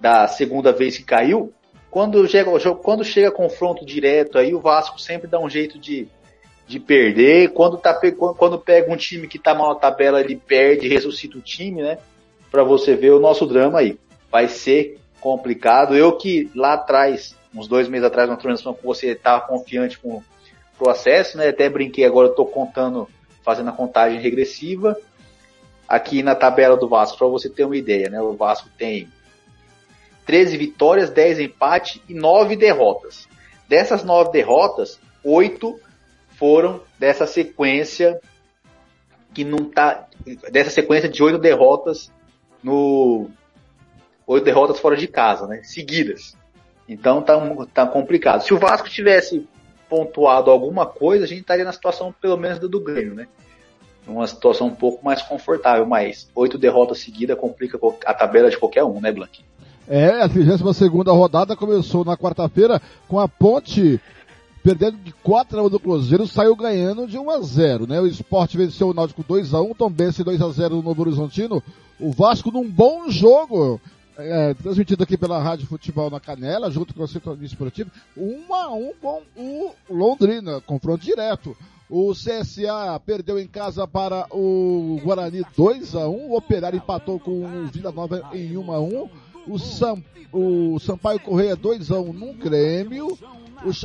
da 0.00 0.26
segunda 0.26 0.72
vez 0.72 0.96
que 0.96 1.04
caiu, 1.04 1.52
quando 1.90 2.26
chega, 2.26 2.50
quando 2.76 3.04
chega 3.04 3.30
confronto 3.30 3.84
direto 3.84 4.38
aí, 4.38 4.54
o 4.54 4.60
Vasco 4.60 5.00
sempre 5.00 5.28
dá 5.28 5.38
um 5.38 5.50
jeito 5.50 5.78
de, 5.78 6.08
de 6.66 6.78
perder. 6.78 7.52
Quando, 7.52 7.76
tá, 7.76 7.98
quando 8.38 8.58
pega 8.58 8.90
um 8.90 8.96
time 8.96 9.26
que 9.26 9.38
tá 9.38 9.54
mal 9.54 9.74
na 9.74 9.80
tabela, 9.80 10.20
ele 10.20 10.36
perde, 10.36 10.88
ressuscita 10.88 11.36
o 11.36 11.42
time, 11.42 11.82
né? 11.82 11.98
Para 12.50 12.62
você 12.62 12.94
ver 12.94 13.10
o 13.10 13.20
nosso 13.20 13.44
drama 13.44 13.80
aí. 13.80 13.98
Vai 14.30 14.48
ser 14.48 15.00
complicado. 15.20 15.96
Eu 15.96 16.16
que 16.16 16.48
lá 16.54 16.74
atrás, 16.74 17.36
uns 17.54 17.66
dois 17.66 17.88
meses 17.88 18.06
atrás, 18.06 18.28
na 18.28 18.36
transmissão 18.36 18.72
com 18.72 18.86
você, 18.86 19.08
estava 19.08 19.46
confiante 19.46 19.98
com 19.98 20.22
o 20.78 20.88
acesso, 20.88 21.36
né? 21.36 21.48
Até 21.48 21.68
brinquei 21.68 22.04
agora, 22.04 22.28
eu 22.28 22.34
tô 22.34 22.46
contando, 22.46 23.08
fazendo 23.50 23.70
a 23.70 23.72
contagem 23.72 24.20
regressiva. 24.20 24.96
Aqui 25.88 26.22
na 26.22 26.36
tabela 26.36 26.76
do 26.76 26.88
Vasco, 26.88 27.18
para 27.18 27.26
você 27.26 27.50
ter 27.50 27.64
uma 27.64 27.76
ideia, 27.76 28.08
né? 28.08 28.22
O 28.22 28.34
Vasco 28.34 28.68
tem 28.78 29.08
13 30.24 30.56
vitórias, 30.56 31.10
10 31.10 31.40
empates 31.40 32.00
e 32.08 32.14
9 32.14 32.54
derrotas. 32.54 33.26
Dessas 33.68 34.04
9 34.04 34.30
derrotas, 34.30 35.00
8 35.24 35.80
foram 36.38 36.80
dessa 36.96 37.26
sequência 37.26 38.20
que 39.34 39.44
não 39.44 39.64
tá 39.64 40.06
dessa 40.50 40.70
sequência 40.70 41.08
de 41.08 41.22
oito 41.22 41.38
derrotas 41.38 42.10
no 42.62 43.30
oito 44.26 44.44
derrotas 44.44 44.80
fora 44.80 44.96
de 44.96 45.06
casa, 45.06 45.46
né? 45.46 45.62
Seguidas. 45.62 46.36
Então 46.88 47.22
tá, 47.22 47.38
tá 47.72 47.86
complicado. 47.86 48.42
Se 48.42 48.54
o 48.54 48.58
Vasco 48.58 48.88
tivesse 48.88 49.46
pontuado 49.90 50.50
alguma 50.50 50.86
coisa, 50.86 51.24
a 51.24 51.28
gente 51.28 51.40
estaria 51.40 51.64
na 51.64 51.72
situação 51.72 52.14
pelo 52.18 52.36
menos 52.36 52.60
do, 52.60 52.68
do 52.68 52.80
Grêmio, 52.80 53.14
né? 53.14 53.26
Uma 54.06 54.26
situação 54.26 54.68
um 54.68 54.74
pouco 54.74 55.04
mais 55.04 55.20
confortável, 55.20 55.84
mas 55.84 56.30
oito 56.34 56.56
derrotas 56.56 57.00
seguidas 57.00 57.38
complica 57.38 57.78
a 58.06 58.14
tabela 58.14 58.48
de 58.48 58.56
qualquer 58.56 58.84
um, 58.84 59.00
né, 59.00 59.12
Blank? 59.12 59.44
É, 59.86 60.22
a 60.22 60.28
32 60.28 60.76
segunda 60.76 61.12
rodada 61.12 61.56
começou 61.56 62.04
na 62.04 62.16
quarta-feira 62.16 62.80
com 63.08 63.18
a 63.18 63.28
Ponte 63.28 64.00
perdendo 64.62 64.98
de 64.98 65.12
4 65.22 65.58
a 65.58 65.62
1 65.64 65.68
do 65.68 65.80
Cruzeiro, 65.80 66.26
saiu 66.26 66.54
ganhando 66.54 67.06
de 67.06 67.18
1 67.18 67.30
a 67.30 67.40
0, 67.40 67.86
né? 67.86 68.00
O 68.00 68.06
Sport 68.06 68.54
venceu 68.54 68.88
o 68.88 68.94
Náutico 68.94 69.24
2 69.26 69.54
a 69.54 69.60
1, 69.60 69.74
Tom 69.74 69.90
Bense 69.90 70.22
2 70.22 70.40
a 70.40 70.48
0 70.50 70.76
no 70.76 70.82
Novo 70.82 71.02
Horizontino. 71.02 71.62
O 71.98 72.10
Vasco 72.12 72.50
num 72.50 72.68
bom 72.68 73.10
jogo, 73.10 73.80
é, 74.20 74.54
transmitido 74.54 75.02
aqui 75.02 75.16
pela 75.16 75.42
Rádio 75.42 75.66
Futebol 75.66 76.10
na 76.10 76.20
Canela, 76.20 76.70
junto 76.70 76.94
com 76.94 77.02
o 77.02 77.08
Centro 77.08 77.36
Esportivo, 77.42 77.90
1 78.16 78.54
a 78.54 78.72
1 78.72 78.92
com 79.00 79.22
o 79.36 79.72
Londrina, 79.88 80.60
confronto 80.60 81.04
direto. 81.04 81.56
O 81.88 82.12
CSA 82.12 83.00
perdeu 83.04 83.36
em 83.38 83.48
casa 83.48 83.86
para 83.86 84.24
o 84.30 85.00
Guarani 85.02 85.42
2 85.56 85.96
a 85.96 86.08
1, 86.08 86.12
o 86.12 86.36
Operário 86.36 86.76
empatou 86.76 87.18
com 87.18 87.44
o 87.44 87.66
Vila 87.66 87.90
Nova 87.90 88.30
em 88.32 88.56
1 88.56 88.72
a 88.72 88.80
1. 88.80 89.08
O, 89.46 89.58
Sam, 89.58 90.02
o 90.32 90.78
Sampaio 90.78 91.20
Correia 91.20 91.56
2 91.56 91.90
a 91.90 92.00
1 92.00 92.12
no 92.12 92.34
Grêmio 92.34 93.18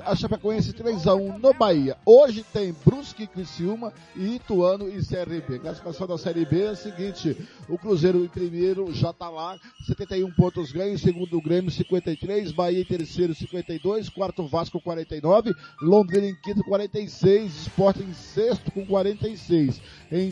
a 0.06 0.16
Chapecoense 0.16 0.72
3x1 0.72 1.38
no 1.38 1.54
Bahia. 1.54 1.98
Hoje 2.06 2.46
tem 2.54 2.74
Brusque, 2.86 3.28
Criciúma, 3.28 3.92
e 4.16 4.36
Ituano 4.36 4.88
e 4.88 5.06
CRB. 5.06 5.60
Classificação 5.60 6.08
da 6.08 6.18
Série 6.18 6.46
B 6.46 6.64
é 6.64 6.70
a 6.70 6.76
seguinte, 6.76 7.38
o 7.68 7.78
Cruzeiro 7.78 8.24
em 8.24 8.28
primeiro 8.30 8.94
já 8.94 9.10
está 9.10 9.30
lá, 9.30 9.60
71 9.86 10.32
pontos 10.32 10.72
ganhos, 10.72 11.02
segundo 11.02 11.38
o 11.38 11.42
Grêmio 11.42 11.70
53, 11.70 12.54
Bahia 12.54 12.80
em 12.80 12.86
terceiro 12.86 13.36
52, 13.36 14.08
quarto 14.10 14.48
Vasco 14.48 14.80
49, 14.80 15.54
Londrina 15.82 16.28
em 16.28 16.36
quinto 16.42 16.64
46, 16.64 17.68
Sport 17.68 17.98
em 17.98 18.14
sexto 18.14 18.72
com 18.72 18.86
46. 18.86 19.82
Em 20.10 20.32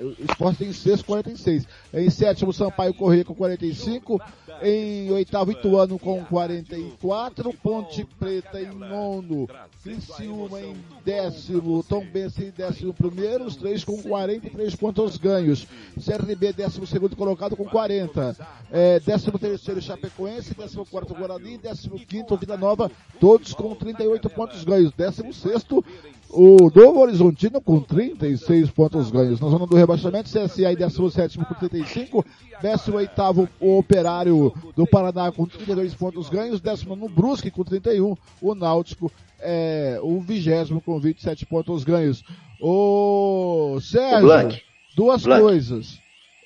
o 0.00 0.24
Sport 0.30 0.58
tem 0.58 0.72
sexto 0.72 1.04
46. 1.04 1.66
Em 1.92 2.10
sétimo, 2.10 2.52
Sampaio 2.52 2.94
Corrêa 2.94 3.24
com 3.24 3.34
45. 3.34 4.20
Em 4.62 5.10
oitavo, 5.10 5.52
Ituano 5.52 5.98
com 5.98 6.24
44. 6.24 7.52
Ponte 7.54 8.04
Preta 8.18 8.60
em 8.60 8.72
nono. 8.74 9.48
Criciúma 9.82 10.60
em 10.60 10.76
décimo. 11.04 11.84
Tom 11.88 12.04
Bense 12.06 12.44
em 12.44 12.50
décimo 12.50 12.92
primeiro. 12.92 13.44
Os 13.44 13.56
três 13.56 13.84
com 13.84 14.00
43 14.02 14.74
pontos 14.76 15.16
ganhos. 15.16 15.66
CRB 15.94 16.52
décimo 16.52 16.86
segundo 16.86 17.16
colocado 17.16 17.56
com 17.56 17.64
40. 17.64 18.36
É, 18.70 19.00
décimo 19.00 19.38
terceiro, 19.38 19.80
Chapecoense. 19.80 20.54
Décimo 20.54 20.86
quarto, 20.86 21.14
Guarani. 21.14 21.58
Décimo 21.58 21.98
quinto, 21.98 22.36
Vida 22.36 22.56
Nova. 22.56 22.90
Todos 23.20 23.54
com 23.54 23.74
38 23.74 24.30
pontos 24.30 24.64
ganhos. 24.64 24.92
Décimo 24.92 25.32
sexto, 25.32 25.84
o 26.30 26.70
Novo 26.74 27.00
Horizontino 27.00 27.60
com 27.60 27.80
36 27.80 28.70
pontos 28.70 29.10
ganhos. 29.10 29.40
Na 29.40 29.48
zona 29.48 29.66
do 29.66 29.76
rebaixamento, 29.84 30.30
CSA 30.30 30.72
em 30.72 30.76
17 30.76 31.38
com 31.38 31.54
35. 31.54 32.24
18 32.60 33.48
o 33.60 33.78
Operário 33.78 34.52
do 34.74 34.86
Paraná 34.86 35.30
com 35.30 35.46
32 35.46 35.94
pontos 35.94 36.28
ganhos. 36.28 36.60
19 36.60 37.00
no 37.00 37.08
Brusque 37.08 37.50
com 37.50 37.62
31. 37.62 38.16
O 38.40 38.54
Náutico 38.54 39.10
é 39.40 39.98
o 40.02 40.20
vigésimo 40.20 40.80
com 40.80 40.98
27 40.98 41.46
pontos 41.46 41.84
ganhos. 41.84 42.24
O 42.60 43.78
Sérgio, 43.80 44.28
o 44.28 44.96
duas 44.96 45.22
Blanc. 45.22 45.42
coisas. 45.42 45.98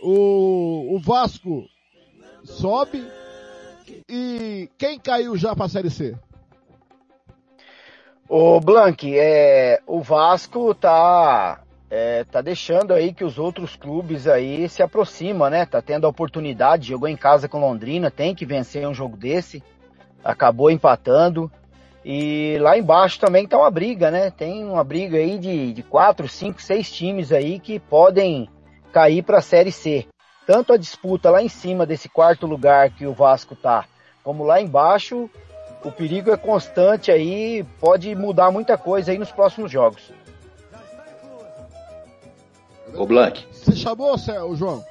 O, 0.02 0.94
o 0.97 1.00
Vasco 1.00 1.65
sobe 2.44 3.05
e 4.08 4.68
quem 4.78 4.99
caiu 4.99 5.36
já 5.36 5.55
para 5.55 5.67
a 5.67 5.68
Série 5.68 5.91
C? 5.91 6.17
O 8.28 8.60
Blank, 8.60 9.18
é, 9.18 9.81
o 9.86 10.02
Vasco 10.02 10.75
tá, 10.75 11.62
é, 11.91 12.25
tá 12.25 12.41
deixando 12.41 12.92
aí 12.92 13.12
que 13.12 13.25
os 13.25 13.39
outros 13.39 13.75
clubes 13.75 14.26
aí 14.26 14.68
se 14.68 14.83
aproximam, 14.83 15.49
né? 15.49 15.65
Tá 15.65 15.81
tendo 15.81 16.07
a 16.07 16.10
oportunidade, 16.10 16.89
jogou 16.89 17.08
em 17.08 17.17
casa 17.17 17.49
com 17.49 17.60
Londrina, 17.60 18.10
tem 18.10 18.34
que 18.34 18.44
vencer 18.44 18.86
um 18.86 18.94
jogo 18.94 19.17
desse, 19.17 19.62
acabou 20.23 20.70
empatando. 20.70 21.50
E 22.05 22.57
lá 22.60 22.78
embaixo 22.78 23.18
também 23.18 23.47
tá 23.47 23.58
uma 23.58 23.70
briga, 23.70 24.10
né? 24.10 24.31
Tem 24.31 24.65
uma 24.65 24.84
briga 24.84 25.17
aí 25.18 25.39
de, 25.39 25.73
de 25.73 25.83
quatro, 25.83 26.28
cinco, 26.28 26.60
seis 26.60 26.91
times 26.91 27.33
aí 27.33 27.58
que 27.58 27.78
podem 27.78 28.49
cair 28.92 29.23
para 29.23 29.39
a 29.39 29.42
Série 29.42 29.73
C. 29.73 30.07
Tanto 30.47 30.73
a 30.73 30.78
disputa 30.78 31.31
lá 31.31 31.42
em 31.42 31.49
cima 31.49 31.84
desse 31.84 32.08
quarto 32.08 32.47
lugar 32.47 32.91
que 32.91 33.07
o 33.07 33.12
Vasco 33.12 33.55
tá, 33.55 33.84
como 34.25 34.44
lá 34.44 34.60
embaixo, 34.60 35.28
o 35.84 35.92
perigo 35.92 36.31
é 36.31 36.36
constante 36.36 37.10
aí, 37.10 37.65
pode 37.78 38.15
mudar 38.15 38.50
muita 38.50 38.78
coisa 38.78 39.12
aí 39.12 39.18
nos 39.18 39.31
próximos 39.31 39.70
jogos. 39.70 40.10
O 42.94 43.07
Blank. 43.07 43.44
Você 43.52 43.76
chamou, 43.76 44.15
o 44.15 44.57
João? 44.57 44.84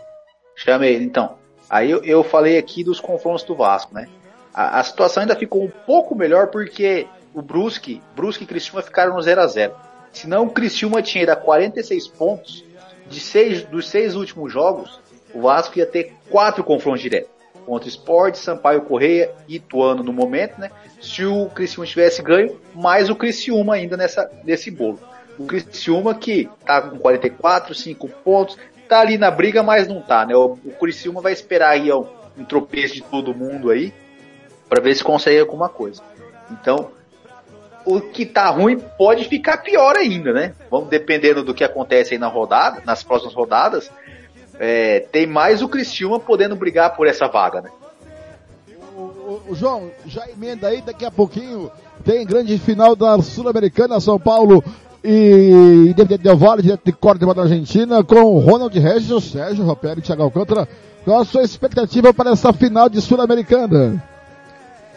Chamei, 0.56 0.98
então. 0.98 1.38
Aí 1.70 1.92
eu, 1.92 2.04
eu, 2.04 2.24
falei 2.24 2.58
aqui 2.58 2.84
dos 2.84 3.00
confrontos 3.00 3.44
do 3.44 3.56
Vasco, 3.56 3.94
né? 3.94 4.08
A, 4.54 4.80
a, 4.80 4.84
situação 4.84 5.22
ainda 5.22 5.36
ficou 5.36 5.64
um 5.64 5.70
pouco 5.86 6.16
melhor 6.16 6.48
porque 6.48 7.08
o 7.34 7.42
Brusque, 7.42 8.02
Brusque 8.16 8.44
e 8.44 8.48
Criciúma 8.48 8.82
ficaram 8.82 9.14
no 9.14 9.22
0 9.22 9.42
a 9.42 9.48
0 9.48 9.76
Senão 10.12 10.46
o 10.46 10.50
Criciúma 10.50 11.02
tinha 11.02 11.24
ido 11.24 11.32
a 11.32 11.36
46 11.36 12.08
pontos, 12.08 12.64
de 13.08 13.20
seis, 13.20 13.64
dos 13.64 13.88
seis 13.88 14.16
últimos 14.16 14.52
jogos, 14.52 15.00
o 15.34 15.42
Vasco 15.42 15.78
ia 15.78 15.86
ter 15.86 16.14
quatro 16.30 16.64
confrontos 16.64 17.02
diretos 17.02 17.38
contra 17.66 17.90
Sport, 17.90 18.36
Sampaio 18.36 18.82
Correia 18.84 19.32
e 19.46 19.58
Ituano 19.58 20.02
no 20.02 20.14
momento, 20.14 20.58
né? 20.58 20.72
Se 21.02 21.26
o 21.26 21.50
Criciúma 21.50 21.86
tivesse 21.86 22.22
ganho, 22.22 22.58
mais 22.74 23.10
o 23.10 23.16
Criciúma 23.16 23.76
ainda 23.76 23.98
nessa, 23.98 24.32
nesse 24.46 24.72
bolo. 24.72 25.00
O 25.38 25.46
Criciúma 25.46 26.16
que 26.16 26.50
tá 26.66 26.82
com 26.82 26.98
44, 26.98 27.74
5 27.74 28.08
pontos, 28.24 28.58
tá 28.88 29.00
ali 29.00 29.18
na 29.18 29.30
briga, 29.30 29.62
mas 29.62 29.88
não 29.88 30.02
tá, 30.02 30.26
né? 30.26 30.36
O, 30.36 30.58
o 30.66 30.72
Criciúma 30.80 31.22
vai 31.22 31.34
esperar 31.34 31.70
aí 31.70 31.92
um, 31.92 32.06
um 32.38 32.46
tropeço 32.46 32.96
de 32.96 33.02
todo 33.02 33.36
mundo 33.36 33.70
aí, 33.70 33.94
para 34.70 34.82
ver 34.82 34.96
se 34.96 35.04
consegue 35.04 35.40
alguma 35.40 35.70
coisa. 35.70 36.02
Então, 36.52 36.92
o 37.86 38.02
que 38.02 38.26
tá 38.26 38.50
ruim 38.50 38.80
pode 38.98 39.26
ficar 39.26 39.58
pior 39.58 39.96
ainda, 39.96 40.34
né? 40.34 40.54
Vamos 40.70 40.90
dependendo 40.90 41.44
do 41.44 41.54
que 41.54 41.64
acontece 41.64 42.14
aí 42.14 42.20
na 42.20 42.28
rodada, 42.28 42.82
nas 42.86 43.04
próximas 43.04 43.34
rodadas, 43.34 43.90
é, 44.60 45.02
tem 45.12 45.26
mais 45.26 45.62
o 45.62 45.70
Criciúma 45.70 46.20
podendo 46.20 46.56
brigar 46.56 46.96
por 46.96 47.08
essa 47.08 47.28
vaga, 47.28 47.62
né? 47.62 47.70
O, 48.96 49.42
o, 49.50 49.56
João, 49.56 49.92
já 50.06 50.28
emenda 50.30 50.68
aí, 50.68 50.82
daqui 50.82 51.06
a 51.06 51.12
pouquinho 51.12 51.72
tem 52.04 52.26
grande 52.26 52.58
final 52.58 52.96
da 52.96 53.22
Sul-Americana, 53.22 54.00
São 54.00 54.20
Paulo 54.20 54.64
e 55.04 55.90
Independente 55.90 56.24
Del 56.24 56.38
Vale, 56.38 56.62
direto 56.62 56.82
de 56.84 56.92
Córdoba 56.92 57.34
da 57.34 57.44
Argentina, 57.44 58.04
com 58.04 58.40
Ronald 58.40 58.78
Regis, 58.78 59.24
Sérgio 59.24 59.64
Ropelli 59.64 60.00
e 60.00 60.04
Thiago 60.04 60.24
Alcântara. 60.24 60.68
Qual 61.04 61.20
a 61.20 61.26
sua 61.26 61.44
expectativa 61.44 62.14
para 62.14 62.32
essa 62.32 62.52
final 62.52 62.90
de 62.90 63.00
Sul-Americana? 63.02 64.04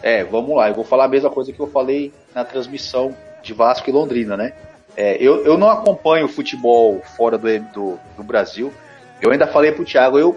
É, 0.03 0.23
vamos 0.23 0.55
lá, 0.55 0.69
eu 0.69 0.75
vou 0.75 0.83
falar 0.83 1.05
a 1.05 1.07
mesma 1.07 1.29
coisa 1.29 1.53
que 1.53 1.59
eu 1.59 1.67
falei 1.67 2.11
na 2.33 2.43
transmissão 2.43 3.15
de 3.43 3.53
Vasco 3.53 3.89
e 3.89 3.93
Londrina, 3.93 4.35
né? 4.35 4.53
É, 4.97 5.15
eu, 5.23 5.45
eu 5.45 5.57
não 5.57 5.69
acompanho 5.69 6.27
futebol 6.27 7.01
fora 7.15 7.37
do, 7.37 7.47
do, 7.71 7.99
do 8.17 8.23
Brasil. 8.23 8.73
Eu 9.21 9.31
ainda 9.31 9.47
falei 9.47 9.71
pro 9.71 9.85
Thiago, 9.85 10.17
eu, 10.17 10.35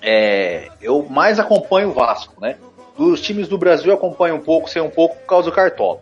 é, 0.00 0.68
eu 0.80 1.04
mais 1.08 1.38
acompanho 1.38 1.88
o 1.88 1.92
Vasco, 1.92 2.40
né? 2.40 2.56
Dos 2.96 3.20
times 3.20 3.48
do 3.48 3.58
Brasil 3.58 3.88
eu 3.88 3.94
acompanho 3.96 4.36
um 4.36 4.40
pouco, 4.40 4.68
sei 4.68 4.82
um 4.82 4.90
pouco 4.90 5.16
por 5.16 5.26
causa 5.26 5.50
do 5.50 5.54
Cartola. 5.54 6.00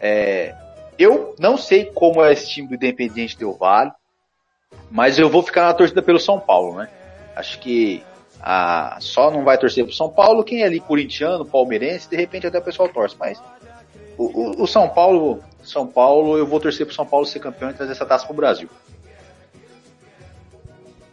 É, 0.00 0.54
eu 1.02 1.34
não 1.38 1.56
sei 1.56 1.86
como 1.86 2.22
é 2.22 2.32
esse 2.32 2.48
time 2.48 2.68
do 2.68 2.74
Independiente 2.74 3.38
Del 3.38 3.54
Vale, 3.54 3.90
mas 4.90 5.18
eu 5.18 5.28
vou 5.28 5.42
ficar 5.42 5.66
na 5.66 5.74
torcida 5.74 6.02
pelo 6.02 6.20
São 6.20 6.38
Paulo, 6.38 6.76
né? 6.76 6.88
Acho 7.34 7.58
que 7.58 8.02
a, 8.40 8.98
só 9.00 9.30
não 9.30 9.44
vai 9.44 9.56
torcer 9.56 9.84
pro 9.84 9.94
São 9.94 10.10
Paulo 10.10 10.44
quem 10.44 10.62
é 10.62 10.66
ali 10.66 10.80
corintiano, 10.80 11.44
palmeirense, 11.44 12.08
de 12.08 12.16
repente 12.16 12.46
até 12.46 12.58
o 12.58 12.62
pessoal 12.62 12.88
torce, 12.88 13.16
mas 13.18 13.40
o, 14.18 14.24
o, 14.24 14.62
o 14.64 14.66
São 14.66 14.88
Paulo, 14.88 15.40
São 15.64 15.86
Paulo, 15.86 16.36
eu 16.36 16.46
vou 16.46 16.60
torcer 16.60 16.84
pro 16.84 16.94
São 16.94 17.06
Paulo 17.06 17.24
ser 17.24 17.40
campeão 17.40 17.70
e 17.70 17.74
trazer 17.74 17.92
essa 17.92 18.06
taça 18.06 18.26
pro 18.26 18.34
Brasil. 18.34 18.68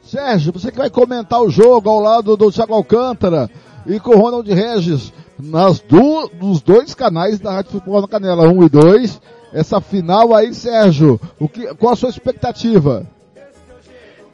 Sérgio, 0.03 0.53
você 0.53 0.71
que 0.71 0.77
vai 0.77 0.89
comentar 0.89 1.41
o 1.41 1.49
jogo 1.49 1.89
ao 1.89 1.99
lado 1.99 2.37
do 2.37 2.51
Thiago 2.51 2.73
Alcântara 2.73 3.49
e 3.85 3.99
com 3.99 4.11
o 4.11 4.19
Ronald 4.19 4.49
Regis 4.49 5.11
nas 5.37 5.79
do, 5.79 6.29
nos 6.41 6.61
dois 6.61 6.95
canais 6.95 7.39
da 7.39 7.51
Rádio 7.51 7.71
Futebol 7.71 8.01
na 8.01 8.07
Canela 8.07 8.47
1 8.47 8.63
e 8.63 8.69
2. 8.69 9.21
Essa 9.53 9.79
final 9.79 10.35
aí, 10.35 10.53
Sérgio, 10.53 11.19
o 11.39 11.47
que, 11.47 11.73
qual 11.75 11.93
a 11.93 11.95
sua 11.95 12.09
expectativa? 12.09 13.05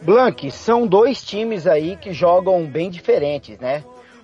Blank, 0.01 0.51
são 0.51 0.85
dois 0.85 1.24
times 1.24 1.66
aí 1.66 1.95
que 1.95 2.11
jogam 2.11 2.66
bem 2.66 2.90
diferentes, 2.90 3.58
né? 3.59 3.83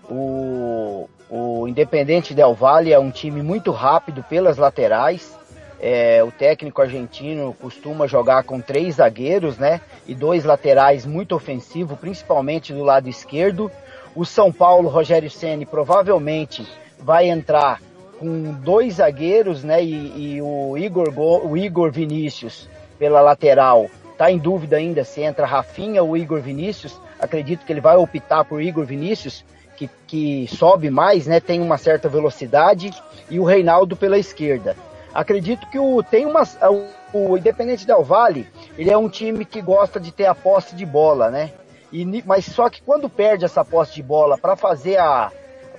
O, 0.10 1.08
o 1.30 1.68
Independente 1.68 2.34
Del 2.34 2.54
Valle 2.54 2.92
é 2.92 3.00
um 3.00 3.12
time 3.12 3.42
muito 3.42 3.72
rápido 3.72 4.24
pelas 4.24 4.58
laterais. 4.58 5.38
É, 5.82 6.22
o 6.22 6.32
técnico 6.32 6.82
argentino 6.82 7.56
costuma 7.62 8.06
jogar 8.06 8.44
com 8.44 8.60
três 8.60 8.96
zagueiros, 8.96 9.58
né? 9.58 9.80
E 10.06 10.14
dois 10.14 10.44
laterais 10.44 11.06
muito 11.06 11.34
ofensivos, 11.34 11.98
principalmente 11.98 12.74
do 12.74 12.84
lado 12.84 13.08
esquerdo. 13.08 13.72
O 14.14 14.26
São 14.26 14.52
Paulo, 14.52 14.90
Rogério 14.90 15.30
Ceni 15.30 15.66
provavelmente 15.66 16.68
vai 17.00 17.30
entrar 17.30 17.80
com 18.20 18.54
dois 18.62 18.96
zagueiros, 18.96 19.64
né? 19.64 19.84
E, 19.84 20.36
e 20.36 20.42
o, 20.42 20.78
Igor, 20.78 21.14
o 21.18 21.58
Igor 21.58 21.92
Vinícius 21.92 22.70
pela 23.00 23.22
lateral 23.22 23.90
Tá 24.20 24.30
em 24.30 24.38
dúvida 24.38 24.76
ainda 24.76 25.06
se 25.06 25.22
entra 25.22 25.46
Rafinha 25.46 26.04
ou 26.04 26.18
Igor 26.18 26.42
Vinícius. 26.42 27.00
Acredito 27.18 27.66
que 27.66 27.72
ele 27.72 27.80
vai 27.80 27.96
optar 27.96 28.44
por 28.44 28.62
Igor 28.62 28.84
Vinícius, 28.86 29.46
que, 29.78 29.90
que 30.06 30.46
sobe 30.50 30.90
mais, 30.90 31.26
né? 31.26 31.40
Tem 31.40 31.62
uma 31.62 31.78
certa 31.78 32.10
velocidade. 32.10 32.92
E 33.30 33.40
o 33.40 33.46
Reinaldo 33.46 33.96
pela 33.96 34.18
esquerda. 34.18 34.76
Acredito 35.14 35.66
que 35.70 35.80
o, 35.80 36.04
tem 36.04 36.26
uma, 36.26 36.44
o 37.14 37.38
Independente 37.38 37.88
Del 37.88 38.04
Vale, 38.04 38.46
ele 38.78 38.92
é 38.92 38.98
um 38.98 39.08
time 39.08 39.46
que 39.46 39.62
gosta 39.62 40.02
de 40.02 40.12
ter 40.12 40.26
a 40.26 40.36
posse 40.36 40.76
de 40.76 40.86
bola, 40.86 41.32
né? 41.32 41.54
E, 41.90 42.04
mas 42.26 42.44
só 42.44 42.70
que 42.70 42.82
quando 42.82 43.10
perde 43.10 43.46
essa 43.46 43.64
posse 43.64 43.96
de 43.96 44.04
bola 44.04 44.38
para 44.38 44.58
fazer 44.58 44.98
a, 44.98 45.32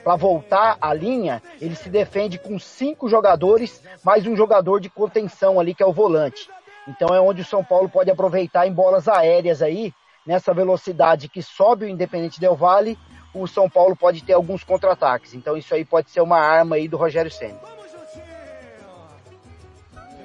para 0.02 0.16
voltar 0.16 0.78
à 0.80 0.94
linha, 0.94 1.42
ele 1.60 1.74
se 1.74 1.88
defende 1.88 2.38
com 2.38 2.58
cinco 2.58 3.08
jogadores, 3.08 3.82
mais 4.02 4.26
um 4.26 4.34
jogador 4.34 4.80
de 4.80 4.88
contenção 4.88 5.60
ali, 5.60 5.74
que 5.74 5.82
é 5.82 5.86
o 5.86 5.92
volante. 5.92 6.48
Então 6.88 7.14
é 7.14 7.20
onde 7.20 7.42
o 7.42 7.44
São 7.44 7.62
Paulo 7.62 7.88
pode 7.88 8.10
aproveitar 8.10 8.66
em 8.66 8.72
bolas 8.72 9.08
aéreas 9.08 9.62
aí, 9.62 9.92
nessa 10.26 10.52
velocidade 10.52 11.28
que 11.28 11.42
sobe 11.42 11.84
o 11.84 11.88
Independente 11.88 12.40
Del 12.40 12.56
Vale, 12.56 12.98
o 13.34 13.46
São 13.46 13.70
Paulo 13.70 13.94
pode 13.94 14.24
ter 14.24 14.32
alguns 14.32 14.64
contra-ataques. 14.64 15.34
Então 15.34 15.56
isso 15.56 15.72
aí 15.74 15.84
pode 15.84 16.10
ser 16.10 16.20
uma 16.20 16.38
arma 16.38 16.76
aí 16.76 16.88
do 16.88 16.96
Rogério 16.96 17.30
Senna. 17.30 17.58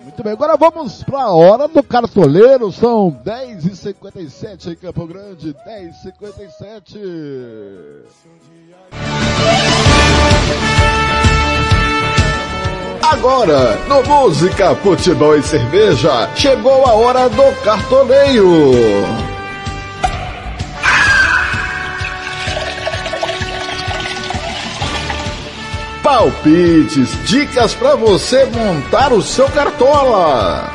Muito 0.02 0.24
bem, 0.24 0.34
agora 0.34 0.56
vamos 0.56 1.04
para 1.04 1.24
a 1.24 1.34
hora 1.34 1.68
do 1.68 1.82
cartoleiro, 1.82 2.72
são 2.72 3.12
10h57 3.26 4.74
em 4.74 4.76
Campo 4.76 5.08
Grande, 5.08 5.56
10h57. 5.68 8.06
Agora, 13.12 13.78
no 13.88 14.02
Música, 14.04 14.76
Futebol 14.78 15.38
e 15.38 15.44
Cerveja, 15.44 16.28
chegou 16.36 16.86
a 16.86 16.94
hora 16.94 17.30
do 17.30 17.52
cartoneio. 17.64 18.44
Palpites, 26.02 27.10
dicas 27.26 27.76
para 27.76 27.96
você 27.96 28.46
montar 28.46 29.14
o 29.14 29.22
seu 29.22 29.48
cartola. 29.50 30.75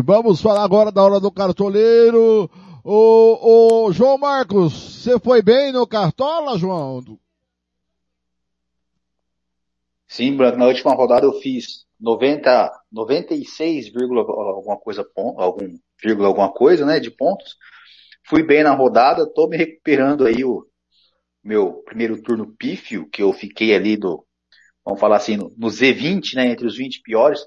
Vamos 0.00 0.40
falar 0.40 0.64
agora 0.64 0.90
da 0.90 1.02
hora 1.02 1.20
do 1.20 1.30
cartoleiro. 1.30 2.50
O, 2.84 3.86
o 3.86 3.92
João 3.92 4.18
Marcos, 4.18 5.02
você 5.02 5.18
foi 5.18 5.42
bem 5.42 5.72
no 5.72 5.86
Cartola, 5.86 6.58
João? 6.58 7.02
Sim, 10.06 10.36
Branco, 10.36 10.58
na 10.58 10.66
última 10.66 10.94
rodada 10.94 11.26
eu 11.26 11.32
fiz 11.40 11.86
90, 11.98 12.70
96, 12.92 13.90
alguma 13.96 14.76
coisa, 14.76 15.06
algum, 15.16 15.78
vírgula 16.02 16.28
alguma 16.28 16.52
coisa, 16.52 16.84
né, 16.84 17.00
de 17.00 17.10
pontos. 17.10 17.56
Fui 18.26 18.42
bem 18.42 18.62
na 18.62 18.74
rodada, 18.74 19.26
tô 19.26 19.48
me 19.48 19.56
recuperando 19.56 20.26
aí 20.26 20.44
o 20.44 20.66
meu 21.42 21.82
primeiro 21.84 22.20
turno 22.22 22.54
pífio, 22.56 23.08
que 23.10 23.22
eu 23.22 23.32
fiquei 23.32 23.74
ali 23.74 23.96
do, 23.96 24.24
vamos 24.84 25.00
falar 25.00 25.16
assim, 25.16 25.36
no, 25.36 25.52
no 25.56 25.68
Z20, 25.68 26.34
né, 26.34 26.46
entre 26.46 26.66
os 26.66 26.76
20 26.76 27.02
piores 27.02 27.40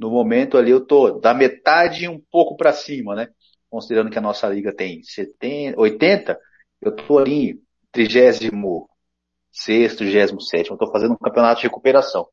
no 0.00 0.10
momento 0.10 0.56
ali 0.56 0.70
eu 0.70 0.80
tô 0.80 1.20
da 1.20 1.34
metade 1.34 2.08
um 2.08 2.18
pouco 2.18 2.56
para 2.56 2.72
cima, 2.72 3.14
né? 3.14 3.28
Considerando 3.68 4.10
que 4.10 4.16
a 4.16 4.22
nossa 4.22 4.48
liga 4.48 4.74
tem 4.74 5.02
70, 5.02 5.78
80, 5.78 6.40
eu 6.80 6.96
tô 6.96 7.18
ali 7.18 7.50
em 7.50 7.60
36, 7.92 9.96
37, 9.96 10.70
eu 10.70 10.78
tô 10.78 10.90
fazendo 10.90 11.12
um 11.12 11.18
campeonato 11.18 11.60
de 11.60 11.66
recuperação. 11.66 12.26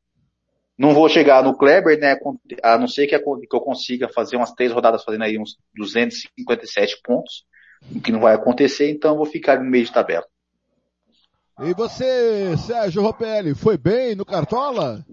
Não 0.78 0.94
vou 0.94 1.10
chegar 1.10 1.44
no 1.44 1.58
Kleber, 1.58 2.00
né? 2.00 2.16
A 2.62 2.78
não 2.78 2.88
ser 2.88 3.06
que 3.06 3.14
eu 3.14 3.60
consiga 3.60 4.08
fazer 4.08 4.36
umas 4.36 4.52
três 4.52 4.72
rodadas 4.72 5.04
fazendo 5.04 5.24
aí 5.24 5.38
uns 5.38 5.58
257 5.76 7.02
pontos, 7.04 7.44
o 7.94 8.00
que 8.00 8.10
não 8.10 8.20
vai 8.20 8.34
acontecer, 8.34 8.90
então 8.90 9.16
vou 9.16 9.26
ficar 9.26 9.62
no 9.62 9.68
meio 9.68 9.84
de 9.84 9.92
tabela. 9.92 10.24
E 11.60 11.74
você, 11.74 12.56
Sérgio 12.56 13.02
Ropelli, 13.02 13.54
foi 13.54 13.76
bem 13.76 14.14
no 14.14 14.24
Cartola? 14.24 15.04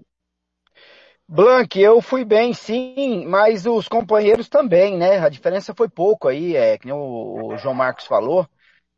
Blank, 1.28 1.80
eu 1.80 2.00
fui 2.00 2.24
bem 2.24 2.52
sim, 2.54 3.26
mas 3.26 3.66
os 3.66 3.88
companheiros 3.88 4.48
também, 4.48 4.96
né? 4.96 5.18
A 5.18 5.28
diferença 5.28 5.74
foi 5.74 5.88
pouco 5.88 6.28
aí, 6.28 6.54
é 6.54 6.78
que 6.78 6.90
o, 6.92 7.52
o 7.52 7.56
João 7.58 7.74
Marcos 7.74 8.06
falou. 8.06 8.48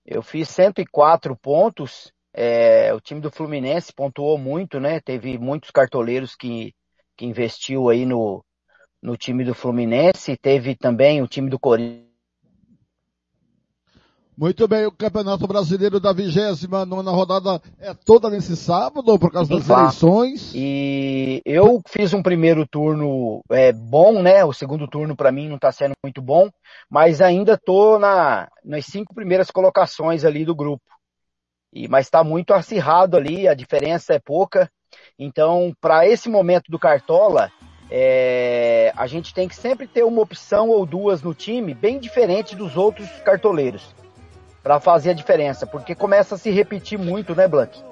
Eu 0.05 0.23
fiz 0.23 0.49
104 0.51 1.37
pontos, 1.37 2.13
é, 2.35 2.93
o 2.95 3.01
time 3.01 3.21
do 3.21 3.31
Fluminense 3.31 3.93
pontuou 3.95 4.37
muito, 4.39 4.79
né? 4.79 5.01
Teve 5.01 5.39
muitos 5.39 5.71
cartoleiros 5.71 6.37
que, 6.37 6.75
que 7.17 7.25
investiu 7.25 7.89
aí 7.89 8.05
no, 8.05 8.45
no 9.03 9.17
time 9.17 9.45
do 9.45 9.55
Fluminense, 9.55 10.37
teve 10.37 10.77
também 10.77 11.23
o 11.23 11.29
time 11.29 11.49
do 11.49 11.59
Corinthians 11.59 12.08
muito 14.39 14.69
bem, 14.69 14.87
o 14.87 14.93
Campeonato 14.93 15.49
Brasileiro 15.49 15.99
da 15.99 16.13
29 16.13 17.11
rodada 17.11 17.61
é 17.81 17.93
toda 17.93 18.31
nesse 18.31 18.57
sábado, 18.57 19.19
por 19.19 19.33
causa 19.33 19.53
das 19.53 19.69
eleições. 19.69 20.53
E 20.55 21.43
eu 21.45 21.83
fiz 21.89 22.15
um 22.15 22.23
primeiro 22.23 22.65
turno 22.65 23.43
é, 23.51 23.73
bom, 23.73 24.23
né? 24.23 24.45
O 24.45 24.53
segundo 24.53 24.87
turno 24.87 25.17
para 25.17 25.33
mim 25.33 25.49
não 25.49 25.57
está 25.57 25.73
sendo 25.73 25.95
muito 26.05 26.23
bom, 26.23 26.49
mas 26.89 27.21
ainda 27.21 27.59
tô 27.59 27.99
na, 27.99 28.49
nas 28.65 28.87
cinco 28.87 29.13
primeiras 29.13 29.51
colocações 29.51 30.25
ali 30.25 30.45
do 30.45 30.55
grupo. 30.55 30.85
E, 31.73 31.89
mas 31.89 32.07
está 32.07 32.23
muito 32.23 32.55
acirrado 32.55 33.17
ali, 33.17 33.49
a 33.49 33.55
diferença 33.55 34.15
é 34.15 34.21
pouca. 34.21 34.71
Então, 35.19 35.75
para 35.81 36.07
esse 36.07 36.29
momento 36.29 36.71
do 36.71 36.79
Cartola, 36.79 37.51
é, 37.91 38.93
a 38.97 39.09
gente 39.09 39.35
tem 39.35 39.49
que 39.49 39.57
sempre 39.57 39.89
ter 39.89 40.05
uma 40.05 40.23
opção 40.23 40.69
ou 40.69 40.87
duas 40.87 41.23
no 41.23 41.35
time 41.35 41.75
bem 41.75 41.99
diferente 41.99 42.55
dos 42.55 42.77
outros 42.77 43.11
cartoleiros. 43.25 43.98
Para 44.69 44.81
fazer 44.81 45.13
a 45.13 45.15
diferença, 45.15 45.67
porque 45.67 45.95
começa 45.95 46.35
a 46.35 46.39
se 46.39 46.51
repetir 46.51 46.99
muito, 46.99 47.35
né, 47.35 47.49
Blank? 47.49 47.83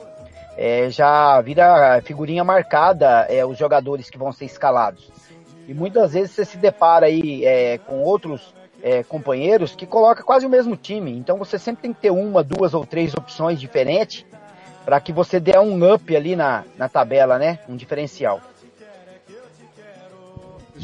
É, 0.59 0.91
já 0.91 1.41
vira 1.41 2.03
figurinha 2.03 2.45
marcada 2.45 3.27
é, 3.31 3.47
os 3.47 3.57
jogadores 3.57 4.11
que 4.11 4.19
vão 4.19 4.31
ser 4.31 4.45
escalados. 4.45 5.11
E 5.67 5.73
muitas 5.73 6.13
vezes 6.13 6.33
você 6.33 6.45
se 6.45 6.59
depara 6.59 7.07
aí 7.07 7.47
é, 7.47 7.79
com 7.79 8.03
outros 8.03 8.53
é, 8.83 9.03
companheiros 9.03 9.75
que 9.75 9.87
coloca 9.87 10.23
quase 10.23 10.45
o 10.45 10.51
mesmo 10.51 10.77
time. 10.77 11.17
Então 11.17 11.39
você 11.39 11.59
sempre 11.59 11.81
tem 11.81 11.95
que 11.95 12.01
ter 12.03 12.11
uma, 12.11 12.45
duas 12.45 12.75
ou 12.75 12.85
três 12.85 13.15
opções 13.15 13.59
diferentes 13.59 14.27
para 14.85 15.01
que 15.01 15.15
você 15.15 15.41
dê 15.41 15.59
um 15.59 15.95
up 15.95 16.15
ali 16.15 16.37
na, 16.37 16.63
na 16.77 16.91
tabela, 16.91 17.39
né? 17.39 17.59
Um 17.67 17.75
diferencial. 17.75 18.39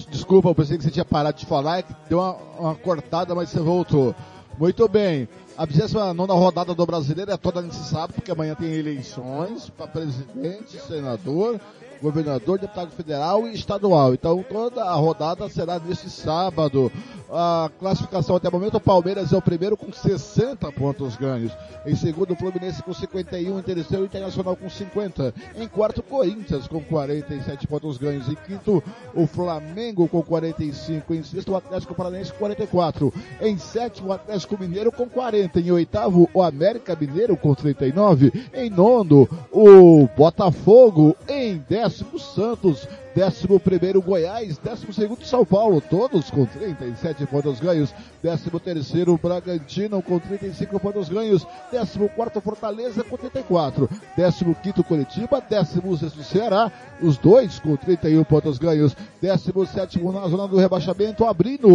Desculpa, 0.09 0.49
eu 0.49 0.55
pensei 0.55 0.79
que 0.79 0.85
você 0.85 0.91
tinha 0.91 1.05
parado 1.05 1.37
de 1.37 1.45
falar, 1.45 1.81
é 1.81 1.85
deu 2.09 2.19
uma, 2.19 2.37
uma 2.59 2.75
cortada, 2.75 3.35
mas 3.35 3.51
você 3.51 3.61
voltou. 3.61 4.15
Muito 4.59 4.87
bem. 4.89 5.29
A 5.57 5.67
29 5.67 6.33
rodada 6.33 6.75
do 6.75 6.87
Brasileiro 6.87 7.31
é 7.31 7.37
toda 7.37 7.61
nesse 7.61 7.85
sábado, 7.85 8.15
porque 8.15 8.31
amanhã 8.31 8.55
tem 8.55 8.73
eleições 8.73 9.69
para 9.69 9.87
presidente, 9.87 10.81
senador, 10.81 11.61
governador, 12.03 12.59
deputado 12.59 12.91
federal 12.91 13.47
e 13.47 13.55
estadual. 13.55 14.13
Então 14.13 14.45
toda 14.49 14.85
a 14.85 14.95
rodada 14.95 15.49
será 15.49 15.79
neste 15.79 16.11
sábado. 16.11 16.91
A 17.35 17.71
classificação 17.81 18.37
até 18.37 18.47
o 18.51 18.53
momento, 18.53 18.77
o 18.77 18.81
Palmeiras 18.81 19.33
é 19.33 19.37
o 19.37 19.41
primeiro 19.41 19.75
com 19.75 19.91
60 19.91 20.71
pontos 20.73 21.17
ganhos. 21.17 21.51
Em 21.87 21.97
segundo, 21.97 22.35
o 22.35 22.37
Fluminense 22.37 22.83
com 22.83 22.93
51. 22.93 23.59
Em 23.59 23.63
terceiro, 23.63 24.03
o 24.03 24.07
Internacional 24.07 24.55
com 24.55 24.69
50. 24.69 25.33
Em 25.57 25.67
quarto, 25.67 26.03
Corinthians 26.03 26.69
com 26.69 26.85
47 26.85 27.67
pontos 27.67 27.97
ganhos. 27.97 28.29
Em 28.29 28.35
quinto, 28.35 28.83
o 29.15 29.27
Flamengo 29.27 30.07
com 30.09 30.23
45. 30.23 31.15
Em 31.15 31.23
sexto, 31.23 31.53
o 31.53 31.57
Atlético 31.57 31.95
Paranaense 31.95 32.33
com 32.33 32.41
44. 32.41 33.15
Em 33.41 33.57
sétimo, 33.57 34.09
o 34.09 34.13
Atlético 34.13 34.59
Mineiro 34.59 34.93
com 34.93 35.09
40. 35.09 35.59
Em 35.59 35.71
oitavo, 35.71 36.29
o 36.35 36.43
América 36.43 36.95
Mineiro 37.01 37.35
com 37.35 37.55
39. 37.55 38.31
Em 38.53 38.69
nono, 38.69 39.27
o 39.51 40.07
Botafogo. 40.15 41.17
Em 41.27 41.65
décimo, 41.67 41.92
Santos. 41.95 42.89
Décimo 43.15 43.61
primeiro 43.61 44.01
Goiás, 44.01 44.57
décimo 44.57 44.91
segundo 44.91 45.23
São 45.27 45.45
Paulo, 45.45 45.83
todos 45.83 46.31
com 46.31 46.47
37 46.47 47.27
pontos 47.27 47.61
ganhos. 47.61 47.95
Décimo 48.23 48.59
terceiro 48.59 49.19
Bragantino 49.19 50.01
com 50.01 50.19
35 50.19 50.81
pontos 50.81 51.11
ganhos. 51.11 51.47
Décimo 51.71 52.09
quarto 52.09 52.41
Fortaleza 52.41 53.05
com 53.05 53.17
34. 53.19 53.89
Décimo 54.17 54.55
quinto 54.55 54.83
Curitiba, 54.83 55.43
décimo 55.43 55.95
sexto 55.97 56.23
Ceará, 56.23 56.73
os 57.03 57.19
dois 57.19 57.59
com 57.61 57.77
31 57.77 58.25
pontos 58.25 58.57
ganhos. 58.57 58.97
Décimo 59.21 59.67
sétimo 59.67 60.11
na 60.11 60.27
zona 60.29 60.49
do 60.49 60.57
rebaixamento, 60.57 61.27
abrindo 61.27 61.69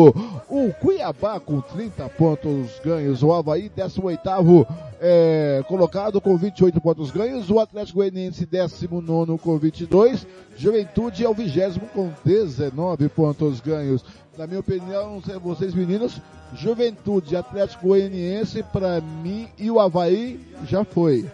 o 0.49 0.73
Cuiabá 0.81 1.39
com 1.39 1.61
30 1.61 2.09
pontos 2.09 2.79
ganhos. 2.83 3.21
O 3.21 3.31
Havaí, 3.31 3.69
décimo 3.69 4.07
oitavo 4.07 4.65
é, 4.99 5.63
colocado 5.67 6.19
com 6.19 6.35
28 6.37 6.79
pontos 6.81 7.11
ganhos. 7.11 7.49
O 7.49 7.59
Atlético 7.59 7.99
Goianiense, 7.99 8.45
décimo 8.45 9.01
nono 9.01 9.37
com 9.37 9.57
22. 9.57 10.25
Juventude 10.55 11.25
é 11.25 11.29
o 11.29 11.33
vigésimo 11.33 11.87
com 11.87 12.11
19 12.23 13.09
pontos 13.09 13.59
ganhos. 13.59 14.03
Na 14.37 14.45
minha 14.45 14.59
opinião, 14.59 15.15
não 15.15 15.21
sei 15.21 15.37
vocês 15.39 15.73
meninos, 15.73 16.21
Juventude, 16.53 17.35
Atlético 17.35 17.87
Goianiense, 17.87 18.63
para 18.63 19.01
mim 19.01 19.47
e 19.57 19.71
o 19.71 19.79
Havaí 19.79 20.39
já 20.65 20.83
foi. 20.83 21.25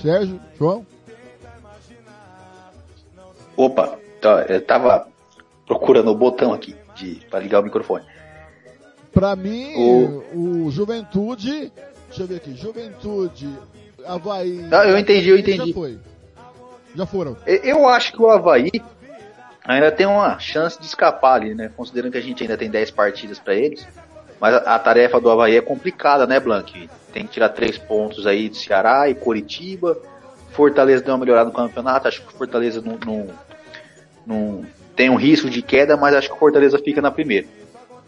Sérgio, 0.00 0.38
João? 0.58 0.86
Opa, 3.56 3.98
tá, 4.20 4.44
eu 4.48 4.60
tava 4.60 5.08
procurando 5.66 6.10
o 6.10 6.14
botão 6.14 6.52
aqui 6.52 6.76
de 6.94 7.14
para 7.30 7.40
ligar 7.40 7.60
o 7.60 7.64
microfone. 7.64 8.04
Para 9.14 9.36
mim, 9.36 9.72
o... 9.76 10.66
o 10.66 10.70
Juventude, 10.72 11.72
deixa 12.08 12.22
eu 12.22 12.26
ver 12.26 12.36
aqui, 12.36 12.56
Juventude, 12.56 13.48
Havaí. 14.04 14.66
Ah, 14.72 14.86
eu 14.86 14.98
entendi, 14.98 15.28
eu 15.28 15.38
entendi. 15.38 15.68
Já 15.68 15.74
foi. 15.74 15.98
Já 16.96 17.06
foram. 17.06 17.36
Eu 17.46 17.88
acho 17.88 18.12
que 18.12 18.20
o 18.20 18.28
Havaí 18.28 18.70
ainda 19.64 19.90
tem 19.90 20.06
uma 20.06 20.38
chance 20.38 20.78
de 20.78 20.86
escapar 20.86 21.34
ali, 21.34 21.54
né? 21.54 21.70
Considerando 21.76 22.12
que 22.12 22.18
a 22.18 22.22
gente 22.22 22.42
ainda 22.42 22.56
tem 22.56 22.68
10 22.68 22.90
partidas 22.90 23.38
para 23.38 23.54
eles. 23.54 23.86
Mas 24.40 24.54
a, 24.54 24.74
a, 24.74 24.78
tarefa 24.78 25.20
do 25.20 25.30
Havaí 25.30 25.56
é 25.56 25.60
complicada, 25.60 26.26
né, 26.26 26.38
Blank? 26.38 26.90
Tem 27.12 27.24
que 27.24 27.32
tirar 27.32 27.48
três 27.50 27.78
pontos 27.78 28.26
aí 28.26 28.48
de 28.48 28.58
Ceará 28.58 29.08
e 29.08 29.14
Coritiba. 29.14 29.96
Fortaleza 30.50 31.02
deu 31.02 31.14
uma 31.14 31.20
melhorada 31.20 31.48
no 31.48 31.54
campeonato. 31.54 32.08
Acho 32.08 32.20
que 32.20 32.28
o 32.28 32.36
Fortaleza 32.36 32.82
não, 32.82 32.98
não, 33.04 33.28
não 34.26 34.66
tem 34.94 35.08
um 35.08 35.16
risco 35.16 35.48
de 35.48 35.62
queda, 35.62 35.96
mas 35.96 36.14
acho 36.14 36.28
que 36.28 36.34
o 36.34 36.38
Fortaleza 36.38 36.78
fica 36.78 37.00
na 37.00 37.10
primeira. 37.10 37.46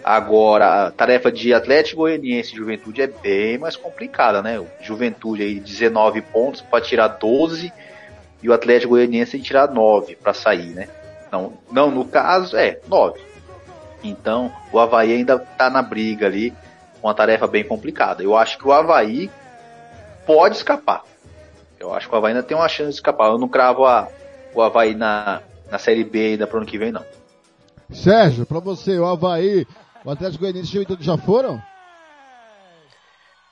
Agora, 0.04 0.86
a 0.86 0.90
tarefa 0.90 1.32
de 1.32 1.52
Atlético 1.52 2.02
Goianiense 2.02 2.52
e 2.52 2.56
Juventude 2.56 3.02
é 3.02 3.06
bem 3.06 3.58
mais 3.58 3.76
complicada, 3.76 4.40
né? 4.40 4.58
O 4.60 4.66
Juventude 4.80 5.42
aí 5.42 5.58
19 5.58 6.20
pontos 6.22 6.60
para 6.60 6.80
tirar 6.80 7.08
12 7.08 7.72
e 8.42 8.48
o 8.48 8.52
Atlético 8.52 8.90
Goianiense 8.90 9.32
tem 9.32 9.40
que 9.40 9.46
tirar 9.46 9.70
9 9.70 10.14
para 10.16 10.32
sair, 10.32 10.74
né? 10.74 10.88
Não, 11.32 11.54
não, 11.70 11.90
no 11.90 12.04
caso 12.04 12.56
é 12.56 12.78
9. 12.86 13.20
Então, 14.04 14.52
o 14.72 14.78
Havaí 14.78 15.12
ainda 15.12 15.38
tá 15.38 15.68
na 15.68 15.82
briga 15.82 16.26
ali, 16.26 16.54
uma 17.02 17.14
tarefa 17.14 17.46
bem 17.46 17.64
complicada. 17.64 18.22
Eu 18.22 18.36
acho 18.36 18.58
que 18.58 18.66
o 18.66 18.72
Havaí 18.72 19.30
pode 20.24 20.56
escapar. 20.56 21.02
Eu 21.78 21.92
acho 21.92 22.08
que 22.08 22.14
o 22.14 22.18
Havaí 22.18 22.32
ainda 22.32 22.42
tem 22.42 22.56
uma 22.56 22.68
chance 22.68 22.90
de 22.90 22.96
escapar. 22.96 23.30
Eu 23.30 23.38
não 23.38 23.48
cravo 23.48 23.84
a, 23.84 24.08
o 24.54 24.62
Havaí 24.62 24.94
na, 24.94 25.42
na 25.70 25.78
Série 25.78 26.04
B 26.04 26.32
ainda 26.32 26.46
pro 26.46 26.58
ano 26.58 26.66
que 26.66 26.78
vem, 26.78 26.92
não. 26.92 27.04
Sérgio, 27.90 28.46
para 28.46 28.60
você, 28.60 28.98
o 28.98 29.06
Havaí 29.06 29.66
o 30.06 30.10
Atlético 30.12 30.42
Goianiense 30.42 30.70
e 30.70 30.72
Juventude 30.72 31.04
já 31.04 31.18
foram? 31.18 31.60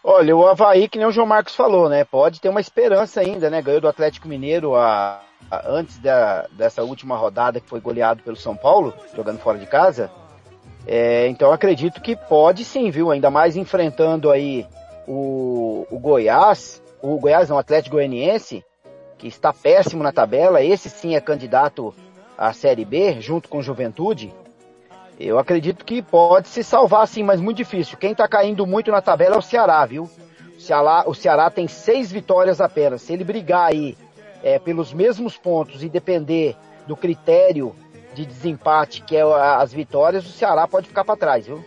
Olha, 0.05 0.37
o 0.37 0.47
Havaí, 0.47 0.89
que 0.89 0.99
nem 0.99 1.07
o 1.07 1.11
João 1.11 1.27
Marcos 1.27 1.57
falou, 1.57 1.89
né? 1.89 2.05
Pode 2.05 2.41
ter 2.41 2.49
uma 2.49 2.61
esperança 2.61 3.21
ainda, 3.21 3.51
né? 3.51 3.61
Ganhou 3.61 3.81
do 3.81 3.89
Atlético 3.89 4.29
Mineiro 4.29 4.77
a, 4.77 5.21
a, 5.51 5.69
antes 5.69 5.99
da, 5.99 6.47
dessa 6.53 6.85
última 6.85 7.17
rodada 7.17 7.59
que 7.59 7.69
foi 7.69 7.81
goleado 7.81 8.23
pelo 8.23 8.37
São 8.37 8.55
Paulo, 8.55 8.95
jogando 9.17 9.41
fora 9.41 9.59
de 9.59 9.67
casa. 9.67 10.11
É, 10.87 11.27
então 11.27 11.51
acredito 11.51 12.01
que 12.01 12.15
pode 12.15 12.65
sim, 12.65 12.89
viu? 12.91 13.11
Ainda 13.11 13.31
mais 13.31 13.57
enfrentando 13.57 14.31
aí 14.31 14.65
o, 15.09 15.87
o 15.91 15.99
Goiás, 15.99 16.81
o 17.03 17.19
Goiás 17.19 17.49
não, 17.49 17.57
o 17.57 17.61
Atlético 17.61 17.97
Goianiense, 17.97 18.65
que 19.19 19.27
está 19.27 19.53
péssimo 19.53 20.05
na 20.05 20.13
tabela. 20.13 20.63
Esse 20.63 20.89
sim 20.89 21.17
é 21.17 21.21
candidato 21.21 21.93
à 22.39 22.53
Série 22.53 22.85
B, 22.85 23.21
junto 23.21 23.49
com 23.49 23.63
Juventude. 23.63 24.33
Eu 25.19 25.39
acredito 25.39 25.85
que 25.85 26.03
pode 26.03 26.49
se 26.49 26.65
salvar 26.65 27.07
sim, 27.07 27.23
mas 27.23 27.41
muito 27.41 27.59
difícil. 27.59 27.97
Quem 27.97 28.15
tá 28.15 28.27
caindo 28.27 28.67
muito 28.67 28.91
na 28.91 29.01
tabela 29.01 29.37
é 29.37 29.39
o 29.39 29.43
Ceará, 29.43 29.85
viu? 29.87 30.11
O 30.57 30.61
Ceará, 30.61 31.05
o 31.07 31.15
Ceará 31.15 31.51
tem 31.51 31.69
seis 31.69 32.11
vitórias 32.11 32.61
apenas. 32.61 33.03
Se 33.03 33.13
ele 33.13 33.25
brigar 33.25 33.71
aí 33.71 33.97
é, 34.43 34.59
pelos 34.59 34.93
mesmos 34.93 35.37
pontos 35.37 35.83
e 35.83 35.89
depender 35.89 36.57
do 36.87 36.97
critério 36.97 37.75
de 38.13 38.25
desempate, 38.25 39.03
que 39.03 39.17
é 39.17 39.23
as 39.23 39.73
vitórias, 39.73 40.25
o 40.27 40.33
Ceará 40.33 40.67
pode 40.67 40.89
ficar 40.89 41.05
para 41.05 41.17
trás, 41.17 41.47
viu? 41.47 41.65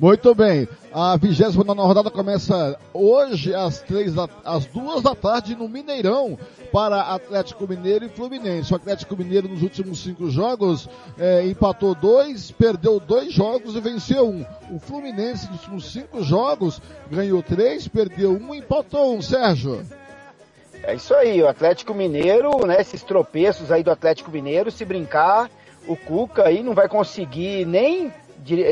Muito 0.00 0.34
bem. 0.34 0.66
A 0.94 1.14
29 1.14 1.78
rodada 1.78 2.10
começa 2.10 2.74
hoje 2.90 3.54
às 3.54 3.80
três 3.82 4.14
da, 4.14 4.26
às 4.42 4.64
duas 4.64 5.02
da 5.02 5.14
tarde 5.14 5.54
no 5.54 5.68
Mineirão 5.68 6.38
para 6.72 7.02
Atlético 7.02 7.68
Mineiro 7.68 8.06
e 8.06 8.08
Fluminense. 8.08 8.72
O 8.72 8.76
Atlético 8.76 9.14
Mineiro 9.14 9.46
nos 9.46 9.62
últimos 9.62 10.02
cinco 10.02 10.30
jogos 10.30 10.88
é, 11.18 11.44
empatou 11.44 11.94
dois, 11.94 12.50
perdeu 12.50 12.98
dois 12.98 13.30
jogos 13.30 13.76
e 13.76 13.80
venceu 13.80 14.26
um. 14.26 14.42
O 14.74 14.80
Fluminense 14.80 15.46
nos 15.48 15.60
últimos 15.60 15.92
cinco 15.92 16.22
jogos 16.22 16.80
ganhou 17.10 17.42
três, 17.42 17.86
perdeu 17.86 18.32
um 18.32 18.54
e 18.54 18.58
empatou 18.60 19.14
um. 19.14 19.20
Sérgio. 19.20 19.84
É 20.82 20.94
isso 20.94 21.12
aí, 21.12 21.42
o 21.42 21.48
Atlético 21.48 21.92
Mineiro, 21.92 22.66
né, 22.66 22.80
esses 22.80 23.02
tropeços 23.02 23.70
aí 23.70 23.82
do 23.82 23.90
Atlético 23.90 24.30
Mineiro, 24.30 24.70
se 24.70 24.82
brincar, 24.82 25.50
o 25.86 25.94
Cuca 25.94 26.44
aí 26.44 26.62
não 26.62 26.72
vai 26.72 26.88
conseguir 26.88 27.66
nem 27.66 28.10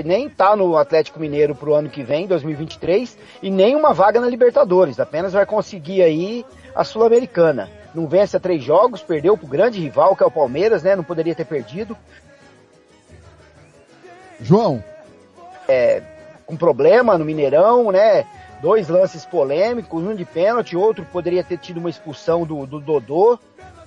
nem 0.05 0.29
tá 0.29 0.57
no 0.57 0.77
Atlético 0.77 1.21
Mineiro 1.21 1.55
pro 1.55 1.75
ano 1.75 1.89
que 1.89 2.03
vem, 2.03 2.27
2023, 2.27 3.19
e 3.43 3.51
nem 3.51 3.77
uma 3.77 3.93
vaga 3.93 4.21
na 4.21 4.29
Libertadores. 4.29 4.99
Apenas 4.99 5.33
vai 5.33 5.47
conseguir 5.47 6.03
aí 6.03 6.45
a 6.75 6.85
Sul-Americana. 6.85 7.69
Não 7.95 8.07
vence 8.07 8.37
a 8.37 8.41
três 8.41 8.63
jogos, 8.63 9.03
perdeu 9.03 9.37
pro 9.37 9.47
grande 9.47 9.81
rival 9.81 10.15
que 10.15 10.23
é 10.23 10.27
o 10.27 10.31
Palmeiras, 10.31 10.83
né? 10.83 10.95
Não 10.95 11.05
poderia 11.05 11.35
ter 11.35 11.45
perdido. 11.45 11.97
João. 14.41 14.83
É, 15.69 16.03
com 16.47 16.57
problema 16.57 17.19
no 17.19 17.25
Mineirão, 17.25 17.91
né? 17.93 18.25
Dois 18.63 18.89
lances 18.89 19.25
polêmicos, 19.25 20.03
um 20.03 20.15
de 20.15 20.25
pênalti, 20.25 20.77
outro 20.77 21.05
poderia 21.13 21.45
ter 21.45 21.59
tido 21.59 21.79
uma 21.79 21.91
expulsão 21.91 22.45
do, 22.45 22.67
do 22.67 22.81
Dodô, 22.81 23.39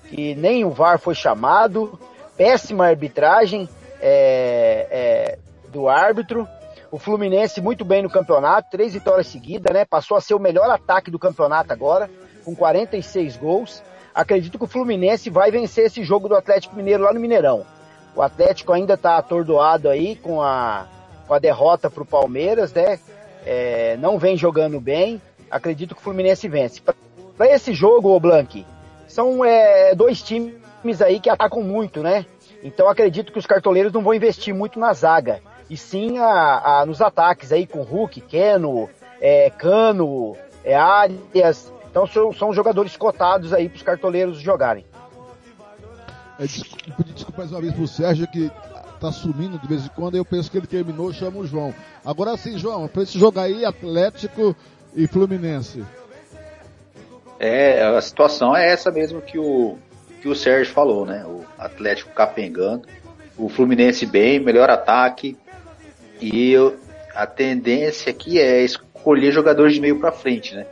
que 0.10 0.36
nem 0.36 0.64
o 0.64 0.70
VAR 0.70 1.00
foi 1.00 1.16
chamado. 1.16 2.00
Péssima 2.38 2.88
arbitragem. 2.88 3.68
É, 4.00 4.88
é, 4.90 5.40
do 5.72 5.88
árbitro. 5.88 6.48
O 6.92 7.00
Fluminense 7.00 7.62
muito 7.62 7.86
bem 7.86 8.02
no 8.02 8.10
campeonato, 8.10 8.70
três 8.70 8.94
vitórias 8.94 9.28
seguidas, 9.28 9.74
né? 9.74 9.86
Passou 9.86 10.18
a 10.18 10.22
ser 10.22 10.34
o 10.34 10.40
melhor 10.40 10.70
ataque 10.70 11.10
do 11.10 11.18
campeonato 11.18 11.72
agora, 11.72 12.10
com 12.44 12.54
46 12.54 13.38
gols. 13.38 13.82
Acredito 14.14 14.58
que 14.58 14.66
o 14.66 14.68
Fluminense 14.68 15.30
vai 15.30 15.50
vencer 15.50 15.86
esse 15.86 16.04
jogo 16.04 16.28
do 16.28 16.36
Atlético 16.36 16.76
Mineiro 16.76 17.04
lá 17.04 17.14
no 17.14 17.20
Mineirão. 17.20 17.66
O 18.14 18.22
Atlético 18.22 18.74
ainda 18.74 18.96
está 18.96 19.18
atordoado 19.18 19.90
aí 19.90 20.18
com 20.18 20.42
a, 20.42 20.86
com 21.26 21.34
a 21.34 21.40
derrota 21.40 21.90
para 21.90 22.04
o 22.04 22.06
Palmeiras, 22.06 22.74
né? 22.74 23.00
É, 23.46 23.96
não 23.98 24.20
vem 24.20 24.36
jogando 24.36 24.80
bem. 24.82 25.22
Acredito 25.50 25.96
que 25.96 26.02
o 26.02 26.04
Fluminense 26.04 26.48
vence. 26.50 26.82
Para 26.82 27.50
esse 27.50 27.74
jogo, 27.74 28.14
o 28.14 28.20
Blank, 28.20 28.66
são 29.08 29.46
é, 29.46 29.96
dois 29.96 30.22
times 30.22 31.02
aí 31.02 31.22
que 31.22 31.30
atacam 31.30 31.64
muito, 31.64 32.04
né? 32.04 32.26
Então 32.62 32.90
acredito 32.90 33.32
que 33.32 33.40
os 33.40 33.46
cartoleiros 33.46 33.94
não 33.94 34.04
vão 34.04 34.14
investir 34.14 34.54
muito 34.54 34.78
na 34.78 34.94
zaga, 34.94 35.42
e 35.72 35.78
sim 35.78 36.18
a, 36.18 36.82
a 36.82 36.86
nos 36.86 37.02
ataques 37.02 37.50
aí 37.54 37.66
com 37.66 37.82
Hulk, 37.82 38.20
Keno, 38.20 38.90
é, 39.22 39.50
Cano, 39.50 40.36
é, 40.66 40.76
Arias. 40.76 41.72
Então 41.90 42.06
são, 42.06 42.34
são 42.34 42.54
jogadores 42.54 42.98
cotados 42.98 43.54
aí 43.54 43.70
para 43.70 43.78
os 43.78 43.82
cartoleiros 43.82 44.42
jogarem. 44.42 44.86
É, 46.38 46.44
pedir 46.98 47.14
desculpa 47.14 47.44
mais 47.44 47.52
uma 47.54 47.62
vez 47.62 47.74
pro 47.74 47.88
Sérgio 47.88 48.28
que 48.28 48.52
tá 49.00 49.14
sumindo 49.14 49.58
de 49.60 49.66
vez 49.66 49.86
em 49.86 49.90
quando, 49.96 50.16
eu 50.16 50.26
penso 50.26 50.52
que 50.52 50.58
ele 50.58 50.68
terminou, 50.68 51.14
chama 51.14 51.40
o 51.40 51.48
João. 51.48 51.74
Agora 52.06 52.36
sim, 52.36 52.58
João, 52.58 52.90
para 52.90 53.04
esse 53.04 53.18
jogo 53.18 53.40
aí, 53.40 53.64
Atlético 53.64 54.54
e 54.94 55.08
Fluminense. 55.08 55.86
É, 57.40 57.82
a 57.82 58.02
situação 58.02 58.54
é 58.54 58.70
essa 58.70 58.92
mesmo 58.92 59.22
que 59.22 59.40
o, 59.40 59.78
que 60.22 60.28
o 60.28 60.36
Sérgio 60.36 60.74
falou, 60.74 61.06
né? 61.06 61.24
O 61.26 61.46
Atlético 61.58 62.14
capengando, 62.14 62.90
o 63.38 63.48
Fluminense 63.48 64.06
bem, 64.06 64.38
melhor 64.38 64.70
ataque. 64.70 65.38
E 66.22 66.52
eu, 66.52 66.78
a 67.16 67.26
tendência 67.26 68.12
aqui 68.12 68.40
é 68.40 68.62
escolher 68.62 69.32
jogadores 69.32 69.74
de 69.74 69.82
meio 69.82 70.00
para 70.00 70.12
frente, 70.12 70.56
né? 70.56 70.68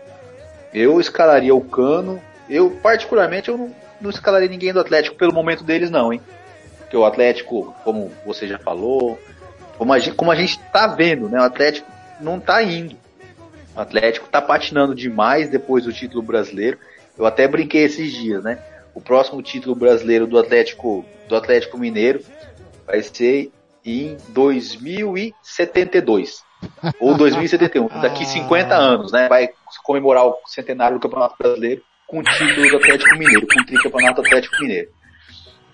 Eu 0.74 1.00
escalaria 1.00 1.56
o 1.56 1.62
Cano. 1.62 2.22
Eu, 2.48 2.70
particularmente, 2.70 3.50
eu 3.50 3.58
não, 3.58 3.76
não 4.00 4.10
escalaria 4.12 4.48
ninguém 4.48 4.72
do 4.72 4.80
Atlético 4.80 5.18
pelo 5.18 5.34
momento 5.34 5.64
deles, 5.64 5.90
não, 5.90 6.14
hein? 6.14 6.22
Porque 6.80 6.96
o 6.96 7.06
Atlético, 7.06 7.76
como 7.84 8.12
você 8.26 8.48
já 8.48 8.60
falou, 8.60 9.20
como 9.78 9.92
a 9.92 10.00
gente, 10.00 10.16
como 10.16 10.32
a 10.32 10.36
gente 10.36 10.60
tá 10.72 10.88
vendo, 10.88 11.28
né? 11.28 11.40
O 11.40 11.44
Atlético 11.44 11.90
não 12.22 12.40
tá 12.40 12.62
indo. 12.62 12.96
O 13.76 13.80
Atlético 13.80 14.30
tá 14.30 14.42
patinando 14.42 14.94
demais 14.94 15.50
depois 15.50 15.86
do 15.86 15.94
título 15.94 16.22
brasileiro. 16.22 16.78
Eu 17.18 17.26
até 17.26 17.48
brinquei 17.48 17.84
esses 17.84 18.12
dias, 18.12 18.44
né? 18.44 18.60
O 18.94 19.02
próximo 19.02 19.42
título 19.42 19.76
brasileiro 19.76 20.28
do 20.28 20.38
Atlético, 20.38 21.06
do 21.28 21.36
Atlético 21.36 21.78
Mineiro 21.78 22.22
vai 22.86 23.02
ser 23.02 23.52
em 23.86 24.18
2072 24.30 26.44
ou 27.00 27.16
2071, 27.16 27.88
daqui 28.02 28.26
50 28.26 28.76
anos, 28.76 29.12
né? 29.12 29.28
Vai 29.28 29.50
comemorar 29.84 30.26
o 30.26 30.36
centenário 30.46 30.98
do 30.98 31.02
Campeonato 31.02 31.36
Brasileiro 31.38 31.82
com 32.08 32.20
o 32.20 32.24
título 32.24 32.70
do 32.70 32.78
Atlético 32.78 33.18
Mineiro, 33.18 33.48
com 33.48 33.62
o 33.62 33.66
tricampeonato 33.66 34.22
Atlético 34.22 34.56
Mineiro. 34.62 34.90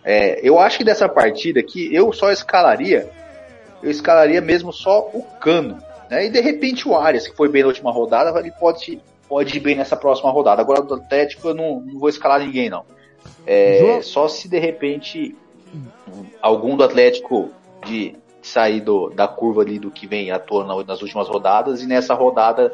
É, 0.03 0.39
eu 0.47 0.59
acho 0.59 0.77
que 0.77 0.83
dessa 0.83 1.09
partida 1.09 1.59
aqui 1.59 1.93
eu 1.93 2.11
só 2.13 2.31
escalaria, 2.31 3.09
eu 3.81 3.89
escalaria 3.89 4.41
mesmo 4.41 4.71
só 4.71 5.09
o 5.13 5.23
Cano, 5.39 5.79
né? 6.09 6.25
E 6.25 6.29
de 6.29 6.41
repente 6.41 6.87
o 6.87 6.95
Arias, 6.95 7.27
que 7.27 7.35
foi 7.35 7.49
bem 7.49 7.63
na 7.63 7.69
última 7.69 7.91
rodada, 7.91 8.37
ele 8.39 8.51
pode, 8.51 9.01
pode 9.27 9.57
ir 9.57 9.59
bem 9.59 9.75
nessa 9.75 9.95
próxima 9.95 10.29
rodada. 10.29 10.61
Agora 10.61 10.81
do 10.81 10.95
Atlético 10.95 11.49
eu 11.49 11.55
não, 11.55 11.79
não 11.79 11.99
vou 11.99 12.09
escalar 12.09 12.39
ninguém 12.39 12.69
não. 12.69 12.85
É, 13.47 13.99
só 14.03 14.27
se 14.27 14.47
de 14.47 14.59
repente 14.59 15.35
algum 16.41 16.75
do 16.75 16.83
Atlético 16.83 17.51
de 17.85 18.15
sair 18.41 18.81
do, 18.81 19.09
da 19.09 19.27
curva 19.27 19.61
ali 19.61 19.79
do 19.79 19.89
que 19.89 20.05
vem 20.05 20.31
atuando 20.31 20.83
nas 20.83 21.01
últimas 21.01 21.27
rodadas 21.27 21.81
e 21.81 21.87
nessa 21.87 22.13
rodada 22.13 22.73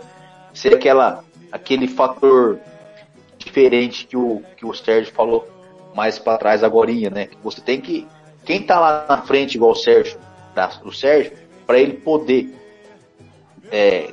ser 0.53 0.75
aquela, 0.75 1.23
aquele 1.51 1.87
fator 1.87 2.59
diferente 3.37 4.05
que 4.05 4.17
o, 4.17 4.41
que 4.57 4.65
o 4.65 4.73
Sérgio 4.73 5.13
falou 5.13 5.47
mais 5.95 6.19
para 6.19 6.37
trás 6.37 6.63
agora, 6.63 6.91
né? 7.09 7.29
Você 7.43 7.61
tem 7.61 7.79
que. 7.79 8.07
Quem 8.45 8.61
tá 8.63 8.79
lá 8.79 9.05
na 9.07 9.21
frente, 9.21 9.55
igual 9.55 9.71
o 9.71 9.75
Sérgio, 9.75 10.17
tá, 10.55 10.71
o 10.83 10.91
Sérgio, 10.91 11.33
para 11.65 11.79
ele 11.79 11.93
poder 11.93 12.53
é, 13.71 14.11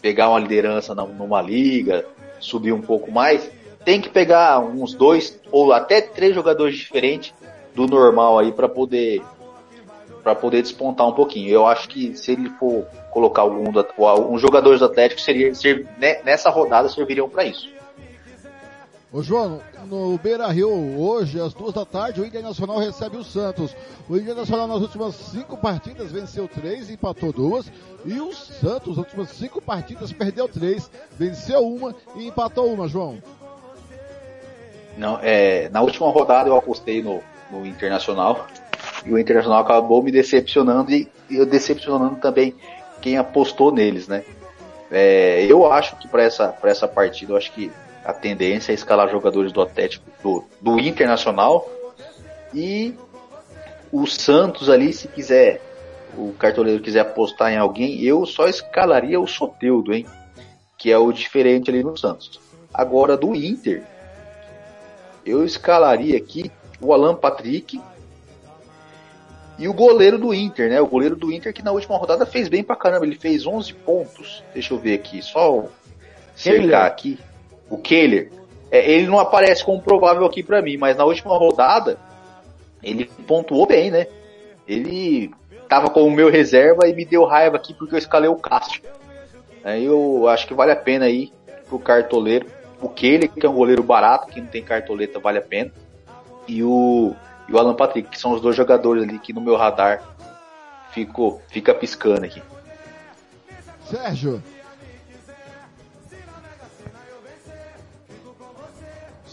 pegar 0.00 0.28
uma 0.28 0.38
liderança 0.38 0.94
numa 0.94 1.42
liga, 1.42 2.06
subir 2.40 2.72
um 2.72 2.80
pouco 2.80 3.10
mais, 3.12 3.50
tem 3.84 4.00
que 4.00 4.08
pegar 4.08 4.58
uns 4.60 4.94
dois 4.94 5.38
ou 5.52 5.72
até 5.72 6.00
três 6.00 6.34
jogadores 6.34 6.76
diferentes 6.76 7.34
do 7.74 7.86
normal 7.86 8.38
aí 8.38 8.52
para 8.52 8.68
poder 8.68 9.22
para 10.24 10.34
poder 10.34 10.62
despontar 10.62 11.06
um 11.06 11.12
pouquinho. 11.12 11.50
Eu 11.50 11.66
acho 11.66 11.86
que 11.88 12.16
se 12.16 12.32
ele 12.32 12.48
for 12.48 12.86
colocar 13.10 13.42
algum 13.42 13.70
um 14.28 14.38
jogadores 14.38 14.80
do 14.80 14.86
Atlético 14.86 15.20
seria 15.20 15.54
ser, 15.54 15.86
né, 15.98 16.22
nessa 16.24 16.48
rodada 16.48 16.88
serviriam 16.88 17.28
para 17.28 17.44
isso. 17.44 17.72
Ô 19.12 19.22
João, 19.22 19.60
no 19.86 20.18
Beira 20.18 20.48
Rio, 20.48 20.98
hoje, 20.98 21.40
às 21.40 21.54
duas 21.54 21.72
da 21.72 21.84
tarde, 21.84 22.20
o 22.20 22.26
Internacional 22.26 22.78
recebe 22.78 23.16
o 23.16 23.22
Santos. 23.22 23.76
O 24.08 24.16
Internacional 24.16 24.66
nas 24.66 24.80
últimas 24.80 25.14
cinco 25.14 25.56
partidas 25.56 26.10
venceu 26.10 26.48
três, 26.48 26.90
empatou 26.90 27.32
duas. 27.32 27.70
E 28.04 28.18
o 28.18 28.32
Santos, 28.32 28.96
nas 28.96 29.06
últimas 29.06 29.28
cinco 29.28 29.62
partidas, 29.62 30.12
perdeu 30.12 30.48
três, 30.48 30.90
venceu 31.12 31.64
uma 31.64 31.94
e 32.16 32.26
empatou 32.26 32.72
uma, 32.72 32.88
João. 32.88 33.22
Não, 34.96 35.20
é, 35.22 35.68
na 35.68 35.80
última 35.80 36.10
rodada 36.10 36.48
eu 36.48 36.56
apostei 36.56 37.00
no, 37.00 37.22
no 37.52 37.64
Internacional. 37.64 38.48
E 39.04 39.12
o 39.12 39.18
Internacional 39.18 39.60
acabou 39.60 40.02
me 40.02 40.10
decepcionando 40.10 40.90
e 40.90 41.08
eu 41.30 41.44
decepcionando 41.44 42.16
também 42.16 42.54
quem 43.00 43.18
apostou 43.18 43.70
neles, 43.70 44.08
né? 44.08 44.24
É, 44.90 45.44
eu 45.48 45.70
acho 45.70 45.96
que 45.96 46.08
para 46.08 46.22
essa, 46.22 46.56
essa 46.64 46.88
partida, 46.88 47.32
eu 47.32 47.36
acho 47.36 47.52
que 47.52 47.70
a 48.04 48.12
tendência 48.12 48.72
é 48.72 48.74
escalar 48.74 49.10
jogadores 49.10 49.52
do 49.52 49.60
Atlético 49.60 50.04
do, 50.22 50.44
do 50.60 50.78
Internacional 50.78 51.68
e 52.54 52.94
o 53.90 54.06
Santos 54.06 54.68
ali, 54.68 54.92
se 54.92 55.08
quiser, 55.08 55.60
o 56.16 56.32
cartoleiro 56.32 56.82
quiser 56.82 57.00
apostar 57.00 57.52
em 57.52 57.56
alguém, 57.56 58.02
eu 58.02 58.24
só 58.26 58.48
escalaria 58.48 59.20
o 59.20 59.26
Soteudo, 59.26 59.92
hein? 59.92 60.06
Que 60.78 60.90
é 60.90 60.98
o 60.98 61.12
diferente 61.12 61.70
ali 61.70 61.82
no 61.82 61.96
Santos. 61.96 62.40
Agora 62.72 63.16
do 63.16 63.34
Inter, 63.34 63.84
eu 65.24 65.44
escalaria 65.44 66.16
aqui 66.16 66.50
o 66.80 66.92
Alan 66.92 67.14
Patrick 67.14 67.80
e 69.58 69.68
o 69.68 69.72
goleiro 69.72 70.18
do 70.18 70.34
Inter, 70.34 70.68
né? 70.68 70.80
O 70.80 70.86
goleiro 70.86 71.16
do 71.16 71.32
Inter 71.32 71.52
que 71.52 71.62
na 71.62 71.72
última 71.72 71.96
rodada 71.96 72.26
fez 72.26 72.48
bem 72.48 72.62
pra 72.62 72.76
caramba, 72.76 73.06
ele 73.06 73.16
fez 73.16 73.46
11 73.46 73.72
pontos. 73.74 74.42
Deixa 74.52 74.74
eu 74.74 74.78
ver 74.78 74.94
aqui, 74.94 75.22
só 75.22 75.64
cercar 76.34 76.86
aqui 76.86 77.18
o 77.68 77.78
Keller, 77.78 78.30
é, 78.70 78.90
ele 78.90 79.06
não 79.06 79.18
aparece 79.18 79.64
como 79.64 79.80
provável 79.80 80.24
aqui 80.24 80.42
para 80.42 80.60
mim, 80.60 80.76
mas 80.76 80.96
na 80.96 81.04
última 81.04 81.36
rodada 81.36 81.98
ele 82.82 83.10
pontuou 83.26 83.66
bem, 83.66 83.90
né? 83.90 84.06
Ele 84.66 85.30
tava 85.68 85.90
com 85.90 86.02
o 86.02 86.10
meu 86.10 86.30
reserva 86.30 86.88
e 86.88 86.94
me 86.94 87.04
deu 87.04 87.24
raiva 87.24 87.56
aqui 87.56 87.72
porque 87.72 87.94
eu 87.94 87.98
escalei 87.98 88.28
o 88.28 88.36
Castro. 88.36 88.82
Aí 89.62 89.84
eu 89.84 90.28
acho 90.28 90.46
que 90.46 90.54
vale 90.54 90.72
a 90.72 90.76
pena 90.76 91.06
aí 91.06 91.32
pro 91.68 91.78
cartoleiro. 91.78 92.46
O 92.80 92.88
Keller, 92.88 93.30
que 93.30 93.46
é 93.46 93.48
um 93.48 93.54
goleiro 93.54 93.82
barato, 93.82 94.28
que 94.28 94.40
não 94.40 94.48
tem 94.48 94.62
cartoleta, 94.62 95.18
vale 95.18 95.38
a 95.38 95.42
pena. 95.42 95.70
E 96.46 96.62
o, 96.62 97.14
e 97.48 97.52
o 97.52 97.58
Alan 97.58 97.74
Patrick, 97.74 98.08
que 98.10 98.18
são 98.18 98.32
os 98.32 98.40
dois 98.40 98.56
jogadores 98.56 99.02
ali 99.02 99.18
que 99.18 99.32
no 99.32 99.40
meu 99.40 99.56
radar 99.56 100.02
ficou, 100.92 101.42
fica 101.48 101.74
piscando 101.74 102.24
aqui. 102.24 102.42
Sérgio, 103.90 104.42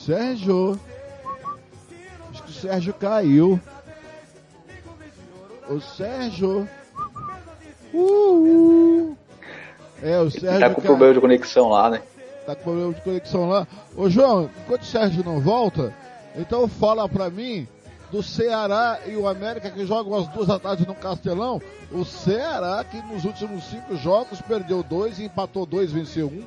Sérgio. 0.06 0.80
Acho 2.32 2.44
que 2.44 2.50
o 2.50 2.54
Sérgio 2.54 2.94
caiu. 2.94 3.60
O 5.70 5.80
Sérgio. 5.80 6.68
Uh, 7.94 9.16
É, 10.02 10.20
o 10.20 10.32
Sérgio. 10.32 10.60
Tá 10.60 10.70
com 10.70 10.82
caiu. 10.82 10.88
problema 10.88 11.14
de 11.14 11.22
conexão 11.22 11.70
lá, 11.70 11.90
né? 11.90 12.02
Tá 12.46 12.56
com 12.56 12.64
problema 12.64 12.94
de 12.94 13.02
conexão 13.02 13.48
lá. 13.48 13.68
Ô 13.96 14.10
João, 14.10 14.50
enquanto 14.64 14.82
o 14.82 14.86
Sérgio 14.86 15.24
não 15.24 15.40
volta, 15.40 15.94
então 16.36 16.68
fala 16.68 17.08
pra 17.08 17.30
mim 17.30 17.68
do 18.12 18.22
Ceará 18.22 19.00
e 19.08 19.16
o 19.16 19.28
América 19.28 19.72
que 19.72 19.86
jogam 19.86 20.14
as 20.20 20.28
duas 20.28 20.48
da 20.48 20.60
tarde 20.60 20.86
no 20.86 20.94
Castelão. 20.94 21.62
O 21.92 22.04
Ceará 22.04 22.84
que 22.84 23.02
nos 23.04 23.24
últimos 23.24 23.64
cinco 23.64 23.96
jogos 23.96 24.42
perdeu 24.42 24.84
dois, 24.84 25.20
empatou 25.20 25.66
dois, 25.66 25.92
venceu 25.92 26.28
um. 26.28 26.44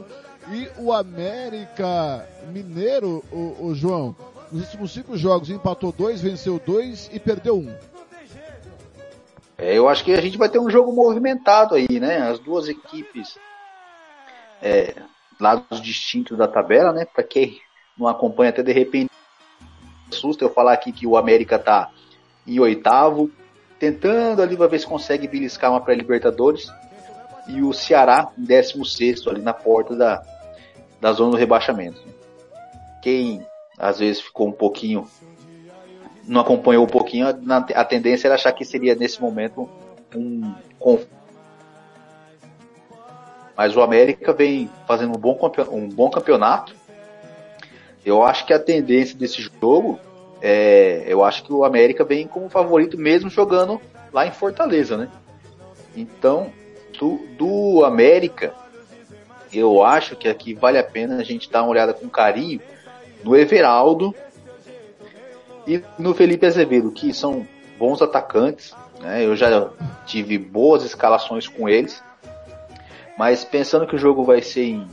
E 0.52 0.68
o 0.78 0.93
América 0.93 2.28
Mineiro, 2.52 3.25
o, 3.33 3.67
o 3.67 3.75
João, 3.75 4.15
nos 4.52 4.62
últimos 4.65 4.93
cinco 4.93 5.17
jogos 5.17 5.49
empatou 5.49 5.91
dois, 5.91 6.20
venceu 6.20 6.60
dois 6.65 7.10
e 7.12 7.18
perdeu 7.18 7.57
um. 7.57 7.75
É, 9.57 9.78
eu 9.78 9.89
acho 9.89 10.05
que 10.05 10.12
a 10.12 10.20
gente 10.20 10.36
vai 10.36 10.49
ter 10.49 10.59
um 10.59 10.68
jogo 10.68 10.93
movimentado 10.93 11.75
aí, 11.75 11.99
né? 11.99 12.18
As 12.18 12.39
duas 12.39 12.68
equipes 12.68 13.39
é, 14.60 14.94
lados 15.41 15.81
distintos 15.81 16.36
da 16.36 16.47
tabela, 16.47 16.93
né? 16.93 17.07
Para 17.07 17.25
quem 17.25 17.59
não 17.97 18.07
acompanha 18.09 18.51
até 18.51 18.62
de 18.62 18.73
repente 18.73 19.14
assusta 20.10 20.44
eu 20.44 20.50
falar 20.50 20.73
aqui 20.73 20.92
que 20.92 21.07
o 21.07 21.16
América 21.16 21.58
tá 21.58 21.91
em 22.47 22.58
oitavo, 22.60 23.31
tentando 23.78 24.42
ali 24.42 24.57
para 24.57 24.66
ver 24.66 24.78
se 24.78 24.86
consegue 24.86 25.26
beliscar 25.26 25.70
uma 25.70 25.81
pré-libertadores 25.81 26.73
e 27.49 27.62
o 27.62 27.73
Ceará 27.73 28.28
em 28.39 28.44
décimo 28.44 28.84
sexto 28.84 29.31
ali 29.31 29.42
na 29.42 29.52
porta 29.52 29.94
da, 29.94 30.23
da 31.00 31.12
zona 31.12 31.33
do 31.33 31.36
rebaixamento. 31.36 32.00
Quem 33.02 33.44
às 33.78 33.99
vezes 33.99 34.20
ficou 34.20 34.49
um 34.49 34.52
pouquinho 34.52 35.07
não 36.26 36.41
acompanhou 36.41 36.84
um 36.84 36.89
pouquinho, 36.89 37.26
a, 37.28 37.57
a 37.57 37.84
tendência 37.84 38.28
era 38.28 38.34
achar 38.34 38.52
que 38.52 38.65
seria 38.65 38.94
nesse 38.94 39.20
momento 39.20 39.68
um 40.15 40.55
confronto. 40.78 41.24
Mas 43.57 43.76
o 43.76 43.83
América 43.83 44.33
vem 44.33 44.68
fazendo 44.86 45.16
um 45.16 45.20
bom, 45.20 45.39
um 45.70 45.89
bom 45.89 46.10
campeonato. 46.10 46.74
Eu 48.05 48.23
acho 48.23 48.47
que 48.47 48.52
a 48.52 48.58
tendência 48.58 49.16
desse 49.16 49.41
jogo 49.41 49.99
é, 50.47 51.05
eu 51.07 51.24
acho 51.24 51.42
que 51.42 51.50
o 51.50 51.65
América 51.65 52.05
vem 52.05 52.26
como 52.26 52.50
favorito 52.50 52.99
mesmo 52.99 53.31
jogando 53.31 53.81
lá 54.12 54.26
em 54.26 54.31
Fortaleza, 54.31 54.94
né? 54.94 55.08
Então, 55.97 56.52
do, 56.99 57.18
do 57.39 57.83
América, 57.83 58.52
eu 59.50 59.83
acho 59.83 60.15
que 60.16 60.28
aqui 60.28 60.52
vale 60.52 60.76
a 60.76 60.84
pena 60.84 61.16
a 61.16 61.24
gente 61.24 61.50
dar 61.50 61.62
uma 61.62 61.70
olhada 61.70 61.94
com 61.94 62.10
carinho 62.10 62.60
no 63.23 63.34
Everaldo 63.34 64.15
e 65.66 65.83
no 65.99 66.12
Felipe 66.12 66.44
Azevedo, 66.44 66.92
que 66.92 67.15
são 67.15 67.47
bons 67.78 68.02
atacantes, 68.02 68.74
né? 69.00 69.24
Eu 69.24 69.34
já 69.34 69.70
tive 70.05 70.36
boas 70.36 70.84
escalações 70.84 71.49
com 71.49 71.70
eles, 71.70 72.02
mas 73.16 73.47
pensando 73.47 73.86
que 73.86 73.97
o 73.97 73.99
jogo 73.99 74.24
vai 74.24 74.42
ser 74.42 74.65
em, 74.65 74.86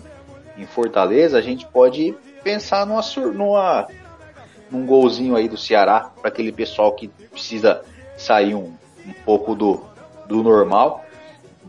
em 0.58 0.66
Fortaleza, 0.66 1.38
a 1.38 1.42
gente 1.42 1.66
pode 1.66 2.16
pensar 2.44 2.86
numa, 2.86 3.02
numa 3.34 3.88
num 4.72 4.86
golzinho 4.86 5.36
aí 5.36 5.50
do 5.50 5.58
Ceará 5.58 6.12
para 6.22 6.30
aquele 6.30 6.52
pessoal 6.52 6.94
que 6.94 7.08
precisa 7.08 7.82
sair 8.18 8.56
um, 8.56 8.74
um 9.06 9.14
pouco 9.26 9.54
do, 9.54 9.84
do 10.28 10.42
normal. 10.42 11.04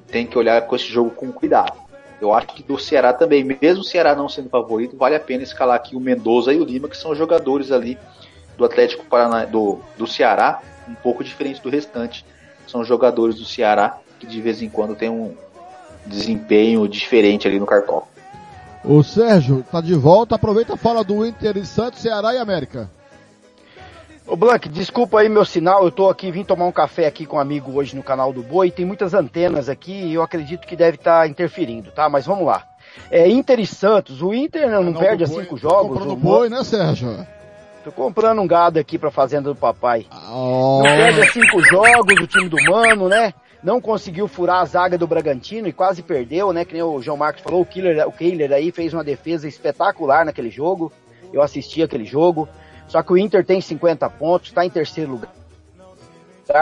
Tem 0.09 0.27
que 0.27 0.39
olhar 0.39 0.63
com 0.63 0.77
esse 0.77 0.87
jogo 0.87 1.11
com 1.11 1.33
cuidado. 1.33 1.83
Eu 2.21 2.33
acho 2.33 2.49
que 2.49 2.63
do 2.63 2.79
Ceará 2.79 3.13
também, 3.13 3.43
mesmo 3.43 3.81
o 3.81 3.85
Ceará 3.85 4.15
não 4.15 4.29
sendo 4.29 4.49
favorito, 4.49 4.97
vale 4.97 5.17
a 5.17 5.21
pena 5.21 5.43
escalar 5.43 5.75
aqui 5.75 5.97
o 5.97 6.01
Mendoza 6.01 6.53
e 6.53 6.61
o 6.61 6.65
Lima, 6.65 6.89
que 6.89 6.97
são 6.97 7.15
jogadores 7.15 7.73
ali 7.73 7.99
do 8.57 8.65
Atlético 8.65 9.05
Paraná, 9.07 9.45
do, 9.45 9.81
do 9.99 10.07
Ceará, 10.07 10.63
um 10.89 10.95
pouco 10.95 11.25
diferente 11.25 11.61
do 11.61 11.69
restante. 11.69 12.25
São 12.69 12.85
jogadores 12.85 13.37
do 13.37 13.45
Ceará 13.45 13.99
que 14.21 14.27
de 14.27 14.41
vez 14.41 14.63
em 14.63 14.69
quando 14.69 14.95
tem 14.95 15.09
um 15.09 15.35
desempenho 16.07 16.87
diferente 16.87 17.49
ali 17.49 17.59
no 17.59 17.67
cartão. 17.67 18.05
O 18.85 19.03
Sérgio 19.03 19.65
tá 19.71 19.81
de 19.81 19.95
volta, 19.95 20.35
aproveita 20.35 20.77
fala 20.77 21.05
do 21.05 21.25
Inter 21.25 21.57
e 21.57 21.65
Santos, 21.65 22.01
Ceará 22.01 22.35
e 22.35 22.39
América. 22.39 22.91
Ô 24.27 24.37
Blank, 24.37 24.69
desculpa 24.69 25.21
aí 25.21 25.29
meu 25.29 25.45
sinal, 25.45 25.85
eu 25.85 25.91
tô 25.91 26.09
aqui, 26.09 26.31
vim 26.31 26.45
tomar 26.45 26.65
um 26.65 26.73
café 26.73 27.07
aqui 27.07 27.27
com 27.27 27.37
um 27.37 27.41
amigo 27.41 27.73
hoje 27.73 27.95
no 27.95 28.03
canal 28.03 28.33
do 28.33 28.43
Boi, 28.43 28.71
tem 28.71 28.85
muitas 28.85 29.15
antenas 29.15 29.69
aqui 29.69 29.93
e 29.93 30.15
eu 30.15 30.23
acredito 30.23 30.67
que 30.67 30.77
deve 30.77 30.97
estar 30.97 31.21
tá 31.21 31.29
interferindo, 31.29 31.91
tá? 31.91 32.09
Mas 32.09 32.27
vamos 32.27 32.47
lá. 32.47 32.65
É 33.11 33.29
Inter 33.29 33.61
e 33.61 33.67
Santos, 33.67 34.23
o 34.23 34.33
Inter 34.35 34.69
não, 34.71 34.83
não 34.83 34.95
perde 34.95 35.25
a 35.25 35.27
cinco 35.27 35.57
jogos. 35.57 35.99
Comprando 35.99 36.13
o 36.13 36.17
boi, 36.17 36.49
né 36.49 36.63
Sérgio? 36.65 37.27
Tô 37.85 37.91
comprando 37.91 38.41
um 38.41 38.47
gado 38.47 38.79
aqui 38.79 38.97
pra 38.97 39.11
fazenda 39.11 39.49
do 39.49 39.57
papai. 39.57 40.07
Oh. 40.31 40.79
Não 40.79 40.83
perde 40.83 41.21
a 41.21 41.33
cinco 41.33 41.61
jogos, 41.63 42.21
o 42.21 42.27
time 42.27 42.49
do 42.49 42.57
Mano, 42.71 43.09
né? 43.09 43.35
Não 43.63 43.81
conseguiu 43.81 44.27
furar 44.27 44.61
a 44.61 44.65
zaga 44.65 44.99
do 44.99 45.07
Bragantino 45.07 45.69
e 45.69 45.73
quase 45.73 46.03
perdeu, 46.03 46.53
né? 46.53 46.65
Que 46.65 46.75
nem 46.75 46.83
o 46.83 47.01
João 47.01 47.17
Marcos 47.17 47.43
falou, 47.43 47.61
o 47.63 47.67
Killer, 47.67 48.07
o 48.07 48.13
Killer 48.13 48.53
aí 48.53 48.73
fez 48.73 48.93
uma 48.93 49.05
defesa 49.05 49.47
espetacular 49.47 50.25
naquele 50.25 50.51
jogo. 50.51 50.93
Eu 51.33 51.41
assisti 51.41 51.83
aquele 51.83 52.05
jogo. 52.05 52.49
Só 52.89 53.03
que 53.03 53.13
o 53.13 53.19
Inter 53.19 53.45
tem 53.45 53.61
50 53.61 54.09
pontos, 54.11 54.49
está 54.49 54.67
em 54.67 54.71
terceiro 54.71 55.13
lugar. 55.13 55.33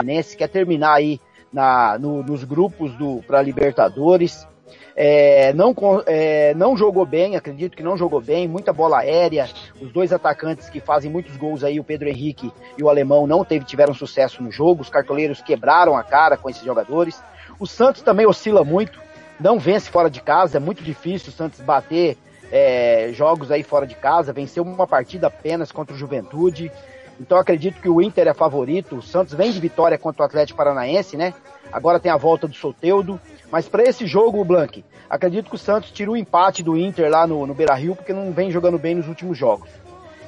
Nesse 0.03 0.37
quer 0.37 0.47
terminar 0.47 0.93
aí 0.93 1.19
na, 1.51 1.97
no, 1.97 2.23
nos 2.23 2.43
grupos 2.43 2.93
do 2.93 3.21
para 3.27 3.41
Libertadores. 3.41 4.47
É, 4.95 5.53
não, 5.53 5.73
é, 6.05 6.53
não 6.53 6.75
jogou 6.75 7.05
bem, 7.05 7.35
acredito 7.35 7.77
que 7.77 7.83
não 7.83 7.97
jogou 7.97 8.21
bem, 8.21 8.47
muita 8.47 8.73
bola 8.73 8.99
aérea. 8.99 9.49
Os 9.79 9.91
dois 9.91 10.11
atacantes 10.11 10.69
que 10.69 10.79
fazem 10.79 11.09
muitos 11.09 11.37
gols 11.37 11.63
aí, 11.63 11.79
o 11.79 11.83
Pedro 11.83 12.09
Henrique 12.09 12.51
e 12.77 12.83
o 12.83 12.89
Alemão, 12.89 13.25
não 13.25 13.43
teve, 13.43 13.65
tiveram 13.65 13.93
sucesso 13.93 14.43
no 14.43 14.51
jogo. 14.51 14.81
Os 14.81 14.89
cartoleiros 14.89 15.41
quebraram 15.41 15.95
a 15.95 16.03
cara 16.03 16.37
com 16.37 16.49
esses 16.49 16.63
jogadores. 16.63 17.21
O 17.59 17.67
Santos 17.67 18.01
também 18.01 18.25
oscila 18.25 18.63
muito, 18.63 18.99
não 19.39 19.59
vence 19.59 19.89
fora 19.89 20.09
de 20.09 20.21
casa, 20.21 20.57
é 20.57 20.59
muito 20.59 20.83
difícil 20.83 21.29
o 21.29 21.31
Santos 21.31 21.59
bater 21.61 22.17
é, 22.51 23.11
jogos 23.13 23.49
aí 23.51 23.63
fora 23.63 23.87
de 23.87 23.95
casa, 23.95 24.33
venceu 24.33 24.63
uma 24.63 24.85
partida 24.85 25.27
apenas 25.27 25.71
contra 25.71 25.95
o 25.95 25.97
Juventude. 25.97 26.71
Então 27.19 27.37
acredito 27.37 27.79
que 27.79 27.87
o 27.87 28.01
Inter 28.01 28.27
é 28.27 28.33
favorito. 28.33 28.97
O 28.97 29.01
Santos 29.01 29.33
vem 29.33 29.51
de 29.51 29.59
vitória 29.59 29.97
contra 29.97 30.23
o 30.23 30.25
Atlético 30.25 30.57
Paranaense, 30.57 31.15
né? 31.15 31.33
Agora 31.71 31.99
tem 31.99 32.11
a 32.11 32.17
volta 32.17 32.47
do 32.47 32.55
Soteudo. 32.55 33.21
Mas 33.51 33.67
para 33.67 33.83
esse 33.83 34.07
jogo, 34.07 34.45
Blank, 34.45 34.83
acredito 35.09 35.49
que 35.49 35.55
o 35.55 35.59
Santos 35.59 35.91
tira 35.91 36.09
o 36.09 36.15
empate 36.15 36.63
do 36.63 36.77
Inter 36.77 37.11
lá 37.11 37.27
no, 37.27 37.45
no 37.45 37.53
Beira 37.53 37.75
Rio, 37.75 37.95
porque 37.95 38.13
não 38.13 38.31
vem 38.31 38.49
jogando 38.49 38.79
bem 38.79 38.95
nos 38.95 39.07
últimos 39.09 39.37
jogos. 39.37 39.69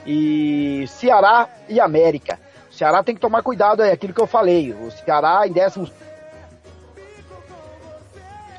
E 0.06 0.84
Ceará 0.88 1.48
e 1.69 1.80
América. 1.80 2.38
O 2.69 2.74
Ceará 2.74 3.02
tem 3.02 3.16
que 3.16 3.22
tomar 3.22 3.42
cuidado, 3.42 3.82
é 3.82 3.92
aquilo 3.92 4.14
que 4.14 4.22
eu 4.22 4.27
falei. 4.27 4.74
O 4.74 4.92
Ceará 4.92 5.48
em 5.48 5.53
décimo 5.53 5.88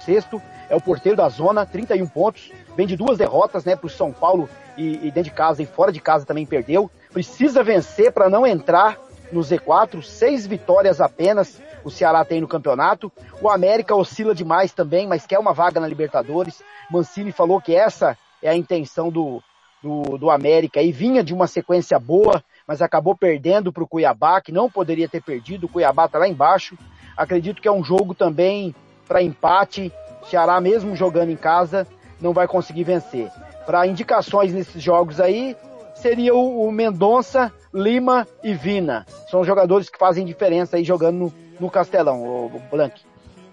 sexto 0.05 0.41
é 0.71 0.75
o 0.75 0.81
porteiro 0.81 1.17
da 1.17 1.29
zona, 1.29 1.67
31 1.67 2.07
pontos. 2.07 2.51
Vem 2.75 2.87
de 2.87 2.97
duas 2.97 3.19
derrotas, 3.19 3.65
né, 3.65 3.77
para 3.77 3.87
o 3.87 3.91
São 3.91 4.13
Paulo 4.13 4.49
e, 4.77 4.97
e 4.97 5.11
dentro 5.11 5.25
de 5.25 5.31
casa 5.31 5.63
e 5.63 5.67
fora 5.67 5.93
de 5.93 6.01
casa 6.01 6.25
também 6.25 6.47
perdeu. 6.47 6.91
Precisa 7.13 7.63
vencer 7.63 8.13
para 8.13 8.31
não 8.31 8.47
entrar 8.47 8.99
no 9.31 9.41
Z4, 9.41 10.03
seis 10.03 10.47
vitórias 10.47 11.01
apenas 11.01 11.61
o 11.85 11.91
Ceará 11.91 12.25
tem 12.25 12.41
no 12.41 12.49
campeonato. 12.49 13.13
O 13.41 13.49
América 13.49 13.95
oscila 13.95 14.35
demais 14.35 14.73
também, 14.73 15.07
mas 15.07 15.27
quer 15.27 15.39
uma 15.39 15.53
vaga 15.53 15.79
na 15.79 15.87
Libertadores. 15.87 16.63
Mancini 16.91 17.31
falou 17.31 17.61
que 17.61 17.75
essa 17.75 18.17
é 18.43 18.49
a 18.49 18.57
intenção 18.57 19.11
do, 19.11 19.43
do, 19.83 20.17
do 20.17 20.31
América 20.31 20.81
e 20.83 20.91
vinha 20.91 21.23
de 21.23 21.35
uma 21.35 21.47
sequência 21.47 21.99
boa, 21.99 22.43
mas 22.67 22.81
acabou 22.81 23.15
perdendo 23.15 23.73
para 23.73 23.85
o 23.85 23.87
Cuiabá, 23.87 24.41
que 24.41 24.51
não 24.51 24.71
poderia 24.71 25.09
ter 25.09 25.23
perdido. 25.23 25.67
O 25.67 25.69
Cuiabá 25.69 26.07
está 26.07 26.19
lá 26.19 26.27
embaixo. 26.27 26.77
Acredito 27.17 27.61
que 27.61 27.69
é 27.69 27.73
um 27.73 27.85
jogo 27.85 28.15
também 28.15 28.75
para 29.07 29.23
empate. 29.23 29.93
Ceará, 30.29 30.61
mesmo 30.61 30.97
jogando 30.97 31.31
em 31.31 31.37
casa, 31.37 31.87
não 32.21 32.33
vai 32.33 32.49
conseguir 32.49 32.85
vencer. 32.85 33.31
Para 33.67 33.87
indicações 33.87 34.53
nesses 34.53 34.83
jogos 34.83 35.21
aí, 35.21 35.55
seria 35.95 36.35
o, 36.35 36.67
o 36.67 36.73
Mendonça, 36.73 37.53
Lima 37.73 38.27
e 38.43 38.55
Vina. 38.55 39.07
São 39.31 39.45
jogadores 39.45 39.91
que 39.91 39.99
fazem 39.99 40.25
diferença 40.25 40.77
aí 40.77 40.85
jogando 40.85 41.19
no, 41.19 41.35
no 41.59 41.71
Castelão, 41.71 42.23
o 42.23 42.61
Blank. 42.71 43.01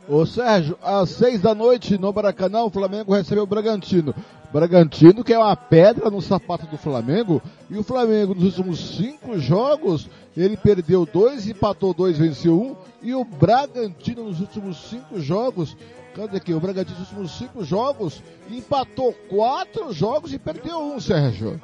Ô 0.08 0.26
Sérgio, 0.26 0.78
às 0.82 1.10
seis 1.12 1.42
da 1.42 1.54
noite 1.54 1.98
no 1.98 2.12
Maracanã, 2.12 2.64
o 2.64 2.70
Flamengo 2.70 3.14
recebeu 3.14 3.44
o 3.44 3.48
Bragantino. 3.48 4.14
Bragantino 4.52 5.24
que 5.24 5.34
é 5.34 5.40
uma 5.40 5.56
pedra 5.56 6.10
no 6.10 6.22
sapato 6.22 6.66
do 6.66 6.78
Flamengo, 6.78 7.42
e 7.70 7.78
o 7.78 7.84
Flamengo 7.84 8.36
nos 8.36 8.58
últimos 8.58 8.98
cinco 8.98 9.40
jogos, 9.40 10.10
ele 10.36 10.58
perdeu 10.58 11.06
dois, 11.06 11.48
empatou 11.48 11.94
dois, 11.94 12.18
venceu 12.18 12.60
um, 12.60 12.76
e 13.02 13.16
o 13.16 13.24
Bragantino 13.24 14.26
nos 14.26 14.42
últimos 14.42 14.90
cinco 14.90 15.22
jogos, 15.22 15.78
cadê 16.14 16.38
aqui? 16.38 16.54
O 16.54 16.60
Bragantino 16.60 17.00
nos 17.00 17.10
últimos 17.10 17.32
cinco 17.38 17.64
jogos, 17.64 18.22
empatou 18.50 19.14
quatro 19.30 19.94
jogos 19.94 20.34
e 20.34 20.40
perdeu 20.40 20.78
um, 20.78 21.00
Sérgio. 21.00 21.62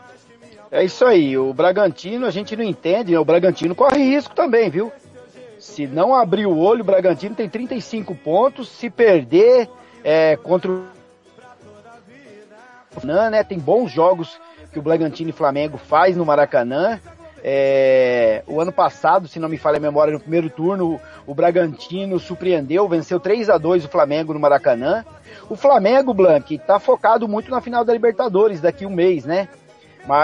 É 0.71 0.83
isso 0.83 1.05
aí, 1.05 1.37
o 1.37 1.53
Bragantino 1.53 2.25
a 2.25 2.31
gente 2.31 2.55
não 2.55 2.63
entende, 2.63 3.11
né? 3.11 3.19
o 3.19 3.25
Bragantino 3.25 3.75
corre 3.75 4.01
risco 4.01 4.35
também, 4.35 4.69
viu? 4.69 4.91
Se 5.67 5.85
não 5.85 6.15
abrir 6.15 6.47
o 6.47 6.57
olho, 6.57 6.81
o 6.81 6.85
Bragantino 6.85 7.35
tem 7.35 7.47
35 7.47 8.15
pontos. 8.15 8.69
Se 8.69 8.89
perder 8.89 9.69
é, 10.03 10.37
contra 10.37 10.71
o 10.71 10.85
Maracanã, 12.95 13.29
né? 13.29 13.43
Tem 13.43 13.59
bons 13.59 13.91
jogos 13.91 14.39
que 14.71 14.79
o 14.79 14.81
Bragantino 14.81 15.29
e 15.29 15.33
Flamengo 15.33 15.77
faz 15.77 16.15
no 16.15 16.25
Maracanã. 16.25 16.99
É, 17.43 18.43
o 18.47 18.61
ano 18.61 18.71
passado, 18.71 19.27
se 19.27 19.39
não 19.39 19.49
me 19.49 19.57
falha 19.57 19.77
a 19.77 19.81
memória, 19.81 20.13
no 20.13 20.19
primeiro 20.19 20.49
turno, 20.49 20.99
o 21.27 21.35
Bragantino 21.35 22.17
surpreendeu, 22.17 22.87
venceu 22.87 23.19
3 23.19 23.49
a 23.49 23.57
2 23.57 23.85
o 23.85 23.89
Flamengo 23.89 24.33
no 24.33 24.39
Maracanã. 24.39 25.05
O 25.49 25.55
Flamengo, 25.55 26.13
Blank, 26.13 26.55
está 26.55 26.79
focado 26.79 27.27
muito 27.27 27.51
na 27.51 27.61
final 27.61 27.83
da 27.83 27.93
Libertadores 27.93 28.61
daqui 28.61 28.85
um 28.85 28.89
mês, 28.89 29.25
né? 29.25 29.49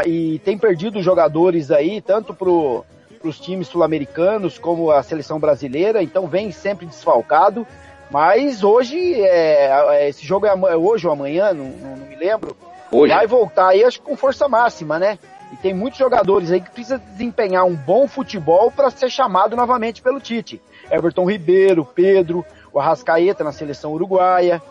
E 0.07 0.39
tem 0.39 0.57
perdido 0.57 1.03
jogadores 1.03 1.69
aí, 1.69 2.01
tanto 2.01 2.33
pro, 2.33 2.85
para 3.23 3.29
os 3.29 3.39
times 3.39 3.69
sul-americanos, 3.69 4.59
como 4.59 4.91
a 4.91 5.01
seleção 5.01 5.39
brasileira, 5.39 6.03
então 6.03 6.27
vem 6.27 6.51
sempre 6.51 6.85
desfalcado. 6.85 7.65
Mas 8.11 8.65
hoje, 8.65 8.99
é, 9.21 9.71
é 9.91 10.09
esse 10.09 10.25
jogo 10.25 10.45
é, 10.45 10.49
é 10.49 10.75
hoje 10.75 11.07
ou 11.07 11.13
amanhã, 11.13 11.53
não, 11.53 11.65
não, 11.65 11.95
me 12.05 12.15
lembro. 12.15 12.55
Hoje. 12.91 13.13
Vai 13.13 13.25
voltar 13.25 13.69
aí, 13.69 13.83
acho 13.83 13.99
que 13.99 14.05
com 14.05 14.17
força 14.17 14.47
máxima, 14.49 14.99
né? 14.99 15.17
E 15.53 15.55
tem 15.55 15.73
muitos 15.73 15.97
jogadores 15.97 16.51
aí 16.51 16.59
que 16.59 16.69
precisam 16.69 16.99
desempenhar 16.99 17.65
um 17.65 17.75
bom 17.75 18.07
futebol 18.07 18.69
para 18.69 18.91
ser 18.91 19.09
chamado 19.09 19.55
novamente 19.55 20.01
pelo 20.01 20.19
Tite. 20.19 20.61
Everton 20.91 21.25
Ribeiro, 21.25 21.85
Pedro, 21.85 22.45
o 22.73 22.79
Arrascaeta 22.79 23.43
na 23.43 23.53
seleção 23.53 23.93
uruguaia. 23.93 24.61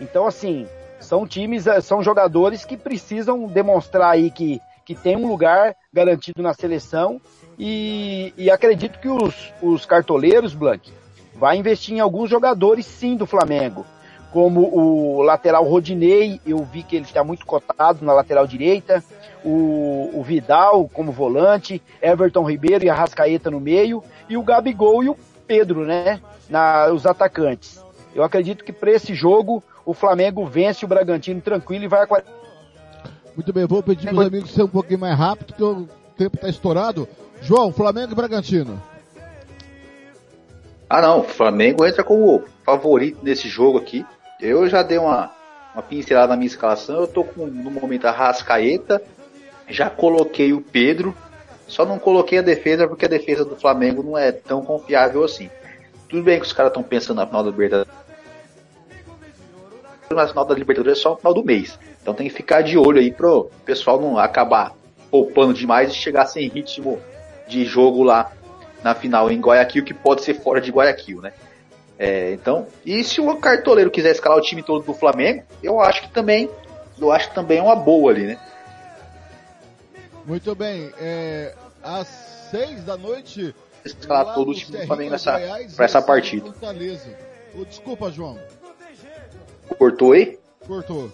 Então, 0.00 0.26
assim, 0.26 0.68
são 1.00 1.26
times, 1.26 1.66
eh, 1.66 1.80
são 1.80 2.02
jogadores 2.02 2.64
que 2.64 2.76
precisam 2.76 3.46
demonstrar 3.46 4.10
aí 4.10 4.30
que, 4.30 4.60
que 4.84 4.94
tem 4.94 5.16
um 5.16 5.26
lugar 5.26 5.74
garantido 5.92 6.42
na 6.42 6.52
seleção 6.52 7.20
e, 7.58 8.32
e 8.36 8.50
acredito 8.50 8.98
que 8.98 9.08
os, 9.08 9.52
os 9.62 9.84
cartoleiros, 9.86 10.54
Blank, 10.54 10.92
vai 11.34 11.56
investir 11.56 11.94
em 11.94 12.00
alguns 12.00 12.28
jogadores 12.30 12.86
sim 12.86 13.16
do 13.16 13.26
Flamengo. 13.26 13.84
como 14.32 14.62
o 14.74 15.22
lateral 15.22 15.62
Rodinei, 15.64 16.40
eu 16.46 16.64
vi 16.64 16.82
que 16.82 16.96
ele 16.96 17.04
está 17.04 17.22
muito 17.22 17.44
cotado 17.44 18.04
na 18.04 18.14
lateral 18.14 18.46
direita, 18.46 19.04
o, 19.44 20.10
o 20.14 20.22
Vidal 20.22 20.88
como 20.88 21.12
volante, 21.12 21.82
Everton 22.00 22.42
Ribeiro 22.42 22.84
e 22.84 22.88
Arrascaeta 22.88 23.50
no 23.50 23.60
meio, 23.60 24.02
e 24.28 24.36
o 24.36 24.42
Gabigol 24.42 25.04
e 25.04 25.10
o 25.10 25.16
Pedro, 25.46 25.84
né, 25.84 26.18
na, 26.48 26.90
os 26.90 27.04
atacantes. 27.04 27.84
Eu 28.14 28.24
acredito 28.24 28.64
que 28.64 28.72
para 28.72 28.90
esse 28.90 29.14
jogo 29.14 29.62
o 29.84 29.92
Flamengo 29.92 30.46
vence 30.46 30.84
o 30.84 30.88
Bragantino 30.88 31.40
tranquilo 31.40 31.84
e 31.84 31.88
vai 31.88 32.02
a 32.02 32.22
Muito 33.36 33.52
bem, 33.52 33.66
vou 33.66 33.82
pedir 33.82 34.08
para 34.08 34.20
os 34.20 34.26
amigos 34.26 34.50
ser 34.50 34.62
um 34.62 34.68
pouquinho 34.68 35.00
mais 35.00 35.18
rápido, 35.18 35.46
porque 35.46 35.62
o 35.62 35.88
tempo 36.16 36.36
está 36.36 36.48
estourado. 36.48 37.06
João, 37.42 37.72
Flamengo 37.72 38.12
e 38.12 38.14
Bragantino. 38.14 38.80
Ah 40.88 41.02
não, 41.02 41.20
o 41.20 41.24
Flamengo 41.24 41.84
entra 41.84 42.04
como 42.04 42.44
favorito 42.64 43.18
nesse 43.22 43.48
jogo 43.48 43.78
aqui. 43.78 44.06
Eu 44.40 44.68
já 44.68 44.82
dei 44.82 44.98
uma, 44.98 45.30
uma 45.74 45.82
pincelada 45.82 46.28
na 46.28 46.36
minha 46.36 46.46
escalação, 46.46 47.00
eu 47.00 47.08
tô 47.08 47.24
com 47.24 47.46
no 47.46 47.70
momento 47.70 48.06
a 48.06 48.10
Rascaeta, 48.10 49.02
já 49.68 49.90
coloquei 49.90 50.52
o 50.52 50.60
Pedro, 50.60 51.14
só 51.66 51.84
não 51.84 51.98
coloquei 51.98 52.38
a 52.38 52.42
defesa 52.42 52.86
porque 52.86 53.06
a 53.06 53.08
defesa 53.08 53.44
do 53.44 53.56
Flamengo 53.56 54.02
não 54.02 54.16
é 54.16 54.30
tão 54.30 54.62
confiável 54.62 55.24
assim. 55.24 55.50
Tudo 56.08 56.22
bem 56.22 56.38
que 56.38 56.46
os 56.46 56.52
caras 56.52 56.70
estão 56.70 56.82
pensando 56.82 57.16
na 57.16 57.26
final 57.26 57.42
da 57.42 57.50
Libertadores. 57.50 57.92
Na 60.10 60.28
final 60.28 60.44
da 60.44 60.54
Libertadores 60.54 60.98
é 60.98 61.02
só 61.02 61.10
no 61.12 61.16
final 61.16 61.34
do 61.34 61.44
mês. 61.44 61.78
Então 62.02 62.12
tem 62.12 62.28
que 62.28 62.34
ficar 62.34 62.60
de 62.60 62.76
olho 62.76 63.00
aí 63.00 63.10
pro 63.10 63.50
pessoal 63.64 63.98
não 63.98 64.18
acabar 64.18 64.74
poupando 65.10 65.54
demais 65.54 65.90
e 65.90 65.94
chegar 65.94 66.26
sem 66.26 66.48
ritmo 66.48 67.00
de 67.46 67.64
jogo 67.64 68.02
lá 68.02 68.32
na 68.82 68.94
final 68.94 69.30
em 69.30 69.40
Guayaquil, 69.40 69.84
que 69.84 69.94
pode 69.94 70.22
ser 70.22 70.34
fora 70.34 70.60
de 70.60 70.70
Guayaquil, 70.70 71.20
né? 71.20 71.32
É, 71.98 72.32
então, 72.32 72.66
e 72.84 73.04
se 73.04 73.20
o 73.20 73.36
cartoleiro 73.36 73.90
quiser 73.90 74.10
escalar 74.10 74.38
o 74.38 74.42
time 74.42 74.62
todo 74.62 74.84
do 74.84 74.94
Flamengo, 74.94 75.44
eu 75.62 75.80
acho 75.80 76.02
que 76.02 76.10
também, 76.10 76.50
eu 76.98 77.12
acho 77.12 77.32
também 77.32 77.58
é 77.58 77.62
uma 77.62 77.76
boa 77.76 78.10
ali, 78.10 78.26
né? 78.26 78.40
Muito 80.24 80.54
bem, 80.54 80.92
é, 80.98 81.54
às 81.82 82.08
seis 82.50 82.82
da 82.84 82.96
noite. 82.96 83.54
Escalar 83.84 84.34
todo 84.34 84.50
o 84.50 84.54
time 84.54 84.78
do 84.78 84.86
Flamengo 84.86 85.10
nessa, 85.10 85.40
pra 85.74 85.84
essa 85.84 86.00
partida. 86.00 86.52
Oh, 87.54 87.64
desculpa, 87.64 88.10
João. 88.10 88.38
Cortou 89.76 90.12
aí? 90.12 90.38
Cortou. 90.66 91.10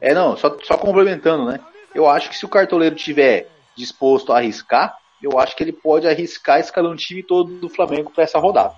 É, 0.00 0.12
não, 0.12 0.36
só, 0.36 0.56
só 0.62 0.76
complementando, 0.76 1.46
né? 1.46 1.60
Eu 1.94 2.06
acho 2.08 2.28
que 2.28 2.36
se 2.36 2.44
o 2.44 2.48
cartoleiro 2.48 2.94
tiver 2.94 3.48
disposto 3.76 4.32
a 4.32 4.36
arriscar, 4.36 4.97
eu 5.22 5.38
acho 5.38 5.56
que 5.56 5.62
ele 5.62 5.72
pode 5.72 6.06
arriscar 6.06 6.60
escalando 6.60 6.94
o 6.94 6.98
time 6.98 7.22
todo 7.22 7.58
do 7.58 7.68
Flamengo 7.68 8.10
para 8.10 8.24
essa 8.24 8.38
rodada. 8.38 8.74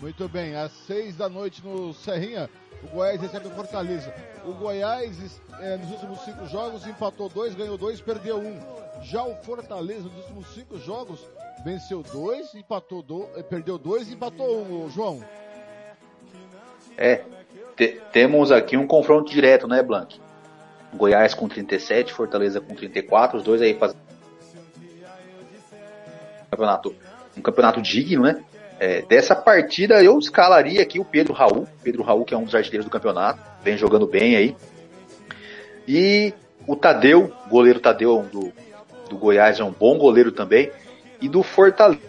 Muito 0.00 0.28
bem, 0.28 0.54
às 0.54 0.72
seis 0.86 1.16
da 1.16 1.28
noite 1.28 1.64
no 1.64 1.92
Serrinha, 1.92 2.48
o 2.84 2.86
Goiás 2.88 3.20
recebe 3.20 3.48
o 3.48 3.50
Fortaleza. 3.50 4.14
O 4.44 4.52
Goiás, 4.52 5.40
é, 5.60 5.76
nos 5.76 5.90
últimos 5.90 6.20
cinco 6.20 6.46
jogos, 6.46 6.86
empatou 6.86 7.28
dois, 7.28 7.54
ganhou 7.54 7.76
dois, 7.76 8.00
perdeu 8.00 8.38
um. 8.38 8.58
Já 9.02 9.24
o 9.24 9.34
Fortaleza, 9.42 10.04
nos 10.04 10.24
últimos 10.24 10.46
cinco 10.54 10.78
jogos, 10.78 11.26
venceu 11.64 12.02
dois, 12.02 12.54
empatou 12.54 13.02
dois, 13.02 13.28
eh, 13.36 13.42
perdeu 13.42 13.76
dois 13.76 14.08
e 14.08 14.14
empatou 14.14 14.62
um, 14.62 14.88
João. 14.88 15.22
É, 16.96 17.24
te, 17.76 18.00
temos 18.12 18.52
aqui 18.52 18.76
um 18.76 18.86
confronto 18.86 19.30
direto, 19.30 19.66
né, 19.66 19.82
Blank? 19.82 20.20
Goiás 20.94 21.34
com 21.34 21.48
37, 21.48 22.12
Fortaleza 22.12 22.60
com 22.60 22.74
34, 22.74 23.38
os 23.38 23.44
dois 23.44 23.60
aí 23.60 23.74
fazendo 23.74 24.07
campeonato, 26.58 26.94
um 27.36 27.40
campeonato 27.40 27.80
digno, 27.80 28.24
né? 28.24 28.44
É, 28.80 29.02
dessa 29.02 29.34
partida 29.34 30.02
eu 30.02 30.18
escalaria 30.18 30.82
aqui 30.82 31.00
o 31.00 31.04
Pedro 31.04 31.32
Raul, 31.32 31.66
Pedro 31.82 32.02
Raul 32.02 32.24
que 32.24 32.34
é 32.34 32.36
um 32.36 32.44
dos 32.44 32.54
artilheiros 32.54 32.84
do 32.84 32.90
campeonato, 32.90 33.40
vem 33.62 33.76
jogando 33.76 34.06
bem 34.06 34.36
aí. 34.36 34.56
E 35.86 36.32
o 36.66 36.76
Tadeu, 36.76 37.32
goleiro 37.48 37.80
Tadeu 37.80 38.22
do, 38.30 38.52
do 39.08 39.16
Goiás 39.16 39.58
é 39.58 39.64
um 39.64 39.72
bom 39.72 39.98
goleiro 39.98 40.30
também. 40.30 40.70
E 41.20 41.28
do 41.28 41.42
Fortaleza. 41.42 42.00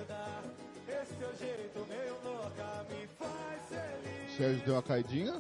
Sérgio 4.37 4.61
deu 4.63 4.75
uma 4.75 4.83
caidinha? 4.83 5.33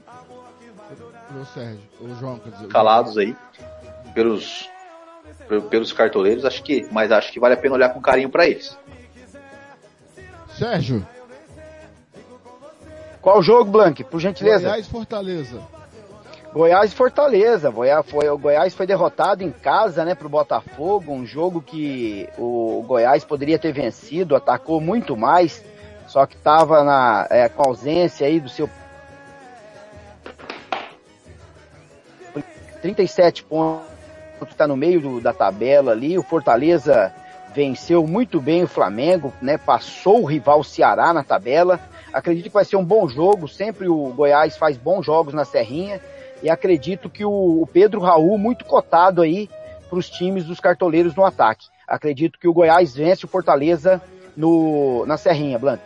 O 1.39 1.45
Sérgio, 1.53 1.79
o 2.01 2.15
João, 2.15 2.39
quer 2.39 2.49
dizer. 2.49 2.67
Calados 2.69 3.17
aí 3.17 3.35
pelos 4.15 4.67
pelos 5.69 5.91
cartoleiros, 5.91 6.45
acho 6.45 6.61
que, 6.61 6.87
mas 6.91 7.11
acho 7.11 7.31
que 7.31 7.39
vale 7.39 7.55
a 7.55 7.57
pena 7.57 7.75
olhar 7.75 7.89
com 7.89 8.01
carinho 8.01 8.29
para 8.29 8.47
eles. 8.47 8.77
Sérgio. 10.59 11.07
Qual 13.21 13.41
jogo, 13.41 13.71
Blank? 13.71 14.03
Por 14.03 14.19
gentileza. 14.19 14.67
Goiás 14.67 14.87
Fortaleza. 14.87 15.61
Goiás 16.53 16.91
e 16.91 16.95
Fortaleza. 16.95 17.69
Goiás 17.69 18.05
foi, 18.09 18.27
o 18.27 18.37
Goiás 18.37 18.73
foi 18.73 18.85
derrotado 18.85 19.41
em 19.41 19.51
casa, 19.51 20.03
né, 20.03 20.15
pro 20.15 20.27
Botafogo. 20.27 21.13
Um 21.13 21.25
jogo 21.25 21.61
que 21.61 22.27
o 22.37 22.83
Goiás 22.85 23.23
poderia 23.23 23.57
ter 23.57 23.71
vencido, 23.71 24.35
atacou 24.35 24.81
muito 24.81 25.15
mais, 25.15 25.63
só 26.07 26.25
que 26.25 26.35
estava 26.35 26.83
na, 26.83 27.25
é, 27.29 27.47
com 27.47 27.65
ausência 27.65 28.27
aí 28.27 28.39
do 28.39 28.49
seu 28.49 28.69
37 32.81 33.43
pontos, 33.43 33.85
está 34.49 34.67
no 34.67 34.75
meio 34.75 34.99
do, 34.99 35.21
da 35.21 35.33
tabela 35.33 35.91
ali. 35.91 36.17
O 36.17 36.23
Fortaleza 36.23 37.13
venceu 37.53 38.05
muito 38.05 38.39
bem 38.39 38.63
o 38.63 38.67
Flamengo, 38.67 39.33
né? 39.41 39.57
Passou 39.57 40.21
o 40.21 40.25
rival 40.25 40.63
Ceará 40.63 41.13
na 41.13 41.23
tabela. 41.23 41.79
Acredito 42.13 42.45
que 42.45 42.53
vai 42.53 42.65
ser 42.65 42.75
um 42.75 42.85
bom 42.85 43.07
jogo. 43.07 43.47
Sempre 43.47 43.87
o 43.87 44.13
Goiás 44.13 44.57
faz 44.57 44.77
bons 44.77 45.05
jogos 45.05 45.33
na 45.33 45.45
Serrinha. 45.45 45.99
E 46.41 46.49
acredito 46.49 47.09
que 47.09 47.25
o, 47.25 47.61
o 47.61 47.67
Pedro 47.67 48.01
Raul, 48.01 48.37
muito 48.37 48.65
cotado 48.65 49.21
aí 49.21 49.49
para 49.89 49.99
os 49.99 50.09
times 50.09 50.45
dos 50.45 50.59
cartoleiros 50.59 51.15
no 51.15 51.25
ataque. 51.25 51.67
Acredito 51.87 52.39
que 52.39 52.47
o 52.47 52.53
Goiás 52.53 52.95
vence 52.95 53.25
o 53.25 53.27
Fortaleza 53.27 54.01
no, 54.37 55.05
na 55.05 55.17
Serrinha, 55.17 55.57
Blanc. 55.57 55.81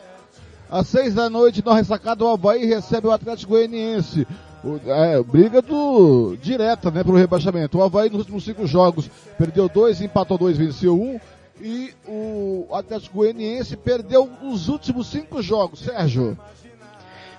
Às 0.70 0.88
seis 0.88 1.14
da 1.14 1.30
noite, 1.30 1.64
no 1.64 1.72
ressacado, 1.72 2.26
o 2.26 2.30
Havaí 2.30 2.66
recebe 2.66 3.08
o 3.08 3.12
Atlético 3.12 3.54
Goianiense. 3.54 4.28
O, 4.64 4.80
é, 4.86 5.22
briga 5.22 5.62
do 5.62 6.36
direta, 6.42 6.90
né, 6.90 7.04
pro 7.04 7.16
rebaixamento. 7.16 7.78
O 7.78 7.84
Havaí 7.84 8.10
nos 8.10 8.20
últimos 8.20 8.44
cinco 8.44 8.66
jogos 8.66 9.10
perdeu 9.38 9.70
dois, 9.70 10.02
empatou 10.02 10.38
dois, 10.38 10.58
venceu 10.58 10.96
um 10.96 11.20
e 11.64 11.94
o 12.06 12.68
Atlético 12.74 13.20
Goianiense 13.20 13.78
perdeu 13.78 14.30
os 14.42 14.68
últimos 14.68 15.08
cinco 15.08 15.42
jogos. 15.42 15.80
Sérgio. 15.80 16.38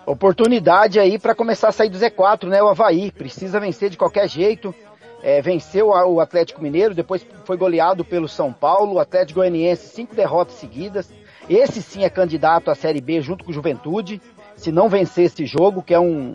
Oportunidade 0.06 0.98
aí 0.98 1.18
para 1.18 1.34
começar 1.34 1.68
a 1.68 1.72
sair 1.72 1.90
do 1.90 1.98
Z4, 1.98 2.48
né? 2.48 2.62
O 2.62 2.68
Havaí 2.68 3.12
precisa 3.12 3.60
vencer 3.60 3.90
de 3.90 3.98
qualquer 3.98 4.26
jeito. 4.26 4.74
É, 5.22 5.42
venceu 5.42 5.88
o 5.88 6.20
Atlético 6.20 6.62
Mineiro, 6.62 6.94
depois 6.94 7.26
foi 7.44 7.56
goleado 7.58 8.02
pelo 8.02 8.26
São 8.26 8.50
Paulo. 8.50 8.94
O 8.94 8.98
Atlético 8.98 9.40
Goianiense, 9.40 9.88
cinco 9.88 10.14
derrotas 10.14 10.54
seguidas. 10.54 11.10
Esse 11.48 11.82
sim 11.82 12.04
é 12.04 12.08
candidato 12.08 12.70
à 12.70 12.74
Série 12.74 13.02
B 13.02 13.20
junto 13.20 13.44
com 13.44 13.50
o 13.50 13.54
Juventude. 13.54 14.22
Se 14.56 14.72
não 14.72 14.88
vencer 14.88 15.26
esse 15.26 15.44
jogo, 15.44 15.82
que 15.82 15.92
é 15.92 16.00
um, 16.00 16.34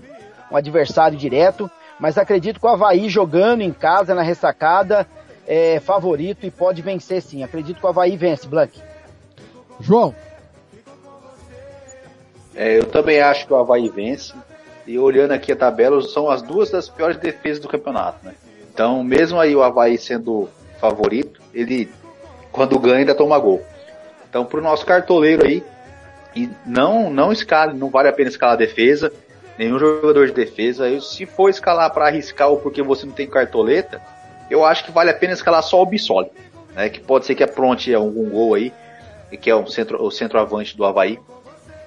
um 0.52 0.56
adversário 0.56 1.18
direto. 1.18 1.70
Mas 2.00 2.20
acredito 2.20 2.60
que 2.60 2.66
o 2.68 2.70
Havaí 2.70 3.10
jogando 3.10 3.62
em 3.62 3.74
casa 3.74 4.14
na 4.14 4.22
ressacada 4.22 5.08
é 5.52 5.80
favorito 5.80 6.46
e 6.46 6.52
pode 6.52 6.80
vencer 6.84 7.24
sim. 7.24 7.44
Acredito 7.44 7.80
que 7.80 7.86
o 7.86 7.90
Havaí 7.90 8.16
vence, 8.16 8.48
Blank. 8.48 8.80
João. 9.80 10.14
É, 12.56 12.78
eu 12.78 12.86
também 12.86 13.20
acho 13.20 13.48
que 13.48 13.54
o 13.54 13.56
Havaí 13.56 13.90
vence. 13.90 14.32
E 14.86 15.00
olhando 15.00 15.32
aqui 15.32 15.52
a 15.52 15.56
tabela, 15.56 16.00
são 16.04 16.30
as 16.30 16.44
duas 16.44 16.70
das 16.70 16.88
piores 16.88 17.18
defesas 17.18 17.60
do 17.60 17.68
campeonato, 17.68 18.24
né? 18.24 18.36
Então, 18.72 19.04
mesmo 19.04 19.40
aí 19.40 19.56
o 19.56 19.64
Havaí 19.64 19.98
sendo 19.98 20.48
favorito, 20.80 21.42
ele, 21.52 21.90
quando 22.52 22.78
ganha, 22.78 22.98
ainda 22.98 23.16
toma 23.16 23.40
gol. 23.40 23.64
Então, 24.30 24.46
pro 24.46 24.62
nosso 24.62 24.86
cartoleiro 24.86 25.48
aí, 25.48 25.64
e 26.36 26.48
não, 26.64 27.10
não 27.10 27.32
escala, 27.32 27.74
não 27.74 27.90
vale 27.90 28.08
a 28.08 28.14
pena 28.14 28.30
escalar 28.30 28.54
a 28.54 28.60
defesa, 28.60 29.12
nenhum 29.58 29.80
jogador 29.80 30.28
de 30.28 30.34
defesa. 30.34 30.86
se 31.02 31.26
for 31.26 31.50
escalar 31.50 31.92
para 31.92 32.06
arriscar 32.06 32.50
ou 32.50 32.58
porque 32.58 32.84
você 32.84 33.06
não 33.08 33.14
tem 33.14 33.28
cartoleta, 33.28 34.00
eu 34.50 34.66
acho 34.66 34.84
que 34.84 34.92
vale 34.92 35.10
a 35.10 35.14
pena 35.14 35.34
escalar 35.34 35.64
só 35.64 35.82
o 35.82 35.86
Bissoli, 35.86 36.30
né? 36.74 36.90
Que 36.90 37.00
pode 37.00 37.26
ser 37.26 37.36
que 37.36 37.44
apronte 37.44 37.94
algum 37.94 38.30
gol 38.30 38.56
aí, 38.56 38.74
que 39.42 39.50
é 39.50 39.56
o 39.56 39.68
centro, 39.68 40.04
o 40.04 40.12
centroavante 40.12 40.76
do 40.76 40.86
Havaí. 40.86 41.20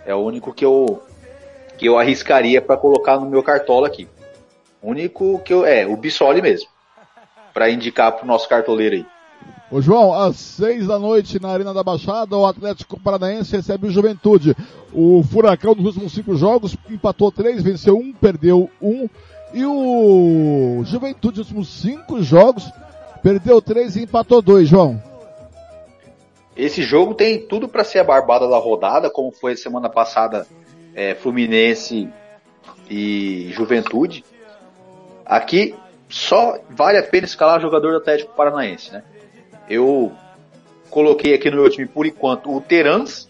É 0.07 0.15
o 0.15 0.19
único 0.19 0.53
que 0.53 0.65
eu 0.65 1.03
que 1.79 1.87
eu 1.87 1.99
arriscaria 1.99 2.61
para 2.61 2.77
colocar 2.77 3.19
no 3.19 3.29
meu 3.29 3.43
cartola 3.43 3.87
aqui. 3.87 4.09
O 4.81 4.91
único 4.91 5.39
que 5.41 5.53
eu 5.53 5.65
é 5.65 5.87
o 5.87 5.97
Bissoli 5.97 6.43
mesmo, 6.43 6.69
para 7.53 7.71
indicar 7.71 8.13
pro 8.13 8.27
nosso 8.27 8.49
cartoleiro 8.49 8.97
aí. 8.97 9.07
Ô 9.71 9.81
João, 9.81 10.13
às 10.13 10.37
seis 10.37 10.87
da 10.87 10.99
noite 10.99 11.41
na 11.41 11.49
Arena 11.49 11.73
da 11.73 11.83
Baixada, 11.83 12.37
o 12.37 12.45
Atlético 12.45 13.01
Paranaense 13.01 13.57
recebe 13.57 13.87
o 13.87 13.91
Juventude. 13.91 14.55
O 14.93 15.23
Furacão 15.23 15.75
nos 15.75 15.87
últimos 15.87 16.13
cinco 16.13 16.37
jogos 16.37 16.77
empatou 16.91 17.33
três, 17.33 17.63
venceu 17.63 17.97
um, 17.97 18.13
perdeu 18.13 18.69
um. 18.83 19.09
E 19.53 19.65
o 19.65 20.83
Juventude, 20.85 21.39
nos 21.39 21.49
últimos 21.49 21.69
cinco 21.69 22.23
jogos, 22.23 22.71
perdeu 23.23 23.61
três 23.61 23.97
e 23.97 24.03
empatou 24.03 24.41
dois, 24.41 24.69
João. 24.69 25.03
Esse 26.57 26.83
jogo 26.83 27.15
tem 27.15 27.39
tudo 27.39 27.69
para 27.69 27.85
ser 27.85 27.99
a 27.99 28.05
barbada 28.05 28.49
da 28.49 28.59
rodada, 28.59 29.11
como 29.11 29.33
foi 29.33 29.57
semana 29.57 29.89
passada 29.89 30.47
é, 30.95 31.15
Fluminense 31.15 32.09
e 32.89 33.51
Juventude. 33.53 34.25
Aqui 35.25 35.75
só 36.09 36.59
vale 36.69 36.99
a 36.99 37.03
pena 37.03 37.27
escalar 37.27 37.61
jogador 37.61 37.93
do 37.93 37.99
Atlético 37.99 38.35
Paranaense, 38.35 38.93
né? 38.93 39.03
Eu 39.69 40.13
coloquei 40.91 41.35
aqui 41.35 41.51
no 41.51 41.57
meu 41.57 41.71
time 41.71 41.87
por 41.87 42.05
enquanto 42.05 42.55
o 42.55 42.61
Terans, 42.61 43.29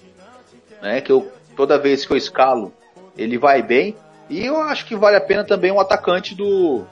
né? 0.80 1.00
Que 1.00 1.12
eu 1.12 1.30
toda 1.56 1.78
vez 1.78 2.04
que 2.04 2.12
eu 2.12 2.16
escalo 2.16 2.72
ele 3.16 3.38
vai 3.38 3.62
bem 3.62 3.94
e 4.28 4.44
eu 4.44 4.60
acho 4.60 4.86
que 4.86 4.96
vale 4.96 5.16
a 5.16 5.20
pena 5.20 5.44
também 5.44 5.70
um 5.70 5.80
atacante 5.80 6.34
do 6.34 6.84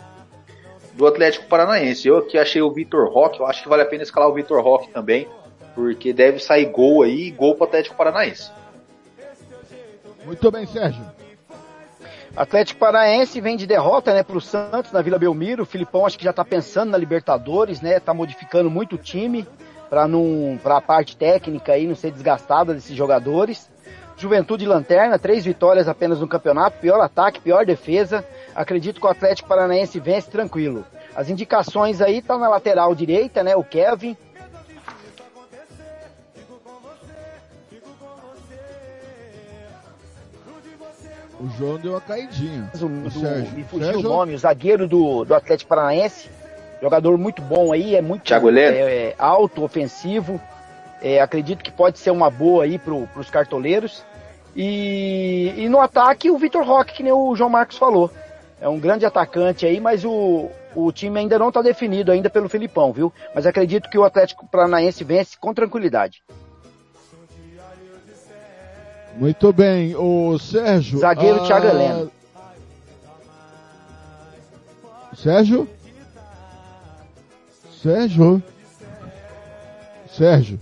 do 0.94 1.06
Atlético 1.06 1.46
Paranaense. 1.46 2.06
Eu 2.06 2.18
aqui 2.18 2.36
achei 2.36 2.60
o 2.60 2.70
Vitor 2.70 3.08
Roque, 3.10 3.40
eu 3.40 3.46
acho 3.46 3.62
que 3.62 3.68
vale 3.68 3.82
a 3.82 3.86
pena 3.86 4.02
escalar 4.02 4.28
o 4.28 4.34
Vitor 4.34 4.62
Roque 4.62 4.90
também, 4.90 5.26
porque 5.74 6.12
deve 6.12 6.38
sair 6.40 6.66
gol 6.66 7.02
aí, 7.02 7.30
gol 7.30 7.54
pro 7.54 7.64
Atlético 7.64 7.96
Paranaense. 7.96 8.50
Muito 10.24 10.50
bem, 10.50 10.66
Sérgio. 10.66 11.04
Atlético 12.36 12.78
Paranaense 12.78 13.40
vem 13.40 13.56
de 13.56 13.66
derrota, 13.66 14.12
né, 14.12 14.22
pro 14.22 14.40
Santos 14.40 14.92
na 14.92 15.02
Vila 15.02 15.18
Belmiro. 15.18 15.62
O 15.62 15.66
Filipão 15.66 16.04
acho 16.04 16.18
que 16.18 16.24
já 16.24 16.32
tá 16.32 16.44
pensando 16.44 16.90
na 16.90 16.98
Libertadores, 16.98 17.80
né? 17.80 17.98
Tá 17.98 18.12
modificando 18.12 18.70
muito 18.70 18.96
o 18.96 18.98
time 18.98 19.46
para 19.88 20.06
não 20.06 20.58
para 20.62 20.76
a 20.76 20.80
parte 20.80 21.16
técnica 21.16 21.72
aí 21.72 21.86
não 21.86 21.96
ser 21.96 22.12
desgastada 22.12 22.74
desses 22.74 22.96
jogadores. 22.96 23.69
Juventude 24.20 24.66
Lanterna, 24.66 25.18
três 25.18 25.44
vitórias 25.44 25.88
apenas 25.88 26.20
no 26.20 26.28
campeonato, 26.28 26.78
pior 26.78 27.00
ataque, 27.00 27.40
pior 27.40 27.64
defesa. 27.64 28.24
Acredito 28.54 29.00
que 29.00 29.06
o 29.06 29.10
Atlético 29.10 29.48
Paranaense 29.48 29.98
vence 29.98 30.30
tranquilo. 30.30 30.84
As 31.14 31.30
indicações 31.30 32.00
aí 32.00 32.20
tá 32.20 32.36
na 32.36 32.48
lateral 32.48 32.94
direita, 32.94 33.42
né? 33.42 33.56
O 33.56 33.64
Kevin, 33.64 34.16
O 41.40 41.48
João 41.56 41.78
deu 41.78 41.92
uma 41.92 42.00
caidinha. 42.02 42.70
O, 42.74 42.86
do, 42.86 43.10
Sérgio. 43.10 43.54
Me 43.54 43.64
fugiu 43.64 43.86
Sérgio? 43.86 44.00
o 44.00 44.12
nome, 44.12 44.34
o 44.34 44.38
zagueiro 44.38 44.86
do, 44.86 45.24
do 45.24 45.34
Atlético 45.34 45.70
Paranaense. 45.70 46.28
Jogador 46.82 47.16
muito 47.16 47.40
bom 47.40 47.72
aí, 47.72 47.96
é 47.96 48.02
muito 48.02 48.24
Thiago. 48.24 48.50
É, 48.50 48.62
é, 49.08 49.14
alto, 49.18 49.64
ofensivo. 49.64 50.38
É, 51.00 51.18
acredito 51.20 51.64
que 51.64 51.72
pode 51.72 51.98
ser 51.98 52.10
uma 52.10 52.28
boa 52.28 52.64
aí 52.64 52.78
pro, 52.78 53.06
pros 53.06 53.30
cartoleiros. 53.30 54.04
E, 54.54 55.54
e 55.56 55.68
no 55.68 55.80
ataque 55.80 56.30
o 56.30 56.38
Vitor 56.38 56.64
Roque, 56.64 56.94
que 56.94 57.02
nem 57.02 57.12
o 57.12 57.34
João 57.34 57.50
Marcos 57.50 57.78
falou. 57.78 58.10
É 58.60 58.68
um 58.68 58.78
grande 58.78 59.06
atacante 59.06 59.64
aí, 59.64 59.80
mas 59.80 60.04
o, 60.04 60.50
o 60.74 60.92
time 60.92 61.18
ainda 61.18 61.38
não 61.38 61.48
está 61.48 61.62
definido 61.62 62.12
ainda 62.12 62.28
pelo 62.28 62.48
Filipão, 62.48 62.92
viu? 62.92 63.12
Mas 63.34 63.46
acredito 63.46 63.88
que 63.88 63.98
o 63.98 64.04
Atlético 64.04 64.46
Paranaense 64.48 65.02
vence 65.02 65.36
com 65.38 65.54
tranquilidade. 65.54 66.22
Muito 69.16 69.52
bem, 69.52 69.94
o 69.96 70.38
Sérgio. 70.38 70.98
Zagueiro 70.98 71.42
ah... 71.42 71.46
Thiago 71.46 71.66
Heleno. 71.66 72.12
Sérgio? 75.16 75.68
Sérgio? 77.82 78.42
Sérgio? 80.08 80.60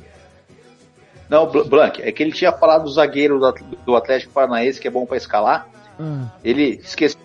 Não, 1.29 1.47
Blank, 1.47 2.01
é 2.03 2.11
que 2.11 2.23
ele 2.23 2.33
tinha 2.33 2.53
falado 2.53 2.85
do 2.85 2.91
zagueiro 2.91 3.39
do 3.85 3.95
Atlético 3.95 4.33
Paranaense, 4.33 4.81
que 4.81 4.89
é 4.89 4.91
bom 4.91 5.05
para 5.05 5.17
escalar. 5.17 5.69
Hum. 6.01 6.27
Ele 6.43 6.81
esqueceu. 6.83 7.21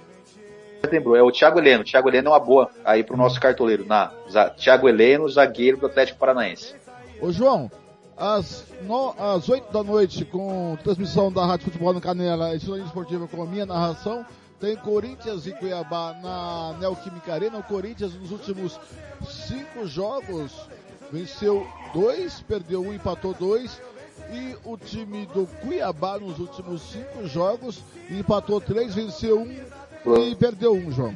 Lembrou, 0.92 1.16
é 1.16 1.24
o 1.24 1.32
Thiago 1.32 1.60
Heleno. 1.60 1.82
O 1.82 1.86
Thiago 1.86 2.10
Heleno 2.10 2.28
é 2.28 2.32
uma 2.32 2.40
boa 2.40 2.70
aí 2.84 3.04
pro 3.04 3.16
nosso 3.16 3.40
cartoleiro. 3.40 3.86
Na, 3.86 4.12
Thiago 4.58 4.90
Heleno, 4.90 5.30
zagueiro 5.30 5.78
do 5.78 5.86
Atlético 5.86 6.20
Paranaense. 6.20 6.76
Ô 7.22 7.32
João, 7.32 7.72
às, 8.18 8.66
no, 8.82 9.16
às 9.18 9.48
8 9.48 9.72
da 9.72 9.82
noite, 9.82 10.26
com 10.26 10.78
transmissão 10.84 11.32
da 11.32 11.46
Rádio 11.46 11.66
Futebol 11.66 11.94
no 11.94 12.02
Canela, 12.02 12.54
Estudante 12.54 12.88
Esportiva 12.88 13.28
com 13.28 13.42
a 13.42 13.46
minha 13.46 13.66
narração, 13.66 14.26
tem 14.60 14.76
Corinthians 14.76 15.48
e 15.48 15.52
Cuiabá 15.52 16.16
na 16.22 16.78
Neoquímica 16.80 17.34
Arena. 17.34 17.58
O 17.58 17.64
Corinthians 17.64 18.14
nos 18.14 18.32
últimos 18.32 18.80
cinco 19.26 19.88
jogos 19.88 20.52
venceu 21.12 21.66
dois, 21.94 22.42
perdeu 22.42 22.82
um, 22.82 22.94
empatou 22.94 23.34
dois. 23.34 23.82
E 24.34 24.56
o 24.66 24.76
time 24.76 25.28
do 25.28 25.46
Cuiabá 25.62 26.18
nos 26.18 26.40
últimos 26.40 26.82
cinco 26.82 27.28
jogos 27.28 27.84
empatou 28.10 28.60
três, 28.60 28.96
venceu 28.96 29.42
um 29.42 30.28
e 30.28 30.36
perdeu 30.36 30.74
um, 30.74 30.92
João. 30.92 31.16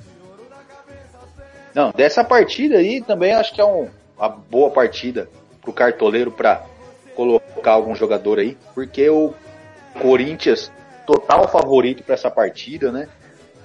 Não, 1.73 1.91
dessa 1.91 2.23
partida 2.23 2.77
aí 2.77 3.01
também 3.01 3.33
acho 3.33 3.53
que 3.53 3.59
é 3.59 3.65
um, 3.65 3.89
uma 4.15 4.29
boa 4.29 4.69
partida 4.69 5.27
pro 5.61 5.73
cartoleiro 5.73 6.31
para 6.31 6.63
colocar 7.15 7.71
algum 7.71 7.95
jogador 7.95 8.37
aí, 8.37 8.55
porque 8.75 9.09
o 9.09 9.33
Corinthians 9.99 10.71
total 11.07 11.47
favorito 11.47 12.03
para 12.03 12.13
essa 12.13 12.29
partida, 12.29 12.91
né? 12.91 13.09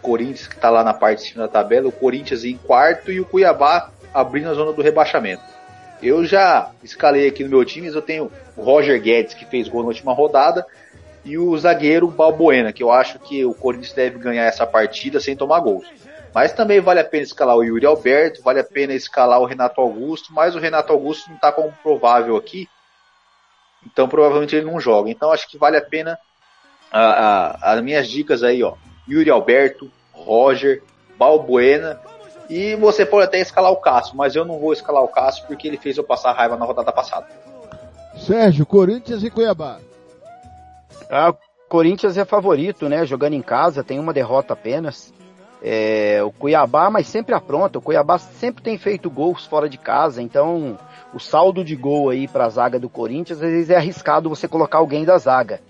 Corinthians 0.00 0.46
que 0.46 0.54
está 0.54 0.70
lá 0.70 0.82
na 0.82 0.94
parte 0.94 1.22
de 1.22 1.28
cima 1.28 1.46
da 1.46 1.48
tabela, 1.48 1.88
o 1.88 1.92
Corinthians 1.92 2.44
em 2.44 2.56
quarto 2.56 3.12
e 3.12 3.20
o 3.20 3.24
Cuiabá 3.26 3.90
abrindo 4.14 4.48
a 4.48 4.54
zona 4.54 4.72
do 4.72 4.80
rebaixamento. 4.82 5.42
Eu 6.02 6.24
já 6.24 6.70
escalei 6.82 7.28
aqui 7.28 7.44
no 7.44 7.50
meu 7.50 7.64
time, 7.64 7.86
eu 7.86 8.02
tenho 8.02 8.30
o 8.56 8.62
Roger 8.62 9.00
Guedes 9.00 9.34
que 9.34 9.46
fez 9.46 9.68
gol 9.68 9.82
na 9.82 9.88
última 9.88 10.12
rodada 10.12 10.66
e 11.24 11.38
o 11.38 11.56
zagueiro 11.56 12.08
Balbuena, 12.08 12.72
que 12.72 12.82
eu 12.82 12.90
acho 12.90 13.18
que 13.20 13.44
o 13.44 13.54
Corinthians 13.54 13.92
deve 13.92 14.18
ganhar 14.18 14.44
essa 14.44 14.66
partida 14.66 15.20
sem 15.20 15.36
tomar 15.36 15.60
gols. 15.60 15.86
Mas 16.34 16.52
também 16.52 16.80
vale 16.80 16.98
a 16.98 17.04
pena 17.04 17.22
escalar 17.22 17.56
o 17.56 17.62
Yuri 17.62 17.86
Alberto, 17.86 18.42
vale 18.42 18.58
a 18.58 18.64
pena 18.64 18.94
escalar 18.94 19.40
o 19.40 19.44
Renato 19.44 19.80
Augusto, 19.80 20.32
mas 20.32 20.56
o 20.56 20.58
Renato 20.58 20.92
Augusto 20.92 21.28
não 21.28 21.36
está 21.36 21.52
como 21.52 21.72
provável 21.82 22.36
aqui, 22.36 22.68
então 23.86 24.08
provavelmente 24.08 24.56
ele 24.56 24.66
não 24.66 24.80
joga. 24.80 25.10
Então 25.10 25.30
acho 25.30 25.48
que 25.48 25.58
vale 25.58 25.76
a 25.76 25.82
pena 25.82 26.18
a, 26.90 27.00
a, 27.00 27.72
as 27.74 27.82
minhas 27.82 28.08
dicas 28.08 28.42
aí, 28.42 28.62
ó. 28.62 28.74
Yuri 29.08 29.30
Alberto, 29.30 29.90
Roger, 30.12 30.82
Balbuena. 31.16 32.00
E 32.48 32.74
você 32.76 33.06
pode 33.06 33.24
até 33.24 33.40
escalar 33.40 33.72
o 33.72 33.76
Cássio, 33.76 34.16
mas 34.16 34.34
eu 34.34 34.44
não 34.44 34.58
vou 34.58 34.72
escalar 34.72 35.02
o 35.02 35.08
Cássio 35.08 35.44
porque 35.46 35.66
ele 35.66 35.78
fez 35.78 35.96
eu 35.96 36.04
passar 36.04 36.32
raiva 36.32 36.56
na 36.56 36.64
rodada 36.64 36.92
passada. 36.92 37.26
Sérgio, 38.18 38.66
Corinthians 38.66 39.22
e 39.22 39.30
Cuiabá. 39.30 39.78
Ah, 41.10 41.34
Corinthians 41.68 42.16
é 42.18 42.24
favorito, 42.24 42.88
né? 42.88 43.06
Jogando 43.06 43.34
em 43.34 43.42
casa, 43.42 43.82
tem 43.82 43.98
uma 43.98 44.12
derrota 44.12 44.52
apenas. 44.52 45.12
É, 45.62 46.20
o 46.22 46.32
Cuiabá, 46.32 46.90
mas 46.90 47.06
sempre 47.06 47.34
apronta. 47.34 47.78
O 47.78 47.82
Cuiabá 47.82 48.18
sempre 48.18 48.62
tem 48.62 48.76
feito 48.76 49.08
gols 49.08 49.46
fora 49.46 49.68
de 49.68 49.78
casa, 49.78 50.20
então 50.20 50.78
o 51.14 51.20
saldo 51.20 51.64
de 51.64 51.76
gol 51.76 52.10
aí 52.10 52.26
para 52.26 52.46
a 52.46 52.48
zaga 52.48 52.78
do 52.78 52.88
Corinthians, 52.88 53.40
às 53.42 53.50
vezes 53.50 53.70
é 53.70 53.76
arriscado 53.76 54.28
você 54.28 54.48
colocar 54.48 54.78
alguém 54.78 55.04
da 55.04 55.16
zaga. 55.18 55.60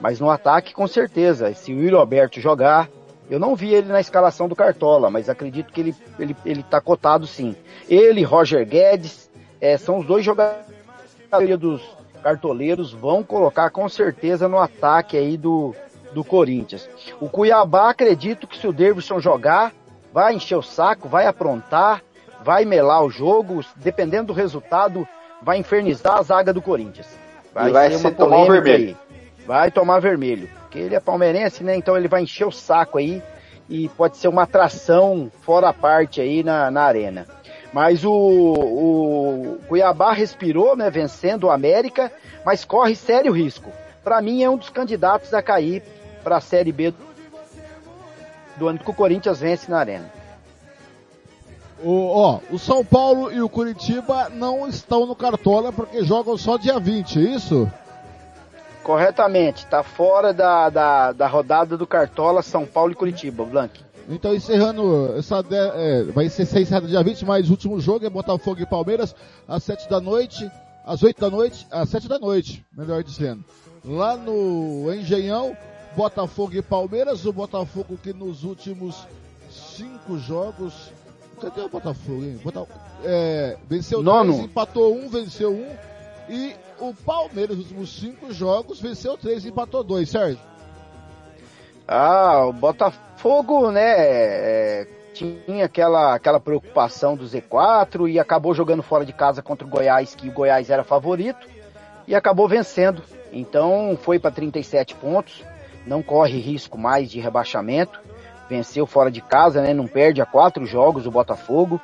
Mas 0.00 0.18
no 0.18 0.30
ataque, 0.30 0.74
com 0.74 0.86
certeza, 0.86 1.52
se 1.54 1.72
o 1.72 1.78
Will 1.78 1.98
Alberto 1.98 2.40
jogar, 2.40 2.88
eu 3.32 3.38
não 3.38 3.56
vi 3.56 3.72
ele 3.72 3.88
na 3.88 3.98
escalação 3.98 4.46
do 4.46 4.54
Cartola, 4.54 5.08
mas 5.08 5.30
acredito 5.30 5.72
que 5.72 5.80
ele, 5.80 5.96
ele, 6.18 6.36
ele 6.44 6.62
tá 6.62 6.82
cotado 6.82 7.26
sim. 7.26 7.56
Ele, 7.88 8.22
Roger 8.22 8.66
Guedes, 8.66 9.30
é, 9.58 9.78
são 9.78 10.00
os 10.00 10.06
dois 10.06 10.22
jogadores 10.22 10.66
dos 11.58 11.82
cartoleiros, 12.22 12.92
vão 12.92 13.22
colocar 13.22 13.70
com 13.70 13.88
certeza 13.88 14.48
no 14.48 14.58
ataque 14.58 15.16
aí 15.16 15.38
do, 15.38 15.74
do 16.12 16.22
Corinthians. 16.22 16.86
O 17.20 17.28
Cuiabá, 17.30 17.88
acredito 17.88 18.46
que 18.46 18.58
se 18.58 18.66
o 18.66 18.72
Davidson 18.72 19.18
jogar, 19.18 19.72
vai 20.12 20.34
encher 20.34 20.56
o 20.56 20.62
saco, 20.62 21.08
vai 21.08 21.26
aprontar, 21.26 22.02
vai 22.44 22.66
melar 22.66 23.02
o 23.02 23.10
jogo, 23.10 23.64
dependendo 23.76 24.26
do 24.26 24.32
resultado, 24.34 25.08
vai 25.40 25.56
infernizar 25.56 26.18
a 26.18 26.22
zaga 26.22 26.52
do 26.52 26.60
Corinthians. 26.60 27.08
Vai, 27.54 27.70
vai 27.70 27.90
ser 27.92 27.96
uma 27.96 28.10
tomar 28.10 28.44
vermelho. 28.44 28.88
Aí. 28.88 28.96
Vai 29.46 29.70
tomar 29.70 30.00
vermelho. 30.00 30.50
Porque 30.72 30.86
ele 30.86 30.94
é 30.94 31.00
palmeirense, 31.00 31.62
né? 31.62 31.76
Então 31.76 31.94
ele 31.94 32.08
vai 32.08 32.22
encher 32.22 32.46
o 32.46 32.50
saco 32.50 32.96
aí 32.96 33.22
e 33.68 33.90
pode 33.90 34.16
ser 34.16 34.28
uma 34.28 34.44
atração 34.44 35.30
fora 35.42 35.68
a 35.68 35.72
parte 35.72 36.18
aí 36.18 36.42
na, 36.42 36.70
na 36.70 36.82
arena. 36.82 37.26
Mas 37.74 38.02
o, 38.06 38.10
o 38.10 39.58
Cuiabá 39.68 40.14
respirou, 40.14 40.74
né? 40.74 40.88
Vencendo 40.88 41.44
o 41.44 41.50
América, 41.50 42.10
mas 42.42 42.64
corre 42.64 42.96
sério 42.96 43.32
risco. 43.32 43.70
Para 44.02 44.22
mim 44.22 44.42
é 44.42 44.48
um 44.48 44.56
dos 44.56 44.70
candidatos 44.70 45.34
a 45.34 45.42
cair 45.42 45.82
para 46.24 46.38
a 46.38 46.40
Série 46.40 46.72
B 46.72 46.94
do 48.56 48.68
ano 48.68 48.78
que 48.78 48.90
o 48.90 48.94
Corinthians 48.94 49.40
vence 49.40 49.70
na 49.70 49.78
arena. 49.78 50.10
O, 51.84 52.06
ó, 52.06 52.40
o 52.50 52.58
São 52.58 52.82
Paulo 52.82 53.30
e 53.30 53.42
o 53.42 53.48
Curitiba 53.48 54.30
não 54.30 54.66
estão 54.66 55.04
no 55.04 55.14
Cartola 55.14 55.70
porque 55.70 56.02
jogam 56.02 56.38
só 56.38 56.56
dia 56.56 56.80
20, 56.80 57.18
é 57.18 57.22
isso? 57.34 57.70
Corretamente, 58.82 59.66
tá 59.66 59.82
fora 59.82 60.32
da, 60.32 60.68
da, 60.68 61.12
da 61.12 61.26
rodada 61.26 61.76
do 61.76 61.86
Cartola 61.86 62.42
São 62.42 62.66
Paulo 62.66 62.92
e 62.92 62.94
Curitiba, 62.94 63.44
Blank. 63.44 63.80
Então 64.08 64.34
encerrando 64.34 65.14
essa 65.16 65.44
é, 65.50 66.02
vai 66.04 66.28
ser 66.28 66.42
encerrado 66.42 66.88
dia 66.88 67.02
20, 67.02 67.24
mas 67.24 67.48
o 67.48 67.52
último 67.52 67.80
jogo 67.80 68.04
é 68.04 68.10
Botafogo 68.10 68.60
e 68.60 68.66
Palmeiras 68.66 69.14
às 69.46 69.62
7 69.62 69.88
da 69.88 70.00
noite, 70.00 70.50
às 70.84 71.02
8 71.02 71.20
da 71.20 71.30
noite, 71.30 71.66
às 71.70 71.88
7 71.88 72.08
da 72.08 72.18
noite, 72.18 72.64
melhor 72.76 73.02
dizendo. 73.04 73.44
Lá 73.84 74.16
no 74.16 74.92
Engenhão, 74.92 75.56
Botafogo 75.96 76.54
e 76.54 76.62
Palmeiras, 76.62 77.24
o 77.24 77.32
Botafogo 77.32 77.96
que 78.02 78.12
nos 78.12 78.42
últimos 78.42 79.06
cinco 79.50 80.18
jogos 80.18 80.90
Cadê 81.42 81.60
o 81.62 81.68
Botafogo, 81.68 82.22
hein? 82.22 82.38
Botafogo, 82.44 82.80
é, 83.04 83.56
venceu 83.68 84.00
Nono. 84.00 84.32
três, 84.32 84.44
empatou 84.44 84.94
um, 84.96 85.08
venceu 85.08 85.52
um. 85.52 85.91
E 86.28 86.54
o 86.78 86.94
Palmeiras, 86.94 87.56
nos 87.56 87.66
últimos 87.66 88.00
cinco 88.00 88.32
jogos, 88.32 88.80
venceu 88.80 89.16
três 89.16 89.44
e 89.44 89.48
empatou 89.48 89.82
dois, 89.82 90.10
Sérgio. 90.10 90.40
Ah, 91.86 92.46
o 92.46 92.52
Botafogo, 92.52 93.70
né, 93.70 93.94
é, 93.96 94.86
tinha 95.12 95.64
aquela, 95.64 96.14
aquela 96.14 96.40
preocupação 96.40 97.16
do 97.16 97.24
Z4 97.24 98.10
e 98.10 98.18
acabou 98.18 98.54
jogando 98.54 98.82
fora 98.82 99.04
de 99.04 99.12
casa 99.12 99.42
contra 99.42 99.66
o 99.66 99.70
Goiás, 99.70 100.14
que 100.14 100.28
o 100.28 100.32
Goiás 100.32 100.70
era 100.70 100.84
favorito, 100.84 101.46
e 102.06 102.14
acabou 102.14 102.48
vencendo. 102.48 103.02
Então 103.32 103.98
foi 104.00 104.18
para 104.18 104.30
37 104.30 104.94
pontos, 104.94 105.42
não 105.86 106.02
corre 106.02 106.38
risco 106.38 106.78
mais 106.78 107.10
de 107.10 107.20
rebaixamento, 107.20 108.00
venceu 108.48 108.86
fora 108.86 109.10
de 109.10 109.20
casa, 109.20 109.60
né, 109.60 109.74
não 109.74 109.86
perde 109.86 110.20
a 110.20 110.26
quatro 110.26 110.64
jogos 110.66 111.06
o 111.06 111.10
Botafogo. 111.10 111.80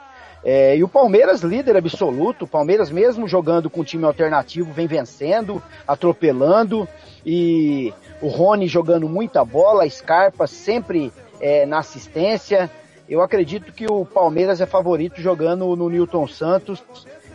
É, 0.51 0.75
e 0.75 0.83
o 0.83 0.89
Palmeiras, 0.89 1.43
líder 1.43 1.77
absoluto, 1.77 2.47
o 2.47 2.49
Palmeiras 2.49 2.91
mesmo 2.91 3.29
jogando 3.29 3.69
com 3.69 3.85
time 3.85 4.07
alternativo, 4.07 4.73
vem 4.73 4.87
vencendo, 4.87 5.63
atropelando, 5.87 6.89
e 7.23 7.93
o 8.23 8.29
Rony 8.29 8.67
jogando 8.67 9.07
muita 9.07 9.45
bola, 9.45 9.85
a 9.85 9.91
Scarpa 9.91 10.47
sempre 10.47 11.13
é, 11.39 11.67
na 11.67 11.81
assistência. 11.81 12.71
Eu 13.07 13.21
acredito 13.21 13.75
que 13.75 13.85
o 13.85 14.07
Palmeiras 14.07 14.59
é 14.63 14.65
favorito 14.65 15.21
jogando 15.21 15.77
no 15.77 15.91
Newton 15.91 16.27
Santos 16.27 16.83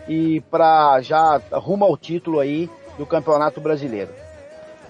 e 0.09 0.41
para 0.49 0.99
já 1.01 1.39
rumo 1.51 1.85
ao 1.85 1.95
título 1.95 2.39
aí 2.39 2.67
do 2.97 3.05
Campeonato 3.05 3.61
Brasileiro. 3.61 4.09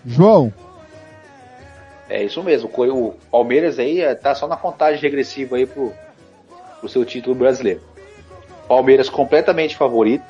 João. 0.06 0.54
É 2.10 2.24
isso 2.24 2.42
mesmo. 2.42 2.72
O 2.74 3.16
Palmeiras 3.30 3.80
aí 3.80 4.00
é, 4.00 4.16
tá 4.16 4.34
só 4.34 4.48
na 4.48 4.56
contagem 4.56 5.02
regressiva 5.02 5.58
aí 5.58 5.66
pro, 5.66 5.92
pro 6.80 6.88
seu 6.88 7.04
título 7.04 7.36
brasileiro. 7.36 7.92
Palmeiras 8.74 9.08
completamente 9.08 9.76
favorito. 9.76 10.26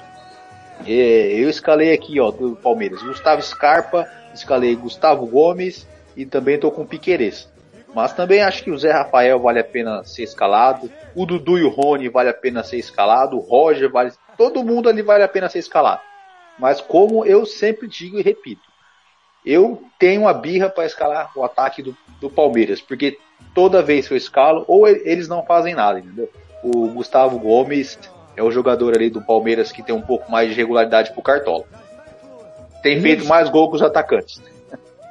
Eu 0.86 1.50
escalei 1.50 1.94
aqui, 1.94 2.20
ó, 2.20 2.30
do 2.30 2.58
Palmeiras. 2.58 3.02
Gustavo 3.02 3.42
Scarpa, 3.42 4.06
escalei 4.34 4.76
Gustavo 4.76 5.26
Gomes 5.26 5.88
e 6.14 6.26
também 6.26 6.60
tô 6.60 6.70
com 6.70 6.86
Piqueires. 6.86 7.50
Mas 7.96 8.12
também 8.12 8.42
acho 8.42 8.62
que 8.62 8.70
o 8.70 8.78
Zé 8.78 8.92
Rafael 8.92 9.40
vale 9.40 9.60
a 9.60 9.64
pena 9.64 10.04
ser 10.04 10.24
escalado. 10.24 10.92
O 11.16 11.26
Dudu 11.26 11.58
e 11.58 11.64
o 11.64 11.70
Rony 11.70 12.10
vale 12.10 12.32
a 12.32 12.34
pena 12.34 12.64
ser 12.64 12.76
escalado. 12.76 13.38
O 13.38 13.40
Roger 13.40 13.90
vale. 13.90 14.12
Todo 14.38 14.62
mundo 14.62 14.90
ali 14.90 15.02
vale 15.02 15.24
a 15.24 15.28
pena 15.30 15.48
ser 15.48 15.60
escalado. 15.60 16.02
Mas 16.60 16.82
como 16.82 17.26
eu 17.26 17.46
sempre 17.46 17.88
digo 17.88 18.20
e 18.20 18.22
repito, 18.22 18.68
eu 19.46 19.84
tenho 19.98 20.24
uma 20.24 20.34
birra 20.34 20.70
para 20.70 20.86
escalar 20.86 21.32
o 21.34 21.46
ataque 21.46 21.82
do, 21.82 21.96
do 22.20 22.30
Palmeiras, 22.30 22.82
porque 22.82 23.18
toda 23.56 23.82
vez 23.82 24.06
que 24.06 24.14
eu 24.14 24.18
escalo, 24.18 24.66
ou 24.68 24.86
eles 24.86 25.30
não 25.30 25.46
fazem 25.46 25.74
nada, 25.74 26.00
entendeu? 26.00 26.30
O 26.62 26.88
Gustavo 26.90 27.40
Gomes 27.40 27.98
é 28.36 28.44
o 28.44 28.52
jogador 28.52 28.96
ali 28.96 29.10
do 29.10 29.22
Palmeiras 29.22 29.72
que 29.72 29.84
tem 29.84 29.94
um 29.94 30.02
pouco 30.02 30.32
mais 30.32 30.50
de 30.50 30.56
regularidade 30.56 31.12
pro 31.12 31.22
Cartola. 31.22 31.66
Tem 32.82 33.02
feito 33.02 33.26
mais 33.26 33.50
gol 33.50 33.70
que 33.70 33.76
os 33.76 33.82
atacantes. 33.82 34.42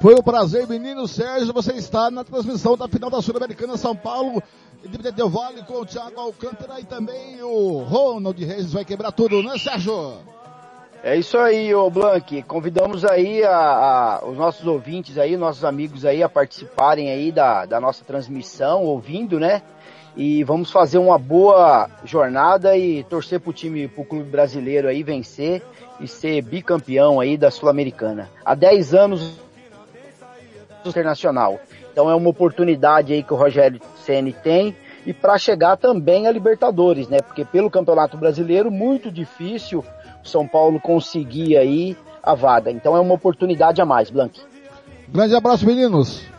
Foi 0.00 0.14
um 0.14 0.22
prazer, 0.22 0.66
menino 0.66 1.06
Sérgio. 1.06 1.52
Você 1.54 1.72
está 1.74 2.10
na 2.10 2.24
transmissão 2.24 2.76
da 2.76 2.88
final 2.88 3.08
da 3.08 3.22
Sul-Americana 3.22 3.76
São 3.76 3.94
Paulo. 3.94 4.42
De 4.84 5.12
Del 5.12 5.30
Vale 5.30 5.62
com 5.62 5.74
o 5.74 5.86
Thiago 5.86 6.18
Alcântara 6.18 6.80
e 6.80 6.84
também 6.84 7.40
o 7.40 7.84
Ronald 7.84 8.44
Reis 8.44 8.72
vai 8.72 8.84
quebrar 8.84 9.12
tudo, 9.12 9.40
né, 9.40 9.56
Sérgio? 9.56 10.18
É 11.04 11.16
isso 11.16 11.38
aí, 11.38 11.72
ô 11.72 11.88
Blank. 11.88 12.42
Convidamos 12.42 13.04
aí 13.04 13.44
a, 13.44 13.56
a, 13.56 14.24
os 14.24 14.36
nossos 14.36 14.66
ouvintes 14.66 15.18
aí, 15.18 15.36
nossos 15.36 15.64
amigos 15.64 16.04
aí 16.04 16.20
a 16.20 16.28
participarem 16.28 17.10
aí 17.10 17.30
da, 17.30 17.64
da 17.64 17.80
nossa 17.80 18.04
transmissão, 18.04 18.82
ouvindo, 18.82 19.38
né? 19.38 19.62
E 20.16 20.44
vamos 20.44 20.70
fazer 20.70 20.98
uma 20.98 21.18
boa 21.18 21.88
jornada 22.04 22.76
e 22.76 23.02
torcer 23.04 23.40
pro 23.40 23.52
time, 23.52 23.88
pro 23.88 24.04
clube 24.04 24.28
brasileiro 24.28 24.88
aí 24.88 25.02
vencer 25.02 25.62
e 25.98 26.06
ser 26.06 26.42
bicampeão 26.42 27.18
aí 27.18 27.36
da 27.36 27.50
Sul-Americana. 27.50 28.28
Há 28.44 28.54
10 28.54 28.94
anos 28.94 29.40
internacional. 30.84 31.60
Então 31.90 32.10
é 32.10 32.14
uma 32.14 32.28
oportunidade 32.28 33.12
aí 33.12 33.22
que 33.22 33.32
o 33.32 33.36
Rogério 33.36 33.80
Ceni 34.04 34.32
tem 34.32 34.76
e 35.06 35.12
para 35.12 35.38
chegar 35.38 35.76
também 35.76 36.26
a 36.26 36.30
Libertadores, 36.30 37.08
né? 37.08 37.18
Porque 37.20 37.44
pelo 37.44 37.70
Campeonato 37.70 38.16
Brasileiro 38.16 38.70
muito 38.70 39.10
difícil 39.10 39.84
o 40.24 40.28
São 40.28 40.46
Paulo 40.46 40.80
conseguir 40.80 41.56
aí 41.56 41.96
a 42.22 42.34
vaga. 42.34 42.70
Então 42.70 42.96
é 42.96 43.00
uma 43.00 43.14
oportunidade 43.14 43.80
a 43.80 43.86
mais, 43.86 44.10
Blank. 44.10 44.40
Grande 45.08 45.34
abraço, 45.34 45.66
meninos. 45.66 46.31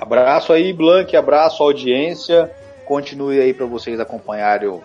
Abraço 0.00 0.52
aí, 0.52 0.72
Blank, 0.72 1.16
abraço 1.16 1.62
audiência. 1.62 2.50
Continue 2.84 3.40
aí 3.40 3.52
para 3.52 3.66
vocês 3.66 4.00
acompanharem 4.00 4.68
o 4.68 4.82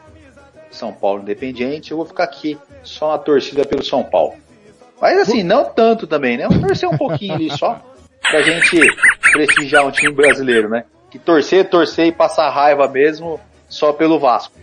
São 0.72 0.92
Paulo 0.92 1.22
Independiente. 1.22 1.92
Eu 1.92 1.98
vou 1.98 2.06
ficar 2.06 2.26
aqui 2.26 2.58
só 2.84 3.12
na 3.12 3.18
torcida 3.18 3.64
pelo 3.64 3.84
São 3.84 4.04
Paulo. 4.04 4.34
Mas 5.00 5.20
assim, 5.20 5.44
não 5.44 5.66
tanto 5.66 6.08
também, 6.08 6.38
né? 6.38 6.48
Vou 6.48 6.60
torcer 6.60 6.90
um 6.90 6.98
pouquinho 6.98 7.34
ali 7.34 7.50
só 7.50 7.82
pra 8.22 8.42
gente 8.42 8.80
prestigiar 9.32 9.86
um 9.86 9.92
time 9.92 10.14
brasileiro, 10.14 10.70
né? 10.70 10.86
Que 11.12 11.20
torcer, 11.20 11.70
torcer 11.70 12.08
e 12.08 12.12
passar 12.12 12.50
raiva 12.50 12.88
mesmo 12.88 13.40
só 13.70 13.94
pelo 13.94 14.20
Vasco. 14.20 14.63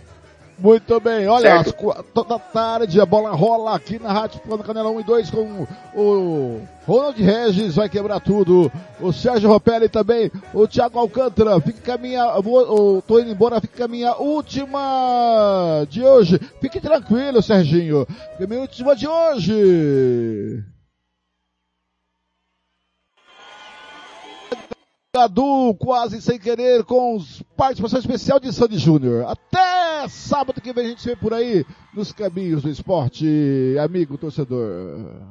Muito 0.61 0.99
bem, 0.99 1.27
olha, 1.27 1.59
às 1.59 1.71
quatro 1.71 2.23
da 2.23 2.37
tarde 2.37 3.01
a 3.01 3.05
bola 3.05 3.31
rola 3.31 3.75
aqui 3.75 3.97
na 3.97 4.13
Rádio 4.13 4.39
Plano 4.41 4.63
Canela 4.63 4.91
1 4.91 4.99
e 4.99 5.03
2 5.03 5.31
com 5.31 5.67
o 5.95 6.61
Ronald 6.85 7.19
Regis, 7.19 7.75
vai 7.75 7.89
quebrar 7.89 8.19
tudo, 8.19 8.71
o 8.99 9.11
Sérgio 9.11 9.49
Ropelli 9.49 9.89
também, 9.89 10.31
o 10.53 10.67
Thiago 10.67 10.99
Alcântara, 10.99 11.59
fica 11.61 11.81
com 11.81 11.91
a 11.91 11.97
minha, 11.97 12.39
vou, 12.41 13.01
tô 13.01 13.19
indo 13.19 13.31
embora, 13.31 13.59
fica 13.59 13.87
minha 13.87 14.15
última 14.17 15.83
de 15.89 16.03
hoje. 16.03 16.39
Fique 16.59 16.79
tranquilo, 16.79 17.41
Serginho, 17.41 18.05
fica 18.33 18.43
a 18.43 18.47
minha 18.47 18.61
última 18.61 18.95
de 18.95 19.07
hoje. 19.07 20.63
Cadu, 25.13 25.75
quase 25.77 26.21
sem 26.21 26.39
querer, 26.39 26.85
com 26.85 27.21
participação 27.57 27.99
especial 27.99 28.39
de 28.39 28.53
Sandy 28.53 28.77
Júnior. 28.77 29.25
Até 29.27 30.07
sábado 30.07 30.61
que 30.61 30.71
vem 30.71 30.85
a 30.85 30.89
gente 30.89 31.01
se 31.01 31.09
vê 31.09 31.15
por 31.17 31.33
aí 31.33 31.65
nos 31.93 32.13
caminhos 32.13 32.63
do 32.63 32.69
esporte, 32.69 33.27
amigo 33.77 34.17
torcedor. 34.17 35.21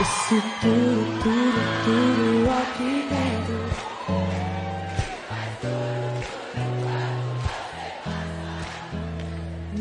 Esse 0.00 1.41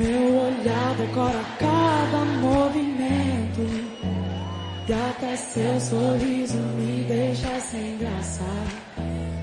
Meu 0.01 0.35
olhar 0.35 0.95
decora 0.97 1.39
cada 1.59 2.25
movimento. 2.41 3.61
E 4.89 4.93
até 4.93 5.35
seu 5.35 5.79
sorriso 5.79 6.57
me 6.57 7.03
deixa 7.03 7.59
sem 7.59 7.97
graça. 7.99 8.43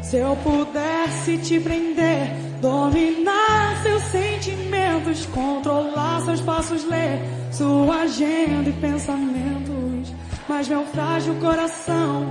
Se 0.03 0.17
eu 0.17 0.37
pudesse 0.37 1.39
te 1.39 1.61
prender 1.61 2.31
Dominar 2.61 3.83
seus 3.83 4.03
sentimentos 4.05 5.27
Controlar 5.27 6.23
seus 6.23 6.41
passos, 6.41 6.85
ler 6.85 7.21
Sua 7.53 8.03
agenda 8.03 8.69
e 8.69 8.73
pensamentos. 8.73 10.13
Mas 10.49 10.69
meu 10.69 10.85
frágil 10.87 11.35
coração 11.37 12.27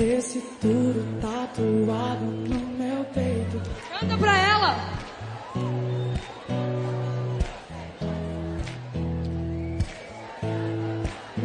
Esse 0.00 0.40
tudo 0.62 1.20
tatuado 1.20 2.24
no 2.24 2.58
meu 2.78 3.04
peito. 3.12 3.60
Canta 4.00 4.16
pra 4.16 4.34
ela! 4.34 4.76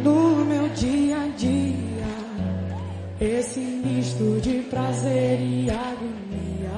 No 0.02 0.42
meu 0.46 0.70
dia 0.70 1.18
a 1.22 1.28
dia, 1.36 2.06
esse 3.20 3.60
misto 3.60 4.40
de 4.40 4.62
prazer 4.70 5.38
e 5.38 5.70
agonia. 5.70 6.70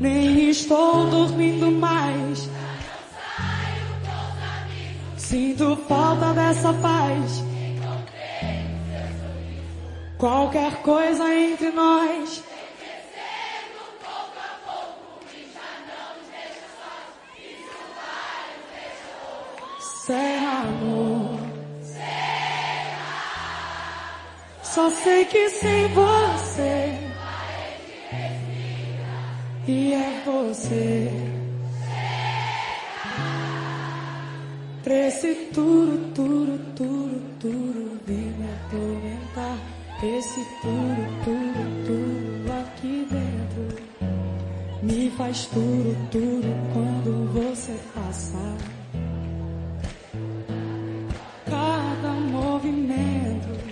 Nem 0.00 0.50
estou 0.50 1.06
dormindo 1.08 1.70
mais. 1.70 2.50
Sinto 5.16 5.76
falta 5.86 6.32
dessa 6.32 6.72
paz. 6.74 7.51
Qualquer 10.22 10.72
coisa 10.82 11.34
entre 11.34 11.72
nós. 11.72 12.44
Será 19.80 20.60
amor. 20.60 21.40
Só 24.62 24.90
sei 24.90 25.24
que 25.24 25.50
sem 25.50 25.88
você. 25.88 26.98
E 29.66 29.92
é 29.92 30.22
você. 30.24 31.10
Pra 34.84 34.94
esse 35.08 35.34
tudo, 35.52 36.14
tudo, 36.14 36.74
tudo, 36.76 37.38
tudo 37.40 38.00
vir 38.06 38.32
me 38.38 38.48
atormentar. 38.52 39.81
Esse 40.02 40.44
tudo, 40.60 41.24
tudo, 41.24 41.86
tudo 41.86 42.52
aqui 42.60 43.06
dentro 43.08 43.82
me 44.82 45.08
faz 45.10 45.46
tudo, 45.46 45.96
tudo 46.10 46.48
quando 46.72 47.32
você 47.32 47.78
passa. 47.94 48.36
Cada 51.48 52.10
movimento 52.14 53.71